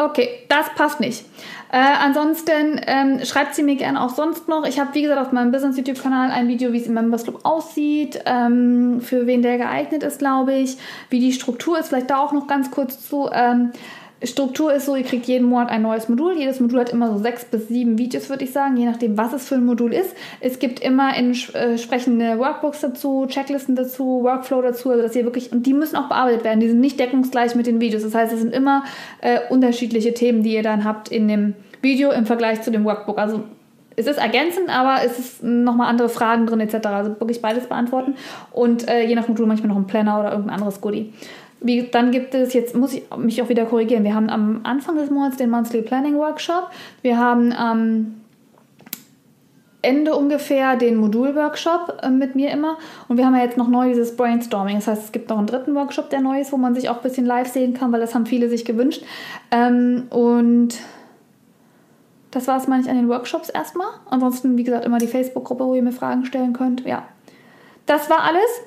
Okay, 0.01 0.29
das 0.47 0.65
passt 0.73 0.99
nicht. 0.99 1.23
Äh, 1.71 1.77
ansonsten 1.77 2.81
ähm, 2.87 3.23
schreibt 3.23 3.53
sie 3.53 3.61
mir 3.61 3.75
gerne 3.75 4.01
auch 4.01 4.09
sonst 4.09 4.47
noch. 4.47 4.65
Ich 4.65 4.79
habe, 4.79 4.95
wie 4.95 5.03
gesagt, 5.03 5.21
auf 5.21 5.31
meinem 5.31 5.51
Business-YouTube-Kanal 5.51 6.31
ein 6.31 6.47
Video, 6.47 6.73
wie 6.73 6.81
es 6.81 6.87
im 6.87 6.95
Members 6.95 7.23
Club 7.23 7.41
aussieht, 7.43 8.19
ähm, 8.25 8.99
für 9.01 9.27
wen 9.27 9.43
der 9.43 9.59
geeignet 9.59 10.01
ist, 10.01 10.17
glaube 10.17 10.53
ich, 10.53 10.77
wie 11.11 11.19
die 11.19 11.31
Struktur 11.31 11.77
ist. 11.77 11.89
Vielleicht 11.89 12.09
da 12.09 12.17
auch 12.17 12.31
noch 12.31 12.47
ganz 12.47 12.71
kurz 12.71 13.07
zu. 13.07 13.29
Ähm, 13.31 13.73
Struktur 14.23 14.71
ist 14.71 14.85
so, 14.85 14.95
ihr 14.95 15.03
kriegt 15.03 15.25
jeden 15.25 15.47
Monat 15.47 15.69
ein 15.69 15.81
neues 15.81 16.07
Modul. 16.07 16.37
Jedes 16.37 16.59
Modul 16.59 16.81
hat 16.81 16.91
immer 16.91 17.11
so 17.11 17.17
sechs 17.17 17.43
bis 17.45 17.67
sieben 17.67 17.97
Videos, 17.97 18.29
würde 18.29 18.43
ich 18.43 18.51
sagen, 18.51 18.77
je 18.77 18.85
nachdem, 18.85 19.17
was 19.17 19.33
es 19.33 19.47
für 19.47 19.55
ein 19.55 19.65
Modul 19.65 19.93
ist. 19.93 20.15
Es 20.39 20.59
gibt 20.59 20.79
immer 20.79 21.15
entsprechende 21.15 22.25
äh, 22.25 22.37
Workbooks 22.37 22.81
dazu, 22.81 23.25
Checklisten 23.27 23.75
dazu, 23.75 24.21
Workflow 24.23 24.61
dazu, 24.61 24.91
also 24.91 25.01
dass 25.01 25.15
ihr 25.15 25.23
wirklich, 25.23 25.51
und 25.51 25.65
die 25.65 25.73
müssen 25.73 25.95
auch 25.95 26.07
bearbeitet 26.07 26.43
werden. 26.43 26.59
Die 26.59 26.69
sind 26.69 26.79
nicht 26.79 26.99
deckungsgleich 26.99 27.55
mit 27.55 27.65
den 27.65 27.81
Videos. 27.81 28.03
Das 28.03 28.13
heißt, 28.13 28.31
es 28.31 28.41
sind 28.41 28.53
immer 28.53 28.83
äh, 29.21 29.39
unterschiedliche 29.49 30.13
Themen, 30.13 30.43
die 30.43 30.53
ihr 30.53 30.63
dann 30.63 30.83
habt 30.83 31.09
in 31.09 31.27
dem 31.27 31.55
Video 31.81 32.11
im 32.11 32.27
Vergleich 32.27 32.61
zu 32.61 32.69
dem 32.69 32.85
Workbook. 32.85 33.17
Also 33.17 33.43
es 33.95 34.07
ist 34.07 34.17
ergänzend, 34.17 34.69
aber 34.69 35.03
es 35.03 35.19
ist 35.19 35.43
nochmal 35.43 35.89
andere 35.89 36.09
Fragen 36.09 36.45
drin 36.45 36.59
etc. 36.59 36.85
Also 36.87 37.19
wirklich 37.19 37.41
beides 37.41 37.67
beantworten 37.67 38.15
und 38.51 38.87
äh, 38.87 39.03
je 39.03 39.15
nach 39.15 39.27
Modul 39.27 39.47
manchmal 39.47 39.69
noch 39.69 39.77
ein 39.77 39.87
Planner 39.87 40.19
oder 40.19 40.31
irgendein 40.31 40.55
anderes 40.55 40.79
Goodie. 40.79 41.13
Wie, 41.61 41.83
dann 41.83 42.11
gibt 42.11 42.33
es, 42.33 42.53
jetzt 42.53 42.75
muss 42.75 42.93
ich 42.93 43.03
mich 43.15 43.41
auch 43.41 43.49
wieder 43.49 43.65
korrigieren, 43.65 44.03
wir 44.03 44.15
haben 44.15 44.29
am 44.29 44.61
Anfang 44.63 44.97
des 44.97 45.11
Monats 45.11 45.37
den 45.37 45.51
Monthly 45.51 45.83
Planning 45.83 46.15
Workshop. 46.15 46.71
Wir 47.03 47.19
haben 47.19 47.53
am 47.53 48.21
Ende 49.83 50.15
ungefähr 50.15 50.75
den 50.75 50.95
Modul-Workshop 50.95 51.99
äh, 52.03 52.09
mit 52.09 52.35
mir 52.35 52.51
immer. 52.51 52.77
Und 53.07 53.17
wir 53.17 53.25
haben 53.25 53.35
ja 53.35 53.43
jetzt 53.43 53.57
noch 53.57 53.67
neu 53.67 53.89
dieses 53.89 54.15
Brainstorming. 54.15 54.75
Das 54.75 54.87
heißt, 54.87 55.05
es 55.05 55.11
gibt 55.11 55.29
noch 55.29 55.37
einen 55.37 55.47
dritten 55.47 55.73
Workshop, 55.75 56.09
der 56.09 56.21
neu 56.21 56.39
ist, 56.39 56.51
wo 56.51 56.57
man 56.57 56.75
sich 56.75 56.89
auch 56.89 56.97
ein 56.97 57.01
bisschen 57.03 57.25
live 57.25 57.47
sehen 57.47 57.73
kann, 57.73 57.91
weil 57.91 57.99
das 57.99 58.13
haben 58.13 58.25
viele 58.25 58.49
sich 58.49 58.65
gewünscht. 58.65 59.03
Ähm, 59.49 60.07
und 60.09 60.79
das 62.29 62.47
war 62.47 62.57
es, 62.57 62.67
meine 62.67 62.83
ich, 62.83 62.89
an 62.89 62.95
den 62.95 63.09
Workshops 63.09 63.49
erstmal. 63.49 63.87
Ansonsten, 64.09 64.57
wie 64.57 64.63
gesagt, 64.63 64.85
immer 64.85 64.99
die 64.99 65.07
Facebook-Gruppe, 65.07 65.65
wo 65.65 65.73
ihr 65.73 65.83
mir 65.83 65.91
Fragen 65.91 66.25
stellen 66.25 66.53
könnt. 66.53 66.85
Ja. 66.85 67.03
Das 67.87 68.09
war 68.09 68.21
alles. 68.21 68.61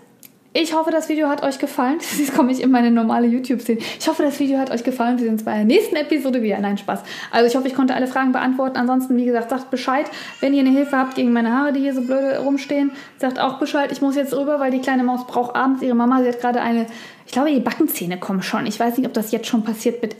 Ich 0.57 0.73
hoffe, 0.73 0.93
das 0.93 1.09
Video 1.09 1.29
hat 1.29 1.43
euch 1.43 1.59
gefallen. 1.59 1.99
Jetzt 2.17 2.33
komme 2.33 2.53
ich 2.53 2.63
in 2.63 2.71
meine 2.71 2.93
normale 2.93 3.27
YouTube-Szene. 3.27 3.81
Ich 3.99 4.07
hoffe, 4.07 4.23
das 4.23 4.39
Video 4.39 4.57
hat 4.57 4.71
euch 4.71 4.85
gefallen. 4.85 5.19
Wir 5.19 5.25
sehen 5.25 5.33
uns 5.33 5.45
bei 5.45 5.57
der 5.57 5.65
nächsten 5.65 5.97
Episode 5.97 6.43
wieder. 6.43 6.61
Nein, 6.61 6.79
Spaß. 6.79 7.01
Also 7.33 7.49
ich 7.49 7.57
hoffe, 7.57 7.67
ich 7.67 7.75
konnte 7.75 7.93
alle 7.93 8.07
Fragen 8.07 8.31
beantworten. 8.31 8.77
Ansonsten, 8.77 9.17
wie 9.17 9.25
gesagt, 9.25 9.51
sagt 9.51 9.73
Bescheid. 9.73 10.09
Wenn 10.39 10.55
ihr 10.55 10.61
eine 10.61 10.71
Hilfe 10.71 10.97
habt 10.97 11.17
gegen 11.17 11.33
meine 11.33 11.53
Haare, 11.53 11.73
die 11.73 11.81
hier 11.81 11.93
so 11.93 12.03
blöde 12.03 12.39
rumstehen, 12.39 12.93
sagt 13.19 13.41
auch 13.41 13.59
Bescheid. 13.59 13.91
Ich 13.91 14.01
muss 14.01 14.15
jetzt 14.15 14.33
rüber, 14.33 14.61
weil 14.61 14.71
die 14.71 14.79
kleine 14.79 15.03
Maus 15.03 15.27
braucht 15.27 15.57
abends 15.57 15.83
ihre 15.83 15.97
Mama. 15.97 16.23
Sie 16.23 16.29
hat 16.29 16.41
gerade 16.41 16.61
eine, 16.61 16.87
ich 17.27 17.33
glaube, 17.33 17.51
die 17.51 17.59
Backenzähne 17.59 18.21
kommen 18.21 18.43
schon. 18.43 18.65
Ich 18.67 18.79
weiß 18.79 18.97
nicht, 18.97 19.09
ob 19.09 19.13
das 19.13 19.33
jetzt 19.33 19.49
schon 19.49 19.65
passiert 19.65 20.03
mit 20.03 20.15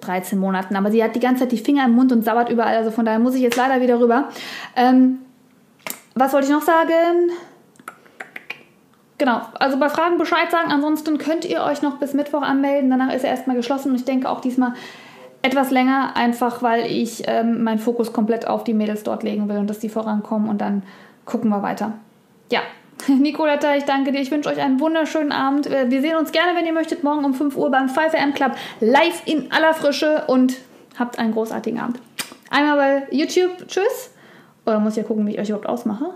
13 0.00 0.38
Monaten. 0.38 0.74
Aber 0.76 0.90
sie 0.90 1.04
hat 1.04 1.14
die 1.14 1.20
ganze 1.20 1.40
Zeit 1.40 1.52
die 1.52 1.58
Finger 1.58 1.84
im 1.84 1.92
Mund 1.92 2.12
und 2.12 2.24
sabbert 2.24 2.48
überall. 2.48 2.76
Also 2.76 2.90
von 2.90 3.04
daher 3.04 3.18
muss 3.18 3.34
ich 3.34 3.42
jetzt 3.42 3.58
leider 3.58 3.82
wieder 3.82 4.00
rüber. 4.00 4.30
Ähm, 4.74 5.18
was 6.14 6.32
wollte 6.32 6.46
ich 6.46 6.52
noch 6.52 6.62
sagen? 6.62 7.30
Genau, 9.18 9.40
also 9.58 9.78
bei 9.78 9.88
Fragen 9.88 10.18
Bescheid 10.18 10.50
sagen. 10.50 10.70
Ansonsten 10.70 11.18
könnt 11.18 11.44
ihr 11.44 11.62
euch 11.62 11.82
noch 11.82 11.96
bis 11.98 12.12
Mittwoch 12.12 12.42
anmelden. 12.42 12.90
Danach 12.90 13.12
ist 13.12 13.24
er 13.24 13.30
erstmal 13.30 13.56
geschlossen 13.56 13.90
und 13.90 13.96
ich 13.96 14.04
denke 14.04 14.28
auch 14.28 14.40
diesmal 14.40 14.74
etwas 15.42 15.70
länger, 15.70 16.16
einfach 16.16 16.62
weil 16.62 16.86
ich 16.86 17.22
ähm, 17.26 17.62
meinen 17.62 17.78
Fokus 17.78 18.12
komplett 18.12 18.46
auf 18.46 18.64
die 18.64 18.74
Mädels 18.74 19.04
dort 19.04 19.22
legen 19.22 19.48
will 19.48 19.58
und 19.58 19.70
dass 19.70 19.78
die 19.78 19.88
vorankommen 19.88 20.48
und 20.48 20.60
dann 20.60 20.82
gucken 21.24 21.50
wir 21.50 21.62
weiter. 21.62 21.92
Ja, 22.50 22.60
Nicoletta, 23.08 23.76
ich 23.76 23.84
danke 23.84 24.12
dir. 24.12 24.20
Ich 24.20 24.30
wünsche 24.30 24.48
euch 24.48 24.60
einen 24.60 24.80
wunderschönen 24.80 25.32
Abend. 25.32 25.66
Äh, 25.66 25.90
wir 25.90 26.00
sehen 26.00 26.16
uns 26.16 26.32
gerne, 26.32 26.56
wenn 26.56 26.66
ihr 26.66 26.72
möchtet, 26.72 27.04
morgen 27.04 27.24
um 27.24 27.34
5 27.34 27.56
Uhr 27.56 27.70
beim 27.70 27.86
5am 27.86 28.32
Club 28.32 28.52
live 28.80 29.22
in 29.26 29.52
aller 29.52 29.74
Frische 29.74 30.24
und 30.26 30.56
habt 30.98 31.18
einen 31.18 31.32
großartigen 31.32 31.80
Abend. 31.80 32.00
Einmal 32.50 32.76
bei 32.76 33.16
YouTube. 33.16 33.68
Tschüss. 33.68 34.10
Oder 34.64 34.80
muss 34.80 34.94
ich 34.94 34.98
ja 34.98 35.02
gucken, 35.04 35.26
wie 35.26 35.32
ich 35.32 35.38
euch 35.38 35.48
überhaupt 35.48 35.68
ausmache? 35.68 36.10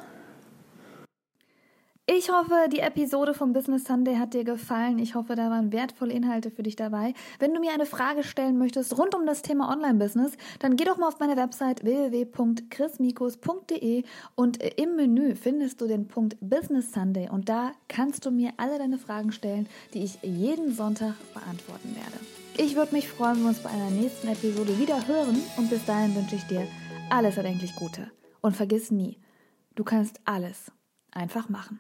Ich 2.13 2.29
hoffe, 2.29 2.67
die 2.73 2.81
Episode 2.81 3.35
vom 3.35 3.53
Business 3.53 3.85
Sunday 3.85 4.17
hat 4.17 4.35
dir 4.35 4.43
gefallen. 4.43 4.99
Ich 4.99 5.15
hoffe, 5.15 5.37
da 5.37 5.49
waren 5.49 5.71
wertvolle 5.71 6.13
Inhalte 6.13 6.51
für 6.51 6.65
dich 6.65 6.75
dabei. 6.75 7.15
Wenn 7.39 7.55
du 7.55 7.61
mir 7.61 7.73
eine 7.73 7.87
Frage 7.87 8.25
stellen 8.25 8.59
möchtest 8.59 8.99
rund 8.99 9.15
um 9.15 9.27
das 9.27 9.43
Thema 9.43 9.71
Online-Business, 9.71 10.33
dann 10.59 10.75
geh 10.75 10.83
doch 10.83 10.97
mal 10.97 11.07
auf 11.07 11.21
meine 11.21 11.37
Website 11.37 11.85
www.chrismikus.de 11.85 14.03
und 14.35 14.61
im 14.61 14.97
Menü 14.97 15.37
findest 15.37 15.81
du 15.81 15.87
den 15.87 16.09
Punkt 16.09 16.37
Business 16.41 16.93
Sunday 16.93 17.29
und 17.31 17.49
da 17.49 17.71
kannst 17.87 18.27
du 18.27 18.33
mir 18.33 18.55
alle 18.57 18.79
deine 18.79 18.99
Fragen 18.99 19.31
stellen, 19.31 19.69
die 19.95 20.03
ich 20.03 20.19
jeden 20.23 20.75
Sonntag 20.75 21.15
beantworten 21.33 21.95
werde. 21.95 22.19
Ich 22.57 22.75
würde 22.75 22.93
mich 22.93 23.09
freuen, 23.09 23.37
wenn 23.37 23.43
wir 23.43 23.51
uns 23.51 23.61
bei 23.61 23.71
einer 23.71 23.91
nächsten 23.91 24.27
Episode 24.27 24.81
wieder 24.81 25.07
hören 25.07 25.41
und 25.57 25.71
bis 25.71 25.85
dahin 25.85 26.17
wünsche 26.17 26.35
ich 26.35 26.43
dir 26.49 26.67
alles 27.09 27.37
erdenklich 27.37 27.77
Gute. 27.77 28.11
Und 28.41 28.57
vergiss 28.57 28.91
nie, 28.91 29.17
du 29.77 29.85
kannst 29.85 30.19
alles 30.25 30.73
einfach 31.13 31.49
machen. 31.49 31.79